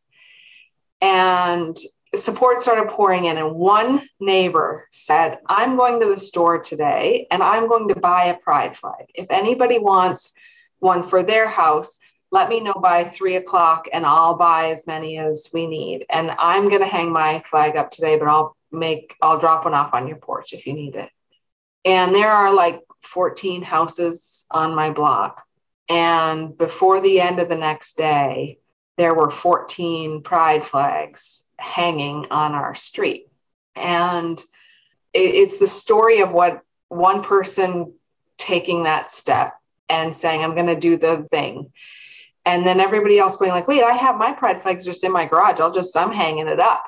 and 1.02 1.78
support 2.16 2.62
started 2.62 2.90
pouring 2.90 3.26
in. 3.26 3.38
And 3.38 3.56
one 3.56 4.08
neighbor 4.20 4.88
said 4.92 5.40
i'm 5.48 5.76
going 5.78 6.00
to 6.02 6.08
the 6.08 6.18
store 6.18 6.60
today 6.60 7.28
and 7.32 7.44
i'm 7.44 7.68
going 7.68 7.88
to 7.90 8.00
buy 8.00 8.26
a 8.26 8.38
pride 8.38 8.76
flag. 8.76 9.06
If 9.14 9.28
anybody 9.30 9.80
wants 9.80 10.34
one 10.80 11.04
for 11.04 11.24
their 11.24 11.48
house 11.48 12.00
let 12.30 12.50
me 12.50 12.60
know 12.60 12.74
by 12.74 13.06
three 13.06 13.38
o'clock 13.38 13.88
and 13.94 14.06
i'll 14.06 14.36
buy 14.36 14.70
as 14.70 14.88
many 14.88 15.18
as 15.18 15.50
we 15.54 15.68
need. 15.68 16.06
And 16.10 16.32
i'm 16.40 16.70
going 16.70 16.82
to 16.82 16.88
hang 16.88 17.12
my 17.12 17.44
flag 17.50 17.76
up 17.76 17.90
today 17.90 18.18
but 18.18 18.28
i'll 18.28 18.56
make 18.72 19.16
i'll 19.22 19.40
drop 19.40 19.66
one 19.66 19.74
off 19.74 19.94
on 19.94 20.08
your 20.08 20.18
porch 20.18 20.54
if 20.54 20.66
you 20.66 20.74
need 20.74 20.96
it. 20.96 21.10
And 21.86 22.14
there 22.14 22.32
are 22.32 22.54
like 22.54 22.82
14 23.04 23.62
houses 23.62 24.46
on 24.52 24.76
my 24.76 24.92
block. 24.92 25.44
And 25.90 26.58
before 26.58 27.00
the 27.00 27.22
end 27.22 27.40
of 27.40 27.48
the 27.48 27.56
next 27.56 27.96
day 27.96 28.60
there 28.98 29.14
were 29.14 29.30
14 29.30 30.24
pride 30.24 30.66
flags 30.66 31.44
hanging 31.58 32.28
on 32.32 32.54
our 32.54 32.74
street. 32.74 33.28
And 33.76 34.42
it's 35.14 35.58
the 35.58 35.68
story 35.68 36.20
of 36.20 36.32
what 36.32 36.62
one 36.90 37.24
person 37.24 37.94
taking 38.38 38.84
that 38.84 39.12
step 39.12 39.54
and 39.90 40.16
saying, 40.16 40.44
I'm 40.44 40.56
going 40.56 40.68
to 40.68 40.80
do 40.80 40.98
the 40.98 41.28
thing. 41.32 41.72
And 42.46 42.66
then 42.66 42.80
everybody 42.80 43.20
else 43.20 43.38
going 43.38 43.52
like, 43.52 43.68
wait, 43.68 43.84
I 43.84 43.94
have 43.94 44.18
my 44.18 44.32
pride 44.32 44.62
flags 44.62 44.86
just 44.86 45.04
in 45.04 45.12
my 45.12 45.26
garage. 45.26 45.60
I'll 45.60 45.72
just, 45.72 45.96
I'm 45.98 46.12
hanging 46.12 46.48
it 46.48 46.60
up. 46.60 46.84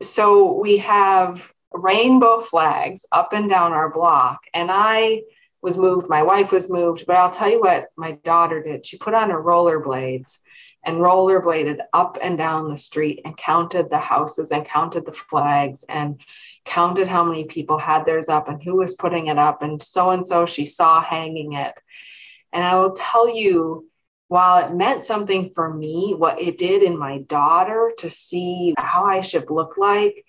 So 0.00 0.52
we 0.52 0.78
have 0.78 1.52
rainbow 1.72 2.40
flags 2.40 3.04
up 3.10 3.32
and 3.32 3.50
down 3.50 3.72
our 3.72 3.90
block. 3.90 4.40
And 4.52 4.70
I 4.70 5.22
was 5.62 5.76
moved. 5.76 6.08
My 6.08 6.22
wife 6.22 6.52
was 6.52 6.70
moved, 6.70 7.06
but 7.06 7.16
I'll 7.16 7.30
tell 7.30 7.50
you 7.50 7.60
what 7.60 7.88
my 7.96 8.12
daughter 8.12 8.62
did. 8.62 8.86
She 8.86 8.98
put 8.98 9.14
on 9.14 9.30
her 9.30 9.42
rollerblades 9.42 10.38
and 10.84 10.98
rollerbladed 10.98 11.78
up 11.92 12.18
and 12.22 12.38
down 12.38 12.70
the 12.70 12.76
street 12.76 13.20
and 13.24 13.36
counted 13.36 13.90
the 13.90 13.98
houses 13.98 14.50
and 14.50 14.64
counted 14.64 15.06
the 15.06 15.12
flags 15.12 15.84
and 15.88 16.20
counted 16.64 17.06
how 17.06 17.24
many 17.24 17.44
people 17.44 17.78
had 17.78 18.04
theirs 18.04 18.28
up 18.28 18.48
and 18.48 18.62
who 18.62 18.76
was 18.76 18.94
putting 18.94 19.26
it 19.26 19.38
up 19.38 19.62
and 19.62 19.80
so 19.80 20.10
and 20.10 20.26
so 20.26 20.46
she 20.46 20.66
saw 20.66 21.02
hanging 21.02 21.54
it. 21.54 21.74
And 22.52 22.64
I 22.64 22.76
will 22.76 22.92
tell 22.92 23.34
you, 23.34 23.88
while 24.28 24.64
it 24.64 24.74
meant 24.74 25.04
something 25.04 25.50
for 25.54 25.72
me, 25.72 26.14
what 26.16 26.40
it 26.40 26.56
did 26.56 26.82
in 26.82 26.98
my 26.98 27.18
daughter 27.18 27.92
to 27.98 28.08
see 28.08 28.74
how 28.78 29.04
I 29.04 29.20
should 29.20 29.50
look 29.50 29.76
like, 29.76 30.24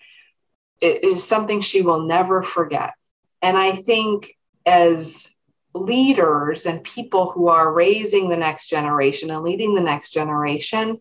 it 0.82 1.04
is 1.04 1.24
something 1.24 1.62
she 1.62 1.82
will 1.82 2.02
never 2.02 2.44
forget. 2.44 2.94
And 3.42 3.58
I 3.58 3.72
think 3.72 4.36
as 4.66 5.30
leaders 5.76 6.66
and 6.66 6.84
people 6.84 7.30
who 7.30 7.50
are 7.50 7.72
raising 7.72 8.30
the 8.30 8.38
next 8.38 8.68
generation 8.68 9.30
and 9.30 9.44
leading 9.44 9.76
the 9.76 9.82
next 9.82 10.12
generation, 10.12 11.00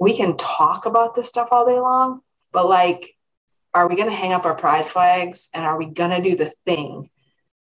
we 0.00 0.16
can 0.16 0.36
talk 0.36 0.86
about 0.86 1.14
this 1.14 1.28
stuff 1.28 1.48
all 1.50 1.66
day 1.66 1.78
long, 1.78 2.20
but 2.52 2.68
like, 2.68 3.14
are 3.74 3.86
we 3.86 3.96
going 3.96 4.08
to 4.08 4.16
hang 4.16 4.32
up 4.32 4.46
our 4.46 4.54
pride 4.54 4.86
flags 4.86 5.50
and 5.52 5.64
are 5.64 5.76
we 5.76 5.86
going 5.86 6.10
to 6.10 6.22
do 6.22 6.36
the 6.36 6.52
thing 6.64 7.10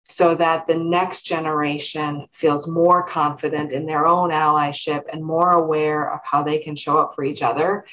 so 0.05 0.37
that 0.37 0.69
the 0.69 0.77
next 0.77 1.23
generation 1.23 2.29
feels 2.33 2.69
more 2.69 3.03
confident 3.03 3.73
in 3.73 3.87
their 3.87 4.07
own 4.07 4.31
allyship 4.31 5.03
and 5.13 5.25
more 5.25 5.51
aware 5.51 6.15
of 6.15 6.21
how 6.23 6.45
they 6.45 6.59
can 6.59 6.77
show 6.77 6.97
up 6.99 7.17
for 7.17 7.25
each 7.25 7.43
other? 7.43 7.85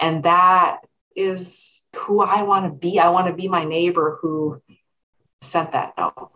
And 0.00 0.22
that 0.22 0.78
is 1.16 1.82
who 1.96 2.20
I 2.20 2.42
want 2.42 2.66
to 2.66 2.70
be. 2.70 3.00
I 3.00 3.08
want 3.10 3.26
to 3.26 3.32
be 3.32 3.48
my 3.48 3.64
neighbor 3.64 4.18
who 4.22 4.62
sent 5.40 5.72
that 5.72 5.94
note. 5.98 6.30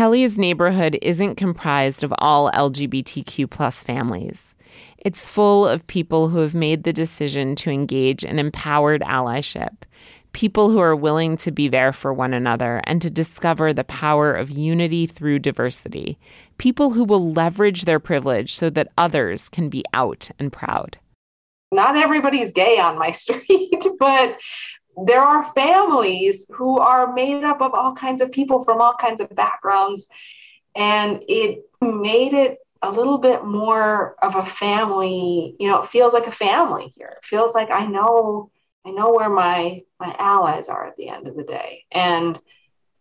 Kelly's 0.00 0.38
neighborhood 0.38 0.98
isn't 1.02 1.34
comprised 1.34 2.02
of 2.02 2.14
all 2.20 2.50
LGBTQ 2.52 3.50
plus 3.50 3.82
families. 3.82 4.56
It's 4.96 5.28
full 5.28 5.68
of 5.68 5.86
people 5.88 6.30
who 6.30 6.38
have 6.38 6.54
made 6.54 6.84
the 6.84 6.92
decision 6.94 7.54
to 7.56 7.70
engage 7.70 8.24
in 8.24 8.38
empowered 8.38 9.02
allyship, 9.02 9.82
people 10.32 10.70
who 10.70 10.78
are 10.78 10.96
willing 10.96 11.36
to 11.36 11.50
be 11.50 11.68
there 11.68 11.92
for 11.92 12.14
one 12.14 12.32
another 12.32 12.80
and 12.84 13.02
to 13.02 13.10
discover 13.10 13.74
the 13.74 13.84
power 13.84 14.32
of 14.32 14.48
unity 14.48 15.04
through 15.06 15.40
diversity, 15.40 16.18
people 16.56 16.92
who 16.92 17.04
will 17.04 17.34
leverage 17.34 17.84
their 17.84 18.00
privilege 18.00 18.54
so 18.54 18.70
that 18.70 18.88
others 18.96 19.50
can 19.50 19.68
be 19.68 19.84
out 19.92 20.30
and 20.38 20.50
proud. 20.50 20.96
Not 21.72 21.98
everybody's 21.98 22.54
gay 22.54 22.78
on 22.78 22.98
my 22.98 23.10
street, 23.10 23.84
but 23.98 24.38
there 25.04 25.22
are 25.22 25.44
families 25.44 26.46
who 26.50 26.78
are 26.78 27.12
made 27.12 27.44
up 27.44 27.60
of 27.60 27.74
all 27.74 27.94
kinds 27.94 28.20
of 28.20 28.32
people 28.32 28.64
from 28.64 28.80
all 28.80 28.94
kinds 28.94 29.20
of 29.20 29.34
backgrounds. 29.34 30.08
And 30.74 31.22
it 31.28 31.64
made 31.80 32.34
it 32.34 32.58
a 32.82 32.90
little 32.90 33.18
bit 33.18 33.44
more 33.44 34.14
of 34.22 34.36
a 34.36 34.44
family, 34.44 35.56
you 35.58 35.68
know, 35.68 35.82
it 35.82 35.88
feels 35.88 36.12
like 36.12 36.26
a 36.26 36.32
family 36.32 36.92
here. 36.96 37.14
It 37.16 37.24
feels 37.24 37.54
like 37.54 37.70
I 37.70 37.86
know, 37.86 38.50
I 38.86 38.90
know 38.90 39.12
where 39.12 39.28
my 39.28 39.82
my 39.98 40.14
allies 40.18 40.68
are 40.68 40.86
at 40.86 40.96
the 40.96 41.08
end 41.08 41.28
of 41.28 41.36
the 41.36 41.42
day. 41.42 41.84
And 41.90 42.40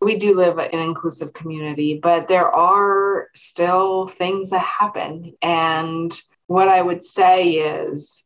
we 0.02 0.18
do 0.18 0.36
live 0.36 0.58
in 0.58 0.80
an 0.80 0.86
inclusive 0.86 1.34
community, 1.34 2.00
but 2.02 2.28
there 2.28 2.50
are 2.50 3.28
still 3.36 4.08
things 4.08 4.50
that 4.50 4.62
happen. 4.62 5.36
And 5.42 6.12
what 6.48 6.68
I 6.68 6.82
would 6.82 7.04
say 7.04 7.52
is 7.52 8.24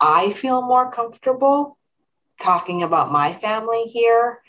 I 0.00 0.32
feel 0.32 0.62
more 0.62 0.90
comfortable 0.90 1.78
talking 2.42 2.82
about 2.82 3.12
my 3.12 3.34
family 3.34 3.84
here. 3.84 4.42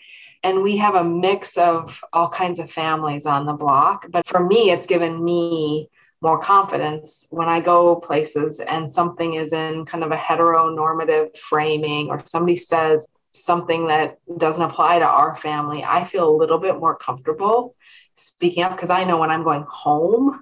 And 0.44 0.62
we 0.62 0.78
have 0.78 0.96
a 0.96 1.04
mix 1.04 1.58
of 1.58 2.04
all 2.12 2.28
kinds 2.28 2.60
of 2.60 2.70
families 2.70 3.26
on 3.26 3.46
the 3.46 3.54
block. 3.54 4.08
But 4.10 4.26
for 4.26 4.44
me, 4.46 4.72
it's 4.72 4.88
given 4.88 5.24
me 5.24 5.90
more 6.22 6.40
confidence 6.40 7.28
when 7.30 7.48
I 7.50 7.62
go 7.62 7.96
places 7.96 8.60
and 8.60 8.92
something 8.92 9.36
is 9.36 9.54
in 9.54 9.86
kind 9.86 10.04
of 10.04 10.12
a 10.12 10.18
heteronormative 10.18 11.38
framing 11.38 12.10
or 12.10 12.20
somebody 12.20 12.56
says 12.56 13.06
something 13.34 13.88
that 13.88 14.20
doesn't 14.38 14.64
apply 14.64 15.00
to 15.00 15.08
our 15.08 15.36
family. 15.36 15.84
I 15.84 16.06
feel 16.06 16.30
a 16.30 16.36
little 16.36 16.60
bit 16.60 16.80
more 16.80 16.96
comfortable 16.96 17.76
speaking 18.16 18.64
up 18.64 18.72
because 18.76 18.90
I 18.90 19.04
know 19.04 19.18
when 19.18 19.32
I'm 19.32 19.44
going 19.44 19.66
home, 19.68 20.42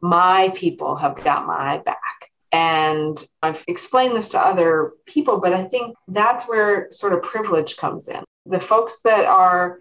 my 0.00 0.52
people 0.54 0.96
have 0.96 1.22
got 1.22 1.46
my 1.46 1.78
back. 1.78 2.31
And 2.52 3.22
I've 3.42 3.64
explained 3.66 4.14
this 4.14 4.28
to 4.30 4.38
other 4.38 4.92
people, 5.06 5.40
but 5.40 5.54
I 5.54 5.64
think 5.64 5.96
that's 6.06 6.46
where 6.46 6.92
sort 6.92 7.14
of 7.14 7.22
privilege 7.22 7.78
comes 7.78 8.08
in. 8.08 8.22
The 8.44 8.60
folks 8.60 9.00
that 9.04 9.24
are 9.24 9.80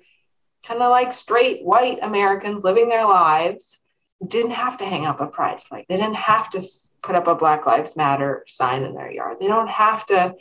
kind 0.65 0.81
of 0.81 0.89
like 0.89 1.11
straight 1.11 1.65
white 1.65 1.99
Americans 2.01 2.63
living 2.63 2.87
their 2.87 3.05
lives 3.05 3.77
didn't 4.25 4.51
have 4.51 4.77
to 4.77 4.85
hang 4.85 5.05
up 5.05 5.19
a 5.19 5.27
pride 5.27 5.59
flag. 5.61 5.85
They 5.89 5.97
didn't 5.97 6.15
have 6.15 6.49
to 6.51 6.61
put 7.01 7.15
up 7.15 7.27
a 7.27 7.35
Black 7.35 7.65
Lives 7.65 7.97
Matter 7.97 8.43
sign 8.47 8.83
in 8.83 8.93
their 8.93 9.11
yard. 9.11 9.37
They 9.39 9.47
don't 9.47 9.69
have 9.69 10.05
to 10.07 10.35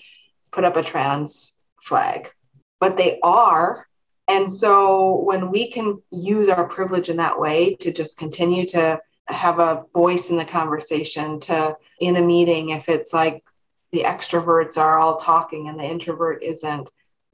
put 0.52 0.64
up 0.64 0.76
a 0.76 0.82
trans 0.82 1.56
flag, 1.82 2.30
but 2.78 2.96
they 2.96 3.18
are. 3.22 3.86
And 4.28 4.52
so 4.52 5.20
when 5.22 5.50
we 5.50 5.70
can 5.70 6.00
use 6.10 6.48
our 6.48 6.68
privilege 6.68 7.08
in 7.08 7.16
that 7.16 7.40
way 7.40 7.74
to 7.76 7.92
just 7.92 8.18
continue 8.18 8.66
to 8.66 9.00
have 9.26 9.58
a 9.58 9.84
voice 9.94 10.30
in 10.30 10.36
the 10.36 10.44
conversation 10.44 11.40
to 11.40 11.76
in 12.00 12.16
a 12.16 12.20
meeting 12.20 12.70
if 12.70 12.88
it's 12.88 13.12
like 13.12 13.44
the 13.92 14.04
extroverts 14.04 14.78
are 14.78 14.98
all 14.98 15.18
talking 15.18 15.68
and 15.68 15.78
the 15.78 15.84
introvert 15.84 16.42
isn't 16.42 16.88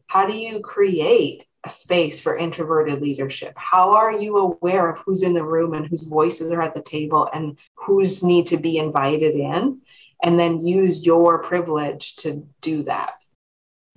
how 0.07 0.27
do 0.27 0.37
you 0.37 0.61
create 0.61 1.47
a 1.65 1.69
space 1.69 2.21
for 2.21 2.37
introverted 2.37 3.03
leadership? 3.03 3.53
How 3.57 3.95
are 3.95 4.13
you 4.13 4.37
aware 4.39 4.89
of 4.89 5.01
who's 5.01 5.23
in 5.23 5.35
the 5.35 5.43
room 5.43 5.75
and 5.75 5.87
whose 5.87 6.03
voices 6.03 6.53
are 6.53 6.63
at 6.63 6.75
the 6.75 6.83
table 6.83 7.29
and 7.33 7.59
who's 7.75 8.23
need 8.23 8.47
to 8.47 8.57
be 8.57 8.79
invited 8.79 9.35
in? 9.35 9.81
And 10.23 10.39
then 10.39 10.65
use 10.65 11.05
your 11.05 11.43
privilege 11.43 12.17
to 12.17 12.47
do 12.61 12.85
that 12.85 13.15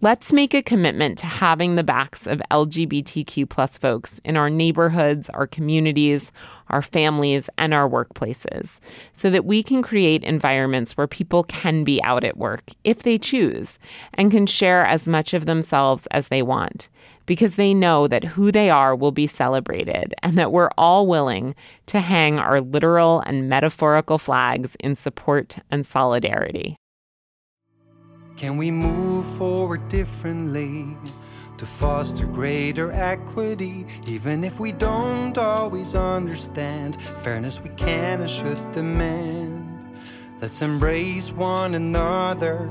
Let's 0.02 0.32
make 0.32 0.54
a 0.54 0.62
commitment 0.62 1.18
to 1.18 1.26
having 1.26 1.76
the 1.76 1.84
backs 1.84 2.26
of 2.26 2.42
LGBTQ 2.52 3.50
plus 3.50 3.78
folks 3.78 4.22
in 4.24 4.38
our 4.38 4.50
neighborhoods, 4.50 5.30
our 5.32 5.46
communities, 5.46 6.32
our 6.70 6.82
families, 6.82 7.50
and 7.58 7.74
our 7.74 7.90
workplaces 7.90 8.80
so 9.12 9.30
that 9.30 9.44
we 9.44 9.62
can 9.62 9.82
create 9.82 10.24
environments 10.24 10.96
where 10.96 11.06
people 11.06 11.44
can 11.44 11.84
be 11.84 12.02
out 12.06 12.24
at 12.24 12.38
work 12.38 12.64
if 12.86 13.04
they 13.04 13.18
choose 13.18 13.78
and 14.14 14.32
can 14.32 14.46
share 14.46 14.86
as 14.86 15.10
much 15.10 15.34
of 15.34 15.46
themselves 15.46 16.08
as 16.12 16.30
they 16.30 16.42
want 16.42 16.88
because 17.26 17.58
they 17.58 17.74
know 17.74 18.08
that 18.08 18.24
who 18.24 18.54
they 18.54 18.70
are 18.70 18.96
will 18.96 19.12
be 19.12 19.28
celebrated 19.28 20.14
and 20.24 20.38
that 20.38 20.54
we're 20.54 20.72
all 20.78 21.08
willing 21.08 21.54
to 21.88 22.00
hang 22.00 22.40
our 22.40 22.62
literal 22.62 23.22
and 23.26 23.50
metaphorical 23.50 24.18
flags 24.18 24.78
in 24.80 24.96
support 24.96 25.58
and 25.70 25.86
solidarity. 25.86 26.78
Can 28.40 28.56
we 28.56 28.72
move 28.72 29.26
forward 29.38 29.90
differently 29.90 30.96
to 31.58 31.66
foster 31.66 32.26
greater 32.26 32.90
equity? 32.94 33.86
Even 34.08 34.46
if 34.46 34.62
we 34.62 34.72
don't 34.72 35.38
always 35.38 35.94
understand, 35.94 37.02
fairness 37.02 37.60
we 37.60 37.70
can 37.72 38.22
and 38.22 38.30
should 38.30 38.72
demand. 38.72 40.00
Let's 40.42 40.62
embrace 40.62 41.34
one 41.34 41.76
another, 41.76 42.70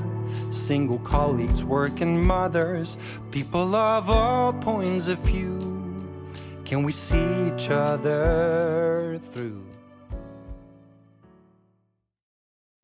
single 0.49 0.97
colleagues, 0.97 1.63
working 1.63 2.19
mothers, 2.19 2.97
people 3.29 3.75
of 3.75 4.09
all 4.09 4.53
points 4.53 5.07
of 5.07 5.19
view. 5.19 5.59
Can 6.65 6.81
we 6.81 6.91
see 6.91 7.53
each 7.53 7.69
other 7.69 9.19
through? 9.21 9.68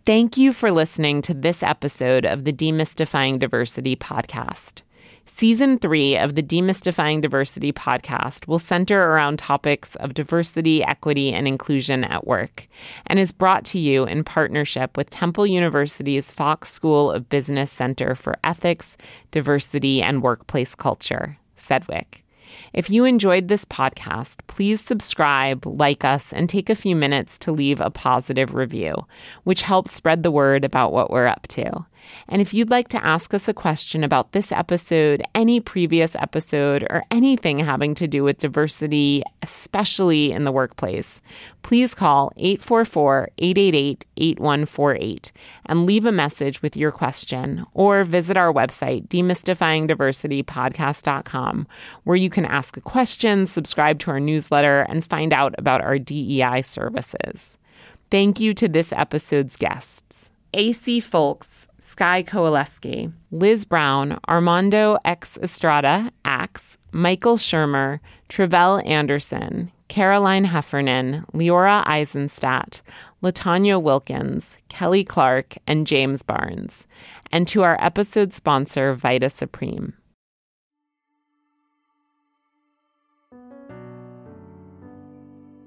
Thank 0.06 0.38
you 0.38 0.53
for 0.53 0.69
listening 0.69 1.23
to 1.23 1.34
this 1.34 1.64
episode 1.64 2.27
of 2.27 2.44
the 2.44 2.53
Demystifying 2.53 3.40
Diversity 3.40 3.95
podcast. 3.95 4.84
Season 5.26 5.80
three 5.80 6.15
of 6.15 6.36
the 6.36 6.44
Demystifying 6.44 7.23
Diversity 7.23 7.73
podcast 7.73 8.48
will 8.48 8.60
center 8.60 9.10
around 9.10 9.40
topics 9.40 9.95
of 9.95 10.14
diversity, 10.14 10.84
equity, 10.84 11.34
and 11.34 11.48
inclusion 11.48 12.03
at 12.03 12.27
work 12.27 12.68
and 13.07 13.18
is 13.18 13.32
brought 13.32 13.65
to 13.65 13.80
you 13.80 14.06
in 14.06 14.23
partnership 14.23 14.95
with 14.95 15.10
Temple 15.10 15.48
University's 15.48 16.30
Fox 16.30 16.72
School 16.72 17.10
of 17.10 17.27
Business 17.27 17.72
Center 17.72 18.14
for 18.14 18.36
Ethics, 18.44 18.98
Diversity, 19.32 20.03
and 20.03 20.22
Workplace 20.22 20.76
Culture, 20.76 21.36
CEDWIC. 21.57 22.22
If 22.73 22.90
you 22.90 23.06
enjoyed 23.06 23.48
this 23.48 23.65
podcast, 23.65 24.38
please 24.48 24.82
subscribe, 24.82 25.65
like 25.65 26.03
us, 26.06 26.34
and 26.34 26.49
take 26.49 26.69
a 26.69 26.76
few 26.76 26.95
minutes 26.95 27.38
to 27.40 27.52
leave 27.52 27.80
a 27.80 27.90
positive 27.90 28.53
review, 28.53 29.06
which 29.44 29.61
helps 29.61 29.94
spread 29.94 30.23
the 30.23 30.32
word 30.32 30.64
about 30.65 30.94
what 30.94 31.11
we're 31.11 31.27
up 31.27 31.48
to. 31.49 31.86
And 32.27 32.41
if 32.41 32.53
you'd 32.53 32.69
like 32.69 32.88
to 32.90 33.06
ask 33.06 33.34
us 33.34 33.48
a 33.48 33.53
question 33.53 34.03
about 34.03 34.32
this 34.32 34.52
episode, 34.52 35.23
any 35.34 35.60
previous 35.60 36.15
episode, 36.15 36.84
or 36.90 37.03
anything 37.11 37.60
having 37.60 37.94
to 37.95 38.07
do 38.07 38.23
with 38.23 38.40
diversity, 38.40 39.23
especially 39.41 40.32
in 40.32 40.44
the 40.44 40.52
workplace, 40.52 41.22
please 41.64 41.94
call 41.94 42.32
844 42.38 43.30
888 43.38 44.06
8148 44.18 45.32
and 45.65 45.86
leave 45.86 46.06
a 46.06 46.11
message 46.11 46.61
with 46.61 46.77
your 46.77 46.91
question 46.91 47.65
or 47.73 48.03
visit 48.03 48.38
our 48.38 48.53
website, 48.53 49.07
demystifyingdiversitypodcast.com, 49.07 51.68
where 52.03 52.18
you 52.18 52.30
can 52.30 52.45
ask 52.45 52.77
a 52.77 52.82
question, 52.82 53.45
subscribe 53.45 53.99
to 53.99 54.11
our 54.11 54.19
newsletter, 54.19 54.82
and 54.82 55.06
find 55.06 55.34
out 55.34 55.56
about 55.57 55.82
our 55.82 55.99
DEI 55.99 56.61
services. 56.61 57.57
Thank 58.11 58.40
you 58.40 58.53
to 58.56 58.68
this 58.68 58.91
episode's 58.94 59.57
guests. 59.57 60.32
AC 60.56 61.02
Folks, 61.02 61.68
Sky 61.80 62.23
Kowaleski, 62.23 63.11
Liz 63.30 63.65
Brown, 63.65 64.18
Armando 64.30 64.98
X 65.03 65.38
Estrada, 65.44 66.10
Axe, 66.23 66.77
Michael 66.94 67.36
Shermer, 67.36 67.99
Tre'vell 68.30 68.82
Anderson, 68.88 69.69
Caroline 69.90 70.45
Heffernan, 70.45 71.26
Leora 71.34 71.84
Eisenstadt, 71.86 72.82
LaTonya 73.22 73.82
Wilkins, 73.82 74.56
Kelly 74.69 75.03
Clark, 75.03 75.57
and 75.68 75.86
James 75.86 76.23
Barnes, 76.23 76.88
and 77.34 77.49
to 77.49 77.64
our 77.64 77.77
episode 77.84 78.34
sponsor, 78.34 78.94
Vita 78.94 79.30
Supreme. 79.30 79.94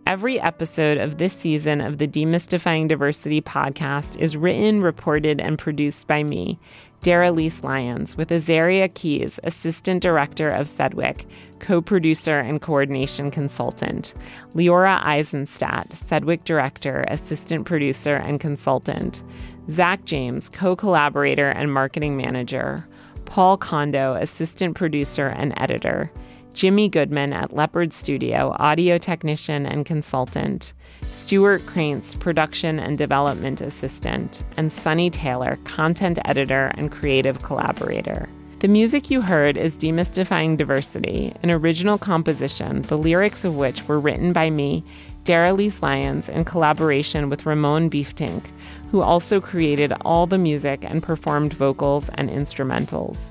Every 0.08 0.40
episode 0.40 0.96
of 0.96 1.18
this 1.18 1.34
season 1.34 1.82
of 1.82 1.98
the 1.98 2.08
Demystifying 2.08 2.88
Diversity 2.88 3.42
podcast 3.42 4.16
is 4.16 4.38
written, 4.38 4.80
reported, 4.80 5.38
and 5.38 5.58
produced 5.58 6.06
by 6.06 6.22
me, 6.22 6.58
Dara 7.02 7.28
Daralyse 7.28 7.62
Lyons, 7.62 8.16
with 8.16 8.30
Azaria 8.30 8.88
Keys, 8.94 9.38
Assistant 9.44 10.02
Director 10.02 10.48
of 10.48 10.66
CEDWIC, 10.66 11.26
co 11.58 11.82
producer 11.82 12.38
and 12.38 12.62
coordination 12.62 13.30
consultant, 13.30 14.14
Leora 14.54 14.98
Eisenstadt, 15.04 15.90
CEDWIC 15.90 16.42
Director, 16.44 17.04
Assistant 17.08 17.66
Producer, 17.66 18.16
and 18.16 18.40
Consultant, 18.40 19.22
Zach 19.70 20.06
James, 20.06 20.48
co 20.48 20.74
collaborator 20.74 21.50
and 21.50 21.70
marketing 21.70 22.16
manager. 22.16 22.88
Paul 23.26 23.58
Kondo, 23.58 24.14
assistant 24.14 24.74
producer 24.74 25.26
and 25.26 25.52
editor, 25.58 26.10
Jimmy 26.58 26.88
Goodman 26.88 27.32
at 27.32 27.54
Leopard 27.54 27.92
Studio, 27.92 28.52
audio 28.58 28.98
technician 28.98 29.64
and 29.64 29.86
consultant, 29.86 30.72
Stuart 31.12 31.64
Krantz, 31.66 32.16
production 32.16 32.80
and 32.80 32.98
development 32.98 33.60
assistant, 33.60 34.42
and 34.56 34.72
Sunny 34.72 35.08
Taylor, 35.08 35.56
content 35.62 36.18
editor 36.24 36.72
and 36.74 36.90
creative 36.90 37.44
collaborator. 37.44 38.28
The 38.58 38.66
music 38.66 39.08
you 39.08 39.20
heard 39.20 39.56
is 39.56 39.78
Demystifying 39.78 40.56
Diversity, 40.56 41.32
an 41.44 41.52
original 41.52 41.96
composition, 41.96 42.82
the 42.82 42.98
lyrics 42.98 43.44
of 43.44 43.56
which 43.56 43.86
were 43.86 44.00
written 44.00 44.32
by 44.32 44.50
me, 44.50 44.82
Daralyse 45.22 45.80
Lyons, 45.80 46.28
in 46.28 46.44
collaboration 46.44 47.30
with 47.30 47.46
Ramon 47.46 47.88
Beeftink, 47.88 48.42
who 48.90 49.00
also 49.00 49.40
created 49.40 49.92
all 50.00 50.26
the 50.26 50.38
music 50.38 50.84
and 50.84 51.04
performed 51.04 51.52
vocals 51.52 52.10
and 52.14 52.28
instrumentals. 52.28 53.28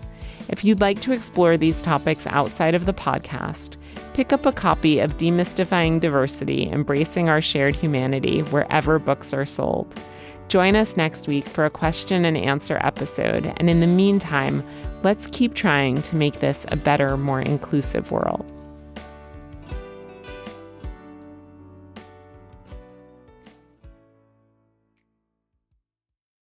If 0.49 0.64
you'd 0.64 0.82
like 0.82 1.02
to 1.02 1.11
explore 1.11 1.57
these 1.57 1.82
topics 1.82 2.26
outside 2.28 2.74
of 2.74 2.86
the 2.86 2.94
podcast, 2.94 3.76
pick 4.14 4.32
up 4.32 4.45
a 4.45 4.52
copy 4.52 4.99
of 4.99 5.18
Demystifying 5.18 5.99
Diversity 5.99 6.69
Embracing 6.69 7.28
Our 7.28 7.41
Shared 7.41 7.76
Humanity 7.76 8.40
wherever 8.44 8.98
books 8.98 9.34
are 9.34 9.45
sold. 9.45 9.94
Join 10.48 10.78
us 10.78 10.95
next 10.95 11.28
week 11.28 11.45
for 11.45 11.65
a 11.65 11.69
question 11.69 12.24
and 12.24 12.38
answer 12.38 12.80
episode, 12.82 13.53
and 13.57 13.69
in 13.69 13.82
the 13.82 13.88
meantime, 13.88 14.64
let's 15.03 15.28
keep 15.28 15.53
trying 15.53 16.02
to 16.03 16.15
make 16.15 16.40
this 16.40 16.65
a 16.69 16.78
better, 16.78 17.18
more 17.18 17.41
inclusive 17.41 18.11
world. 18.11 18.45